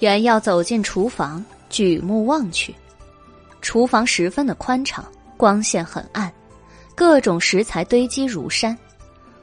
[0.00, 2.74] 原耀走进厨房，举目望去，
[3.60, 5.04] 厨房十分的宽敞，
[5.36, 6.32] 光线很暗，
[6.94, 8.76] 各种食材堆积如山。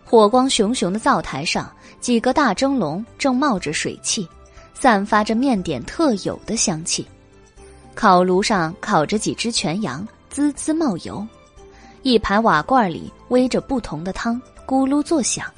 [0.05, 4.27] 火光熊熊的灶台上，几个大蒸笼正冒着水汽，
[4.73, 7.05] 散发着面点特有的香气。
[7.93, 11.25] 烤炉上烤着几只全羊，滋滋冒油。
[12.03, 15.51] 一排瓦罐里煨着不同的汤，咕噜作响。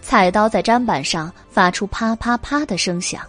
[0.00, 3.22] 菜刀在砧板上发出啪啪啪的声响。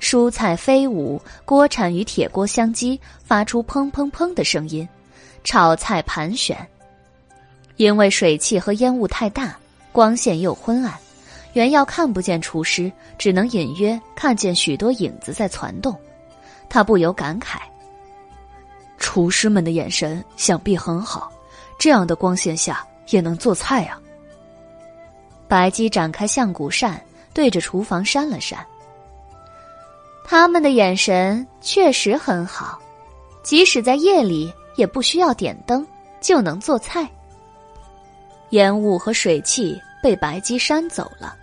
[0.00, 4.88] 蔬菜飞舞，锅铲与铁锅相击，发出砰砰砰的声音。
[5.44, 6.56] 炒菜盘旋，
[7.76, 9.56] 因为水汽和烟雾太大，
[9.92, 10.94] 光线又昏暗，
[11.54, 15.96] 原耀看不见厨师，只能隐约看见许多影子在攒动。
[16.68, 17.58] 他不由感慨：
[18.98, 21.32] 厨师们的眼神想必很好，
[21.78, 23.98] 这样的光线下也能做菜啊。
[25.48, 27.00] 白姬展开象骨扇，
[27.32, 28.64] 对着厨房扇了扇。
[30.30, 32.78] 他们的眼神确实很好，
[33.42, 35.86] 即使在夜里也不需要点灯
[36.20, 37.08] 就能做菜。
[38.50, 41.34] 烟雾和水汽被白鸡扇走了，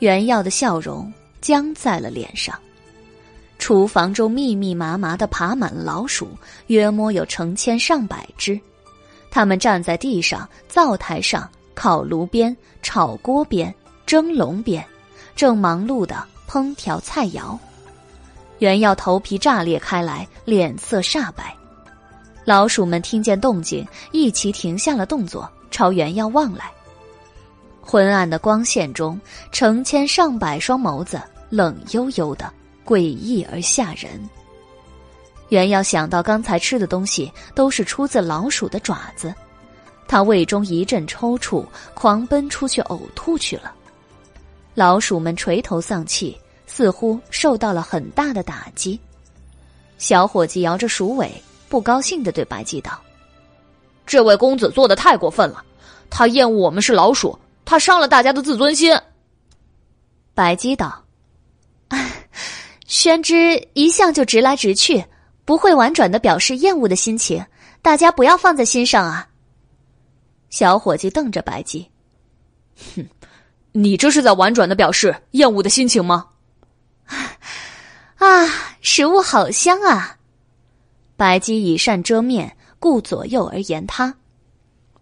[0.00, 2.58] 原耀的笑容僵在了脸上。
[3.56, 6.28] 厨房中密密麻麻的爬满了老鼠，
[6.66, 8.60] 约摸有成千上百只。
[9.30, 13.72] 它们站在地上、灶台上、烤炉边、炒锅边、
[14.04, 14.84] 蒸笼边，
[15.36, 17.56] 正忙碌的烹调菜肴。
[18.64, 21.54] 原耀头皮炸裂开来，脸色煞白。
[22.46, 26.72] 老鼠们听见动静，一齐停下了动作，朝原耀望来。
[27.82, 29.20] 昏暗的光线中，
[29.52, 31.20] 成千上百双眸子
[31.50, 32.50] 冷悠悠的，
[32.86, 34.18] 诡异而吓人。
[35.50, 39.34] 原耀想到刚才吃的东西都是出自老鼠的爪子，
[40.08, 43.74] 他胃中一阵抽搐，狂奔出去呕吐去了。
[44.74, 46.34] 老鼠们垂头丧气。
[46.74, 48.98] 似乎受到了很大的打击，
[49.96, 51.30] 小伙计摇着鼠尾，
[51.68, 53.00] 不高兴的对白姬道
[54.04, 55.64] ：“这位公子做的太过分了，
[56.10, 58.92] 他厌恶我们是老鼠，他伤了大家的自尊心。”
[60.34, 61.00] 白姬道
[62.88, 65.04] ：“宣之一向就直来直去，
[65.44, 67.46] 不会婉转的表示厌恶的心情，
[67.82, 69.28] 大家不要放在心上啊。”
[70.50, 71.88] 小伙计瞪着白姬
[72.96, 73.06] ：“哼，
[73.70, 76.26] 你这是在婉转的表示厌恶的心情吗？”
[78.18, 78.46] 啊，
[78.80, 80.16] 食物好香啊！
[81.16, 84.14] 白鸡以扇遮面，顾左右而言他。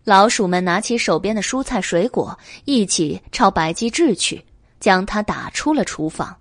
[0.05, 4.45] 老鼠们拿起手边的蔬菜水果，一起朝白鸡掷去，
[4.81, 6.37] 将它打出了厨房。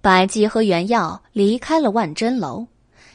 [0.00, 2.66] 白鸡和原耀离开了万珍楼，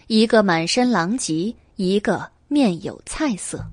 [0.08, 3.66] 一个满身狼藉，一个面有菜色。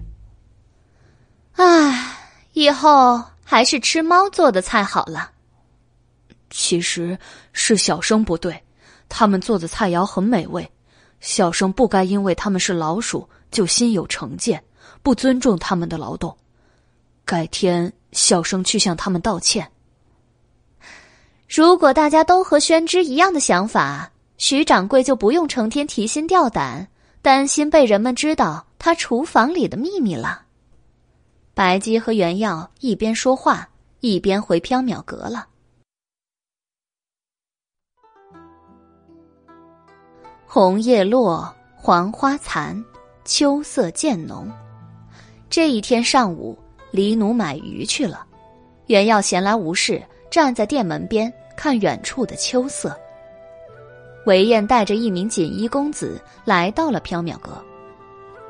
[1.54, 2.16] 唉，
[2.52, 5.30] 以后还是吃猫做的菜好了。
[6.50, 7.16] 其实
[7.52, 8.62] 是小生不对，
[9.08, 10.70] 他们做的菜肴很美味，
[11.20, 14.62] 小生不该因为他们是老鼠就心有成见，
[15.02, 16.36] 不尊重他们的劳动。
[17.24, 19.70] 改天小生去向他们道歉。
[21.48, 26.88] 如果大家都和宣之一样的想法，徐掌柜就不用成天提心吊胆，
[27.22, 30.46] 担心被人们知道他厨房里的秘密了。
[31.54, 33.68] 白姬和原耀一边说话，
[34.00, 35.46] 一边回缥缈阁了。
[40.52, 42.84] 红叶落，黄花残，
[43.24, 44.50] 秋色渐浓。
[45.48, 46.58] 这一天上午，
[46.90, 48.26] 李奴买鱼去了。
[48.86, 52.98] 原耀闲来无事，站在店门边看远处的秋色。
[54.26, 57.52] 韦燕带着一名锦衣公子来到了缥缈阁。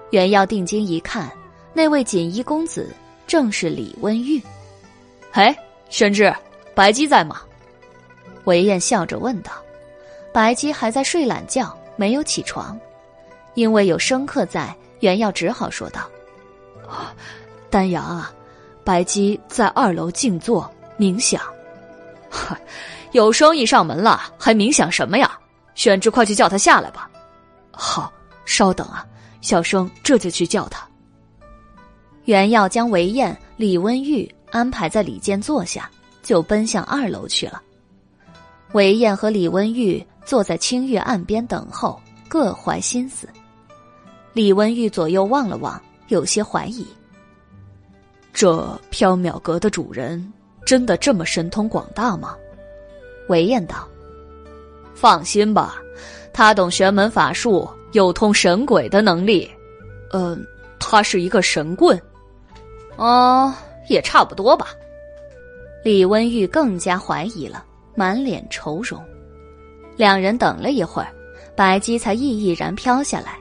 [0.09, 1.31] 原耀定睛一看，
[1.75, 2.89] 那位锦衣公子
[3.27, 4.41] 正是李温玉。
[5.33, 5.55] 哎，
[5.91, 6.35] 宣之，
[6.75, 7.43] 白姬在吗？
[8.45, 9.53] 韦燕笑着问道。
[10.33, 11.77] 白姬还在睡懒觉。
[12.01, 12.81] 没有起床，
[13.53, 16.09] 因为有生客在，袁耀只好说道：“，
[17.69, 18.33] 丹阳啊，
[18.83, 20.67] 白姬在二楼静坐
[20.99, 21.43] 冥想。
[23.13, 25.39] 有生意上门了，还冥想什么呀？
[25.75, 27.11] 宣之，快去叫他下来吧。
[27.71, 28.11] 好，
[28.47, 29.07] 稍等啊，
[29.43, 30.89] 小生这就去叫他。”
[32.25, 35.91] 袁耀将韦燕、李温玉安排在里间坐下，
[36.23, 37.61] 就奔向二楼去了。
[38.73, 40.03] 韦燕和李温玉。
[40.25, 43.29] 坐在清月岸边等候，各怀心思。
[44.33, 46.87] 李文玉左右望了望，有些怀疑：
[48.33, 50.33] 这缥缈阁的主人
[50.65, 52.37] 真的这么神通广大吗？
[53.29, 53.89] 韦燕道
[54.95, 55.77] ：“放心吧，
[56.33, 59.51] 他懂玄门法术，有通神鬼的能力。
[60.13, 60.45] 嗯，
[60.79, 62.01] 他是一个神棍。
[62.97, 63.53] 哦，
[63.89, 64.69] 也差不多吧。”
[65.83, 67.65] 李文玉更加怀疑了，
[67.95, 69.03] 满脸愁容。
[70.01, 71.13] 两人等了一会儿，
[71.55, 73.37] 白姬才毅毅然飘下来。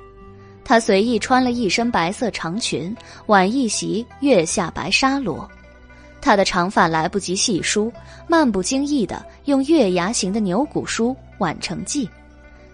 [0.61, 2.93] 她随意穿了一身白色长裙，
[3.27, 5.49] 挽一袭月下白纱罗。
[6.19, 7.89] 她的长发来不及细梳，
[8.27, 12.05] 漫不经意的用月牙形的牛骨梳挽成髻，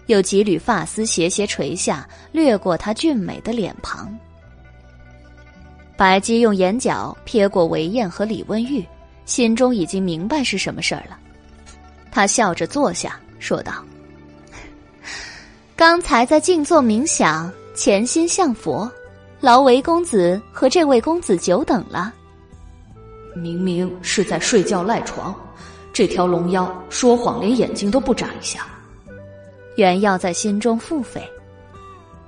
[0.07, 4.11] 有几缕发丝斜斜垂下，掠过她俊美的脸庞。
[5.95, 8.83] 白姬用眼角瞥过韦燕和李温玉，
[9.25, 11.19] 心中已经明白是什么事儿了。
[12.09, 13.73] 她笑着坐下，说道
[15.75, 18.89] ：“刚才在静坐冥想。”潜心向佛，
[19.41, 22.13] 劳为公子和这位公子久等了。
[23.35, 25.35] 明明是在睡觉赖床，
[25.91, 28.65] 这条龙妖说谎连眼睛都不眨一下。
[29.75, 31.21] 袁耀在心中腹诽。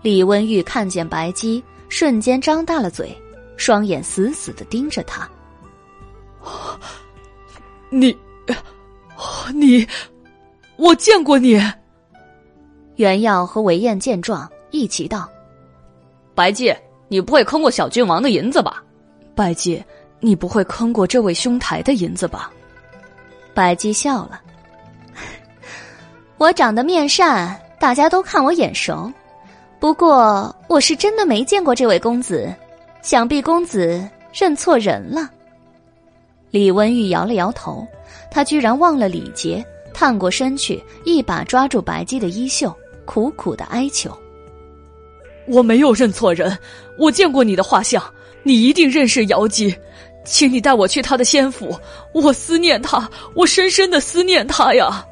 [0.02, 3.18] 李温玉看见白姬，瞬间张大了嘴，
[3.56, 5.30] 双眼死死的盯着他。
[7.90, 8.14] 你，
[9.54, 9.88] 你，
[10.78, 11.60] 我见过你。
[12.96, 15.30] 袁耀和韦燕见状，一齐道。
[16.34, 16.76] 白姬，
[17.08, 18.84] 你不会坑过小郡王的银子吧？
[19.36, 19.84] 白姬，
[20.20, 22.52] 你不会坑过这位兄台的银子吧？
[23.54, 24.40] 白姬笑了，
[26.38, 29.12] 我长得面善，大家都看我眼熟。
[29.80, 32.54] 不过我是真的没见过这位公子，
[33.02, 35.30] 想必公子认错人了。
[36.50, 37.86] 李温玉摇了摇头，
[38.32, 39.64] 他居然忘了礼节，
[39.98, 42.72] 探过身去，一把抓住白姬的衣袖，
[43.04, 44.16] 苦苦的哀求。
[45.48, 46.56] 我没有认错人，
[47.00, 48.04] 我见过你的画像，
[48.44, 49.76] 你一定认识瑶姬，
[50.24, 51.76] 请你带我去他的仙府，
[52.14, 55.04] 我思念他，我深深的思念他呀。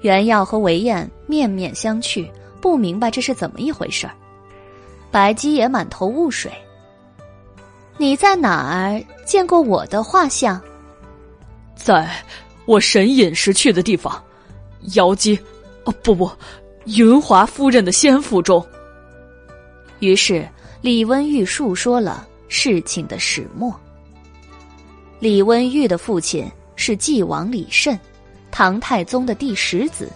[0.00, 2.26] 袁耀和韦燕面面相觑，
[2.62, 4.14] 不明白这是怎么一回事儿。
[5.10, 6.50] 白姬也满头雾水。
[7.98, 10.58] 你在哪儿见过我的画像？
[11.76, 12.08] 在
[12.66, 14.22] 我神隐时去的地方，
[14.94, 15.38] 瑶姬，
[15.84, 16.30] 哦不不，
[16.86, 18.64] 云华夫人的仙府中。
[20.00, 20.48] 于是，
[20.80, 23.74] 李温玉述说了事情的始末。
[25.18, 27.98] 李温玉的父亲是纪王李慎，
[28.50, 30.10] 唐太宗的第十子，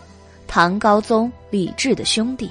[0.47, 2.51] 唐高宗李治的兄弟。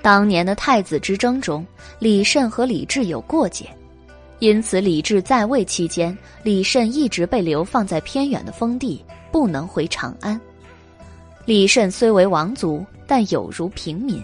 [0.00, 1.66] 当年的太子之争中，
[1.98, 3.68] 李慎和李治有过节，
[4.40, 10.40] 因此李治在位期间，李慎一直被流放在偏远的封地，不能回长安。
[11.44, 14.22] 李慎虽为王族，但有如平民。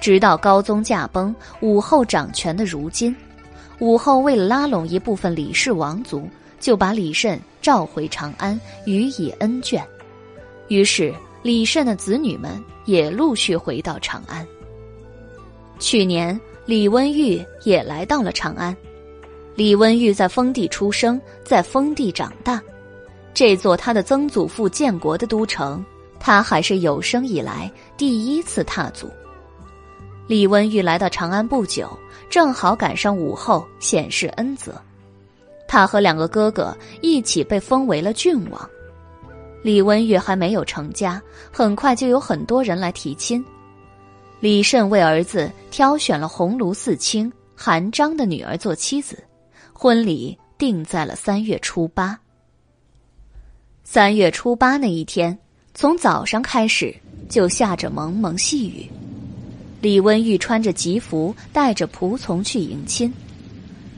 [0.00, 3.14] 直到高宗驾崩，武后掌权的如今，
[3.80, 6.26] 武后为了拉拢一部分李氏王族，
[6.58, 9.82] 就把李慎召回长安，予以恩眷。
[10.68, 14.46] 于是，李慎的子女们也陆续回到长安。
[15.78, 18.74] 去年，李温玉也来到了长安。
[19.54, 22.60] 李温玉在封地出生，在封地长大，
[23.34, 25.84] 这座他的曾祖父建国的都城，
[26.18, 29.10] 他还是有生以来第一次踏足。
[30.26, 31.86] 李温玉来到长安不久，
[32.30, 34.80] 正好赶上武后显示恩泽，
[35.68, 38.70] 他和两个哥哥一起被封为了郡王。
[39.62, 41.20] 李温玉还没有成家，
[41.52, 43.44] 很快就有很多人来提亲。
[44.40, 49.22] 李慎为儿子挑选了鸿胪四卿韩章的女儿做妻子，
[49.82, 52.16] 婚礼定在了三月初八。
[53.82, 55.36] 三月初八那一天，
[55.74, 56.94] 从早上开始
[57.28, 58.88] 就下着蒙蒙细雨。
[59.80, 63.12] 李温玉穿着吉服，带着仆从去迎亲。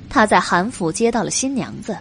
[0.08, 1.94] 他在韩府接到了新娘子，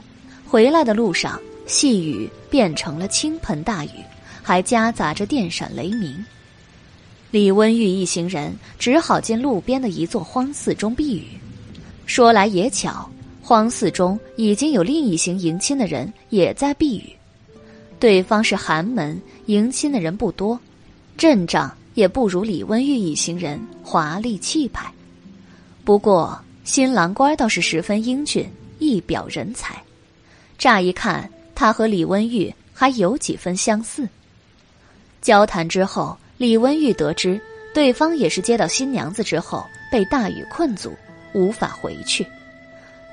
[0.47, 1.37] 回来的路上，
[1.67, 3.99] 细雨变成了倾盆大雨，
[4.41, 6.25] 还夹杂着电闪雷鸣。
[7.31, 11.27] 李温玉一行人只好进路边的一座荒寺中避雨。
[12.05, 13.09] 说来也巧，
[13.43, 17.13] 荒寺中已经有另一行迎亲的人也在避雨。
[17.99, 20.59] 对方是寒门，迎亲的人不多，
[21.15, 21.71] 阵仗。
[21.95, 24.91] 也不如李温玉一行人华丽气派，
[25.85, 29.79] 不过新郎官倒是十分英俊，一表人才。
[30.57, 34.09] 乍一看，他和李温玉还有几分相似。
[35.21, 37.39] 交谈之后，李温玉得知
[37.75, 40.91] 对方也是接到新娘子之后被大雨困阻，
[41.35, 42.25] 无法回去，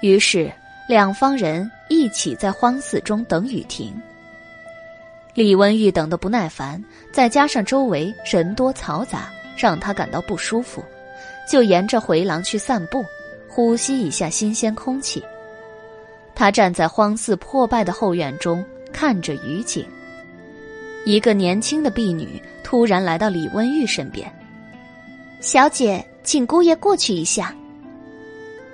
[0.01, 0.51] 于是
[0.89, 3.95] 两方人一起在荒寺中等雨停。
[5.35, 10.83] 李温玉等得不耐烦，再加上周围人多嘈杂，让他感到不舒服，
[11.49, 13.05] 就沿着回廊去散步，
[13.49, 15.23] 呼吸一下新鲜空气。
[16.35, 19.87] 他站在荒寺破败的后院中，看着雨景。
[21.05, 24.31] 一个年轻的婢女突然来到李温玉身边
[25.41, 27.55] ：“小姐，请姑爷过去一下。”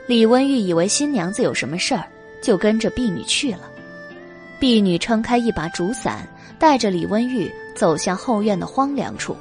[0.06, 2.08] 李温玉以为新娘子有什么事儿，
[2.42, 3.70] 就跟着婢女去了。
[4.58, 6.26] 婢女撑开一把竹伞。
[6.58, 9.36] 带着李温玉走向后院的荒凉处，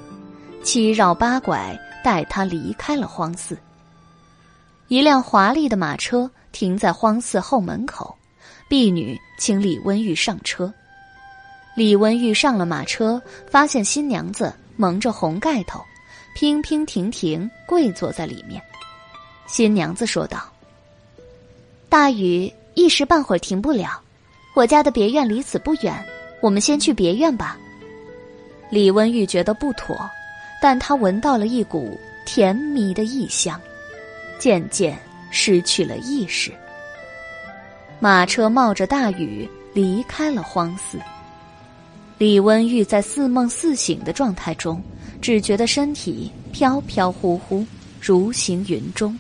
[0.61, 3.57] 七绕八拐带他离开了荒寺。
[4.89, 8.13] 一辆华丽的马车停在荒寺后门口，
[8.67, 10.73] 婢女请李温玉上车。
[11.73, 15.79] 李温玉上了马车，发现新娘子蒙着红盖头，
[16.37, 18.61] 娉娉婷婷跪坐在里面。
[19.47, 20.51] 新娘子说道
[21.95, 24.01] ：“大雨一时半会儿停不了，
[24.53, 26.05] 我家的别院离此不远，
[26.41, 27.57] 我们先去别院吧。”
[28.69, 29.97] 李温玉觉得不妥，
[30.61, 33.57] 但他闻到了一股甜蜜的异香。
[34.37, 34.99] 渐渐
[35.31, 36.51] 失去了意识。
[38.01, 40.99] 马车冒着大雨离开了荒寺。
[42.17, 44.83] 李温玉在似梦似醒的状态中，
[45.21, 47.65] 只觉得身体飘飘忽忽，
[48.01, 49.17] 如行云中，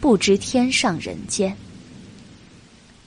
[0.00, 1.56] 不知天上人间。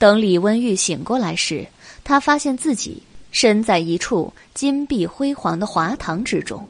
[0.00, 1.68] 等李温玉醒过来时，
[2.02, 3.02] 他发现自己
[3.32, 6.66] 身在一处金碧辉煌的华堂之中，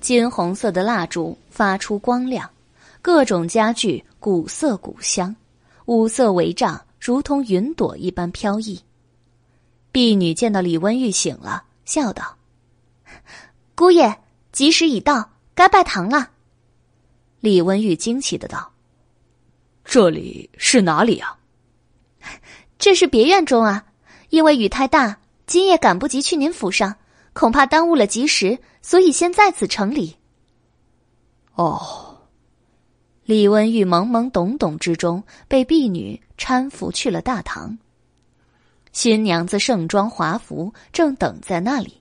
[0.00, 2.50] 金红色的蜡烛发出光亮。
[3.00, 5.36] 各种家具古色古香，
[5.84, 8.80] 五色帷帐如同云朵一般飘逸。
[9.92, 12.36] 婢女见到李温玉醒了，笑道
[13.76, 14.18] ：“姑爷，
[14.50, 16.30] 吉时已到，该拜堂了。”
[17.38, 18.72] 李温玉惊奇的道
[19.86, 21.38] ：“这里是哪里啊
[22.78, 23.86] ？”“这是别院中啊，
[24.30, 26.96] 因为雨太大，今夜赶不及去您府上，
[27.32, 30.16] 恐怕耽误了吉时，所以先在此成礼。
[31.56, 32.12] ”“哦。”
[33.24, 37.76] 李温玉懵懵懂懂之中，被婢女搀扶去了大堂。
[38.92, 42.00] 新娘子盛装华服，正等在那里。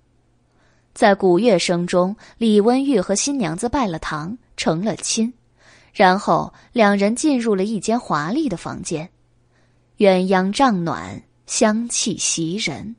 [0.93, 5.33] 在鼓乐声中，李温玉和新娘子拜了堂，成了亲。
[5.93, 9.09] 然后两人进入了一间华丽的房间，
[9.97, 12.95] 鸳鸯帐暖，香气袭人。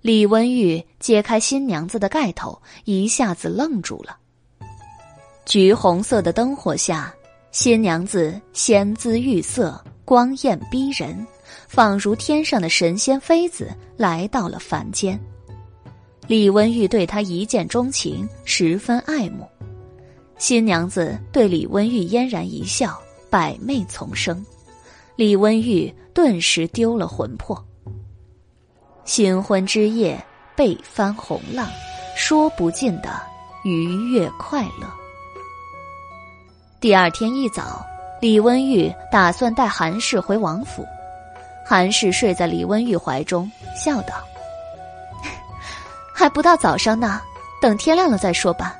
[0.00, 4.16] 李温玉揭开新娘子的盖头，一下子愣住了。
[5.46, 7.14] 橘红色的灯火下。
[7.52, 11.26] 新娘子仙姿玉色，光艳逼人，
[11.66, 15.20] 仿如天上的神仙妃子来到了凡间。
[16.28, 19.48] 李温玉对她一见钟情，十分爱慕。
[20.38, 22.96] 新娘子对李温玉嫣然一笑，
[23.28, 24.46] 百媚丛生。
[25.16, 27.62] 李温玉顿时丢了魂魄。
[29.04, 30.22] 新婚之夜，
[30.54, 31.68] 被翻红浪，
[32.14, 33.20] 说不尽的
[33.64, 34.86] 愉悦快乐。
[36.80, 37.84] 第二天一早，
[38.20, 40.86] 李温玉打算带韩氏回王府。
[41.66, 44.14] 韩氏睡在李温玉怀中，笑道
[46.14, 47.20] ：“还不到早上呢，
[47.60, 48.76] 等天亮了再说吧。”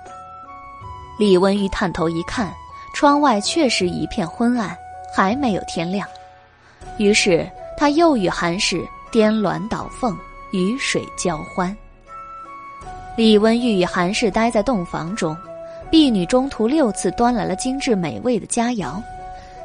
[1.18, 2.52] 李温玉探头一看，
[2.94, 4.76] 窗外确实一片昏暗，
[5.14, 6.08] 还没有天亮。
[6.98, 10.16] 于是他又与韩氏颠鸾倒凤，
[10.52, 11.76] 鱼水交欢。
[13.16, 15.36] 李温玉与韩氏待在洞房中。
[15.90, 19.02] 婢女中途六次端来了精致美味的佳肴，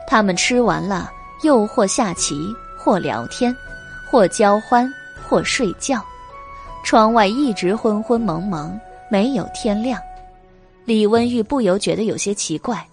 [0.07, 1.11] 他们吃完了，
[1.43, 2.35] 又或下棋，
[2.79, 3.55] 或聊天，
[4.09, 4.91] 或交欢，
[5.29, 6.03] 或睡觉。
[6.83, 8.75] 窗外一直昏昏蒙蒙，
[9.07, 10.01] 没有天亮。
[10.83, 12.83] 李温玉不由觉得有些奇怪，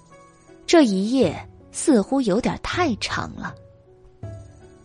[0.67, 1.35] 这一夜
[1.73, 3.55] 似乎有点太长了。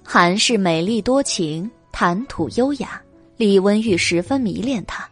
[0.09, 3.01] 韩氏美丽多情，谈吐优雅，
[3.35, 5.05] 李温玉十分迷恋她，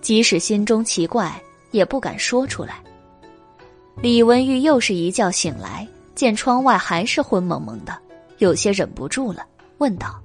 [0.00, 1.38] 即使心中奇怪。
[1.72, 2.76] 也不敢说出来。
[4.00, 7.94] 李温玉又是一觉醒来，见窗外还是昏蒙蒙的，
[8.38, 9.44] 有些忍不住了，
[9.76, 10.18] 问道：“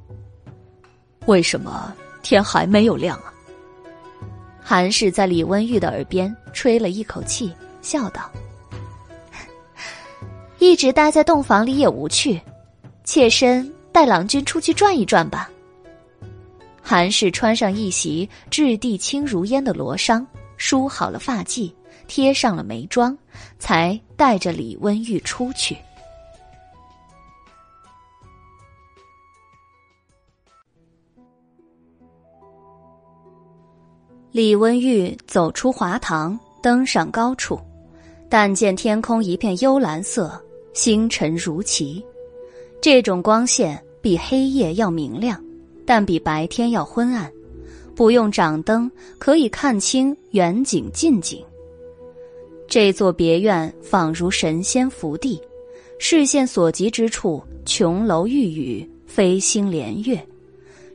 [1.28, 3.34] 为什么天还没有亮啊？”
[4.64, 8.32] 韩氏在李温玉的耳边吹了一口气，笑道
[10.60, 12.40] ：“一直待在洞房里也无趣，
[13.04, 15.50] 妾身带郎君出去转一转吧。”
[16.82, 20.26] 韩氏穿上一袭质地轻如烟的罗裳。
[20.58, 21.74] 梳好了发髻，
[22.08, 23.18] 贴上了眉妆，
[23.58, 25.76] 才带着李温玉出去。
[34.32, 37.60] 李温玉走出华堂，登上高处，
[38.30, 40.40] 但见天空一片幽蓝色，
[40.76, 42.06] 星辰如棋。
[42.82, 45.40] 这种光线比黑夜要明亮，
[45.86, 47.32] 但比白天要昏暗。
[47.96, 51.46] 不用掌灯，可以看清远景近景。
[52.68, 55.40] 这座别院仿如神仙福地，
[56.00, 60.18] 视线所及之处，琼楼玉宇，飞星连月；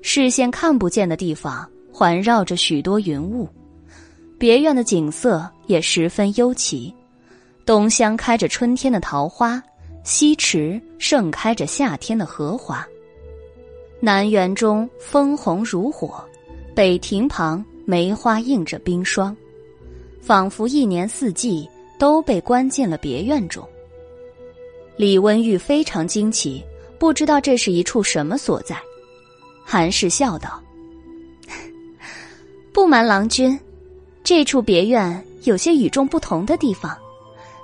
[0.02, 3.48] 视线看不见的地方，环绕着许多云雾。
[4.38, 6.92] 别院的景色也十分幽奇，
[7.64, 9.62] 东厢开着春天的桃花，
[10.06, 12.86] 西池盛开着夏天的荷花，
[13.98, 16.24] 南园中枫红如火。
[16.76, 19.36] 北亭旁梅花映着冰霜，
[20.20, 23.68] 仿佛一年四季都被关进了别院中。
[24.96, 26.62] 李温玉非常惊奇，
[27.00, 28.76] 不知道这是一处什么所在。
[29.64, 30.62] 韩氏笑道
[32.72, 33.58] ：“不瞒郎君，
[34.22, 36.96] 这处别院有些与众不同的地方，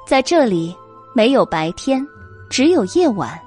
[0.09, 0.75] 在这里
[1.15, 2.05] 没有白天，
[2.53, 3.41] 只有夜晚。”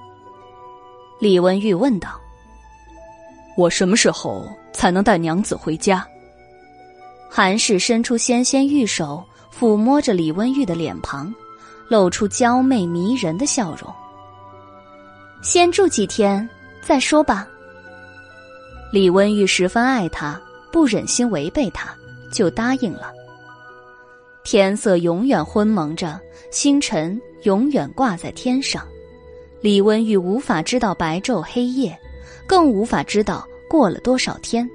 [1.21, 2.19] 李文玉问道
[3.55, 6.05] ：“我什么时候才能带娘子回家？”
[7.29, 9.23] 韩氏伸出纤纤玉手，
[9.55, 11.31] 抚摸着李文玉的脸庞，
[11.87, 13.93] 露出娇媚迷人的笑容。
[15.43, 16.49] “先住几天
[16.81, 17.47] 再说吧。”
[18.91, 21.93] 李温玉十分爱他，不忍心违背他，
[22.31, 23.11] 就答应了。
[24.43, 26.19] 天色永远昏蒙着，
[26.51, 28.87] 星辰永远挂在天上，
[29.61, 31.97] 李温玉无法知道白昼黑夜，
[32.45, 34.69] 更无法知道过了多少天。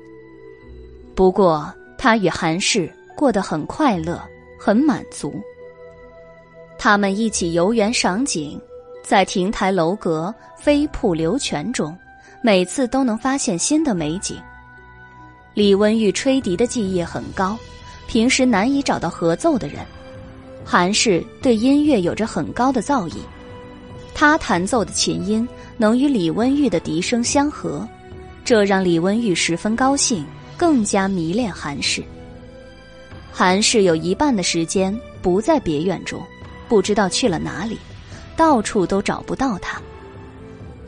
[1.15, 4.21] 不过，他与韩氏过得很快乐，
[4.59, 5.35] 很满足。
[6.79, 8.61] 他们一起游园赏景，
[9.03, 11.97] 在亭台楼阁、飞瀑流泉中。
[12.43, 14.41] 每次都能发现新的美景。
[15.53, 17.55] 李温玉吹笛的技艺很高，
[18.07, 19.85] 平时难以找到合奏的人。
[20.65, 23.17] 韩氏对音乐有着很高的造诣，
[24.21, 25.49] 他弹奏的琴音
[25.79, 27.89] 能与李温玉的笛声相合，
[28.45, 30.27] 这让李温玉十分高兴，
[30.59, 32.05] 更加迷恋韩氏。
[33.33, 36.23] 韩氏有一半的时间不在别院中，
[36.69, 37.79] 不知道去了哪里，
[38.37, 39.81] 到处都找不到他。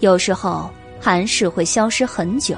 [0.00, 0.70] 有时候。
[1.00, 2.56] 韩氏会消失很久，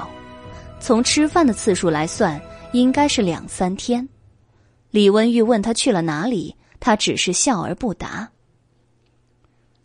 [0.81, 2.39] 从吃饭的次数来算，
[2.73, 4.07] 应该是两三天。
[4.91, 8.29] 李温玉问他去了哪里，他只是笑而不答。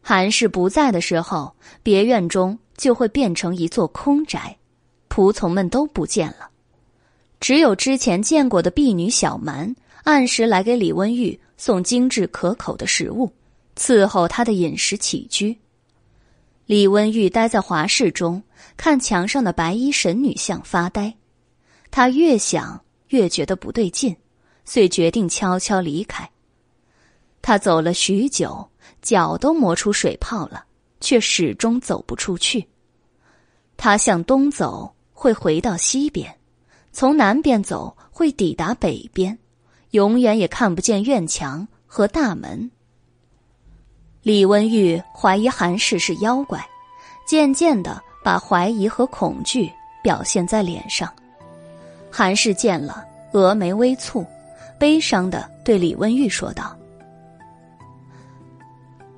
[0.02, 4.56] 韩氏不在的时候，别院中就会变成一座空宅，
[5.08, 6.48] 仆从们都不见了，
[7.38, 13.30] 只有之前见过的婢女小蛮按时来给李温玉送精致可口的食物，
[13.76, 15.56] 伺候他的饮食起居。
[16.64, 18.42] 李温玉待在华室中，
[18.76, 21.14] 看墙上的白衣神女像发呆。
[21.90, 24.16] 他越想越觉得不对劲，
[24.64, 26.30] 遂决定悄悄离开。
[27.42, 28.69] 他走了许久，
[29.02, 30.64] 脚都磨出水泡了，
[31.00, 32.66] 却始终走不出去。
[33.76, 36.28] 他向东走，会回到西边；
[36.92, 39.38] 从南边走，会抵达北边，
[39.92, 42.70] 永远也看不见院墙和大门。
[44.22, 46.62] 李温玉怀疑韩氏是妖怪，
[47.26, 51.10] 渐渐的把怀疑和恐惧表现在脸上。
[52.10, 54.26] 韩氏见了，峨眉微蹙，
[54.78, 56.76] 悲伤的对李温玉说道：“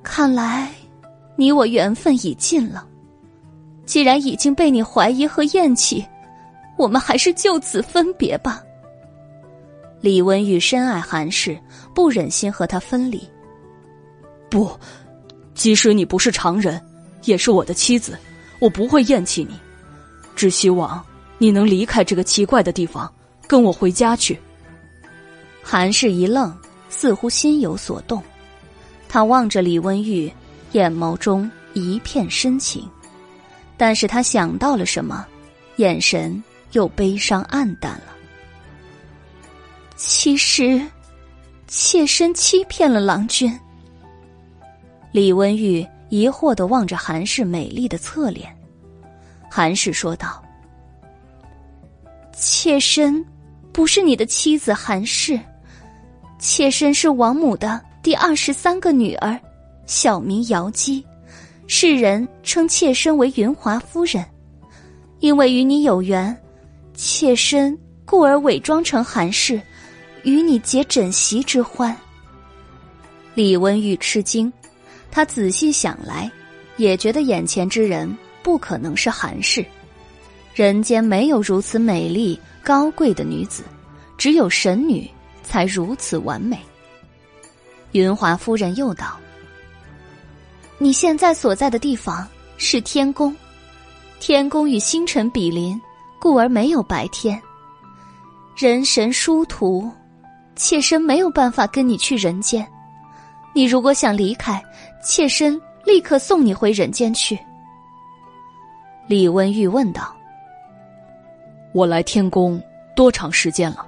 [0.03, 0.69] 看来，
[1.35, 2.85] 你我缘分已尽了。
[3.85, 6.05] 既然已经被你怀疑和厌弃，
[6.77, 8.61] 我们还是就此分别吧。”
[10.01, 11.57] 李文玉深爱韩氏，
[11.95, 13.27] 不忍心和他分离。
[14.49, 14.69] 不，
[15.55, 16.79] 即使你不是常人，
[17.23, 18.17] 也是我的妻子，
[18.59, 19.55] 我不会厌弃你，
[20.35, 21.03] 只希望
[21.37, 23.11] 你能离开这个奇怪的地方，
[23.47, 24.37] 跟我回家去。
[25.61, 26.53] 韩氏一愣，
[26.89, 28.21] 似乎心有所动，
[29.13, 30.33] 他望着李温玉，
[30.71, 32.89] 眼眸中一片深情，
[33.77, 35.23] 但是他想到了什么，
[35.75, 38.05] 眼神又悲伤暗淡了。
[39.95, 40.81] 其实，
[41.67, 43.55] 妾身欺骗了郎君。
[45.11, 48.51] 李温玉疑惑的望着韩氏美丽的侧脸，
[49.47, 50.43] 韩氏说道
[52.33, 53.23] ：“妾身
[53.71, 55.39] 不是你的妻子韩氏，
[56.39, 59.39] 妾身是王母的第二十三个女儿，
[59.85, 61.01] 小名瑶姬，
[61.67, 64.21] 世人称妾身为云华夫人。
[65.21, 66.37] 因为与你有缘，
[66.93, 69.59] 妾身故而伪装成韩氏，
[70.23, 71.95] 与你结枕席之欢。”
[73.35, 74.51] 李温玉吃惊。
[75.09, 76.29] 他仔细想来，
[76.75, 79.65] 也觉得眼前之人不可能是韩氏。
[80.53, 83.63] 人间没有如此美丽高贵的女子，
[84.17, 85.09] 只有神女
[85.41, 86.59] 才如此完美。
[87.93, 89.17] 云华夫人又道
[90.77, 92.27] ：“你现在所在的地方
[92.57, 93.35] 是天宫，
[94.19, 95.79] 天宫与星辰比邻，
[96.19, 97.41] 故而没有白天。
[98.57, 99.89] 人神殊途，
[100.55, 102.67] 妾身没有办法跟你去人间。
[103.53, 104.61] 你如果想离开。”
[105.03, 107.37] 妾身立刻送你回人间去。”
[109.05, 110.15] 李温玉问道。
[111.75, 112.61] “我来天宫
[112.95, 113.85] 多长时间了？”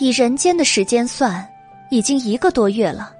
[0.00, 1.46] 以人间的时间算，
[1.90, 3.14] 已经一个多月了。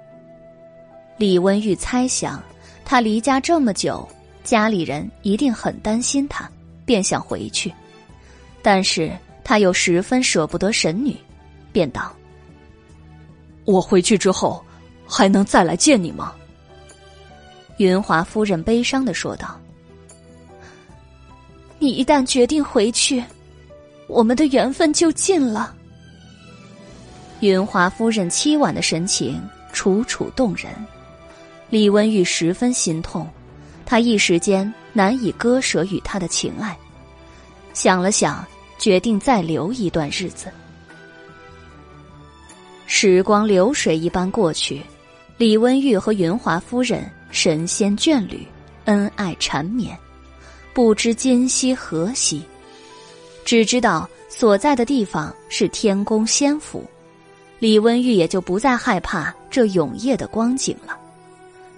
[1.17, 2.41] 李温玉猜想，
[2.85, 4.07] 他离家这么久，
[4.43, 6.49] 家里人一定很担心他，
[6.85, 7.73] 便想回去。
[8.61, 9.19] 但是他。
[9.49, 11.17] 他又十分舍不得神女，
[11.71, 12.15] 便道
[13.65, 14.63] ：“我回去之后，
[15.07, 16.35] 还能再来见你吗？”
[17.77, 19.59] 云华夫人悲伤的说道
[21.79, 23.23] ：“你一旦决定回去，
[24.05, 25.75] 我们的缘分就尽了。”
[27.41, 30.71] 云华夫人凄婉的神情楚楚动人，
[31.69, 33.27] 李文玉十分心痛，
[33.85, 36.77] 他一时间难以割舍与他的情爱，
[37.73, 38.45] 想了想，
[38.77, 40.47] 决定再留一段日子。
[42.85, 44.81] 时光流水一般过去，
[45.37, 48.45] 李文玉和云华夫人神仙眷侣，
[48.85, 49.97] 恩爱缠绵，
[50.73, 52.41] 不知今夕何夕，
[53.45, 56.83] 只知道所在的地方是天宫仙府。
[57.59, 60.97] 李温玉也就不再害怕这永夜的光景了，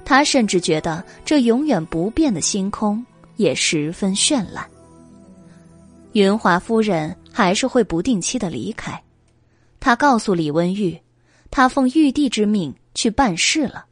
[0.06, 3.04] 他甚至觉得这永远不变的星空
[3.36, 4.66] 也十分绚烂。
[6.14, 9.02] 云华夫人还是会不定期的离开，
[9.80, 11.00] 她告诉李温玉，
[11.50, 13.86] 他奉玉帝之命去办事了。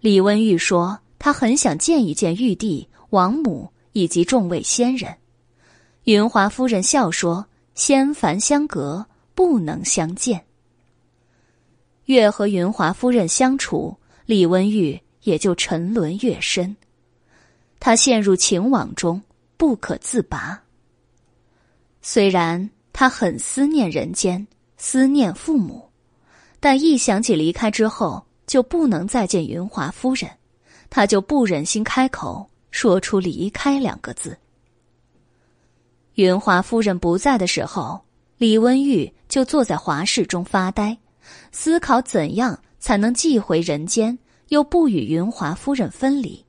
[0.00, 5.14] 李温玉说，他很想见一见玉帝、王母以及众位仙人。
[6.04, 10.44] 云华夫人笑说：“仙凡相隔，不能相见。”
[12.06, 16.76] 越和云华夫人相处，李文玉也就沉沦越深。
[17.78, 19.20] 他陷入情网中
[19.56, 20.62] 不可自拔。
[22.00, 25.88] 虽然他很思念人间，思念父母，
[26.58, 30.30] 但一想起离开之后就不能再见云华夫人，
[30.90, 34.36] 他就不忍心开口说出“离开”两个字。
[36.14, 38.04] 云华夫人不在的时候，
[38.36, 40.98] 李文玉就坐在华室中发呆。
[41.50, 44.18] 思考怎样才能寄回人间，
[44.48, 46.44] 又不与云华夫人分离。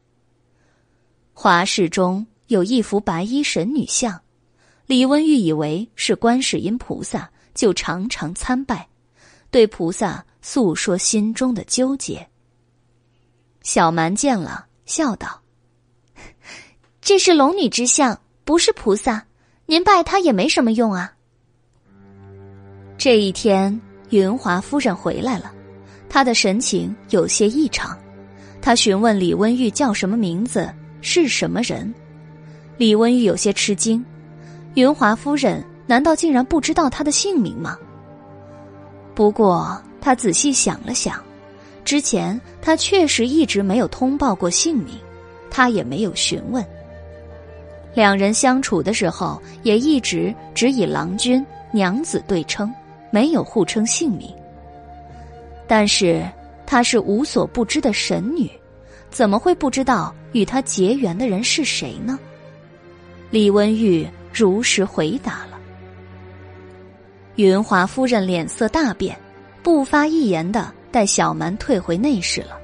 [1.34, 4.22] 华室中有一幅白衣神女像，
[4.86, 8.88] 李温玉以为是观世音菩萨，就常常参拜，
[9.50, 12.28] 对菩萨诉说心中的纠结。
[13.62, 15.42] 小蛮见了，笑道
[17.02, 19.26] ：“这是龙女之像，不是菩萨，
[19.66, 21.14] 您拜她也没什么用啊。”
[22.98, 23.82] 这一天。
[24.18, 25.52] 云华夫人回来了，
[26.08, 27.98] 她的神情有些异常。
[28.62, 30.70] 她询问李温玉叫什么名字，
[31.02, 31.92] 是什么人。
[32.78, 34.04] 李温玉有些吃惊，
[34.76, 37.78] 云华夫人难道竟然不知道他的姓名吗？
[39.16, 41.22] 不过他仔细想了想，
[41.84, 44.96] 之前他确实一直没有通报过姓名，
[45.50, 46.64] 他也没有询问。
[47.96, 52.74] 两人相处的时候，也一直只以郎君、娘子对称。
[53.14, 54.28] 没有互称姓名，
[55.68, 56.28] 但是
[56.66, 58.50] 她是无所不知的神女，
[59.12, 62.18] 怎么会不知道与她结缘的人是谁呢？
[63.30, 65.60] 李文玉如实回答了。
[67.36, 69.16] 云华夫人脸色大变，
[69.62, 72.58] 不发一言的带小蛮退回内室了。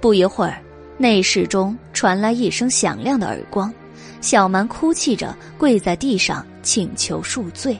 [0.00, 0.62] 不一会儿，
[0.96, 3.74] 内室中传来一声响亮的耳光，
[4.20, 7.76] 小蛮哭泣着跪在地上请求恕罪。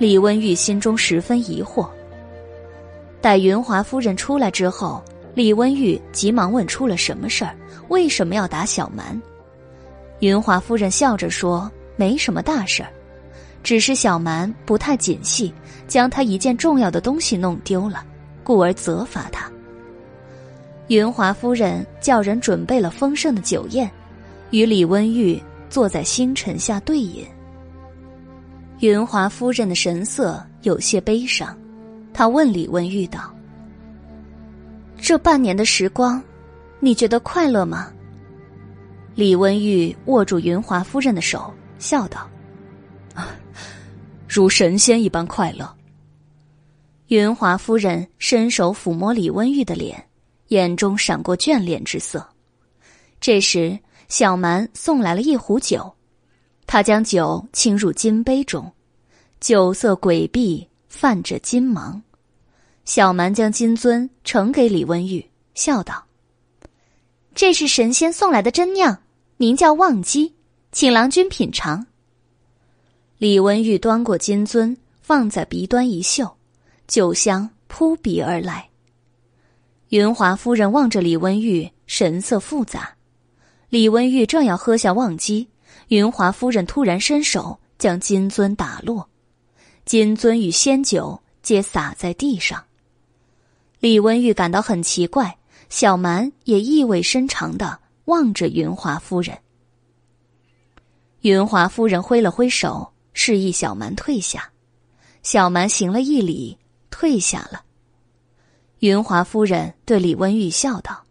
[0.00, 1.86] 李温玉心中十分疑惑。
[3.20, 7.54] 待云华夫人出来之后，李温玉急忙问出了什么事儿，
[7.88, 9.20] 为什么要打小蛮？
[10.20, 12.88] 云华夫人笑着说：“没什么大事儿，
[13.62, 15.52] 只是小蛮不太谨细，
[15.86, 18.02] 将他一件重要的东西弄丢了，
[18.42, 19.52] 故而责罚他。”
[20.88, 23.90] 云华夫人叫人准备了丰盛的酒宴，
[24.48, 27.26] 与李温玉坐在星辰下对饮。
[28.80, 31.54] 云华夫人的神色有些悲伤，
[32.14, 33.30] 她问李文玉道
[34.96, 36.22] ：“这半年的时光，
[36.78, 37.92] 你觉得快乐吗？”
[39.14, 42.26] 李文玉握住云华夫人的手，笑道
[44.26, 45.70] ：“如神仙一般快乐。
[47.08, 50.02] ”云华夫人伸手抚摸李温玉的脸，
[50.48, 52.26] 眼中闪过眷恋之色。
[53.20, 55.94] 这时，小蛮送来了一壶酒。
[56.72, 58.70] 他将酒倾入金杯中，
[59.40, 62.00] 酒色诡秘，泛着金芒。
[62.84, 66.04] 小蛮将金樽呈给李温玉，笑道
[67.34, 68.96] ：“这是神仙送来的真酿，
[69.36, 70.36] 名叫忘机，
[70.70, 71.84] 请郎君品尝。”
[73.18, 76.36] 李温玉端过金樽，放在鼻端一嗅，
[76.86, 78.68] 酒香扑鼻而来。
[79.88, 82.94] 云华夫人望着李温玉，神色复杂。
[83.70, 85.48] 李温玉正要喝下忘机。
[85.90, 89.08] 云华夫人突然伸手将金樽打落，
[89.84, 92.64] 金樽与仙酒皆洒在地上。
[93.80, 95.36] 李文玉感到很奇怪，
[95.68, 99.36] 小蛮也意味深长的望着云华夫人。
[101.22, 104.48] 云华夫人挥了挥手，示意小蛮退下。
[105.24, 106.56] 小蛮行了一礼，
[106.88, 107.64] 退下了。
[108.78, 111.04] 云华夫人对李温玉笑道：“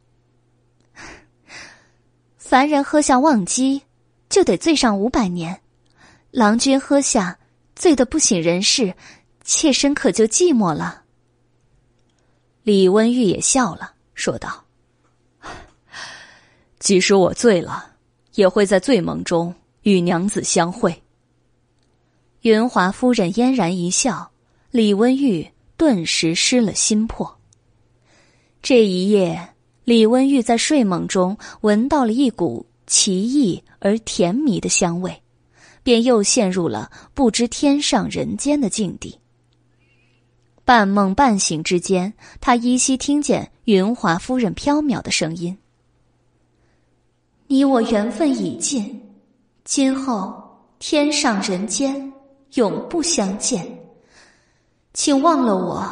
[2.38, 3.82] 凡人喝下忘机，
[4.30, 5.60] 就得醉上五百年。
[6.32, 7.40] 郎君喝下，
[7.76, 8.94] 醉得不省人事，
[9.44, 11.04] 妾身可就寂寞了。”
[12.64, 14.66] 李温玉也笑了，说道
[16.78, 17.96] ：“即使我醉了，
[18.36, 21.02] 也会在醉梦中与娘子相会。”
[22.42, 24.32] 云华夫人嫣然一笑，
[24.70, 27.40] 李温玉顿时失了心魄。
[28.62, 35.22] 这一夜，李温玉在睡梦中闻到了一股奇异而甜蜜的香味，
[35.84, 39.18] 便又陷入了不知天上人间的境地。
[40.64, 45.58] 半梦半醒之间，他依稀听见云华夫人飘渺的声音
[47.48, 49.02] ：“你我缘分已尽，
[49.64, 50.34] 今后
[50.78, 52.14] 天上人间
[52.54, 53.66] 永不相见，
[54.94, 55.84] 请忘了我，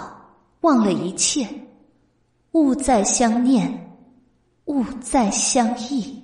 [0.61, 1.47] 忘了一切。”
[2.53, 3.97] 勿再相念，
[4.65, 6.23] 勿再相忆。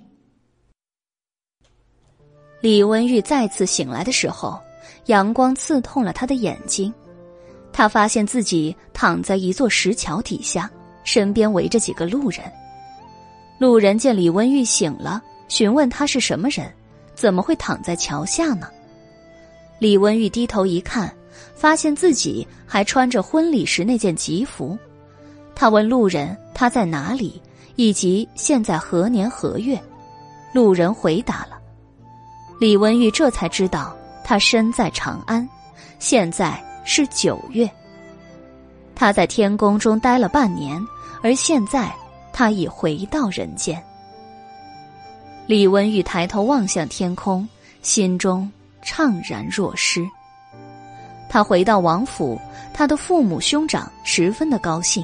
[2.64, 4.58] 李文玉再次醒来的时候，
[5.08, 6.94] 阳光刺痛了他的眼睛。
[7.74, 10.72] 他发现自己躺在一座石桥底下，
[11.04, 12.40] 身边围着几个路人。
[13.58, 16.74] 路人见李文玉醒了，询问他是什么人，
[17.14, 18.70] 怎么会躺在桥下呢？
[19.78, 21.14] 李文玉低头一看，
[21.54, 24.78] 发现自己还穿着婚礼时那件吉服。
[25.54, 27.42] 他问路人：“他在哪里？
[27.76, 29.78] 以及现在何年何月？”
[30.56, 31.60] 路人回答了。
[32.64, 35.46] 李文玉这才知道，他身在长安，
[36.00, 37.70] 现在是九月。
[38.96, 40.82] 他在天宫中待了半年，
[41.22, 41.94] 而现在
[42.32, 43.84] 他已回到人间。
[45.46, 47.46] 李文玉抬头望向天空，
[47.82, 48.50] 心中
[48.82, 50.02] 怅然若失。
[51.30, 52.40] 他回到王府，
[52.74, 55.04] 他的父母兄长十分的高兴。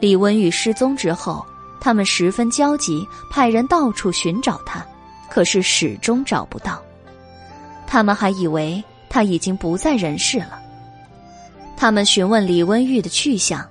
[0.00, 1.46] 李文玉失踪之后，
[1.80, 4.84] 他们十分焦急，派人到处寻找他，
[5.28, 6.82] 可是始终找不到。
[7.86, 10.60] 他们还以为他已经不在人世了。
[11.76, 13.66] 他们询问李温玉的去向，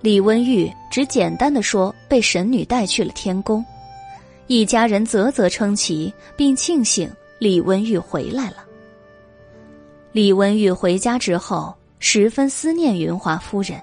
[0.00, 3.64] 李温玉只简单的说被神女带去了天宫。
[4.48, 8.56] 一家人啧啧称奇，并庆幸李温玉回来了。
[10.10, 13.80] 李温玉回家之后，十分思念云华夫人。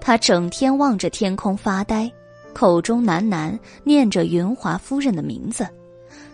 [0.00, 2.10] 他整天望着天空发呆，
[2.52, 5.68] 口中喃喃念着云华夫人的名字，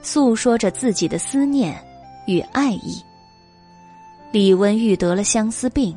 [0.02, 1.78] 诉说着自己的思念
[2.26, 3.02] 与爱意。
[4.32, 5.96] 李文玉得了相思病，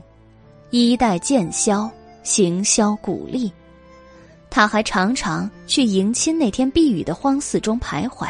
[0.72, 1.89] 衣带渐消，
[2.24, 3.52] 行销骨立。
[4.50, 8.28] 他还常常去迎亲那天避雨的荒寺中徘徊，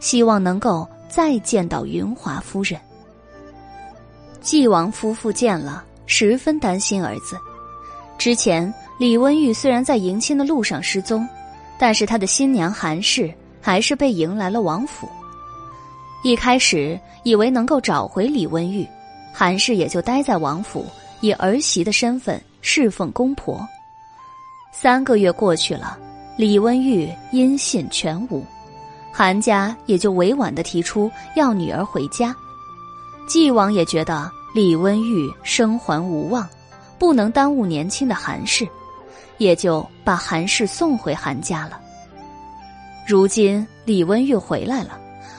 [0.00, 2.80] 希望能够再见到云华夫人。
[4.40, 7.36] 纪王夫妇见了，十分担心儿子。
[8.18, 11.28] 之前，李温玉虽然在迎亲的路上失踪，
[11.78, 15.08] 但是他的新娘韩氏还是被迎来了王府。
[16.22, 18.86] 一开始以为能够找回李温玉，
[19.32, 20.84] 韩氏也就待在王府，
[21.20, 23.66] 以儿媳的身份侍奉公婆。
[24.72, 25.96] 三个月过去了，
[26.36, 28.44] 李温玉音信全无，
[29.12, 32.34] 韩家也就委婉的提出要女儿回家。
[33.26, 36.46] 纪王也觉得李温玉生还无望。
[36.98, 38.64] 不能耽误年轻的韩氏，
[39.38, 41.80] 也就把韩氏送回韩家了。
[43.06, 44.98] 如今李温玉回来了，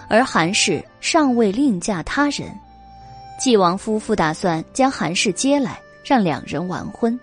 [0.10, 2.54] 而韩氏尚未另嫁他人，
[3.40, 7.20] 纪王夫妇打算将韩氏接来，让两人完婚，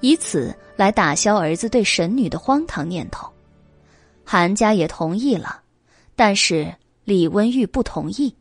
[0.00, 3.28] 以此来打消儿子对神女的荒唐念头。
[4.24, 5.60] 韩家也同意了，
[6.14, 8.34] 但是李温玉不同意，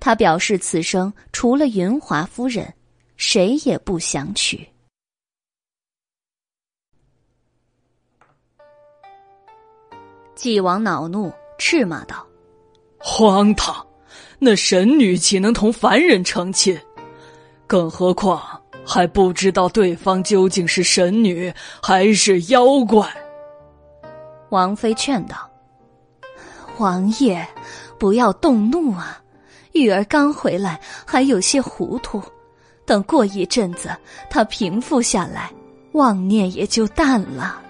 [0.00, 2.72] 他表示此生除了云华夫人。
[3.16, 4.68] 谁也不想娶。
[10.34, 12.26] 纪王恼怒，斥骂道
[12.98, 13.86] ：“荒唐！
[14.38, 16.78] 那神女岂能同凡人成亲？
[17.66, 18.42] 更何况
[18.84, 23.08] 还不知道对方究竟是神女还是妖怪。”
[24.50, 25.48] 王妃劝道
[26.78, 27.46] ：“王爷，
[27.98, 29.20] 不要动怒啊！
[29.72, 32.22] 玉儿刚回来，还有些糊涂。”
[32.86, 33.96] 等过一阵子，
[34.28, 35.50] 他平复下来，
[35.92, 37.62] 妄念也就淡了。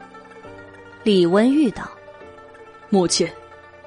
[1.05, 1.85] 李温玉道
[2.89, 3.29] ：“母亲，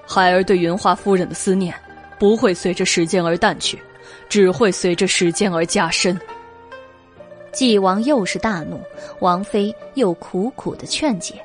[0.05, 1.73] 孩儿对云华夫人的思念，
[2.19, 3.81] 不会随着时间而淡去，
[4.29, 6.19] 只会随着时间而加深。”
[7.53, 8.81] 纪王又是大怒，
[9.19, 11.36] 王妃又苦苦的劝解。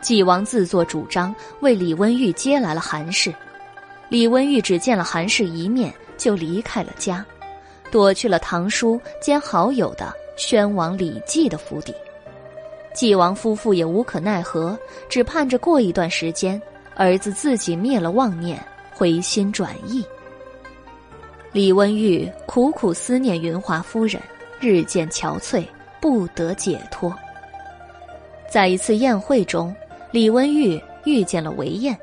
[0.00, 3.34] 纪王自作主张为李温玉接来了韩氏，
[4.08, 5.92] 李温玉只见了韩氏一面。
[6.18, 7.24] 就离开了家，
[7.90, 11.92] 躲去了堂叔兼好友的宣王李绩的府邸。
[12.94, 14.78] 纪王夫妇也无可奈何，
[15.08, 16.60] 只盼着过一段时间，
[16.94, 20.04] 儿子自己灭了妄念，回心转意。
[21.52, 24.20] 李温玉苦苦思念云华夫人，
[24.60, 25.64] 日渐憔悴，
[26.00, 27.14] 不得解脱。
[28.50, 29.74] 在一次宴会中，
[30.10, 31.98] 李温玉遇见了韦燕，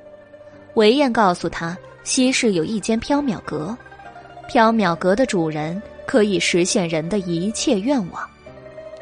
[0.74, 3.78] 韦燕告诉他，西市有一间缥缈阁，
[4.50, 8.28] 缥缈阁的主人可以实现人的一切愿望。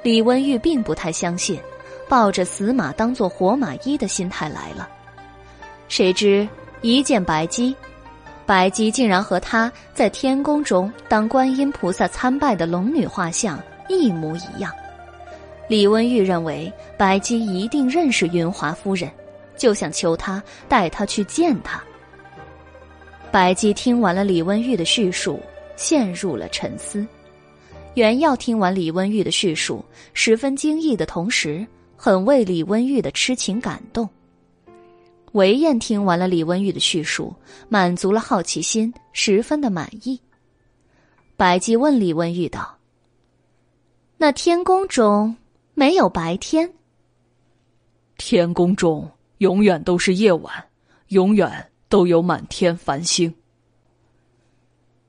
[0.04, 1.60] 李温玉并不太相信，
[2.10, 4.88] 抱着死马当做活马医的心态来了。
[5.88, 6.48] 谁知
[6.82, 7.76] 一见白姬，
[8.46, 14.72] 白姬竟然和他在天宫中当观音菩萨参拜的龙女画像一模一样。
[15.68, 19.12] 李温玉认为白姬一定认识云华夫人，
[19.58, 21.82] 就想求她带她去见她。
[23.32, 25.42] 白姬听完了李温玉的叙述，
[25.76, 27.06] 陷入了沉思。
[27.96, 34.08] 袁耀听完李温玉的叙述，十分惊异的同时，很为李温玉的痴情感动。
[35.34, 37.36] 韦燕听完了李温玉的叙述，
[37.68, 40.22] 满足了好奇心，十分的满意。
[41.36, 42.78] 白姬问李温玉道
[44.18, 45.36] ：“那天宫中？”
[45.80, 46.74] 没有白天，
[48.18, 50.52] 天宫中永远都是夜晚，
[51.10, 53.32] 永远都有满天繁星。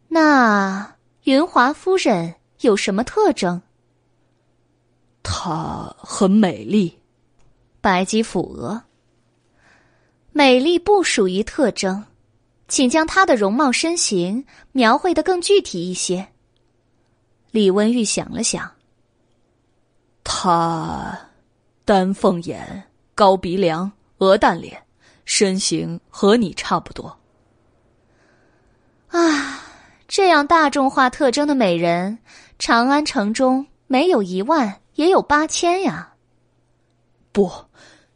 [0.09, 3.63] 那云华夫人有什么特征？
[5.31, 6.99] 她很美丽。
[7.83, 8.83] 白姬抚额。
[10.33, 12.03] 美丽不属于特征，
[12.67, 16.29] 请将她的容貌身形描绘的更具体一些。
[17.51, 18.73] 李温玉想了想。
[20.25, 21.19] 她
[21.85, 24.83] 丹凤眼、高鼻梁、鹅蛋脸，
[25.27, 27.19] 身形和你差不多。
[29.09, 29.63] 啊，
[30.09, 32.19] 这样大众化特征的美人，
[32.59, 36.13] 长安城中没有一万也有八千呀。
[37.31, 37.49] 不，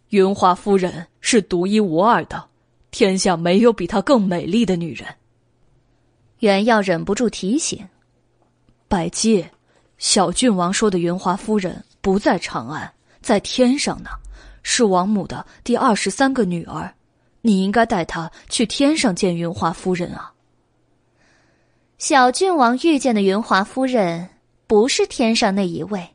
[0.09, 2.45] 云华夫人是独一无二的，
[2.91, 5.07] 天下没有比她更美丽的女人。
[6.41, 7.89] 袁耀忍不住提醒
[8.89, 9.47] ：“百姬，
[9.97, 14.11] 小郡王说的云华夫人。”不在长安，在天上呢，
[14.65, 16.93] 是王母的第二十三个女儿，
[17.43, 20.33] 你应该带她去天上见云华夫人啊。
[21.99, 24.31] 小郡王遇见的云华夫人
[24.67, 26.09] 不是天上那一位，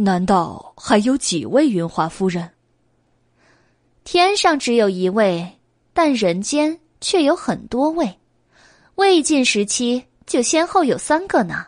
[0.00, 2.48] 难道还有几位云华夫人？
[4.04, 5.58] 天上只有一位，
[5.92, 8.16] 但人间却有很多位，
[8.94, 11.66] 魏晋时期就先后有三个呢。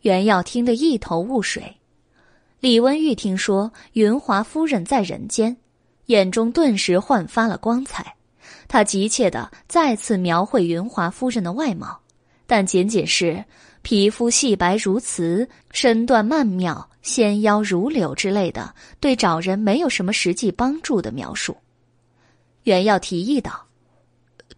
[0.00, 1.76] 袁耀听得一头雾水，
[2.58, 5.54] 李温玉听说云华夫人在人间，
[6.06, 8.16] 眼中顿时焕发了光彩。
[8.66, 12.00] 他急切的再次描绘云华夫人的外貌，
[12.46, 13.44] 但仅仅是
[13.82, 21.56] 皮肤细白如瓷，身段曼妙，纤腰如柳之类的，对找人没有什么实际帮助的描述。
[22.64, 23.66] 袁耀提议道：“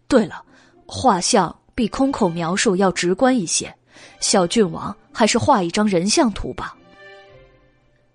[0.09, 0.45] 对了，
[0.87, 3.73] 画像比空口描述要直观一些。”
[4.19, 6.77] 小郡王，还是画一张人像图吧。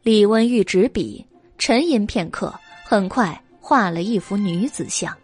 [0.03, 1.25] 李温玉执笔
[1.57, 5.15] 沉吟片刻，很快画了一幅女子像。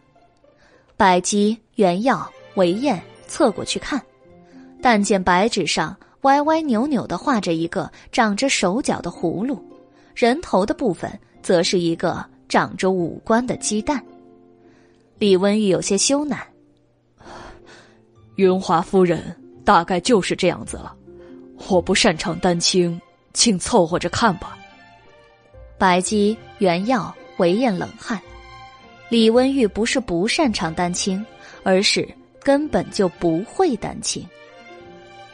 [0.95, 4.01] 白姬、袁耀、韦燕侧过去看，
[4.81, 9.63] 但见白纸上歪歪扭扭的画着一个长着手脚的葫芦，
[10.13, 11.09] 人头的部分
[11.41, 14.03] 则是一个长着五官的鸡蛋。
[15.17, 16.37] 李温玉有些羞赧
[18.35, 19.23] ：“云华夫人。”
[19.65, 20.93] 大概就是这样子了，
[21.69, 22.99] 我不擅长丹青，
[23.33, 24.57] 请凑合着看吧。
[25.77, 28.21] 白姬、袁耀、韦燕冷汗，
[29.07, 31.25] 李温玉不是不擅长丹青，
[31.63, 32.05] 而是
[32.41, 34.27] 根本就不会丹青。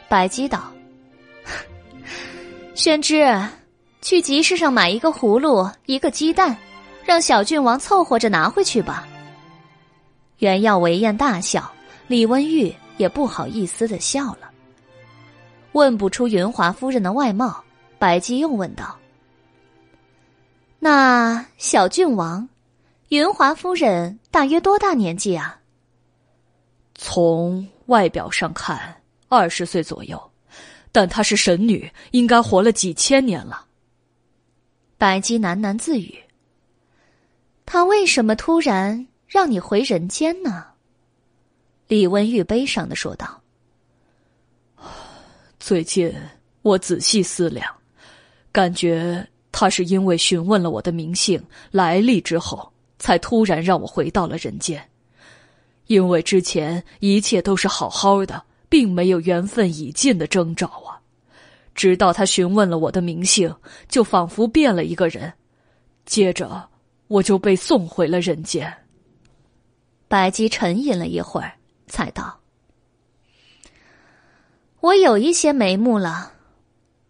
[0.08, 0.72] 白姬道
[2.74, 3.24] ：“宣之，
[4.00, 6.56] 去集市上买一个葫芦，一个鸡蛋，
[7.04, 9.06] 让小郡王凑合着拿回去吧。”
[10.38, 11.70] 袁耀、为燕大笑，
[12.06, 12.74] 李温玉。
[13.00, 14.50] 也不好意思的笑了。
[15.72, 17.64] 问不出云华夫人的外貌，
[17.98, 18.94] 白姬又问道
[20.78, 22.46] ：“那小郡王，
[23.08, 25.58] 云华夫人大约多大年纪啊？”
[26.94, 30.29] 从外表上看，二十岁左右，
[30.92, 33.66] 但她是神女，应该活了几千年了。
[34.98, 36.14] 白姬喃喃自语
[37.64, 40.66] ：“她为什么突然让你回人间呢？”
[41.88, 43.40] 李温玉悲伤的说道
[45.58, 46.14] ：“最近
[46.62, 47.66] 我仔细思量，
[48.52, 54.80] 感觉他是因为询问了我的名姓来历之后，才突然让我回到了人间。
[55.86, 60.79] 因为之前一切都是好好的，并没有缘分已尽的征兆啊。
[61.74, 63.54] 直到他询问了我的名姓，
[63.88, 65.32] 就仿佛变了一个人，
[66.04, 66.68] 接着
[67.08, 68.72] 我就被送回了人间。
[70.08, 71.52] 白姬沉吟了一会儿，
[71.86, 72.40] 才道
[74.80, 76.32] ：“我有一些眉目了，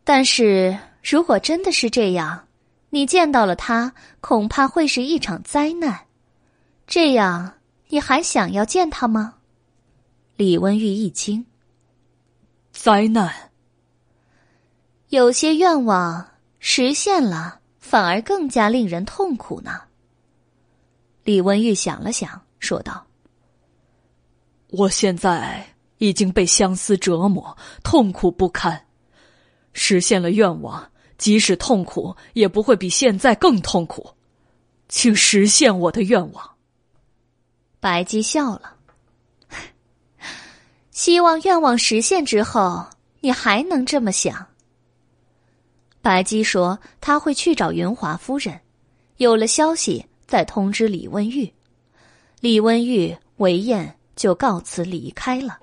[0.05, 2.47] 但是如果真的是这样，
[2.91, 6.07] 你见到了他，恐怕会是一场灾难。
[6.87, 7.55] 这样，
[7.89, 9.37] 你还想要见他吗？”
[10.37, 11.47] 李温玉一惊
[12.73, 13.33] ：“灾难。”
[15.11, 16.25] 有些愿望
[16.61, 19.81] 实现了，反而更加令人痛苦呢。
[21.25, 23.05] 李文玉想了想，说道
[24.71, 28.87] ：“我现在已经被相思折磨，痛苦不堪。
[29.73, 30.89] 实现了愿望，
[31.19, 34.15] 即使痛苦，也不会比现在更痛苦。
[34.89, 36.51] 请实现我的愿望。”
[37.81, 38.77] 白姬笑了，
[40.93, 42.87] 希望愿望实现之后，
[43.19, 44.47] 你还能这么想。
[46.03, 48.59] 白姬说：“他会去找云华夫人，
[49.19, 51.53] 有了消息再通知李温玉。”
[52.41, 55.59] 李温玉韦燕就告辞离开了。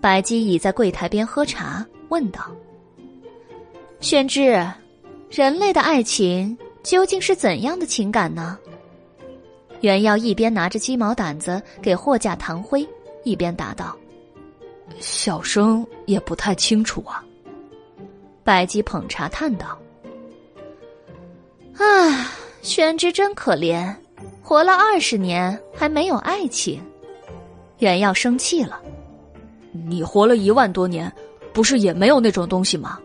[0.00, 2.50] 白姬倚在柜台边喝茶，问道
[4.00, 4.68] ：“宣之，
[5.30, 8.58] 人类的爱情究竟是怎样的情感呢？”
[9.82, 12.84] 袁耀一边拿着鸡毛掸子给货架弹灰，
[13.22, 13.96] 一边答道
[14.98, 17.24] ：“小生也不太清楚啊。”
[18.44, 19.78] 白姬捧茶叹道
[21.78, 23.94] ：“啊，宣之真可怜，
[24.42, 26.82] 活了二十年还没有爱情。”
[27.78, 28.80] 袁耀生气了
[29.86, 31.10] ：“你活了一万多年，
[31.52, 32.98] 不是也没有那种东西吗？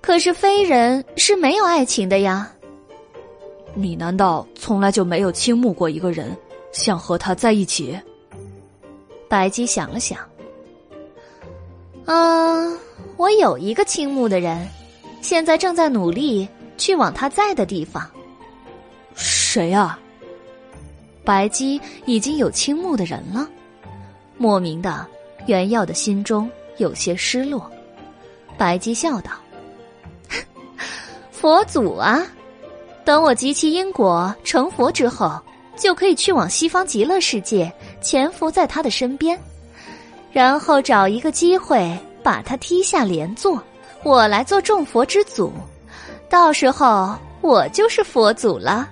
[0.00, 2.50] 可是非人是没有爱情的呀。
[3.74, 6.36] 你难道从来就没有倾慕过一个人，
[6.72, 7.98] 想和他在一起？”
[9.28, 10.18] 白姬想了想
[12.06, 12.76] ：“啊。”
[13.16, 14.68] 我有一个倾慕的人，
[15.20, 18.08] 现在正在努力去往他在的地方。
[19.14, 19.98] 谁啊？
[21.24, 23.48] 白姬已经有倾慕的人了。
[24.36, 25.06] 莫名的，
[25.46, 27.70] 袁耀的心中有些失落。
[28.58, 29.30] 白姬笑道
[31.30, 32.26] ：“佛祖啊，
[33.04, 35.40] 等我集齐因果成佛之后，
[35.76, 39.38] 就可以去往西方极乐世界，潜伏在他的身边，
[40.32, 43.62] 然后找一个机会。”把他踢下莲座，
[44.02, 45.52] 我来做众佛之祖，
[46.30, 48.88] 到时候我就是佛祖了。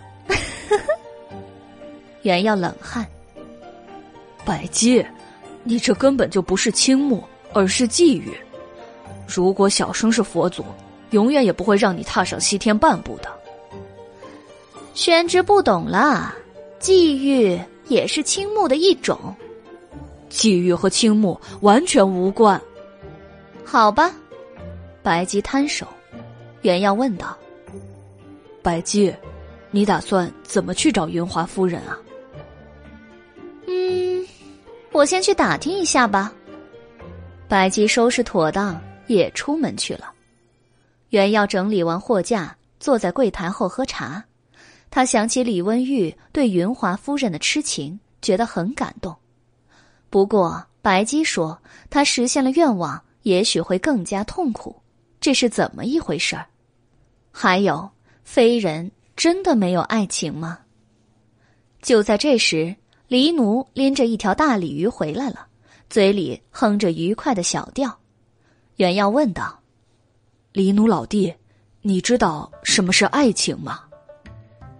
[2.21, 3.07] 袁耀冷汗，
[4.45, 5.05] 百姬，
[5.65, 7.25] 你这根本就不是倾慕，
[7.55, 8.35] 而是觊觎。
[9.27, 10.63] 如果小生是佛祖，
[11.13, 13.31] 永远也不会让你踏上西天半步的。
[14.93, 16.35] 宣之不懂了，
[16.79, 17.59] 觊觎
[17.89, 19.35] 也是倾慕的一种，
[20.31, 22.61] 觊觎和倾慕完全无关。
[23.65, 24.13] 好吧，
[25.03, 25.87] 白姬摊手。
[26.63, 27.37] 袁耀问道
[28.63, 29.13] ：“白姬，
[29.71, 31.99] 你打算怎么去找云华夫人啊
[33.67, 34.25] ？”“嗯，
[34.93, 36.33] 我先去打听一下吧。”
[37.49, 40.13] 白姬收拾妥当，也出门去了。
[41.09, 44.23] 袁耀整理完货架，坐在柜台后喝茶。
[44.91, 49.17] 他想起李温玉对云华夫人的痴情，觉得很感动。
[50.11, 51.59] 不过白姬说，
[51.91, 53.03] 他实现了愿望。
[53.23, 54.75] 也许会更加痛苦，
[55.21, 56.47] 这是怎么一回事儿？
[57.31, 57.91] 还有，
[58.25, 60.59] 非人真的没有爱情吗？
[61.81, 62.75] 就在这时，
[63.09, 65.47] 黎奴拎着一条大鲤鱼回来了，
[65.89, 67.99] 嘴里哼着愉快的小调。
[68.77, 69.61] 袁耀问道
[70.53, 71.33] ：“黎奴老弟，
[71.81, 73.81] 你知道什么是爱情吗？”“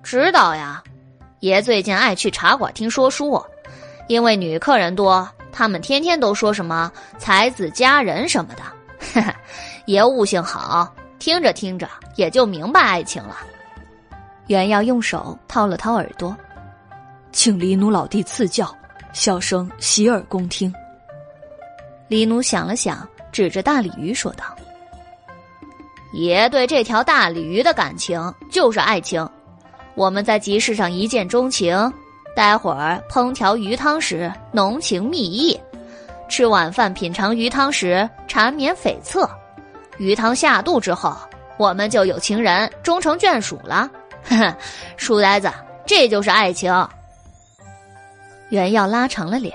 [0.03, 0.83] 知道呀，
[1.41, 3.41] 爷最近爱去茶馆听说书，
[4.09, 9.23] 因为女客人多。”他们天天都说什么才子佳人什么的，
[9.87, 13.37] 爷悟性好，听着听着也就明白爱情了。
[14.49, 16.35] 袁耀用手掏了掏耳朵，
[17.31, 18.75] 请黎奴老弟赐教，
[19.13, 20.73] 小生洗耳恭听。
[22.09, 24.45] 黎奴想了想，指着大鲤鱼说道
[26.13, 29.27] ：“爷对这条大鲤鱼的感情就是爱情，
[29.95, 31.93] 我们在集市上一见钟情。”
[32.35, 35.59] 待会儿烹调鱼汤时浓情蜜意，
[36.29, 39.29] 吃晚饭品尝鱼汤时缠绵悱恻，
[39.99, 41.15] 鱼汤下肚之后，
[41.59, 43.91] 我们就有情人终成眷属了。
[44.25, 44.57] 呵呵，
[44.97, 45.51] 书呆子，
[45.87, 46.73] 这就是爱情。
[48.49, 49.55] 袁耀拉长了脸，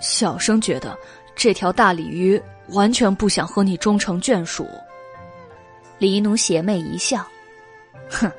[0.00, 0.96] 小生觉得
[1.34, 4.68] 这条大鲤鱼完全不想和你终成眷属。
[5.98, 7.26] 黎奴邪魅一笑，
[8.08, 8.30] 哼，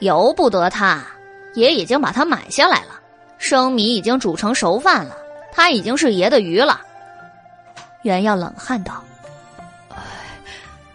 [0.00, 1.02] 由不得他。
[1.56, 3.00] 爷已经把它买下来了，
[3.38, 5.16] 生米已经煮成熟饭了，
[5.50, 6.82] 它已经是爷的鱼了。
[8.02, 9.02] 袁耀冷汗道
[9.90, 9.96] ：“哎，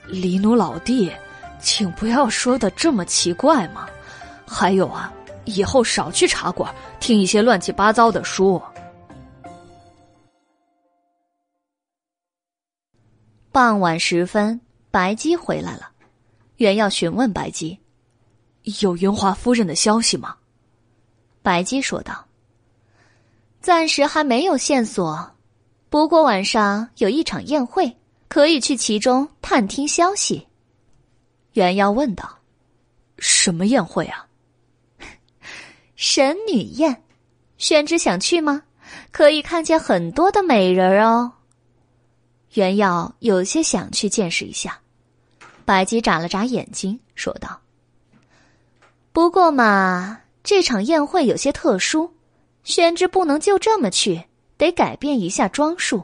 [0.06, 1.12] 黎奴老弟，
[1.60, 3.88] 请不要说的这么奇怪嘛。
[4.48, 5.12] 还有啊，
[5.46, 8.62] 以后少去茶馆听一些乱七八糟的书。”
[13.52, 15.90] 傍晚时分，白姬回来了。
[16.58, 17.78] 袁耀询问白姬
[18.82, 20.36] ：“有云华夫人的消息吗？”
[21.42, 22.28] 白姬说道
[23.62, 25.32] ：“暂时还没有线索，
[25.90, 30.48] 不过晚上有一场宴会，可以去其中探听消息。”
[31.54, 32.40] 袁耀问道
[33.20, 34.26] ：“什么宴会啊
[35.96, 37.04] ？”“神女宴，
[37.58, 38.64] 宣之想去吗？
[39.12, 41.34] 可以看见很多的美人哦。”
[42.54, 44.80] 袁耀有些想去见识一下。
[45.66, 47.62] 白姬眨了眨眼睛，说道
[49.14, 52.14] ：“不过嘛，这场宴会有些特殊，
[52.64, 54.24] 宣之不能就这么去，
[54.58, 56.04] 得改变一下装束。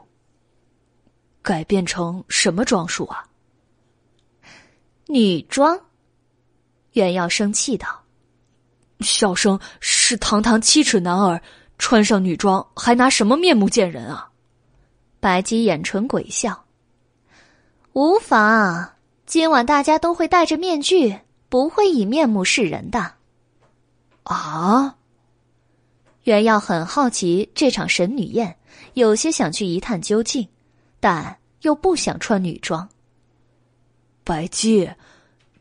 [1.42, 3.26] 改变成什么装束啊？
[5.06, 5.78] 女装。”
[6.92, 8.02] 袁耀生气道
[9.00, 11.40] ：“小生是堂堂七尺男儿，
[11.78, 14.30] 穿上女装还拿什么面目见人啊？”
[15.20, 16.64] 白姬掩唇诡笑
[17.92, 18.92] ：“无妨。”
[19.26, 21.18] 今晚大家都会戴着面具，
[21.50, 23.17] 不会以面目示人的。
[24.34, 24.96] 啊！
[26.24, 28.56] 袁耀很好奇这场神女宴，
[28.94, 30.46] 有些想去一探究竟，
[31.00, 32.88] 但又不想穿女装。
[34.24, 34.90] 白姬，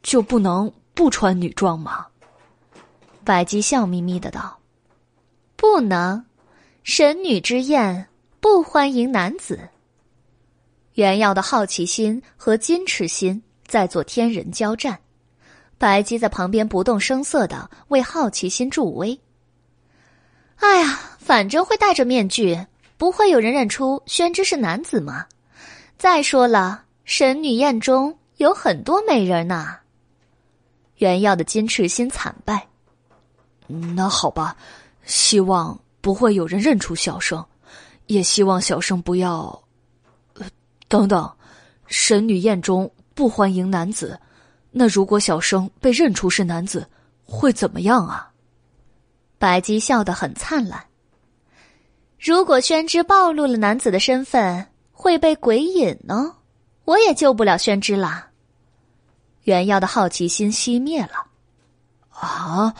[0.04, 2.06] 就不能不穿女装吗？
[3.24, 4.60] 白姬笑眯眯的道
[5.56, 6.26] ：“不能，
[6.84, 8.08] 神女之宴
[8.40, 9.70] 不欢迎男子。”
[10.96, 13.42] 袁耀的好奇心和矜持心。
[13.68, 14.98] 在做天人交战，
[15.78, 19.20] 白姬在旁边不动声色的为好奇心助威。
[20.58, 22.66] 哎呀，反正会戴着面具，
[22.98, 25.26] 不会有人认出宣之是男子吗？
[25.98, 29.78] 再说了，神女宴中有很多美人呢。
[30.98, 32.68] 原耀的矜持心惨败。
[33.68, 34.58] 那好吧，
[35.06, 37.46] 希望不会有人认出小生，
[38.08, 39.62] 也希望小生不要……
[40.34, 40.46] 呃，
[40.88, 41.32] 等等，
[41.88, 42.92] 神女宴中。
[43.14, 44.20] 不欢迎男子，
[44.72, 46.88] 那如果小生被认出是男子，
[47.26, 48.32] 会怎么样啊？
[49.38, 50.84] 白姬笑得很灿烂。
[52.20, 56.36] 如果宣之暴露了男子的身份，会被鬼引呢，
[56.86, 58.30] 我也救不了宣之啦。
[59.44, 61.26] 袁耀的好奇心熄灭了。
[62.10, 62.74] 啊，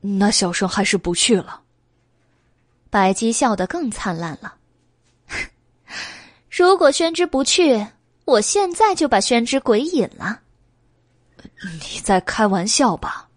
[0.00, 1.60] 那小生还是不去了。
[2.90, 4.54] 白姬笑得更灿烂了。
[6.50, 7.86] 如果宣之不去。
[8.26, 10.40] 我现在就把宣之鬼引了。
[11.62, 13.28] 你在开玩笑吧？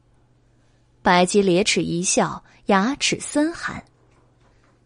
[1.01, 3.84] 白姬咧齿一笑，牙齿森寒。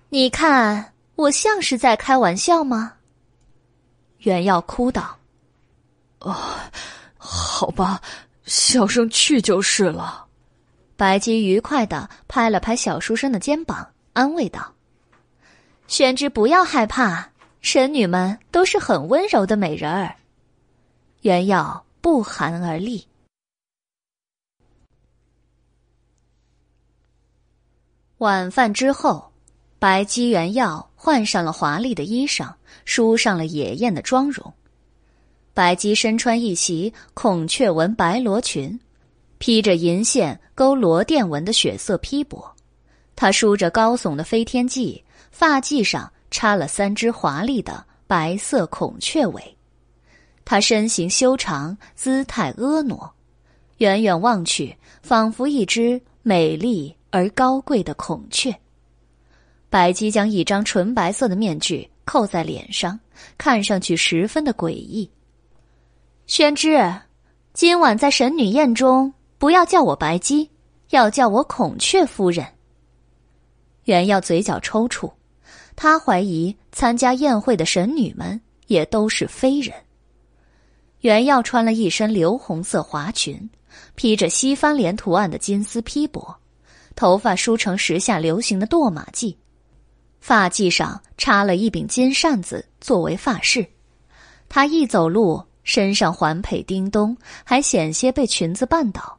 [0.09, 2.93] 你看我像是在开玩笑吗？
[4.19, 5.17] 袁耀哭道
[6.19, 6.35] ：“哦，
[7.17, 8.01] 好吧，
[8.45, 10.25] 小生去就是了。”
[10.95, 14.73] 白姬愉快的拍了拍小书生的肩膀，安慰道
[15.87, 17.29] ：“宣之不要害怕。”
[17.61, 20.15] 神女们都是很温柔的美人儿。
[21.21, 23.07] 袁耀不寒而栗。
[28.21, 29.31] 晚饭之后，
[29.79, 32.53] 白姬、袁耀换上了华丽的衣裳，
[32.85, 34.53] 梳上了野艳的妆容。
[35.55, 38.79] 白姬身穿一袭孔雀纹白罗裙，
[39.39, 42.45] 披着银线勾罗甸纹的血色披帛，
[43.15, 45.01] 她梳着高耸的飞天髻，
[45.31, 46.11] 发髻上。
[46.29, 49.57] 插了三只华丽的白色孔雀尾，
[50.45, 53.11] 她身形修长，姿态婀娜，
[53.79, 58.55] 远远望去，仿佛一只美丽而高贵的孔雀。
[59.69, 62.99] 白姬将一张纯白色的面具扣在脸上，
[63.37, 65.09] 看上去十分的诡异。
[66.25, 66.93] 宣之，
[67.53, 70.49] 今晚在神女宴中，不要叫我白姬，
[70.89, 72.45] 要叫我孔雀夫人。
[73.85, 75.11] 袁耀嘴角抽搐。
[75.73, 79.73] 他怀疑参加宴会的神女们也都是非人。
[80.99, 83.49] 袁耀穿了一身流红色华裙，
[83.95, 86.35] 披着西番莲图案的金丝披帛，
[86.95, 89.35] 头发梳成时下流行的堕马髻，
[90.19, 93.65] 发髻上插了一柄金扇子作为发饰。
[94.49, 99.17] 他一走路，身上环佩叮咚，还险些被裙子绊倒。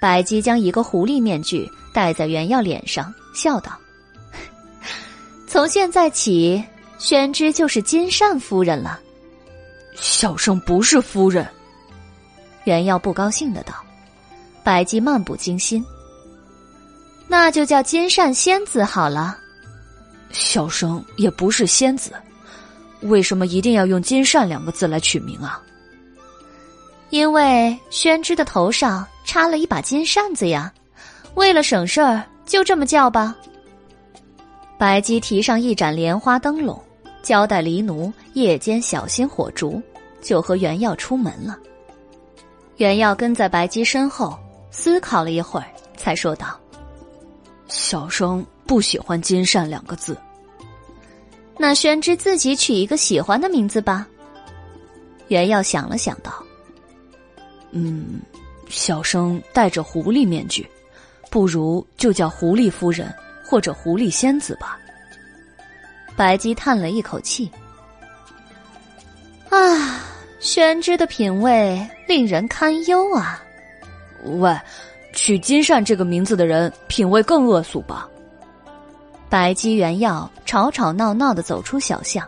[0.00, 3.76] 白姬将一个狐狸面具戴在袁耀脸上，笑道。
[5.48, 6.62] 从现在起，
[6.98, 9.00] 宣之就是金善夫人了。
[9.96, 11.44] 小生不是夫人。
[12.64, 13.74] 袁耀不高兴的道。
[14.62, 15.84] 白姬漫不经心。
[17.28, 19.38] 那就叫金善仙子好了。
[20.32, 22.12] 小生也不是仙子，
[23.02, 25.62] 为什么一定要用“金善”两个字来取名啊？
[27.10, 30.72] 因为宣之的头上插了一把金扇子呀，
[31.34, 33.34] 为了省事儿，就这么叫吧。
[34.76, 36.78] 白姬提上一盏莲花灯笼，
[37.22, 39.82] 交代黎奴夜间小心火烛，
[40.20, 41.58] 就和袁耀出门了。
[42.76, 44.38] 袁耀跟在白姬身后，
[44.70, 45.66] 思考了一会儿，
[45.96, 46.60] 才说道
[47.68, 50.14] ：“小生。”不喜欢“金善”两个字，
[51.56, 54.06] 那宣之自己取一个喜欢的名字吧。
[55.28, 56.30] 袁耀想了想道
[57.72, 58.20] ：“嗯，
[58.68, 60.68] 小生戴着狐狸面具，
[61.30, 63.10] 不如就叫狐狸夫人
[63.42, 64.78] 或者狐狸仙子吧。”
[66.14, 67.50] 白姬叹了一口气
[69.48, 70.04] ：“啊，
[70.40, 73.42] 宣之的品味令人堪忧啊！
[74.24, 74.54] 喂，
[75.18, 78.08] 取金善这个名字的人品味更恶俗吧？”
[79.28, 82.24] 白姬、原耀吵吵闹闹的走出小巷，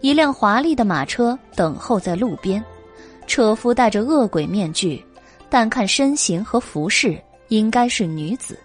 [0.00, 2.64] 一辆华丽的马车等候在路边，
[3.26, 5.04] 车夫戴着恶鬼面具，
[5.50, 8.58] 但看身形和服饰应该是女子。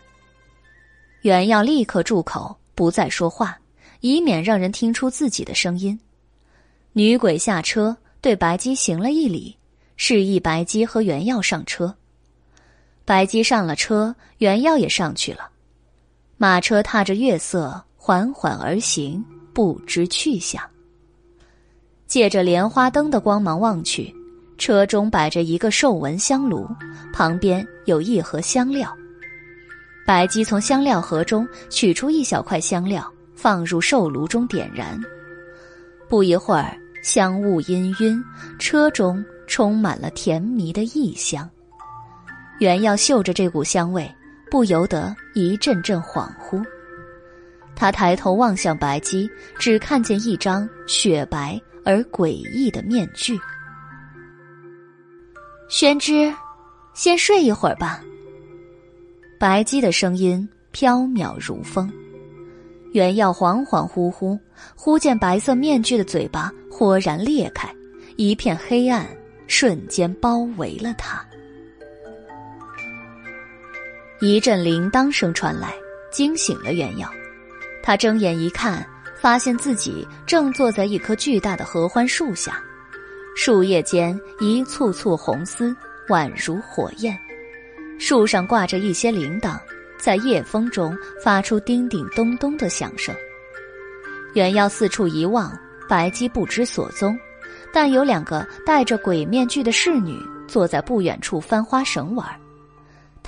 [1.23, 3.59] 原耀立刻住口，不再说话，
[3.99, 5.99] 以免让人听出自己的声音。
[6.93, 9.55] 女鬼下车，对白姬行了一礼，
[9.97, 11.93] 示意白姬和原耀上车。
[13.09, 15.49] 白姬上了车，原耀也上去了。
[16.37, 20.61] 马车踏着月色缓缓而行，不知去向。
[22.05, 24.15] 借着莲花灯的光芒望去，
[24.59, 26.69] 车中摆着一个寿纹香炉，
[27.11, 28.95] 旁边有一盒香料。
[30.05, 34.95] 白姬从香料盒中取出一小块香料，放入寿炉中点燃。
[36.07, 38.23] 不一会儿，香雾氤氲，
[38.59, 41.49] 车中充满了甜蜜的异香。
[42.59, 44.09] 原要嗅着这股香味。
[44.51, 46.65] 不由得一阵阵恍惚，
[47.75, 49.29] 他抬头望向白姬，
[49.59, 53.39] 只看见一张雪白而诡异的面具。
[55.69, 56.33] 宣之，
[56.95, 58.03] 先睡一会儿吧。
[59.39, 61.87] 白姬的声音飘渺如风。
[62.91, 64.35] 原耀恍恍惚惚，
[64.75, 67.71] 忽见白色面具的嘴巴豁然裂开，
[68.15, 69.05] 一片黑暗
[69.45, 71.23] 瞬间包围了他。
[74.21, 75.73] 一阵铃铛声传来，
[76.11, 77.09] 惊醒了原耀。
[77.81, 78.85] 他睁眼一看，
[79.17, 82.61] 发现自己正坐在一棵巨大的合欢树下，
[83.33, 85.73] 树叶间一簇簇红丝，
[86.09, 87.17] 宛如火焰。
[87.97, 89.57] 树上挂着一些铃铛，
[89.97, 90.93] 在夜风中
[91.23, 93.15] 发出叮叮咚咚的响声。
[94.33, 95.57] 袁耀四处一望，
[95.87, 97.17] 白姬不知所踪，
[97.71, 102.27] 但有两个戴着鬼面具的侍女坐在不远处翻花绳玩。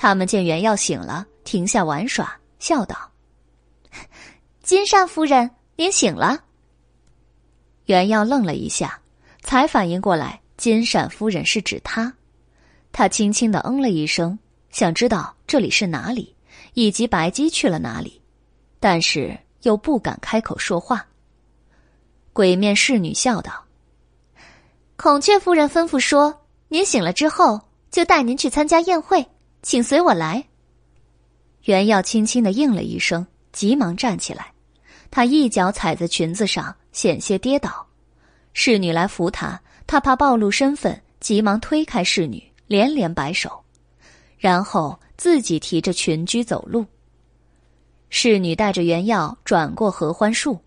[0.02, 3.08] 他们见袁耀醒了，停下玩耍，笑道
[4.60, 6.42] ：“金善夫人，您醒了。”
[7.86, 8.98] 袁耀愣了一下，
[9.42, 12.12] 才反应过来，金善夫人是指他。
[12.90, 14.36] 他轻轻的嗯了一声，
[14.72, 16.34] 想知道这里是哪里，
[16.74, 18.20] 以及白姬去了哪里，
[18.80, 21.06] 但是又不敢开口说话。
[22.32, 23.52] 鬼面侍女笑道
[24.98, 27.60] ：“孔雀夫人吩咐说，您醒了之后，
[27.92, 29.24] 就带您去参加宴会。”
[29.62, 30.44] 请随我来。
[31.64, 34.52] 袁耀轻轻的应了一声，急忙站起来。
[35.10, 37.86] 他一脚踩在裙子上，险些跌倒。
[38.54, 43.62] 侍女来扶他，他怕暴露身份，急忙推开侍女，连连摆手，
[44.38, 46.84] 然后自己提着裙裾走路。
[48.10, 50.58] 侍女带着袁耀转过合欢树，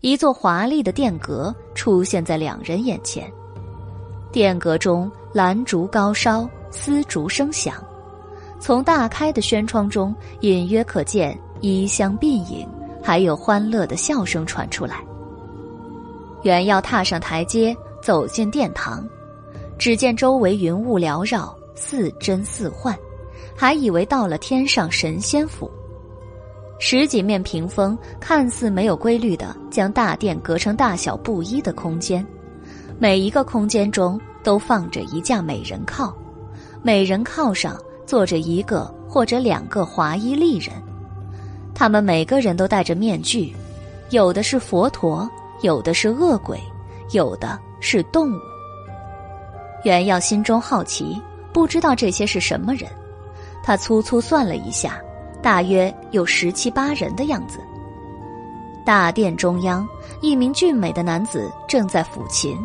[0.00, 3.30] 一座华丽的殿阁出现在两人眼前。
[4.32, 7.82] 殿阁中兰烛高烧，丝竹声响。
[8.58, 12.66] 从大开的轩窗中，隐约可见衣香鬓影，
[13.02, 15.04] 还有欢乐的笑声传出来。
[16.42, 19.06] 原要踏上台阶，走进殿堂，
[19.78, 22.96] 只见周围云雾缭绕，似真似幻，
[23.54, 25.70] 还以为到了天上神仙府。
[26.78, 32.26] 十几面屏风看似没有规律的将大殿隔成大小不一的空间，
[32.98, 36.14] 每一个空间中都放着一架美人靠，
[36.82, 37.78] 美人靠上。
[38.06, 40.72] 坐着一个或者两个华衣丽人，
[41.74, 43.52] 他们每个人都戴着面具，
[44.10, 45.28] 有的是佛陀，
[45.62, 46.58] 有的是恶鬼，
[47.10, 48.40] 有的是动物。
[49.84, 51.20] 袁耀心中好奇，
[51.52, 52.88] 不知道这些是什么人。
[53.62, 55.00] 他粗粗算了一下，
[55.42, 57.58] 大约有十七八人的样子。
[58.84, 59.86] 大殿中央，
[60.20, 62.56] 一名俊美的男子正在抚琴，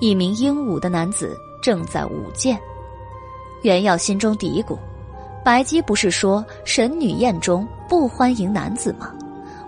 [0.00, 2.58] 一名英武的男子正在舞剑。
[3.62, 4.76] 袁耀心中嘀咕。
[5.44, 9.12] 白姬不是说神女宴中不欢迎男子吗？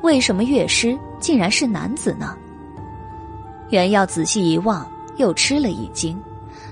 [0.03, 2.37] 为什么乐师竟然是男子呢？
[3.71, 6.19] 袁耀仔细一望，又吃了一惊。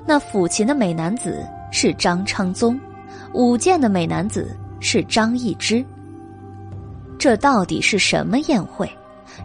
[0.04, 2.78] 那抚琴的美男子是张昌宗，
[3.32, 5.84] 舞剑的美男子是张易之。
[7.18, 8.90] 这到底是什么宴会？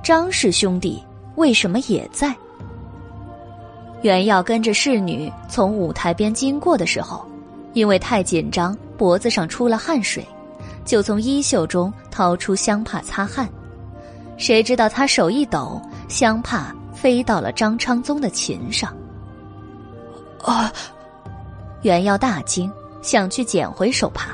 [0.01, 1.03] 张氏兄弟
[1.35, 2.33] 为什么也在？
[4.01, 7.25] 袁耀跟着侍女从舞台边经过的时候，
[7.73, 10.25] 因为太紧张，脖子上出了汗水，
[10.85, 13.49] 就从衣袖中掏出香帕擦汗。
[14.37, 18.95] 谁知道他手一抖，香帕飞到了张昌宗的琴上。
[20.41, 20.71] 啊！
[21.81, 24.29] 袁耀大惊，想去捡回手帕。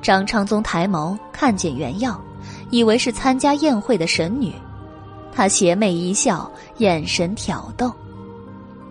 [0.00, 2.18] 张昌宗抬眸看见袁耀。
[2.70, 4.54] 以为是参加宴会的神女，
[5.34, 7.92] 他邪魅一笑，眼神挑逗。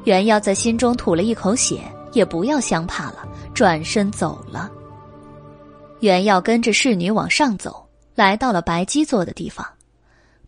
[0.04, 1.82] 袁耀在心中吐了一口血，
[2.14, 4.70] 也不要香帕了，转身走了。
[6.02, 9.66] 袁耀跟着侍女往上走，来到了白姬坐的地方。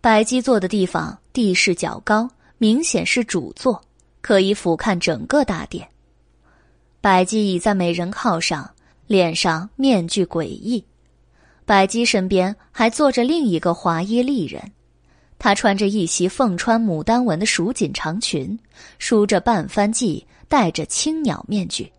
[0.02, 2.28] 白姬坐的地方地势较高，
[2.58, 3.80] 明显是主座，
[4.20, 5.88] 可以俯瞰整个大殿。
[7.00, 8.70] 白姬倚在美人靠上，
[9.06, 10.84] 脸上面具诡异。
[11.66, 14.60] 白姬身边还坐着另一个华衣丽人，
[15.38, 18.58] 她穿着一袭凤穿牡丹纹的蜀锦长裙，
[18.98, 21.92] 梳着半翻髻，戴着青鸟面具。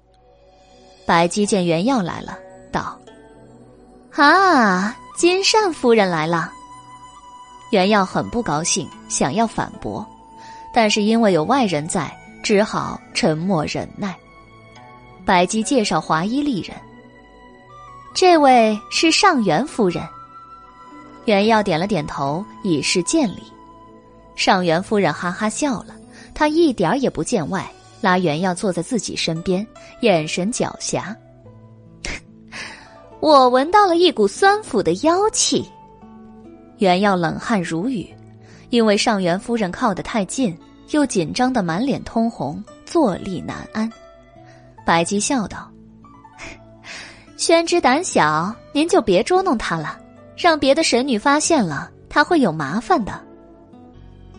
[1.07, 2.37] 白姬见袁耀来了，
[2.73, 2.99] 道
[4.17, 6.53] ：“啊，金善夫人来了。”
[7.71, 10.07] 袁耀很不高兴，想要反驳，
[10.73, 14.15] 但是因为有外人在，只好沉默忍耐。
[15.25, 16.77] 白姬介绍华衣丽人。
[18.15, 20.07] 这位是上元夫人。
[21.25, 23.43] 袁耀点了点头，以示见礼。
[24.37, 25.97] 上元夫人哈哈笑了，
[26.33, 27.69] 她一点也不见外，
[28.01, 29.67] 拉袁耀坐在自己身边，
[30.03, 31.17] 眼神狡黠。
[33.25, 35.67] 我闻到了一股酸腐的妖气。
[36.77, 38.15] 原耀冷汗如雨，
[38.69, 40.55] 因为上元夫人靠得太近，
[40.91, 43.91] 又紧张的满脸通红，坐立难安。
[44.85, 45.71] 白姬笑道。
[47.39, 49.99] 宣之胆小，您就别捉弄他了，
[50.37, 53.19] 让别的神女发现了，他会有麻烦的。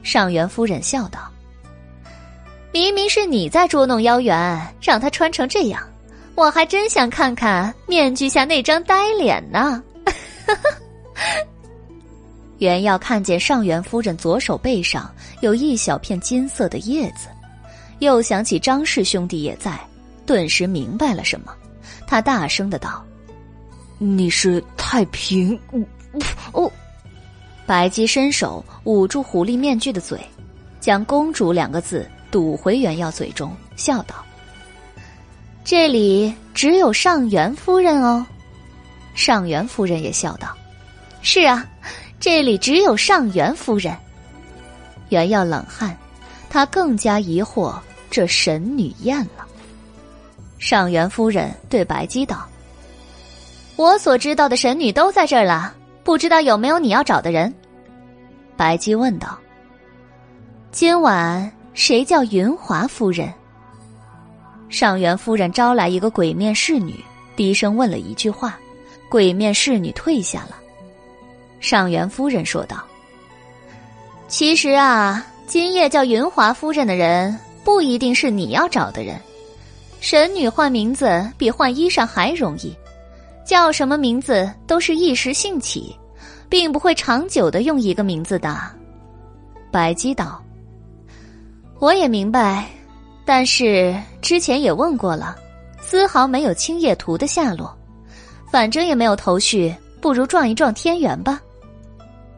[0.04, 1.22] 上元夫人笑道
[2.72, 5.82] ：“明明是你在捉弄妖元，让他穿成这样，
[6.36, 9.82] 我还真想看看面具下那张呆脸呢。”
[12.60, 17.28] 袁耀看见上元夫人左手背上有一小片金色的叶子，
[18.00, 19.80] 又想起张氏兄弟也在，
[20.26, 21.54] 顿时明白了什么。
[22.08, 23.04] 他大声的道
[24.00, 25.60] ：“你是太平。”
[26.54, 26.72] 哦，
[27.66, 30.18] 白姬伸手捂住狐狸面具的嘴，
[30.80, 34.25] 将“公主”两个字堵回袁耀嘴中，笑道
[35.66, 38.26] ：“这里只有上元夫人哦。”
[39.16, 40.56] 上元夫人也笑道
[41.24, 41.66] ：“是啊，
[42.20, 43.94] 这里只有上元夫人。”
[45.10, 45.98] 袁耀冷汗，
[46.50, 47.74] 他更加疑惑
[48.10, 49.46] 这神女宴了。
[50.60, 52.46] 上元夫人对白姬道
[53.76, 57.54] ：“我所知道的神女都在这儿了，不知道有没有你要找的人？”
[58.58, 59.38] 白姬问道
[60.72, 63.32] ：“今晚谁叫云华夫人？”
[64.70, 66.96] 上元夫人招来一个鬼面侍女，
[67.36, 68.60] 低声问了一句话，
[69.10, 70.58] 鬼面侍女退下了。
[71.60, 72.84] 上元夫人说道
[74.28, 79.20] ：“其实啊，今夜叫云华夫人的人，不一定是你要找的人。”
[80.02, 82.76] 神女换名字比换衣裳还容易，
[83.46, 85.96] 叫什么名字都是一时兴起，
[86.50, 88.60] 并不会长久的用一个名字的。
[89.72, 90.44] 白姬道
[91.80, 92.68] ：“我也明白，
[93.26, 95.36] 但是之前也问过了，
[95.82, 97.76] 丝毫没有青叶图的下落，
[98.52, 101.42] 反正也没有头绪，不如撞一撞天元吧。”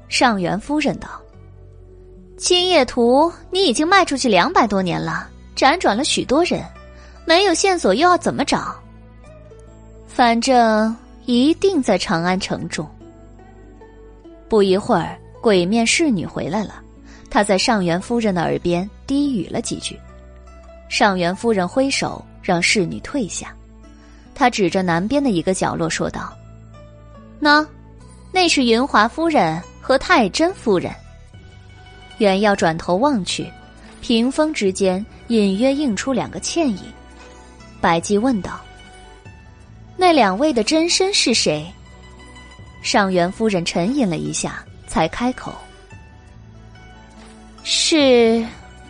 [0.08, 1.10] 上元夫人道
[2.38, 6.64] ：“青叶图你已经卖出去两百多年了，辗转了许多人。”
[7.28, 8.74] 没有线索又要怎么找？
[10.08, 12.88] 反正一定在长安城中。
[14.48, 16.76] 不一会儿，鬼面侍女回来了，
[17.30, 20.00] 她在上元夫人的耳边低语了几句。
[20.90, 23.54] 上元夫人挥手让侍女退下，
[24.34, 26.34] 她指着南边的一个角落说道
[27.40, 27.66] ：“那，
[28.32, 30.92] 那是云华夫人和太真夫人。”
[32.20, 33.52] 袁耀转头望去，
[34.02, 36.82] 屏风之间隐约映出两个倩影。
[37.80, 38.60] 白姬问道
[39.98, 41.66] ：“那两位的真身是谁？”
[42.82, 45.54] 上元夫人沉吟了一下，才开口
[47.64, 48.44] ：“是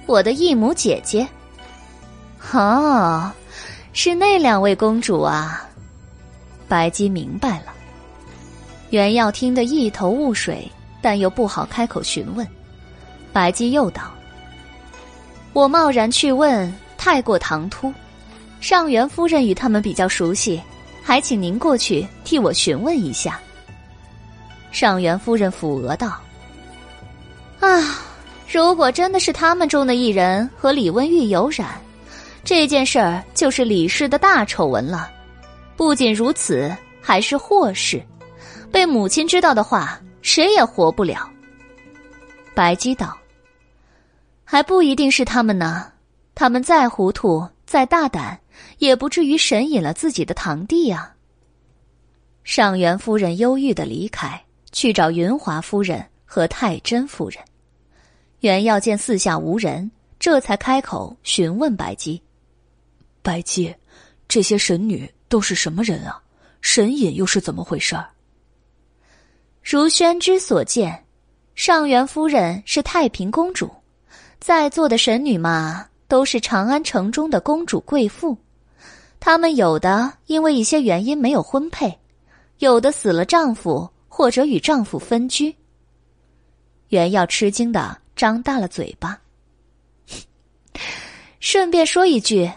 [0.06, 1.28] 我的义母姐姐。”
[2.54, 3.32] 哦，
[3.94, 5.68] 是那两位公主啊！
[6.68, 7.74] 白姬明白了。
[8.90, 10.70] 袁耀听得一头雾水，
[11.02, 12.48] 但又不好开口询问。
[13.34, 14.04] 白姬又道
[15.54, 17.94] ：“我贸然去问，太过唐突。
[18.60, 20.62] 上元夫人与他们比较熟悉，
[21.04, 23.40] 还请您过去替我询问一下。”
[24.72, 26.18] 上元夫人抚额道
[27.60, 28.00] ：“啊，
[28.50, 31.80] 如果真的是他们中的一人和李温玉有染，
[32.48, 35.12] 这件事儿就是李氏的大丑闻了。
[35.76, 38.02] 不仅如此，还是祸事。
[38.72, 41.30] 被母亲知道的话，谁也活不了。”
[42.56, 43.18] 白姬道
[44.46, 45.92] ：“还不一定是他们呢。
[46.36, 48.40] 他们再糊涂、再大胆，
[48.78, 51.14] 也不至于神隐了自己的堂弟啊。”
[52.46, 54.42] 上元夫人忧郁的离开。
[54.74, 57.40] 去找云华夫人和太真夫人。
[58.42, 59.90] 袁耀见四下无人，
[60.20, 62.22] 这才开口询问白姬
[63.28, 63.76] ：“白姬，
[64.30, 66.24] 这些神女都是什么人啊？
[66.62, 68.08] 神隐又是怎么回事儿？”
[69.62, 71.04] 如宣之所见，
[71.56, 73.70] 上元夫人是太平公主，
[74.40, 78.38] 在座的神女嘛，都是长安城中的公主贵妇。
[79.20, 82.00] 她们有的因为一些原因没有婚配，
[82.60, 83.92] 有的死了丈夫。
[84.18, 85.56] 或者与丈夫分居。
[86.88, 89.22] 袁耀吃惊的张大了嘴巴。
[91.40, 92.52] 顺便说一句，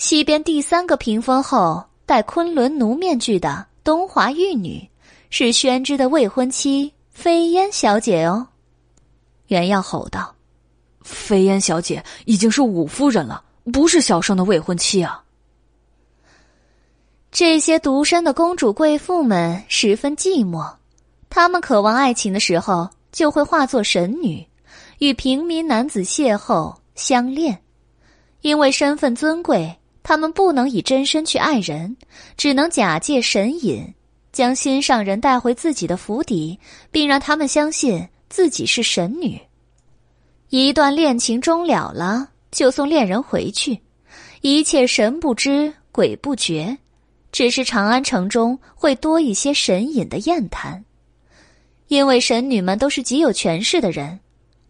[0.00, 4.88] 西边第三个屏风后戴昆仑奴面具的东华玉女，
[5.28, 8.48] 是宣之的未婚妻飞烟小姐哦。
[9.48, 10.34] 袁耀吼道
[11.04, 13.44] ：“飞烟小姐已经是五夫人了，
[13.74, 15.22] 不是小生的未婚妻啊！”
[17.30, 20.76] 这些独身的公主贵妇们十分寂寞。
[21.28, 24.48] 她们渴望爱情的时候，就会化作神女，
[24.98, 27.60] 与平民男子邂逅相恋。
[28.40, 31.96] 因为身份尊贵，他们不能以真身去爱人，
[32.36, 33.94] 只能假借神隐，
[34.32, 36.58] 将心上人带回自己的府邸，
[36.90, 39.40] 并让他们相信自己是神女。
[40.48, 43.78] 一段恋情终了了，就送恋人回去，
[44.40, 46.76] 一切神不知鬼不觉，
[47.30, 50.84] 只是长安城中会多一些神隐的宴谈。
[51.88, 54.18] 因为神女们都是极有权势的人，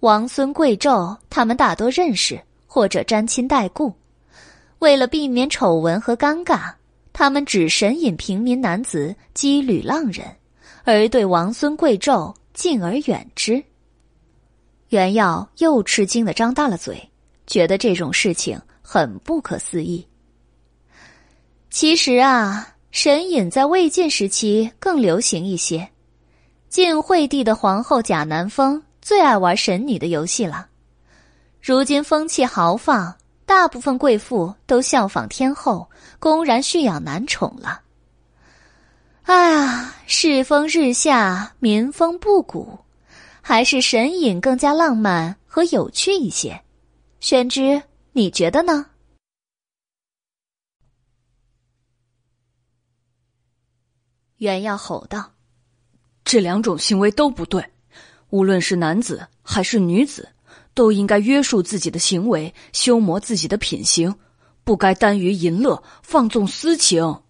[0.01, 3.93] 王孙贵胄，他们大多认识或者沾亲带故。
[4.81, 6.73] 为了避免丑闻和尴尬，
[7.13, 10.27] 他们只神隐平民男子羁旅浪人，
[10.85, 13.63] 而对王孙贵胄敬而远之。
[14.89, 17.11] 袁耀又吃惊的张大了嘴，
[17.47, 20.07] 觉得这种事情很不可思议。
[21.69, 25.89] 其实啊，神隐在魏晋时期更流行一些。
[26.71, 30.69] 晋惠帝的皇后贾南风最爱玩神女的游戏了。
[31.61, 33.15] 如今风气豪放，
[33.51, 35.91] 大部分贵妇都效仿天后，
[36.21, 37.83] 公然蓄养男宠了。
[39.23, 42.79] 哎呀，世风日下，民风不古，
[43.43, 46.63] 还是神隐更加浪漫和有趣一些。
[47.19, 47.83] 宣之，
[48.13, 48.87] 你觉得呢？
[54.37, 55.33] 袁耀吼道。
[56.25, 57.69] 这两种行为都不对，
[58.29, 60.29] 无论是男子还是女子，
[60.75, 64.15] 都应该约束自己的行为，修磨自己的品行，
[64.65, 67.23] 不该耽于淫乐，放纵私情。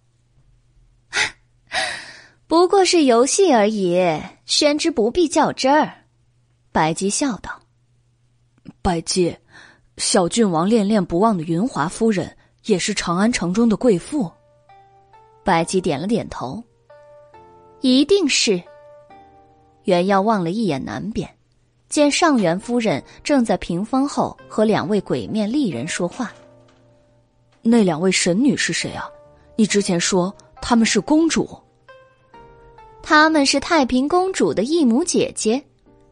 [2.47, 3.97] 不过是游戏而已，
[4.45, 6.05] 宣之不必较真儿。
[6.71, 7.61] 白姬笑道
[8.81, 9.35] ：“白姬，
[9.97, 14.31] 小郡王恋恋不忘的云华夫人，也是长安城中的贵妇。”
[15.43, 16.63] 白姬点了点头
[17.81, 18.61] ：“一定是。”
[19.85, 21.27] 袁耀望了一眼南边，
[21.91, 26.31] 见上元夫人正在屏风后和两位鬼面丽人说话。
[27.61, 29.07] 那两位神女是谁啊？
[29.57, 31.47] 你之前说她们是公主。
[33.03, 35.61] 她们是太平公主的异母姐姐，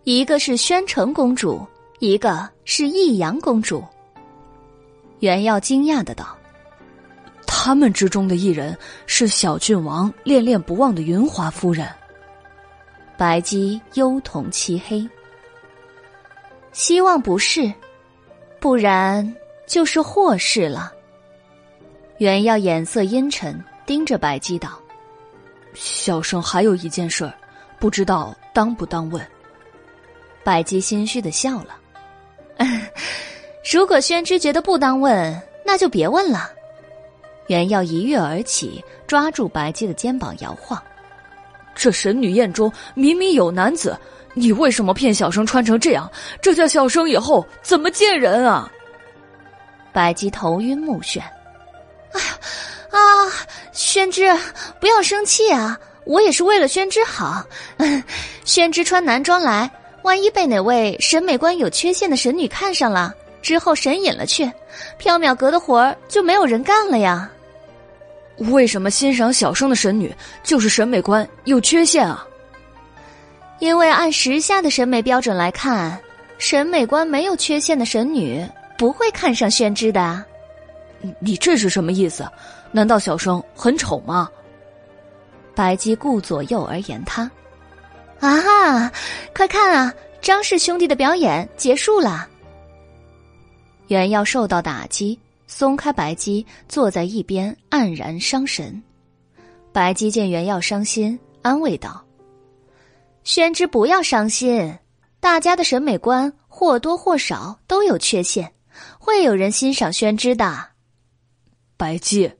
[0.03, 1.65] 一个是宣城公主，
[1.99, 3.81] 一个是益阳公主。
[5.19, 6.35] 袁耀惊讶的道
[7.47, 11.87] ：“他们之中的一人是小郡王恋恋不忘的云华夫人。”
[13.17, 15.07] 白姬幽瞳漆黑，
[16.79, 17.69] 希望不是，
[18.57, 19.35] 不然
[19.67, 20.93] 就是祸事了。
[22.19, 24.79] 袁耀眼色阴沉，盯着白姬道
[25.75, 27.33] ：“小生还有一件事儿，
[27.81, 29.21] 不知道当不当问。”
[30.41, 31.77] 白姬心虚的笑了
[33.69, 36.49] ：“如果宣之觉得不当问，那就别问了。”
[37.47, 40.81] 袁耀一跃而起，抓住白姬的肩膀摇晃。
[41.75, 43.99] 这神女宴中明明有男子，
[44.33, 46.09] 你为什么骗小生穿成这样？
[46.41, 48.71] 这叫小生以后怎么见人啊？
[49.91, 51.19] 白姬头晕目眩，
[52.11, 52.39] 哎呀
[52.91, 52.99] 啊！
[53.71, 54.31] 宣之，
[54.79, 55.77] 不要生气啊！
[56.05, 57.43] 我也是为了宣之好。
[58.45, 59.69] 宣之穿男装来，
[60.03, 64.45] 万一被哪位审美观有缺陷的神女看上了，之后神隐了去，
[64.99, 67.29] 缥缈阁的活儿就没有人干了呀。
[68.37, 72.25] 为什么欣赏小生的神女就是审美观有缺陷啊？
[73.59, 75.99] 因为按时下的审美标准来看，
[76.37, 78.45] 审美观没有缺陷的神女
[78.77, 80.23] 不会看上宣之的。
[81.19, 82.25] 你这是什么意思？
[82.71, 84.29] 难道小生很丑吗？
[85.55, 87.29] 白姬顾左右而言他。
[88.19, 88.91] 啊，
[89.35, 89.93] 快看啊！
[90.21, 92.27] 张氏兄弟的表演结束了。
[93.87, 98.81] 袁耀受到打击，松开白姬，坐在一边黯然伤神。
[99.71, 102.03] 白姬见袁耀伤心，安慰道
[103.29, 104.79] ：“宣之不要伤心，
[105.19, 108.55] 大家的审美观或多或少都有缺陷，
[108.97, 110.69] 会有人欣赏宣之的。”
[111.77, 112.33] 白姬，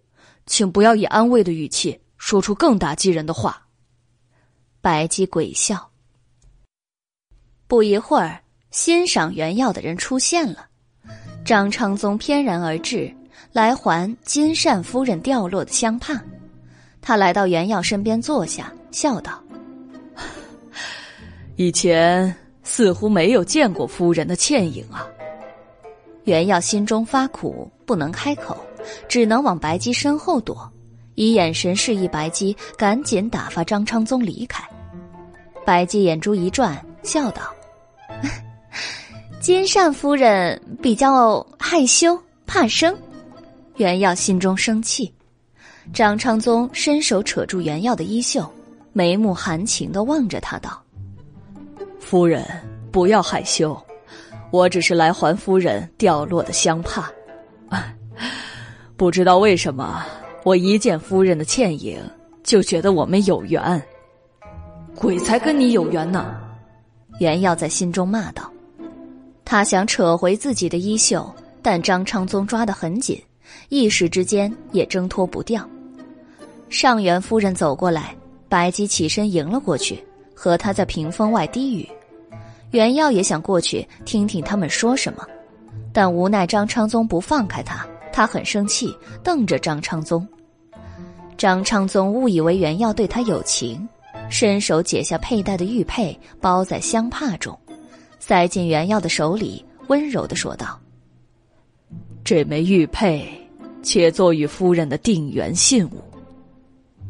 [0.47, 3.67] 请不要以安慰的语气说出更打击人的话。
[4.81, 5.91] 白姬鬼笑。
[7.67, 10.65] 不一会儿，欣赏原药的人出现了。
[11.45, 13.15] 张昌宗翩然而至，
[13.53, 16.19] 来还金善夫人掉落的香帕。
[16.99, 19.39] 他来到原药身边坐下，笑道
[21.59, 22.33] ：“以前
[22.63, 25.05] 似乎没有见过夫人的倩影啊。”
[26.23, 28.55] 袁耀心中发苦，不能开口。
[29.09, 30.71] 只能往白姬身后躲，
[31.15, 34.63] 以眼神示意白姬赶紧打发张昌宗离开。
[35.65, 37.41] 白姬眼珠一转，笑道
[39.41, 42.97] ：“金善夫人比较害羞怕生。”
[43.75, 45.13] 袁耀心中生气，
[45.93, 48.49] 张昌宗伸手扯住袁耀的衣袖，
[48.93, 50.81] 眉目含情的望着他道
[51.99, 52.43] ：“夫人
[52.91, 53.79] 不要害羞，
[54.51, 57.11] 我只是来还夫人掉落的香帕。
[58.97, 60.03] ”。不知道为什么，
[60.43, 61.97] 我一见夫人的倩影，
[62.43, 63.81] 就觉得我们有缘。
[64.95, 66.35] 鬼才跟你有缘呢！
[67.19, 68.51] 袁耀在心中骂道。
[69.45, 73.21] 他想扯回自己的衣袖，但张昌宗抓得很紧，
[73.69, 75.65] 一时之间也挣脱不掉。
[76.69, 78.13] 上元夫人走过来，
[78.49, 80.03] 白姬起身迎了过去，
[80.39, 81.85] 和他在屏风外低语。
[82.71, 85.27] 袁耀也想过去听听他们说什么，
[85.91, 87.85] 但无奈张昌宗不放开他。
[88.13, 90.25] 他很生气，瞪着张昌宗。
[91.37, 93.85] 张昌宗误以为袁耀对他有情，
[94.29, 97.57] 伸手解下佩戴的玉佩，包在香帕中，
[98.17, 100.79] 塞进袁耀的手里，温柔的说道
[102.23, 103.27] ：“这枚玉佩，
[103.83, 106.01] 且作与夫人的定缘信物。”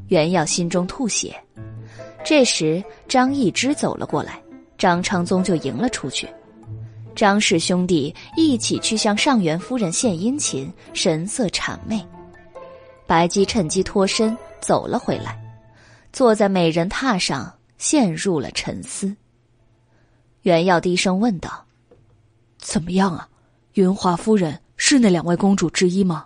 [0.09, 1.35] 袁耀心中吐血。
[2.23, 4.41] 这时，张易之走了过来，
[4.77, 6.27] 张昌宗就迎了出去。
[7.15, 12.05] 张氏兄弟一起去向上元夫人献殷勤，神色谄媚。
[13.07, 15.41] 白姬趁机脱身走了回来，
[16.13, 19.15] 坐在美人榻上，陷入了沉思。
[20.43, 21.65] 袁耀低声问道
[22.59, 23.27] ：“怎么样啊？
[23.73, 26.25] 云华夫人是那两位公主之一吗？”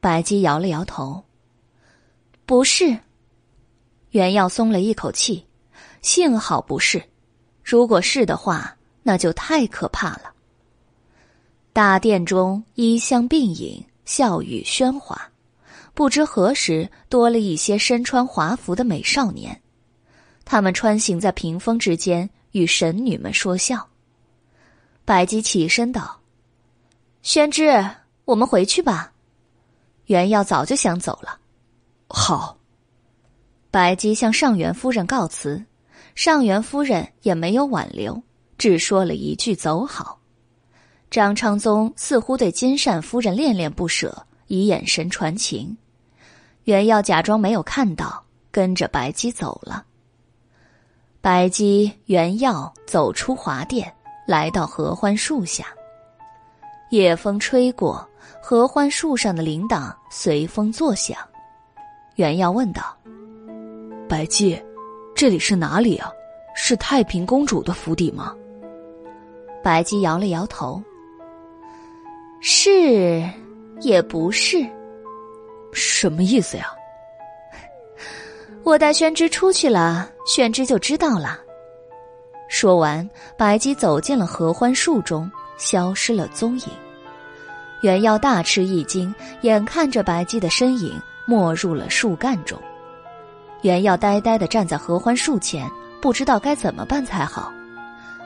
[0.00, 1.22] 白姬摇了摇头
[2.46, 2.98] ：“不是。”
[4.10, 5.46] 袁耀松了一口气，
[6.02, 7.02] 幸好不是。
[7.62, 8.74] 如果是的话。
[9.00, 10.34] 那就太可怕了。
[11.72, 15.30] 大殿中衣香鬓影，笑语喧哗，
[15.94, 19.62] 不知何时多了一些身穿华服的美少年，
[20.44, 23.88] 他们穿行在屏风之间，与神女们说笑。
[25.06, 26.20] 白姬起身道
[27.22, 27.82] ：“宣之，
[28.26, 29.10] 我们回去吧。”
[30.04, 31.38] 袁耀早就想走了。
[32.08, 32.57] 好。
[33.70, 35.62] 白姬向上元夫人告辞，
[36.14, 38.22] 上元夫人也没有挽留。
[38.56, 40.18] 只说了一句“走好”，
[41.10, 45.76] 张昌宗似乎对金善夫人恋恋不舍，以眼神传情。
[46.64, 49.84] 袁耀假装没有看到，跟着白姬走了。
[51.20, 53.92] 白姬、袁耀走出华殿，
[54.26, 55.66] 来到合欢树下。
[56.90, 58.08] 夜风吹过，
[58.42, 61.16] 合欢树上的铃铛随风作响。
[62.16, 62.96] 袁耀问道
[64.08, 64.60] ：“白姬，
[65.14, 66.10] 这里是哪里啊？
[66.54, 68.34] 是太平公主的府邸吗？”
[69.62, 70.82] 白姬摇了摇头。
[72.40, 73.22] 是，
[73.80, 74.64] 也不是。
[75.72, 76.72] 什么意思呀？
[78.64, 81.38] 我带宣之出去了，宣之就知道了。
[82.48, 86.68] 说完，白姬走进了合欢树中，消失了踪影。
[87.82, 92.58] 袁耀大吃一惊，眼看着白姬的身影没入了树干中。
[93.62, 95.68] 袁耀呆呆的站在合欢树前，
[96.00, 97.52] 不知道该怎么办才好。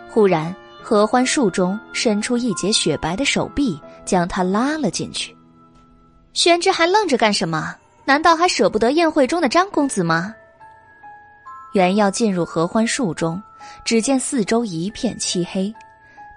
[0.08, 0.54] 忽然。
[0.84, 5.34] 合欢树中伸出一截雪白的手臂，将他拉了进去。
[6.32, 7.72] 玄之还愣着干什么？
[8.04, 10.34] 难道还舍不得宴会中的张公子吗？
[11.72, 13.40] 原要进入合欢树中，
[13.84, 15.72] 只见四周一片漆黑，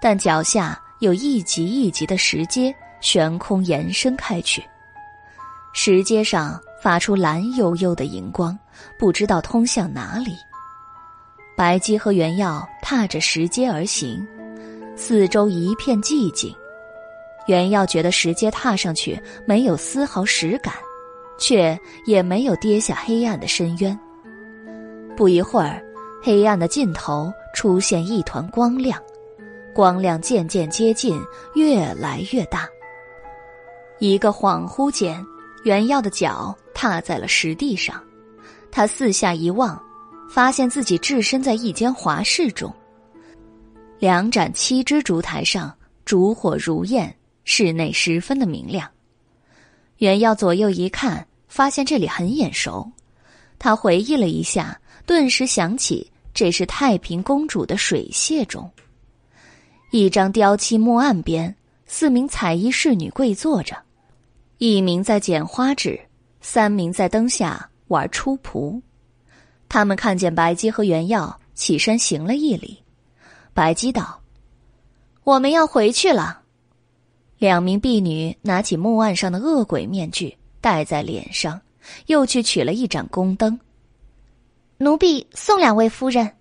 [0.00, 4.64] 但脚下有一级一级的石阶悬空延伸开去。
[5.72, 8.56] 石阶上发出蓝幽幽的荧光，
[8.98, 10.36] 不知道通向哪里。
[11.56, 14.26] 白姬和原耀踏着石阶而行，
[14.94, 16.54] 四周一片寂静。
[17.46, 20.74] 原耀觉得石阶踏上去没有丝毫实感，
[21.38, 23.98] 却也没有跌下黑暗的深渊。
[25.16, 25.82] 不一会儿，
[26.22, 29.00] 黑暗的尽头出现一团光亮，
[29.74, 31.20] 光亮渐渐接近，
[31.54, 32.68] 越来越大。
[33.98, 35.24] 一个恍惚间。
[35.64, 38.00] 原耀的脚踏在了石地上，
[38.70, 39.80] 他四下一望，
[40.30, 42.72] 发现自己置身在一间华室中。
[43.98, 47.14] 两盏七支烛台上烛火如焰，
[47.44, 48.88] 室内十分的明亮。
[49.98, 52.90] 袁耀左右一看，发现这里很眼熟。
[53.58, 58.70] 他回忆了一下，顿时想起这是太平公主的水榭中。
[59.92, 61.54] 一张雕漆木案边，
[61.86, 63.74] 四名彩衣侍女跪坐着。
[64.58, 65.98] 一名在剪花纸，
[66.42, 68.80] 三名在灯下玩出仆。
[69.68, 72.82] 他们看见白姬和袁耀，起身行了一礼。
[73.52, 74.20] 白姬道
[75.24, 76.42] ：“我们要回去了。”
[77.38, 81.60] 两名婢女拿起木案上的恶鬼面具戴在脸上，
[82.06, 83.58] 又去取了一盏宫灯。
[84.78, 86.32] 奴婢送两位夫人。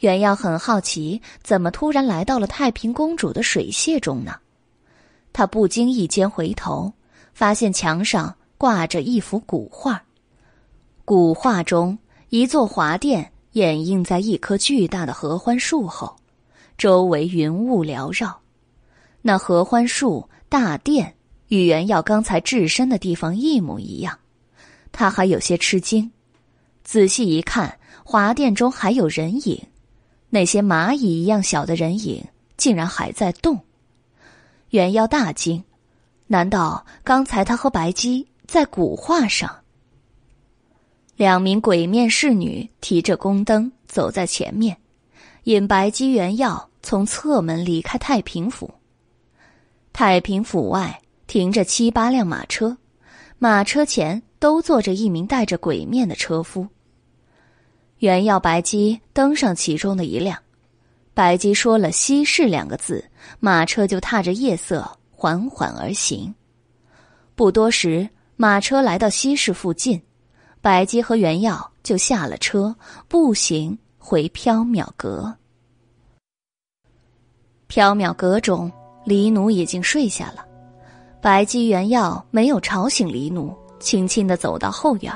[0.00, 4.36] 袁耀很好奇，怎么突然来到了太平公主的水榭中呢？
[5.32, 6.92] 他不经意间回头，
[7.32, 10.02] 发现墙上挂着一幅古画。
[11.06, 11.98] 古画中，
[12.30, 16.16] 一座华殿掩映在一棵巨大的合欢树后，
[16.78, 18.40] 周围云雾缭绕。
[19.20, 21.14] 那合欢树大殿
[21.48, 24.18] 与原耀刚才置身的地方一模一样，
[24.92, 26.10] 他还有些吃惊。
[26.84, 29.62] 仔细一看，华殿中还有人影，
[30.30, 32.24] 那些蚂蚁一样小的人影
[32.56, 33.60] 竟然还在动。
[34.70, 35.62] 原耀大惊，
[36.28, 39.54] 难道刚才他和白姬在古画上？
[41.16, 44.76] 两名鬼面侍女提着宫灯走在前面，
[45.44, 48.68] 引白姬、原耀从侧门离开太平府。
[49.92, 52.76] 太平府外停着七八辆马车，
[53.38, 56.66] 马车前都坐着一名戴着鬼面的车夫。
[57.98, 60.36] 原耀、白姬登上其中的一辆。
[61.14, 63.04] 白姬说了“西市”两个字，
[63.38, 66.34] 马车就踏着夜色缓缓而行。
[67.36, 70.02] 不多时，马车来到西市附近，
[70.64, 72.74] 白姬和原耀就下了车，
[73.06, 75.30] 步行回缥缈阁。
[77.68, 78.72] 缥缈阁中，
[79.04, 80.42] 黎奴已经睡下了。
[81.20, 85.12] 白姬、原耀没有吵醒黎奴，轻轻的走到后院。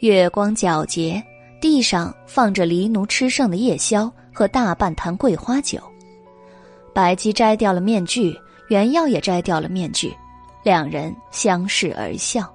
[0.00, 1.24] 月光皎洁，
[1.58, 4.12] 地上放着黎奴吃剩的夜宵。
[4.34, 5.80] 和大半坛桂花酒，
[6.92, 10.14] 白姬摘掉了面具，原耀也摘掉了面具，
[10.62, 12.54] 两人相视而笑。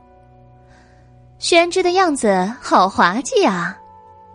[1.41, 3.75] 宣之的样子好滑稽啊，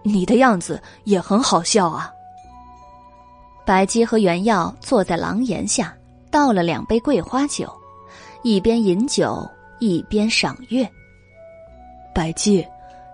[0.03, 2.13] 你的样子也很好笑啊。
[3.65, 5.97] 白姬和原耀坐在廊檐下，
[6.33, 7.73] 倒了两杯桂花酒，
[8.43, 10.87] 一边饮酒一边赏月。
[12.13, 12.67] 白姬，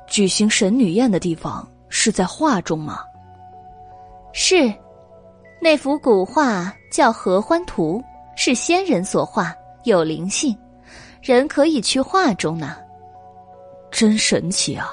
[0.06, 3.00] 举行神女宴的地方是在画中吗？
[4.32, 4.72] 是，
[5.60, 8.02] 那幅古画叫《合欢图》，
[8.40, 9.54] 是仙人所画，
[9.84, 10.56] 有灵性，
[11.20, 12.78] 人可以去画中呢。
[13.92, 14.90] 真神奇啊！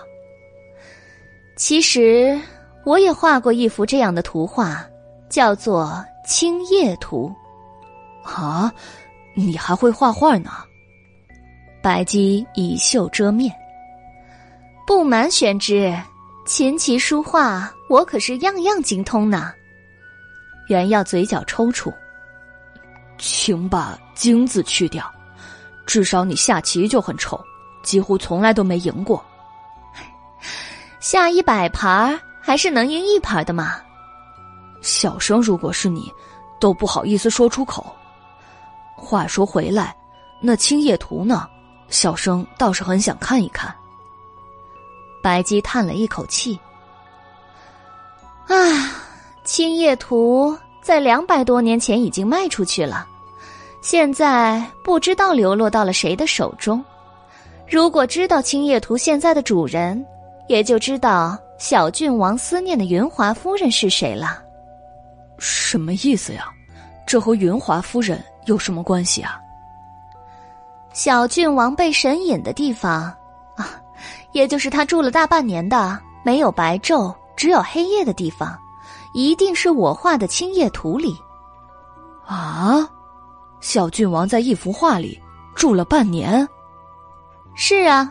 [1.55, 2.39] 其实
[2.85, 4.85] 我也画过一幅这样的图画，
[5.29, 5.85] 叫做
[6.29, 7.33] 《青叶图》。
[8.29, 8.71] 啊，
[9.33, 10.51] 你还会画画呢？
[11.81, 13.51] 白姬以袖遮面。
[14.85, 15.97] 不瞒玄之。
[16.45, 19.53] 琴棋书画，我可是样样精通呢。
[20.67, 21.93] 原耀嘴角抽搐，
[23.19, 25.09] 请把“精”字去掉。
[25.85, 27.39] 至少你下棋就很丑，
[27.89, 29.25] 几乎从来都没赢过。
[30.99, 33.81] 下一百盘还是能赢一盘的嘛。
[34.79, 36.13] 小生如果是你，
[36.59, 37.83] 都不好意思说出口。
[38.95, 39.95] 话说回来，
[40.39, 41.49] 那青叶图呢？
[41.87, 43.75] 小生倒是很想看一看。
[45.23, 46.59] 白姬叹了一口气
[48.45, 48.55] ：“啊，
[49.43, 53.07] 青叶图在两百多年前已经卖出去了，
[53.81, 56.85] 现在不知道流落到了谁的手中。
[57.69, 60.03] 如果知道青叶图现在的主人，
[60.47, 64.41] 也就知道小郡王思念的云华夫人是谁了。
[65.37, 66.45] 什么意思呀？
[67.05, 69.39] 这和云华夫人有什么关系啊？
[70.93, 72.91] 小郡王被神隐的地方
[73.55, 73.79] 啊。”
[74.31, 78.57] 也就是他住了大半年的没有白昼，只有黑夜的地方，
[79.13, 81.15] 一定是我画的青叶图里。
[82.27, 82.87] 啊，
[83.59, 85.19] 小郡王在一幅画里
[85.55, 86.47] 住了半年。
[87.61, 88.09] 是啊，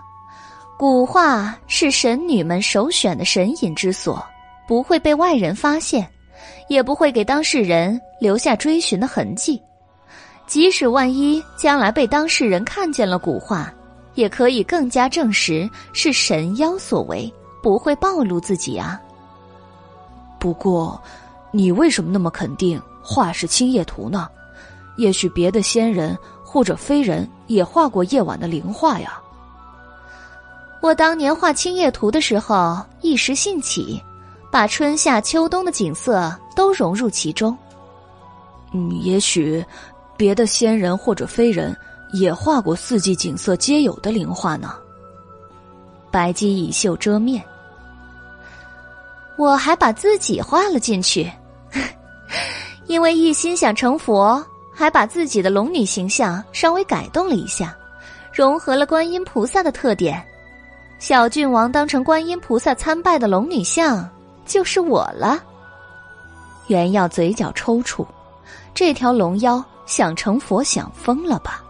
[0.77, 4.23] 古画是神女们首选的神隐之所，
[4.67, 6.07] 不会被外人发现，
[6.69, 9.61] 也不会给当事人留下追寻的痕迹。
[10.47, 13.73] 即使万一将来被当事人看见了古画，
[14.17, 19.01] 也可以更加证实是神妖所为，不会暴露自己啊。
[20.39, 21.03] 不过，
[21.53, 22.79] 你为什么那么肯定？
[23.03, 24.29] 画是青叶图呢，
[24.99, 26.15] 也许别的仙人
[26.45, 29.19] 或者非人也画过夜晚的灵画呀。
[30.81, 34.01] 我当年画青叶图的时候，一时兴起，
[34.51, 37.57] 把春夏秋冬的景色都融入其中。
[38.73, 39.65] 嗯，也许
[40.17, 41.77] 别的仙人或者非人
[42.13, 44.75] 也画过四季景色皆有的灵画呢。
[46.11, 47.43] 白姬以袖遮面，
[49.37, 51.31] 我还把自己画了进去。
[52.87, 54.43] 因为一心想成佛，
[54.73, 57.77] 还把自己的龙女形象稍微改动了一下，
[58.33, 60.25] 融合了观音菩萨的特点。
[60.99, 64.09] 小郡王当成观音菩萨参拜的龙女像，
[64.45, 65.43] 就是我了。
[66.67, 68.05] 袁耀嘴角抽搐，
[68.75, 71.63] 这条龙妖想成佛想疯了吧？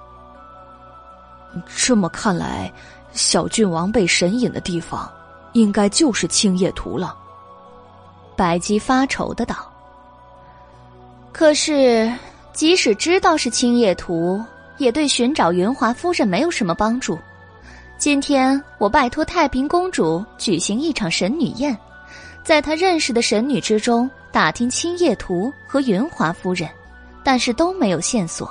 [1.77, 2.73] 这么看来，
[3.13, 5.09] 小郡王被神隐的地方，
[5.53, 7.15] 应该就是青叶图了。
[8.35, 9.57] 白姬发愁的道。
[11.33, 12.11] 可是，
[12.53, 14.43] 即使知道是青叶图，
[14.79, 17.19] 也对寻找云华夫人没有什么帮助。
[17.99, 21.77] 今天我拜托太平公主举行一场神女宴，
[22.45, 26.71] 在她认识的神女之中打听青叶图和云华夫人，
[27.25, 28.49] 但是都没有线索。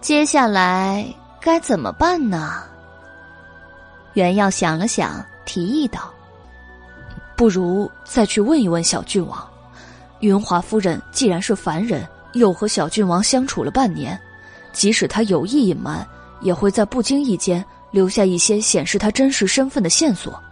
[0.00, 1.06] 接下来
[1.40, 2.64] 该怎么办呢？
[4.14, 6.12] 袁耀想了想，提议道
[7.36, 9.48] ：“不如再去问一问小郡王。”
[10.18, 14.20] 云华夫人既然是凡人，又和小郡王相处了半年，
[14.72, 16.04] 即使他有意隐瞒，
[16.40, 20.42] 也会在不经意间留下一些显示他真实身份的线索，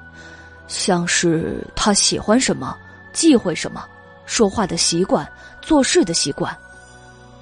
[0.68, 2.78] 像是他喜欢什么、
[3.12, 3.84] 忌讳什么、
[4.26, 5.28] 说话的习惯、
[5.60, 6.56] 做事的习惯，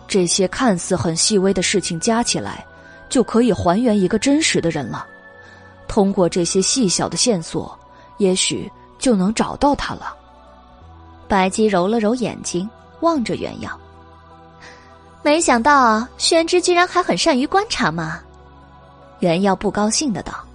[0.09, 2.65] 这些看似很细微的事情加起来，
[3.11, 5.07] 就可以还原一个真实的人了。
[5.87, 7.79] 通过这些细小的线索，
[8.17, 10.17] 也许就能找到他了。
[11.29, 12.67] 白姬揉了揉眼睛，
[13.01, 13.79] 望着袁耀。
[15.23, 18.19] 没想到宣之居然还很善于观察嘛！
[19.21, 20.47] 袁耀不高兴的道：“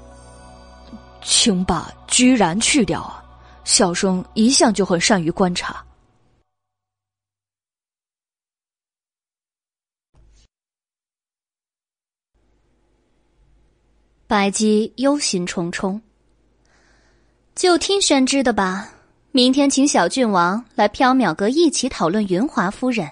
[1.24, 3.24] 请把‘居然’去掉啊！
[3.64, 5.84] 小生一向就很善于观察。”
[14.28, 16.02] 白姬忧心忡忡，
[17.54, 18.92] 就听宣之的吧。
[19.32, 23.08] 明天请小郡王来缥缈阁一起讨论云华夫人。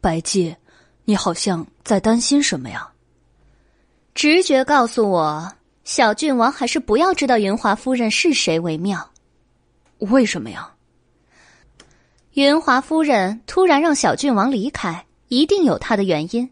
[0.00, 0.54] 白姬，
[1.04, 2.88] 你好像在担心什么呀？
[4.18, 5.52] 直觉告诉我，
[5.84, 9.10] 小郡王还是不要知道云华夫人是谁为妙。
[9.98, 10.72] 为什么呀？
[12.32, 16.50] 云华夫人突然让小郡王离开，一定有她的原因。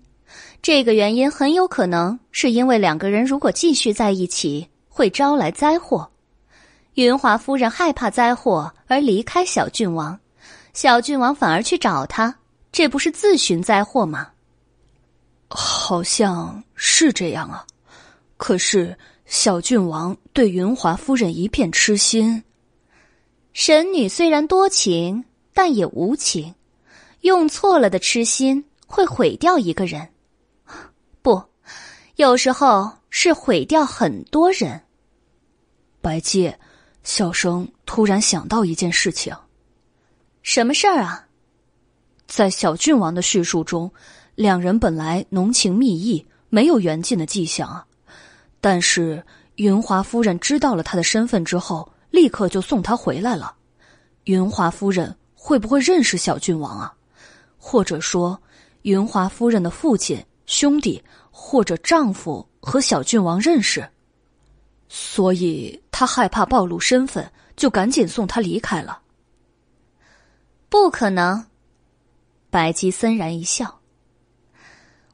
[0.62, 6.08] 这个原因很有可能是因为两个人如果继续在一起，会招来灾祸。
[6.94, 10.16] 云华夫人害怕灾祸而离开小郡王，
[10.72, 12.32] 小郡王反而去找她，
[12.70, 14.28] 这不是自寻灾祸吗？
[15.48, 17.66] 好像是这样啊。
[18.36, 22.44] 可是小郡王对云华夫人一片痴心。
[23.52, 26.54] 神女虽然多情，但也无情，
[27.22, 30.08] 用错了的痴心会毁掉一个人。
[31.22, 31.42] 不，
[32.14, 34.80] 有时候是毁掉很多人。
[36.00, 36.54] 白姬。
[37.02, 39.32] 小生突然想到一件事情，
[40.42, 41.24] 什么事儿啊？
[42.26, 43.88] 在小郡王的叙述中，
[44.34, 46.26] 两人本来浓情蜜意，
[46.56, 47.84] 没有援进的迹象啊。
[48.62, 49.22] 但是
[49.56, 53.54] 云华夫人知道了他的身份之后，立刻就送他回来了。
[54.24, 56.94] 云华夫人会不会认识小郡王啊？
[57.58, 58.40] 或者说，
[58.82, 63.86] 云华夫人的父亲、兄弟或者丈夫和小郡王认识？
[64.88, 69.00] 所以他害怕暴露身份，就赶紧送他离开了。
[70.70, 71.44] 不可能，
[72.48, 73.78] 白姬森然一笑。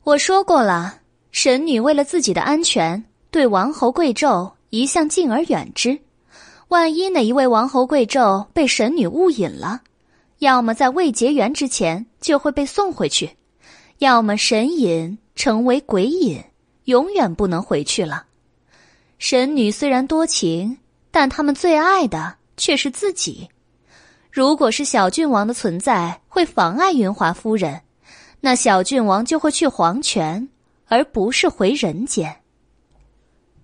[0.04, 1.01] 我说过了，
[1.32, 5.98] 神女为了自己的安全，对王侯贵胄一向敬而远之。
[6.68, 9.80] 万一哪一位王侯贵胄被神女误引了，
[10.38, 13.30] 要么在未结缘之前就会被送回去，
[13.98, 16.42] 要么神隐成为鬼隐，
[16.84, 18.26] 永远不能回去了。
[19.18, 20.76] 神女虽然多情，
[21.10, 23.48] 但他们最爱的却是自己。
[24.30, 27.80] 如果是小郡王的存在会妨碍云华夫人，
[28.40, 30.48] 那小郡王就会去黄泉，
[30.92, 32.42] 而不是回人间。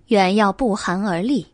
[0.07, 1.45] 袁耀不寒而栗，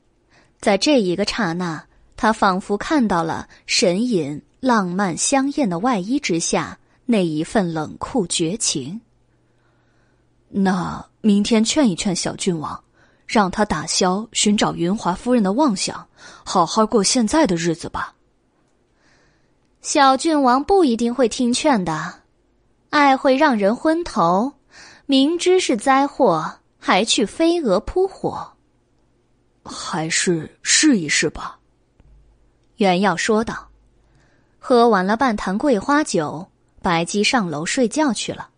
[0.61, 1.83] 在这一个刹那，
[2.15, 9.01] 他仿佛看到了神隐浪漫香艳的外衣之下那一份冷酷绝情。
[10.47, 12.81] 那明天劝一劝小郡王，
[13.27, 16.07] 让他打消寻找云华夫人的妄想，
[16.45, 18.15] 好好过现在的日子吧。
[19.81, 22.21] 小郡王不一定会听劝的，
[22.91, 24.53] 爱会让人昏头，
[25.07, 28.53] 明知是灾祸，还去飞蛾扑火。
[29.63, 31.59] 还是试一试吧。
[32.77, 33.69] 袁耀说道。
[34.57, 36.47] 喝完了半坛桂花酒，
[36.81, 38.49] 白姬上楼睡觉去了。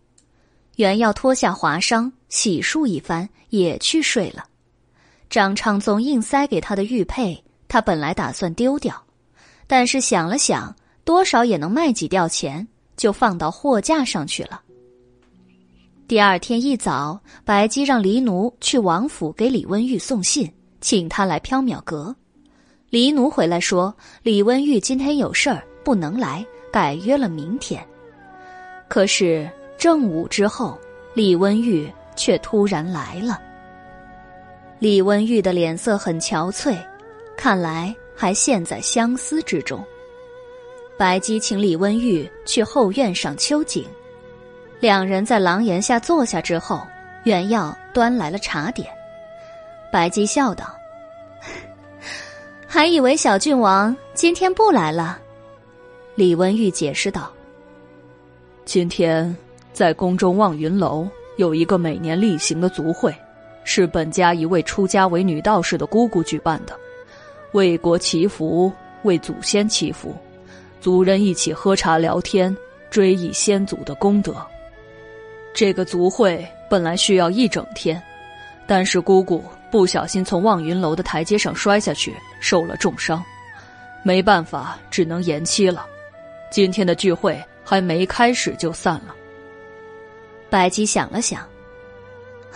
[0.76, 4.46] 袁耀脱下华裳，洗漱一番，也去睡了。
[5.28, 9.04] 张昌宗硬塞给他的玉佩，他本来打算丢掉，
[9.66, 12.66] 但是想了想，多少也能卖几吊钱，
[12.96, 14.62] 就放到货架上去了。
[16.08, 22.16] 第二天一早，白姬让黎奴去王府给李温玉送信，请他来缥缈阁。
[22.88, 27.86] 黎奴回来说，李温玉今天有事儿不能来，改约了明天。
[28.88, 29.46] 可是。
[29.76, 30.76] 正午之后，
[31.14, 33.38] 李温玉却突然来了。
[34.80, 36.76] 李温玉的脸色很憔悴，
[37.36, 39.80] 看来还陷在相思之中。
[40.98, 43.84] 白姬请李温玉去后院赏秋景，
[44.80, 46.86] 两人在廊檐下坐下之后，
[47.24, 48.88] 袁耀端来了茶点。
[49.90, 50.74] 白姬笑道
[52.66, 55.18] ：“还以为小郡王今天不来了。”
[56.14, 57.30] 李温玉解释道
[58.64, 59.34] ：“今天。”
[59.70, 61.06] 在宫中望云楼
[61.36, 63.14] 有一个每年例行的族会，
[63.62, 66.76] 是本家一位出家为女道士的姑姑举办的，
[67.52, 68.72] 为国祈福，
[69.04, 70.16] 为祖先祈福，
[70.80, 72.56] 族人一起喝茶聊天，
[72.90, 74.34] 追忆先祖的功德。
[75.54, 78.00] 这个族会本来需要一整天，
[78.66, 83.24] 但是姑姑不小心从望云楼的台阶上摔下去，受了重伤，
[84.02, 85.84] 没办法，只能延期了。
[86.50, 89.14] 今天的聚会还没开始就散了。
[90.48, 91.46] 白姬想了想，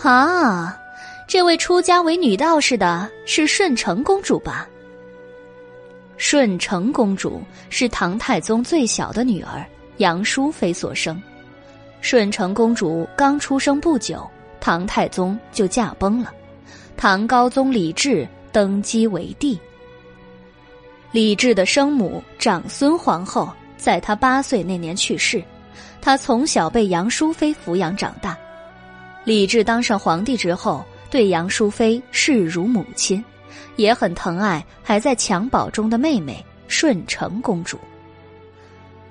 [0.01, 0.79] 啊，
[1.27, 4.67] 这位出家为女道士的是顺承公主吧？
[6.17, 9.65] 顺承公主是唐太宗最小的女儿
[9.97, 11.21] 杨淑妃所生。
[12.03, 16.33] 顺成公主刚出生不久，唐太宗就驾崩了，
[16.97, 19.57] 唐高宗李治登基为帝。
[21.13, 25.41] 李治的生母长孙皇后在他八岁那年去世。
[26.01, 28.37] 他从小被杨淑妃抚养长大，
[29.23, 33.23] 李治当上皇帝之后，对杨淑妃视如母亲，
[33.77, 37.79] 也很疼爱还在襁褓中的妹妹顺成公主。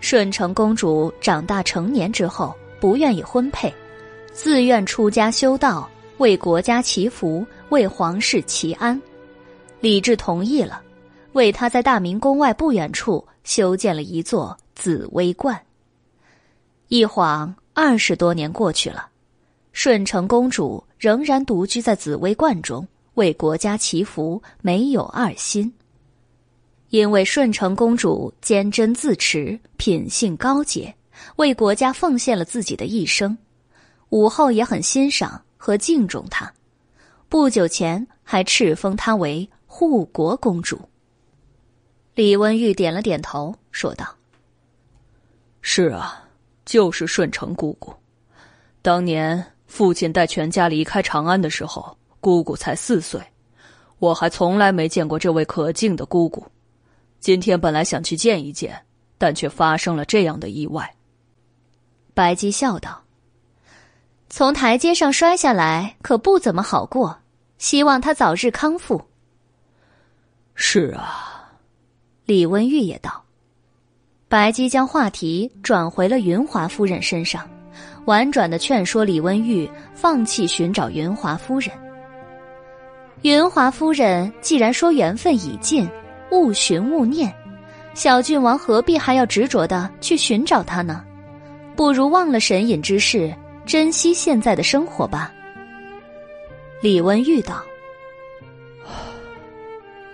[0.01, 3.73] 顺成公主长大成年之后，不愿意婚配，
[4.33, 5.89] 自愿出家修道，
[6.19, 9.01] 为国家祈福，为皇室祈安。
[9.79, 10.83] 李治同意了，
[11.33, 15.57] 为他在大明宫外不远处修建了一座紫薇观。
[16.89, 19.07] 一晃二十多年过去了，
[19.71, 22.85] 顺承公主仍然独居在紫薇观中
[23.15, 25.73] 为国家祈福，没有二心。
[26.89, 30.93] 因为顺承公主坚贞自持，品性高洁，
[31.37, 33.37] 为国家奉献了自己的一生，
[34.11, 36.53] 武后也很欣赏和敬重她。
[37.29, 40.81] 不久前还敕封她为护国公主。
[42.15, 44.07] 李温玉点了点头，说道
[45.63, 46.19] ：“是啊。”
[46.65, 47.93] 就是顺承姑姑，
[48.83, 53.21] 当年父亲带全家离开长安的时候，姑姑才四岁，
[53.99, 56.47] 我还从来没见过这位可敬的姑姑。
[57.19, 58.81] 今天本来想去见一见，
[59.19, 60.89] 但却发生了这样的意外。
[62.15, 63.03] 白姬笑道
[64.29, 67.19] ：“从台阶上摔下来，可不怎么好过。
[67.59, 69.01] 希望他早日康复。”
[70.55, 71.53] 是啊，
[72.27, 73.25] 李温玉也道。
[74.29, 77.49] 白姬将话题转回了云华夫人身上，
[78.07, 81.71] 婉转的劝说李温玉放弃寻找云华夫人。
[83.23, 85.89] 云华夫人既然说缘分已尽，
[86.31, 87.33] 勿寻勿念，
[87.95, 91.05] 小郡王何必还要执着的去寻找她呢？
[91.83, 93.35] 不如忘了神隐之事，
[93.67, 95.35] 珍惜现在的生活吧。
[96.81, 97.61] 李温玉道：“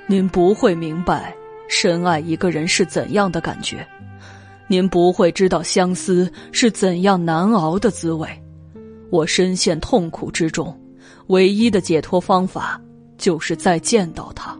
[0.08, 1.36] 您不会明白
[1.68, 3.86] 深爱一个人是怎样的感觉。”
[4.66, 8.26] 您不会知道相思是怎样难熬的滋味，
[9.10, 10.74] 我深陷痛苦之中，
[11.26, 12.80] 唯一的解脱方法
[13.18, 14.58] 就是再见到他。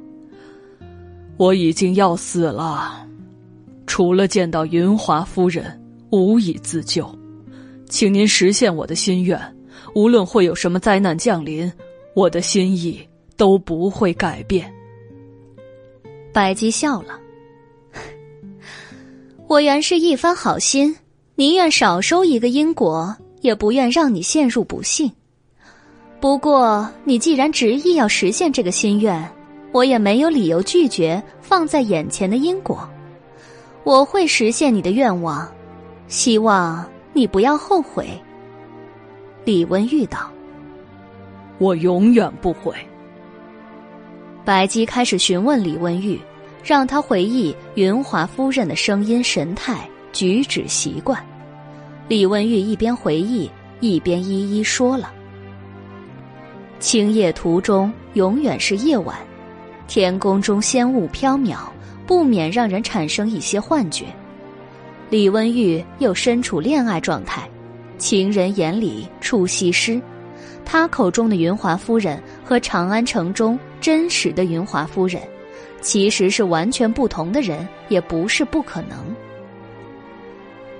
[1.38, 3.06] 我已经要死了，
[3.86, 5.77] 除了见到云华夫人，
[6.10, 7.08] 无以自救。
[7.88, 9.40] 请您实现我的心愿，
[9.94, 11.72] 无论会有什么灾难降临，
[12.14, 13.00] 我的心意
[13.36, 14.72] 都不会改变。
[16.32, 17.18] 白姬笑了，
[19.48, 20.94] 我原是一番好心，
[21.34, 25.10] 宁愿少收一个因果，也不愿让你陷入不幸。
[26.20, 29.26] 不过，你既然执意要实现这个心愿，
[29.72, 32.88] 我也没有理由拒绝放在眼前的因果。
[33.84, 35.50] 我会实现你的愿望，
[36.08, 36.84] 希望。
[37.14, 38.06] 你不要后悔，
[39.44, 40.30] 李文玉道。
[41.58, 42.72] 我永远不悔。
[44.44, 46.20] 白姬开始询问李文玉，
[46.62, 51.20] 让他回忆云华夫人的声音、神态、举止、习惯。
[52.06, 55.10] 李文玉一边回忆，一边一一说了。
[56.78, 59.16] 青叶途中永远是夜晚，
[59.88, 61.56] 天宫中仙雾飘渺，
[62.06, 64.06] 不免让人产生一些幻觉。
[65.10, 67.48] 李温玉又身处恋爱状态，
[67.96, 70.00] 情人眼里出西施，
[70.64, 75.22] 他口中的云华夫人和长安城中真实的云华夫人，
[75.80, 78.98] 其实是完全不同的人，也不是不可能。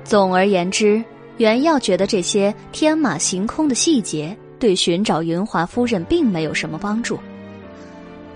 [0.05, 1.03] 总而言之，
[1.39, 7.19] 袁耀觉得这些天马行空的细节对寻找云华夫人并没有什么帮助。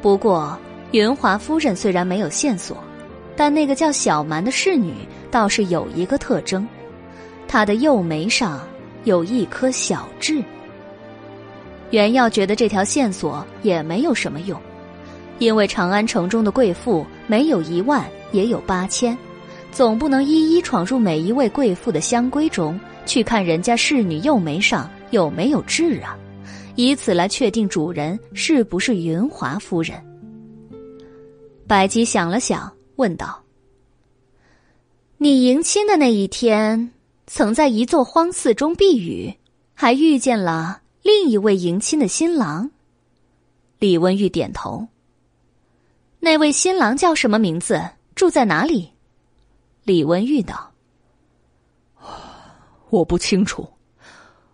[0.01, 0.59] 不过，
[0.93, 2.77] 云华夫人虽然没有线索。
[3.37, 4.95] 但那个叫小蛮的侍女
[5.31, 6.67] 倒是有一个特征，
[7.49, 8.61] 她的右眉上
[9.05, 10.43] 有一颗小痣。
[11.91, 14.61] 袁耀觉得这条线索也没有什么用，
[15.39, 19.17] 因为长安城中的贵妇没有一万也有八千，
[19.71, 26.17] 总不能一一闯入每一位贵妇的香闺中去看人家侍女右眉上有没有痣啊，
[26.77, 29.99] 以此来确定主人是不是云华夫人。
[31.67, 32.73] 白姬想了想。
[32.97, 33.43] 问道
[35.19, 36.93] ：“你迎亲的那一天，
[37.27, 39.35] 曾在一座荒寺中避雨，
[39.75, 42.71] 还遇见了另一位迎亲的新郎。”
[43.79, 44.87] 李文玉点头。
[46.21, 47.83] 那位新郎叫什么名字？
[48.15, 48.91] 住在哪里？
[49.85, 50.71] 李文玉道
[52.91, 53.69] ：“我不清楚。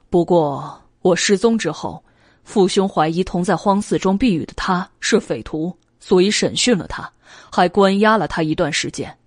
[0.09, 2.02] 不过我失踪之后，
[2.44, 7.12] 父兄怀疑同在荒寺中避雨的他是匪徒，所以审讯了他。”
[7.50, 9.18] 还关押了他一段时间，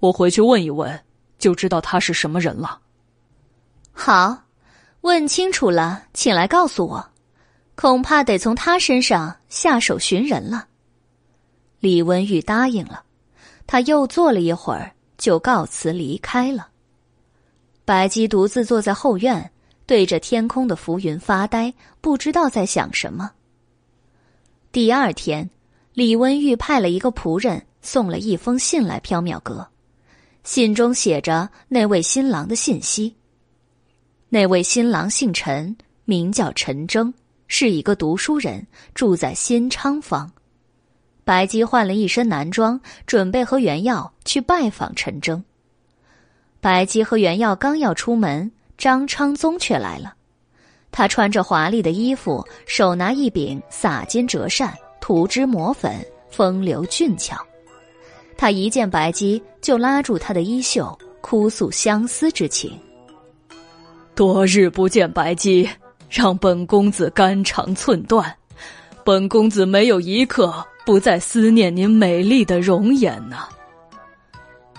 [0.00, 1.00] 我回去问一问，
[1.38, 2.80] 就知道他是什么人了。
[3.92, 4.44] 好，
[5.02, 7.08] 问清楚了，请来告诉我。
[7.74, 10.66] 恐怕得从他身上下手寻人了。
[11.80, 13.02] 李文玉答应了，
[13.66, 16.68] 他又坐了一会儿，就告辞离开了。
[17.84, 19.50] 白姬独自坐在后院，
[19.86, 23.32] 对着天空的浮云发呆，不知道在想什么。
[24.70, 25.48] 第二天。
[25.94, 29.66] 李温玉派了一个仆人送了一封信来缥缈阁，
[30.42, 33.14] 信中写着那位新郎的信息。
[34.30, 37.12] 那位新郎姓陈，名叫陈征，
[37.46, 40.32] 是一个读书人，住在新昌坊。
[41.24, 45.44] 白姬换了一身男装，准备和袁耀去拜访陈征。
[46.60, 50.14] 白姬和袁耀刚要出门，张昌宗却来了。
[50.90, 54.74] 他穿着华丽的衣服，手拿一柄洒金折扇。
[55.02, 55.92] 涂脂抹粉，
[56.30, 57.36] 风流俊俏。
[58.36, 62.78] 他一见白姬，就拉住她的衣袖，哭诉相思之情。
[64.14, 65.68] 多日不见白姬，
[66.08, 68.32] 让本公子肝肠寸断。
[69.04, 73.38] 本公子没有一刻不在思念您美丽的容颜呢。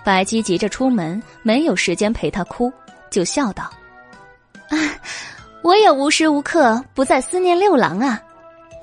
[0.06, 2.72] 白姬急着出门，没有时间陪他哭，
[3.10, 3.70] 就笑道
[4.72, 4.78] ：“啊，
[5.64, 8.22] 我也无时无刻不在思念六郎啊。”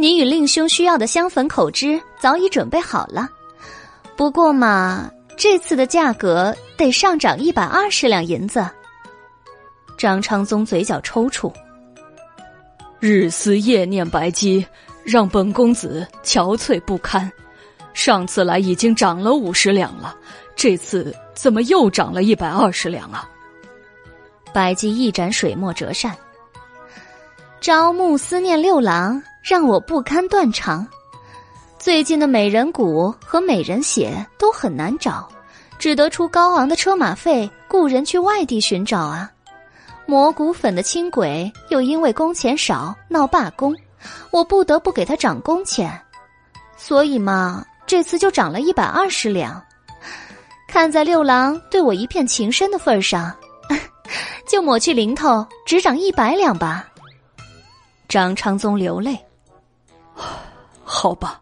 [0.00, 3.28] 你与令兄需要的香粉口脂早已准备好了，
[4.16, 8.66] 不过嘛，这次的价格得上涨一百二十两银子。
[9.98, 11.52] 张昌宗嘴角抽搐，
[12.98, 14.64] 日思夜念白姬，
[15.04, 17.30] 让本公子憔悴不堪。
[17.92, 20.16] 上次来已经涨了五十两了，
[20.56, 23.28] 这次怎么又涨了一百二十两啊？
[24.50, 26.16] 白姬一展水墨折扇，
[27.60, 29.22] 朝暮思念六郎。
[29.42, 30.86] 让我不堪断肠。
[31.78, 35.26] 最近的美人骨和美人血都很难找，
[35.78, 39.30] 只得出高昂的车马费雇人去外地寻找啊。
[40.06, 43.74] 磨骨粉的轻轨又因为工钱少闹罢工，
[44.30, 45.98] 我不得不给他涨工钱，
[46.76, 49.62] 所以嘛，这次就涨了一百二十两。
[50.68, 53.34] 看在六郎对我一片情深的份上，
[54.46, 56.86] 就抹去零头，只涨一百两吧。
[58.08, 59.18] 张昌宗流泪。
[60.84, 61.40] 好吧，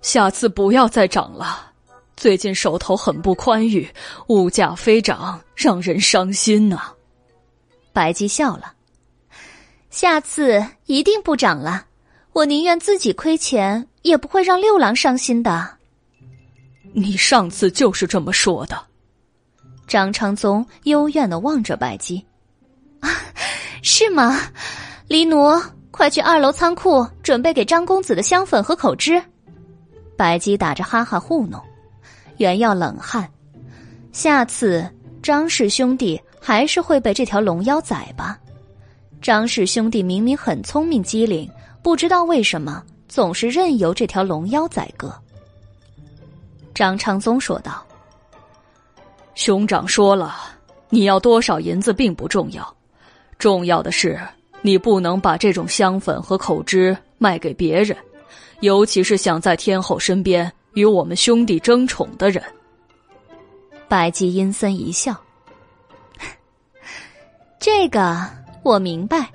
[0.00, 1.72] 下次不要再涨了。
[2.16, 3.88] 最近手头很不宽裕，
[4.28, 6.92] 物价飞涨，让人伤心呐。
[7.92, 8.72] 白姬笑了，
[9.90, 11.86] 下次一定不涨了。
[12.32, 15.68] 我宁愿自己亏钱，也不会让六郎伤心的。
[16.94, 18.80] 你上次就是这么说的。
[19.86, 22.24] 张昌宗幽怨的望着白姬，
[23.00, 23.10] 啊，
[23.82, 24.40] 是吗？
[25.08, 25.60] 黎奴，
[25.92, 29.22] 快去二楼仓库准备给张公子的香粉和口脂。
[30.16, 31.62] 白姬打着哈哈糊弄，
[32.38, 33.30] 原耀冷汗。
[34.10, 34.84] 下次
[35.22, 38.38] 张氏兄弟还是会被这条龙妖宰吧？
[39.20, 41.48] 张氏兄弟明明很聪明机灵。
[41.82, 45.12] 不知道为什么总是任由这条龙妖宰割。
[46.72, 47.84] 张昌宗说道
[49.34, 50.36] ：“兄长说了，
[50.88, 52.76] 你要多少银子并不重要，
[53.36, 54.20] 重要的是
[54.62, 57.94] 你不能把这种香粉和口脂卖给别人，
[58.60, 62.42] 尤其是想在天后身边与我们兄弟争宠的人。”
[63.86, 65.14] 白姬阴森一笑
[67.60, 68.26] ：“这个
[68.62, 69.30] 我明白，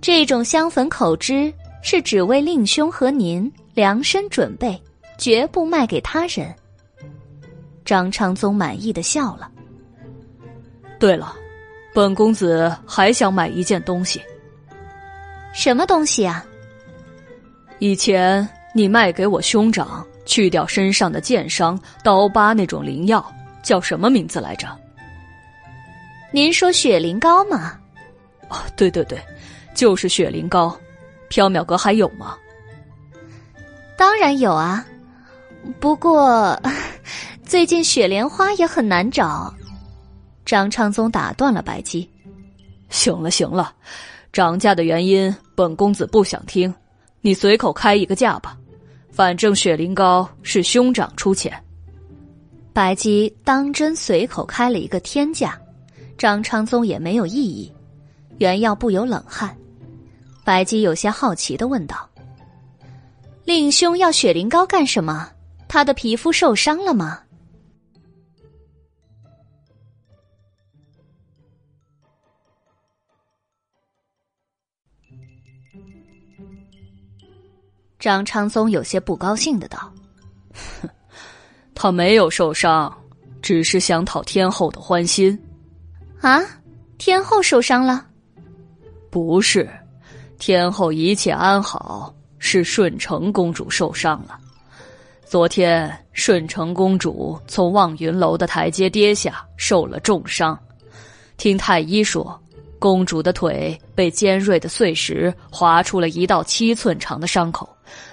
[0.00, 4.78] 这种香粉口脂。”是只为令兄和您量身准备，
[5.16, 6.52] 绝不卖给他人。
[7.84, 9.48] 张昌宗满意的笑了。
[10.98, 11.36] 对了，
[11.94, 14.20] 本公子还想买一件东西。
[15.58, 16.44] 什么东西啊？
[17.80, 23.20] 以前你卖给我兄长去掉身上的剑伤、刀疤那种灵药，
[23.60, 24.68] 叫什么名字来着？
[26.30, 27.76] 您说雪灵膏吗？
[28.48, 29.20] 哦，对对对，
[29.74, 30.78] 就是雪灵膏。
[31.28, 32.36] 缥缈阁还有吗？
[33.96, 34.86] 当然有啊，
[35.80, 36.56] 不过
[37.42, 39.52] 最近雪莲花也很难找。
[40.44, 42.08] 张昌宗打断了白姬
[42.90, 43.74] ：“行了行了，
[44.38, 46.72] 涨价的原因本公子不想听，
[47.22, 48.56] 你随口开一个价吧，
[49.10, 51.52] 反正雪灵膏是兄长出钱。”
[52.72, 55.60] 白姬当真随口开了一个天价，
[56.16, 57.72] 张昌宗也没有异议，
[58.36, 59.52] 原耀不由冷汗。
[60.44, 62.08] 白姬有些好奇的问道
[63.44, 65.28] ：“令兄要雪灵膏干什么？
[65.66, 67.18] 他的皮肤受伤了吗？”
[77.98, 79.92] 张昌宗有些不高兴的道
[80.80, 80.88] ：“哼，
[81.74, 82.92] 他没有受伤，
[83.42, 85.36] 只是想讨天后的欢心。”
[86.22, 86.40] 啊，
[86.96, 88.06] 天后受伤了？
[89.10, 89.68] 不是。
[90.38, 94.38] 天后一切安好，是顺成公主受伤了。
[95.24, 100.56] 昨天顺成公主从望云楼的台阶跌下，受了重伤。
[101.36, 102.40] 听太医说，
[102.78, 107.68] 公主的腿被尖锐的碎石划出了一道七寸长的伤口，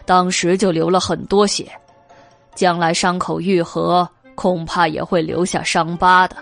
[0.06, 1.70] 当时就流了很多血。
[2.56, 6.38] 将来伤口愈合，恐怕也会留下伤疤的。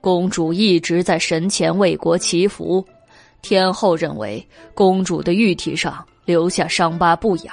[0.00, 2.84] 公主一直在神前为国祈福。
[3.42, 4.44] 天后认为
[4.74, 7.52] 公主的玉体上留下伤疤不雅，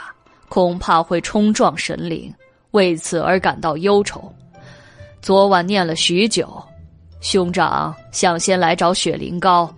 [0.50, 2.34] 恐怕会冲撞神灵，
[2.72, 4.34] 为此而感到忧愁。
[5.22, 6.64] 昨晚念了许久，
[7.22, 9.72] 兄长想先来找雪灵膏，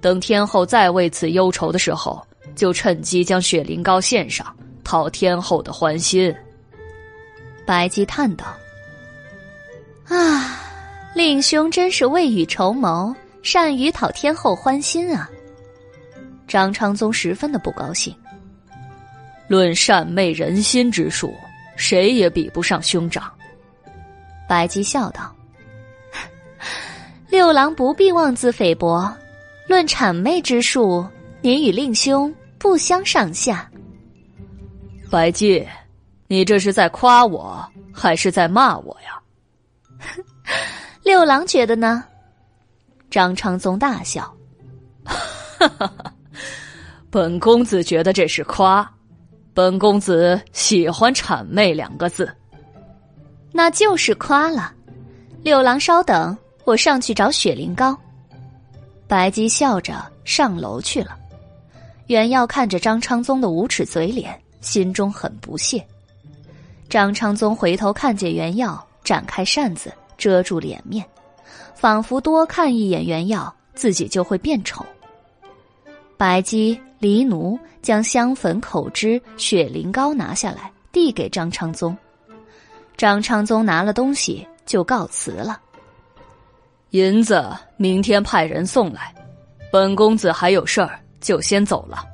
[0.00, 4.46] 等天后再为此忧愁的时候，就趁机将雪灵膏献上，
[4.84, 6.34] 讨天后的欢心。
[7.66, 8.46] 白姬叹道
[10.08, 10.60] ：“啊，
[11.14, 15.28] 令兄真是未雨绸缪，善于讨天后欢心啊！”
[16.48, 18.14] 张昌宗十分的不高兴。
[19.48, 21.34] 论善媚人心之术，
[21.76, 23.30] 谁也比不上兄长。
[24.48, 25.34] 白姬笑道
[27.28, 29.14] ：“六郎不必妄自菲薄，
[29.66, 31.06] 论谄媚之术，
[31.40, 33.70] 您与令兄不相上下。”
[35.10, 35.66] 白姬，
[36.26, 39.20] 你这是在夸我，还是在骂我呀？
[41.02, 42.04] 六郎觉得呢？
[43.10, 44.30] 张昌宗大笑
[45.04, 46.12] ：“哈哈哈。”
[47.10, 48.86] 本公子觉得这是夸，
[49.54, 52.30] 本公子喜欢“谄媚”两个字，
[53.50, 54.74] 那就是夸了。
[55.42, 57.98] 六郎稍等，我上去找雪灵膏。
[59.06, 61.17] 白姬笑着上楼去了。
[62.08, 65.82] 袁耀看着张昌宗的无耻嘴脸，心中很不屑。
[66.88, 71.06] 张昌宗回头看见袁耀，展开扇子遮住脸面，
[71.74, 74.84] 仿佛多看一眼袁耀，自己就会变丑。
[76.16, 76.78] 白姬。
[77.00, 81.96] 黎奴将香粉、口脂、雪灵膏拿下来，递给张昌宗。
[82.96, 85.60] 张昌宗拿了东西就告辞了。
[86.90, 89.14] 银子明天派人送来，
[89.70, 92.04] 本公子还有事儿，就先走了。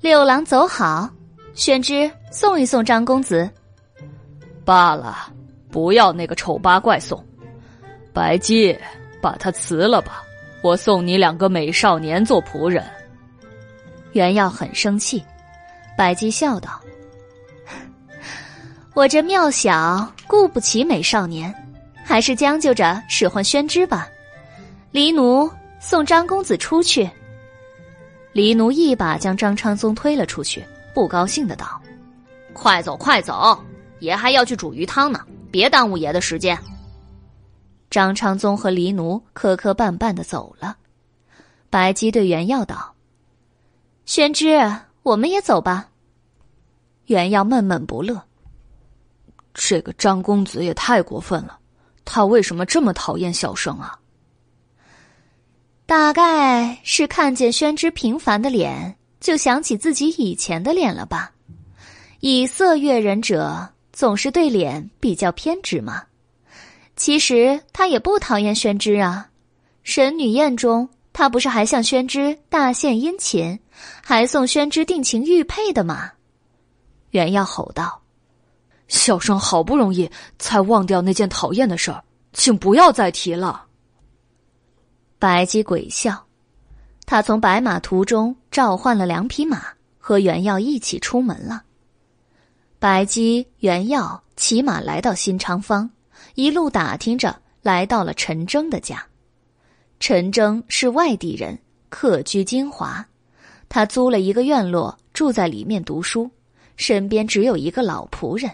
[0.00, 1.08] 六郎走好，
[1.54, 3.50] 宣之送一送张公子。
[4.64, 5.32] 罢了，
[5.70, 7.24] 不要那个丑八怪送。
[8.12, 8.76] 白姬，
[9.22, 10.22] 把他辞了吧，
[10.62, 12.84] 我送你两个美少年做仆人。
[14.12, 15.24] 袁耀很生气，
[15.96, 16.80] 白姬笑道
[18.94, 21.54] ：“我这庙小，顾不起美少年，
[22.04, 24.08] 还是将就着使唤宣之吧。
[24.90, 25.50] 黎奴
[25.80, 27.10] 送张公子出去。”
[28.36, 30.62] 黎奴一把将张昌宗推了出去，
[30.94, 31.80] 不高兴的道
[32.52, 33.58] ：“快走，快走！
[34.00, 36.54] 爷还要去煮鱼汤呢，别耽误爷的时间。”
[37.88, 40.76] 张昌宗和黎奴磕磕绊绊的走了。
[41.70, 42.94] 白姬对袁耀道
[44.04, 44.70] ：“宣之，
[45.02, 45.88] 我们也走吧。”
[47.08, 48.22] 袁耀闷闷不乐
[49.54, 51.58] ：“这个张公子也太过分了，
[52.04, 53.98] 他为什么这么讨厌小生啊？”
[55.86, 61.30] 大概是看见宣之平凡的脸，就想起自己以前的脸了吧？
[62.18, 66.02] 以色悦人者总是对脸比较偏执嘛。
[66.96, 69.28] 其实他也不讨厌宣之啊。
[69.84, 73.60] 神女宴中，他不是还向宣之大献殷勤，
[74.02, 76.10] 还送宣之定情玉佩的吗？
[77.10, 78.02] 袁耀吼道
[78.88, 80.10] ：“小生好不容易
[80.40, 82.02] 才忘掉那件讨厌的事儿，
[82.32, 83.65] 请不要再提了。”
[85.18, 86.26] 白姬鬼笑，
[87.06, 89.62] 他从白马途中召唤了两匹马，
[89.98, 91.62] 和袁耀一起出门了。
[92.78, 95.88] 白姬、袁耀骑马来到新昌坊，
[96.34, 99.02] 一路打听着，来到了陈征的家。
[99.98, 103.04] 陈征是外地人，客居金华，
[103.70, 106.30] 他租了一个院落，住在里面读书，
[106.76, 108.50] 身边只有一个老仆人。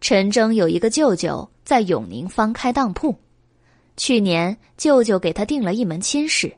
[0.00, 3.12] 陈征有一个舅舅在永宁坊开当铺。
[3.96, 6.52] 去年舅舅给他定了一门亲事，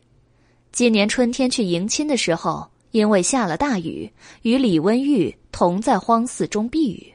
[0.73, 4.11] 今年春天去迎亲的时候，因为下了大雨，
[4.43, 7.13] 与李温玉同在荒寺中避雨。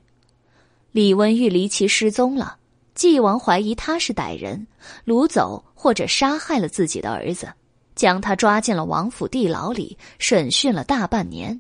[0.91, 2.57] 李温玉离奇失踪了，
[2.93, 4.67] 纪王怀疑他是歹人，
[5.05, 7.51] 掳走或者杀害了自己的儿子，
[7.95, 11.59] 将他抓进了王府地牢里审讯了大半年。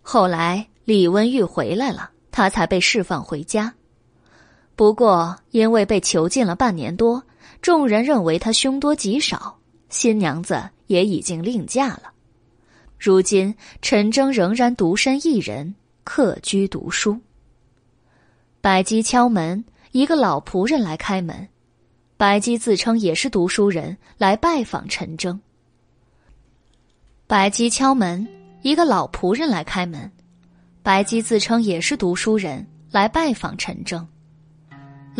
[0.00, 3.74] 后来李温玉回来了，他才被释放回家。
[4.80, 7.22] 不过，因为被囚禁了半年多，
[7.60, 9.58] 众人认为他凶多吉少，
[9.90, 12.04] 新娘子也已经另嫁了。
[12.98, 17.20] 如今，陈征仍然独身一人，客居读书。
[18.62, 19.62] 白姬敲门，
[19.92, 21.46] 一个老仆人来开门。
[22.16, 25.38] 白姬自称也是读书人，来拜访陈征。
[27.26, 28.26] 白姬敲门，
[28.62, 30.10] 一个老仆人来开门。
[30.82, 34.08] 白姬自称也是读书人，来拜访陈征。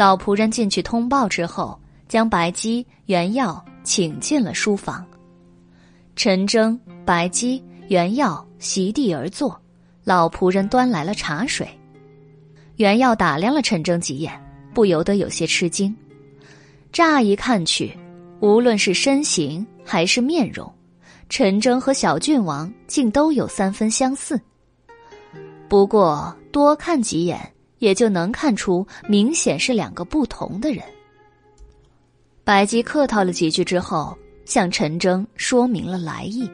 [0.01, 1.79] 老仆人进去通报之后，
[2.09, 5.05] 将白姬、袁耀请进了书房。
[6.17, 9.61] 陈征、白姬、袁耀席地而坐，
[10.03, 11.69] 老仆人端来了茶水。
[12.77, 14.33] 袁耀打量了陈征几眼，
[14.73, 15.95] 不由得有些吃惊。
[16.91, 17.95] 乍一看去，
[18.41, 20.73] 无论是身形还是面容，
[21.29, 24.41] 陈征和小郡王竟都有三分相似。
[25.69, 27.39] 不过多看几眼。
[27.81, 30.85] 也就能看出，明显是两个不同的人。
[32.45, 36.49] 白姬客套了几句之后，向陈征说明了来意。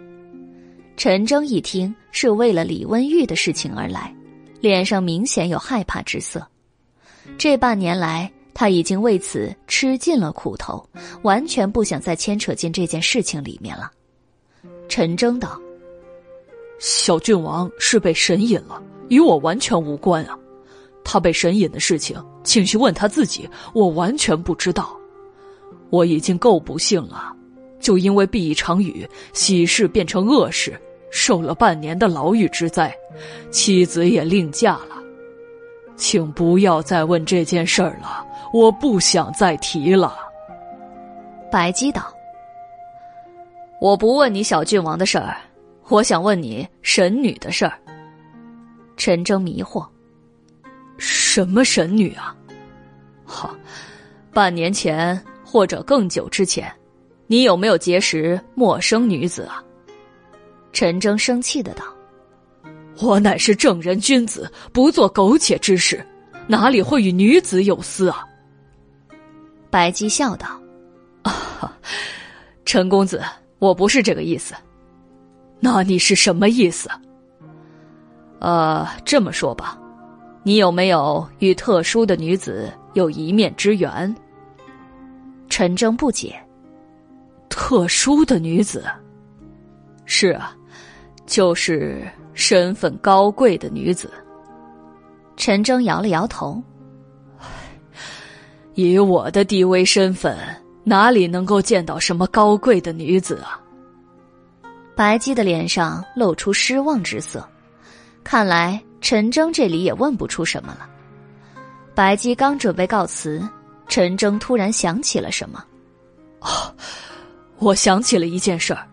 [0.97, 4.15] 陈征一听是为了李温玉的事情而来，
[4.61, 6.47] 脸上明显有害怕之色。
[7.37, 10.89] 这半年来，他已经为此吃尽了苦头，
[11.23, 13.91] 完全不想再牵扯进这件事情里面了。
[14.89, 15.61] 陈征道
[16.79, 20.39] ：“小郡王是被神隐了，与我完全无关啊。”
[21.09, 24.91] 他被神隐的事情，请去问他自己，我完全不知道。
[25.91, 27.33] 我已经够不幸了，
[27.79, 30.79] 就因为避一场雨，喜事变成恶事，
[31.13, 32.93] 受了半年的牢狱之灾，
[33.53, 34.97] 妻子也另嫁了。
[35.95, 40.17] 请不要再问这件事儿了，我不想再提了。
[41.53, 42.13] 白姬道
[43.81, 45.37] ：“我不问你小郡王的事儿，
[45.89, 47.79] 我想问你神女的事儿。”
[48.99, 49.87] 陈征迷惑。
[50.99, 52.35] 什么神女啊？
[53.25, 53.55] 好，
[54.33, 56.73] 半年前或者更久之前，
[57.27, 59.63] 你有没有结识陌生女子啊？
[60.73, 61.85] 陈征生气的道
[63.01, 66.05] ：“我乃是正人君子，不做苟且之事，
[66.47, 68.25] 哪里会与女子有私啊？”
[69.71, 70.61] 白姬笑道
[71.25, 71.77] ：“啊，
[72.65, 73.23] 陈公子，
[73.59, 74.55] 我不是这个意思。
[75.61, 76.91] 那你是什么意思？
[78.39, 79.79] 呃，这么说吧。”
[80.47, 84.15] 你有没有与特殊的女子有一面之缘？
[85.49, 86.41] 陈征不解。
[87.49, 88.85] 特殊的女子，
[90.05, 90.57] 是啊，
[91.27, 94.09] 就是身份高贵的女子。
[95.37, 96.63] 陈征摇了摇头
[98.75, 100.39] ：“以我的低微身份，
[100.85, 103.61] 哪里能够见到什么高贵的女子啊？”
[104.95, 107.45] 白姬的脸上露出失望之色，
[108.23, 110.91] 看来陈征这里也问不出什么了。
[111.95, 113.41] 白姬刚准备告辞，
[113.87, 115.65] 陈征突然想起了什么
[116.43, 116.75] ：“哦，
[117.59, 118.85] 我想起了一件事儿，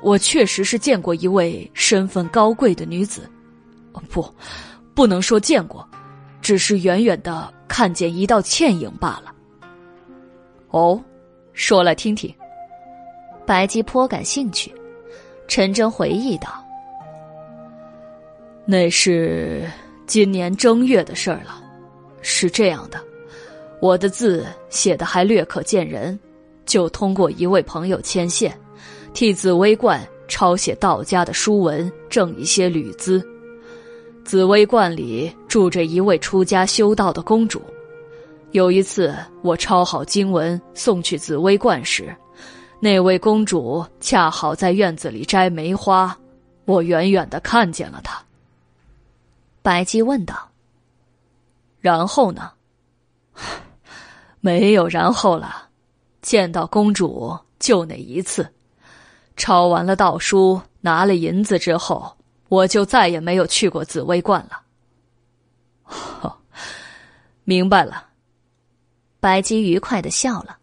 [0.00, 3.28] 我确实是见过一位身份高贵的女子。
[4.08, 4.32] 不，
[4.94, 5.84] 不能说见过，
[6.40, 9.34] 只是远远的看见一道倩影罢了。”
[10.70, 11.02] 哦，
[11.52, 12.32] 说来听听。
[13.44, 14.72] 白姬颇感兴趣。
[15.48, 16.64] 陈真回忆道
[18.70, 19.66] ：“那是
[20.06, 21.58] 今年正月的事儿了。
[22.20, 23.00] 是这样的，
[23.80, 26.20] 我的字写的还略可见人，
[26.66, 28.54] 就通过一位朋友牵线，
[29.14, 33.26] 替紫薇观抄写道家的书文，挣一些旅资。
[34.22, 37.62] 紫薇观里住着一位出家修道的公主。
[38.50, 42.14] 有一次，我抄好经文送去紫薇观时。”
[42.80, 46.14] 那位公主恰好在院子里摘梅花，
[46.66, 48.22] 我远远的看见了她。
[49.68, 50.48] 白姬问道
[51.78, 52.52] ：“然后呢
[54.40, 55.68] ？”“没有然后了，
[56.22, 58.50] 见到公主就那一次。
[59.36, 62.16] 抄完了道书，拿了银子之后，
[62.48, 64.62] 我就再也没有去过紫薇观了。
[67.44, 68.08] ”“明白了。”
[69.20, 70.56] 白姬愉快的笑了。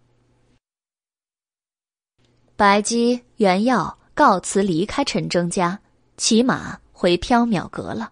[2.55, 5.79] 白姬、原耀告辞离开陈征家，
[6.17, 8.11] 骑马回缥缈阁了。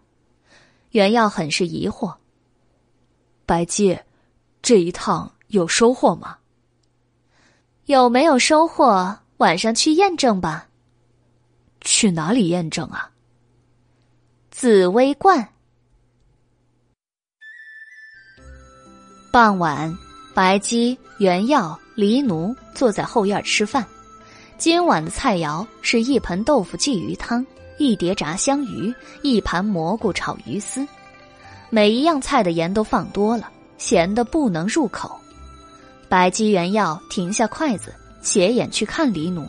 [0.94, 2.16] 袁耀很是疑惑
[3.48, 4.00] ：“白姬，
[4.62, 6.38] 这一趟有收获吗？
[7.86, 9.18] 有没有收获？
[9.38, 10.70] 晚上去验证吧。
[11.82, 13.10] 去哪里验证啊？
[14.52, 15.50] 紫薇观。
[19.32, 19.98] 傍晚，
[20.36, 23.84] 白姬、袁耀、黎奴坐在后院吃饭。
[24.60, 27.44] 今晚的菜肴是一盆豆腐鲫鱼汤，
[27.84, 30.88] 一碟炸香鱼，一盘蘑菇炒鱼丝，
[31.70, 35.20] 每一样菜的盐都放多了，咸的不能入口。
[36.08, 39.46] 白姬原要停下筷子，斜眼去看黎奴。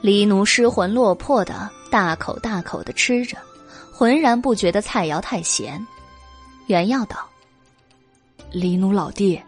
[0.00, 3.36] 黎奴失魂落魄的大口大口的吃着，
[3.92, 5.86] 浑然不觉得菜肴太咸。
[6.68, 7.18] 原耀道
[8.50, 9.38] ：“黎奴老弟，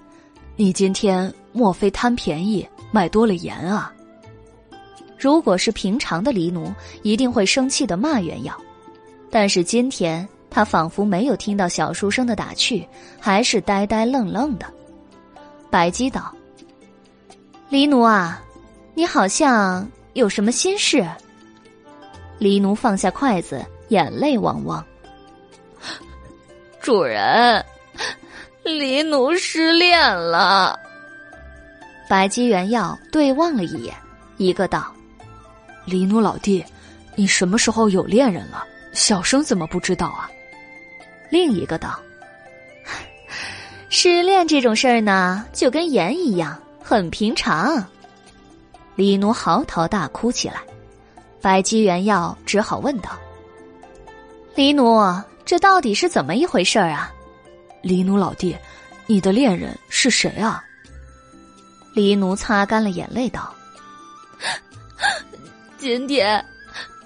[0.57, 3.91] 你今天莫非贪便宜买多了盐啊？”
[5.20, 6.72] 如果是平常的黎奴，
[7.02, 8.59] 一定会生气的骂袁耀，
[9.30, 12.88] 但是今天他仿佛没有听到小书生的打趣，
[13.20, 14.64] 还是呆呆愣愣的。
[15.68, 16.34] 白姬道
[17.68, 18.42] ：“黎奴啊，
[18.94, 21.06] 你好像有什么心事？”
[22.38, 24.82] 黎奴放下筷子，眼泪汪汪。
[26.80, 27.62] 主人，
[28.62, 30.80] 黎奴失恋了。
[32.09, 33.94] 白姬、原耀对望了一眼，
[34.38, 34.90] 一个道。
[35.91, 36.65] 黎奴老弟，
[37.17, 38.65] 你什么时候有恋人了？
[38.93, 40.31] 小生怎么不知道啊？
[41.31, 42.01] 另一个道
[43.91, 47.85] ：“失恋这种事儿呢，就跟盐一样，很平常。”
[48.95, 50.62] 李奴嚎啕大哭起来，
[51.41, 53.11] 白姬原耀只好问道
[54.55, 55.01] ：“黎奴，
[55.45, 57.12] 这到底是怎么一回事儿啊？”
[57.83, 58.57] 黎奴老弟，
[59.07, 60.62] 你的恋人是谁啊？
[61.95, 63.53] 黎奴擦干了眼泪道。
[65.81, 66.44] 今天，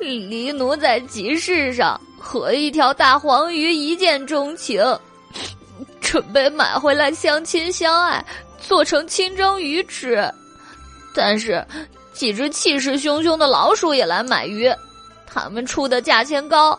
[0.00, 4.82] 黎奴在集市上和一条大黄鱼一见钟情，
[6.00, 8.24] 准备买回来相亲相爱，
[8.58, 10.28] 做成清蒸鱼吃。
[11.14, 11.64] 但是，
[12.12, 14.68] 几只气势汹汹的老鼠也来买鱼，
[15.24, 16.76] 他们出的价钱高，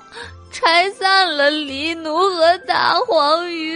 [0.51, 3.73] 拆散了黎奴和大黄鱼，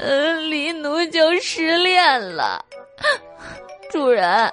[0.48, 2.64] 黎奴就失恋了。
[3.92, 4.50] 主人，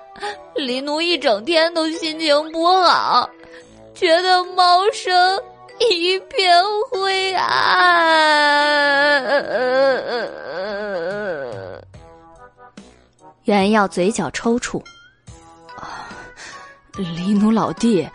[0.54, 3.30] 黎奴一整天都心情不好，
[3.96, 5.42] 觉得猫生
[5.80, 6.62] 一片
[6.92, 7.50] 灰暗。
[13.46, 14.84] 原耀嘴角抽搐。
[16.98, 18.06] 黎奴老弟，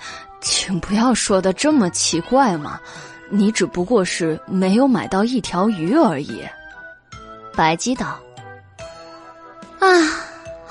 [0.42, 2.78] 请不要说的这么奇怪嘛！
[3.30, 6.46] 你只不过是没有买到一条鱼而已。
[7.56, 8.18] 白姬道
[9.80, 9.88] ：“啊。”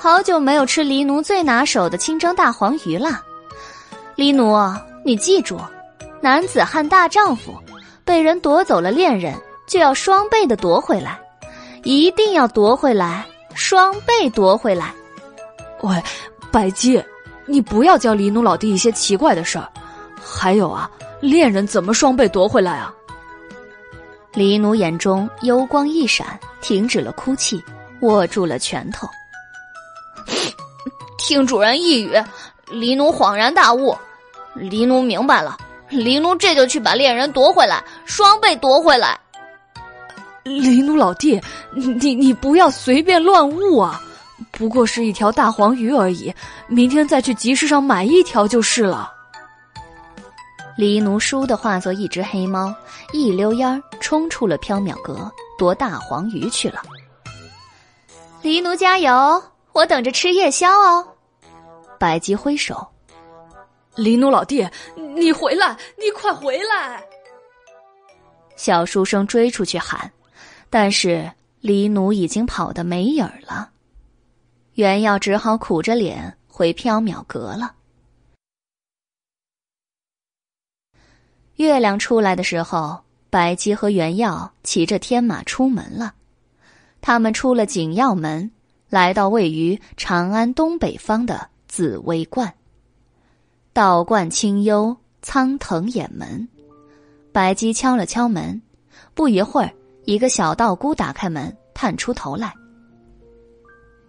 [0.04, 3.22] 好久没有吃黎奴最拿手的清蒸大黄鱼了，
[4.16, 4.54] 黎奴，
[5.02, 5.58] 你记住，
[6.20, 7.54] 男子汉大丈夫，
[8.04, 9.34] 被人夺走了恋人，
[9.66, 11.18] 就要双倍的夺回来，
[11.84, 13.24] 一定要夺回来，
[13.54, 14.94] 双倍夺回来。
[15.80, 16.02] 喂，
[16.52, 17.02] 百姬，
[17.46, 19.66] 你不要教黎奴老弟一些奇怪的事儿。
[20.22, 22.92] 还有啊，恋人怎么双倍夺回来啊？
[24.34, 27.64] 黎奴眼中幽光一闪，停止了哭泣，
[28.00, 29.08] 握住了拳头。
[31.18, 32.22] 听主人一语，
[32.68, 33.96] 黎奴恍然大悟。
[34.54, 35.56] 黎奴明白了，
[35.88, 39.18] 黎奴这就去把恋人夺回来，双倍夺回来。
[40.44, 41.40] 黎奴老弟，
[41.72, 44.00] 你你不要随便乱悟啊！
[44.50, 46.32] 不过是一条大黄鱼而已，
[46.66, 49.10] 明天再去集市上买一条就是了。
[50.76, 52.74] 黎奴倏地化作一只黑猫，
[53.12, 56.82] 一溜烟儿冲出了缥缈阁，夺大黄鱼去了。
[58.42, 59.42] 黎奴加油，
[59.74, 61.06] 我等着吃夜宵哦。
[61.98, 62.86] 白姬挥手
[63.96, 64.66] ：“黎奴老弟，
[65.16, 67.02] 你回来，你快回来！”
[68.56, 70.10] 小书生追出去喊，
[70.70, 71.30] 但是
[71.60, 73.70] 黎奴已经跑得没影儿了。
[74.74, 77.74] 袁耀只好苦着脸回缥缈阁了。
[81.56, 86.14] 月亮出来的时候，白姬和袁耀骑着天马出门了。
[87.00, 88.50] 他们出了景耀门，
[88.94, 92.54] 来到位于长安东北方的紫薇观。
[93.72, 96.48] 道观清幽，苍藤掩门。
[97.32, 98.62] 白姬敲了敲门，
[99.12, 99.72] 不一会儿，
[100.04, 102.54] 一个小道姑打开门，探出头来。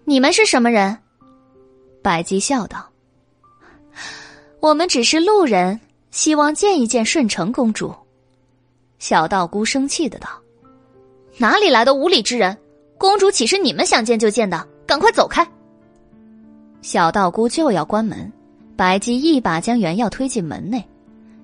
[0.03, 0.95] 你们是什么人？
[2.03, 2.87] 白姬笑道
[4.61, 5.79] ：“我们只是路人。”
[6.13, 7.91] 希望见一见顺承公主。
[8.99, 10.29] 小道姑生气的道
[11.39, 12.55] ：“哪里来的无礼之人？
[12.99, 14.67] 公主岂是你们想见就见的？
[14.85, 15.47] 赶快走开！”
[16.81, 18.31] 小道姑就要关门，
[18.75, 20.83] 白姬一把将原耀推进门内。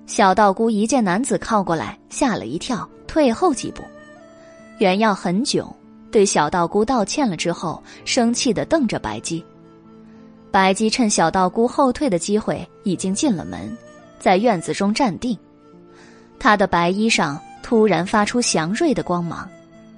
[0.06, 3.82] 小道姑一见男子靠过来，吓了一跳，退后几步。
[4.78, 5.74] 原耀很囧，
[6.10, 9.44] 对小道姑道歉了之后，生气的瞪着白姬。
[10.50, 13.74] 白姬趁小道姑后退的机会，已经进了门。
[14.18, 15.36] 在院子中站定，
[16.38, 19.48] 他的白衣上突然发出祥瑞的光芒，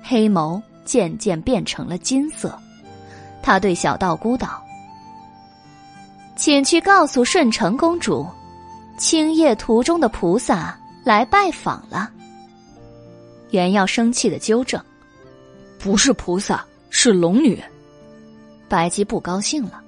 [0.03, 2.59] 黑眸渐渐变成了金色。
[3.45, 4.65] 他对小道姑道
[6.35, 8.27] ：“请去告诉顺承公主，
[8.97, 12.11] 青叶途中的菩萨来拜访了。”
[13.53, 14.83] 袁耀生气的纠正
[15.79, 17.63] ：“不是菩萨，是龙女。”
[18.67, 19.83] 白姬不高兴了：“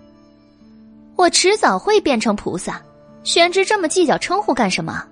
[1.16, 2.78] 我迟早会变成菩萨。”
[3.24, 5.02] 玄之这么计较称呼干什么？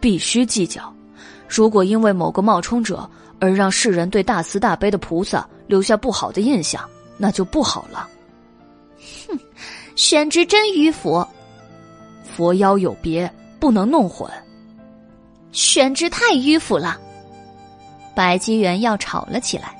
[0.00, 0.94] 必须计较。
[1.48, 3.08] 如果因为某个冒充者
[3.40, 6.88] 而让世人对大慈大悲的菩萨留下不好的印象，
[7.22, 8.08] 那就不好了。
[9.28, 9.38] 哼，
[9.94, 11.24] 玄之真迂腐。
[12.24, 14.28] 佛妖有别，不能弄混。
[15.52, 16.98] 玄之太迂腐了。
[18.12, 19.72] 白姬元要吵了起来。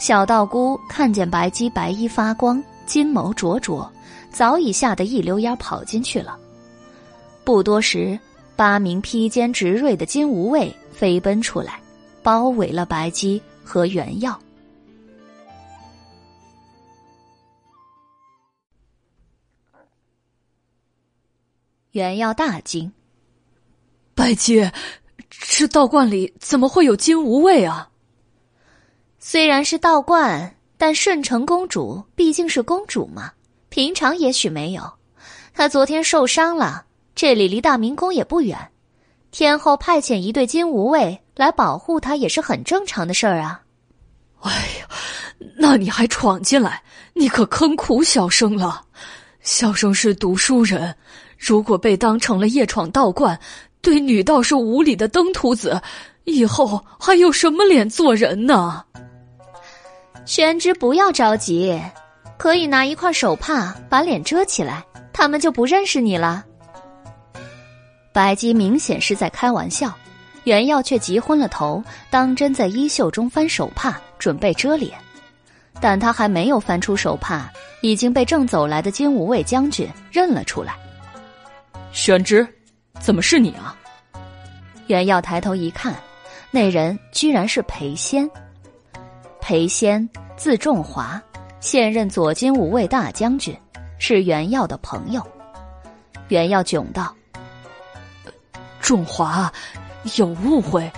[0.00, 3.88] 小道姑看见白姬白衣发光，金眸灼灼，
[4.32, 6.36] 早已吓得一溜烟跑进去了。
[7.44, 8.18] 不多时，
[8.56, 11.78] 八名披肩执锐的金吾卫飞奔出来，
[12.20, 14.36] 包围了白姬和原耀。
[21.92, 22.92] 原耀大惊
[24.14, 24.70] ：“白姬，
[25.28, 27.90] 这道观里怎么会有金无畏啊？”
[29.18, 33.32] 虽然是道观，但顺承公主毕竟是公主嘛，
[33.68, 34.92] 平常也许没有。
[35.52, 36.86] 她昨天受伤了。
[37.14, 38.70] 这里离大明宫也不远，
[39.30, 43.60] 天后派遣一对金无畏来保护她也是很正常的事儿啊。
[44.40, 44.88] 哎呀，
[45.56, 48.86] 那你还闯进来，你可坑苦小生了。
[49.42, 50.96] 小生是读书人，
[51.40, 53.36] 如果被当成了夜闯道观、
[53.80, 55.80] 对女道士无礼的登徒子，
[56.24, 58.84] 以后还有什么脸做人呢？
[60.26, 61.80] 玄之，不要着急，
[62.38, 64.84] 可以拿一块手帕把脸遮起来，
[65.14, 66.44] 他们就不认识你了。
[68.12, 69.92] 白姬明显是在开玩笑，
[70.44, 74.92] 袁耀却急昏了头，当真在衣袖中翻手帕，准备遮脸。
[75.80, 77.50] 但他还没有翻出手帕，
[77.80, 80.76] 已经被正走来的金吾卫将军认了出来。
[81.92, 82.46] 玄之，
[83.00, 83.76] 怎么是你啊？
[84.86, 85.94] 袁耀抬头一看，
[86.50, 88.28] 那人居然是裴仙。
[89.40, 91.20] 裴仙字仲华，
[91.60, 93.56] 现任左金吾卫大将军，
[93.98, 95.26] 是袁耀的朋友。
[96.28, 97.14] 袁耀囧道。
[98.80, 99.52] 仲华，
[100.16, 100.90] 有误会，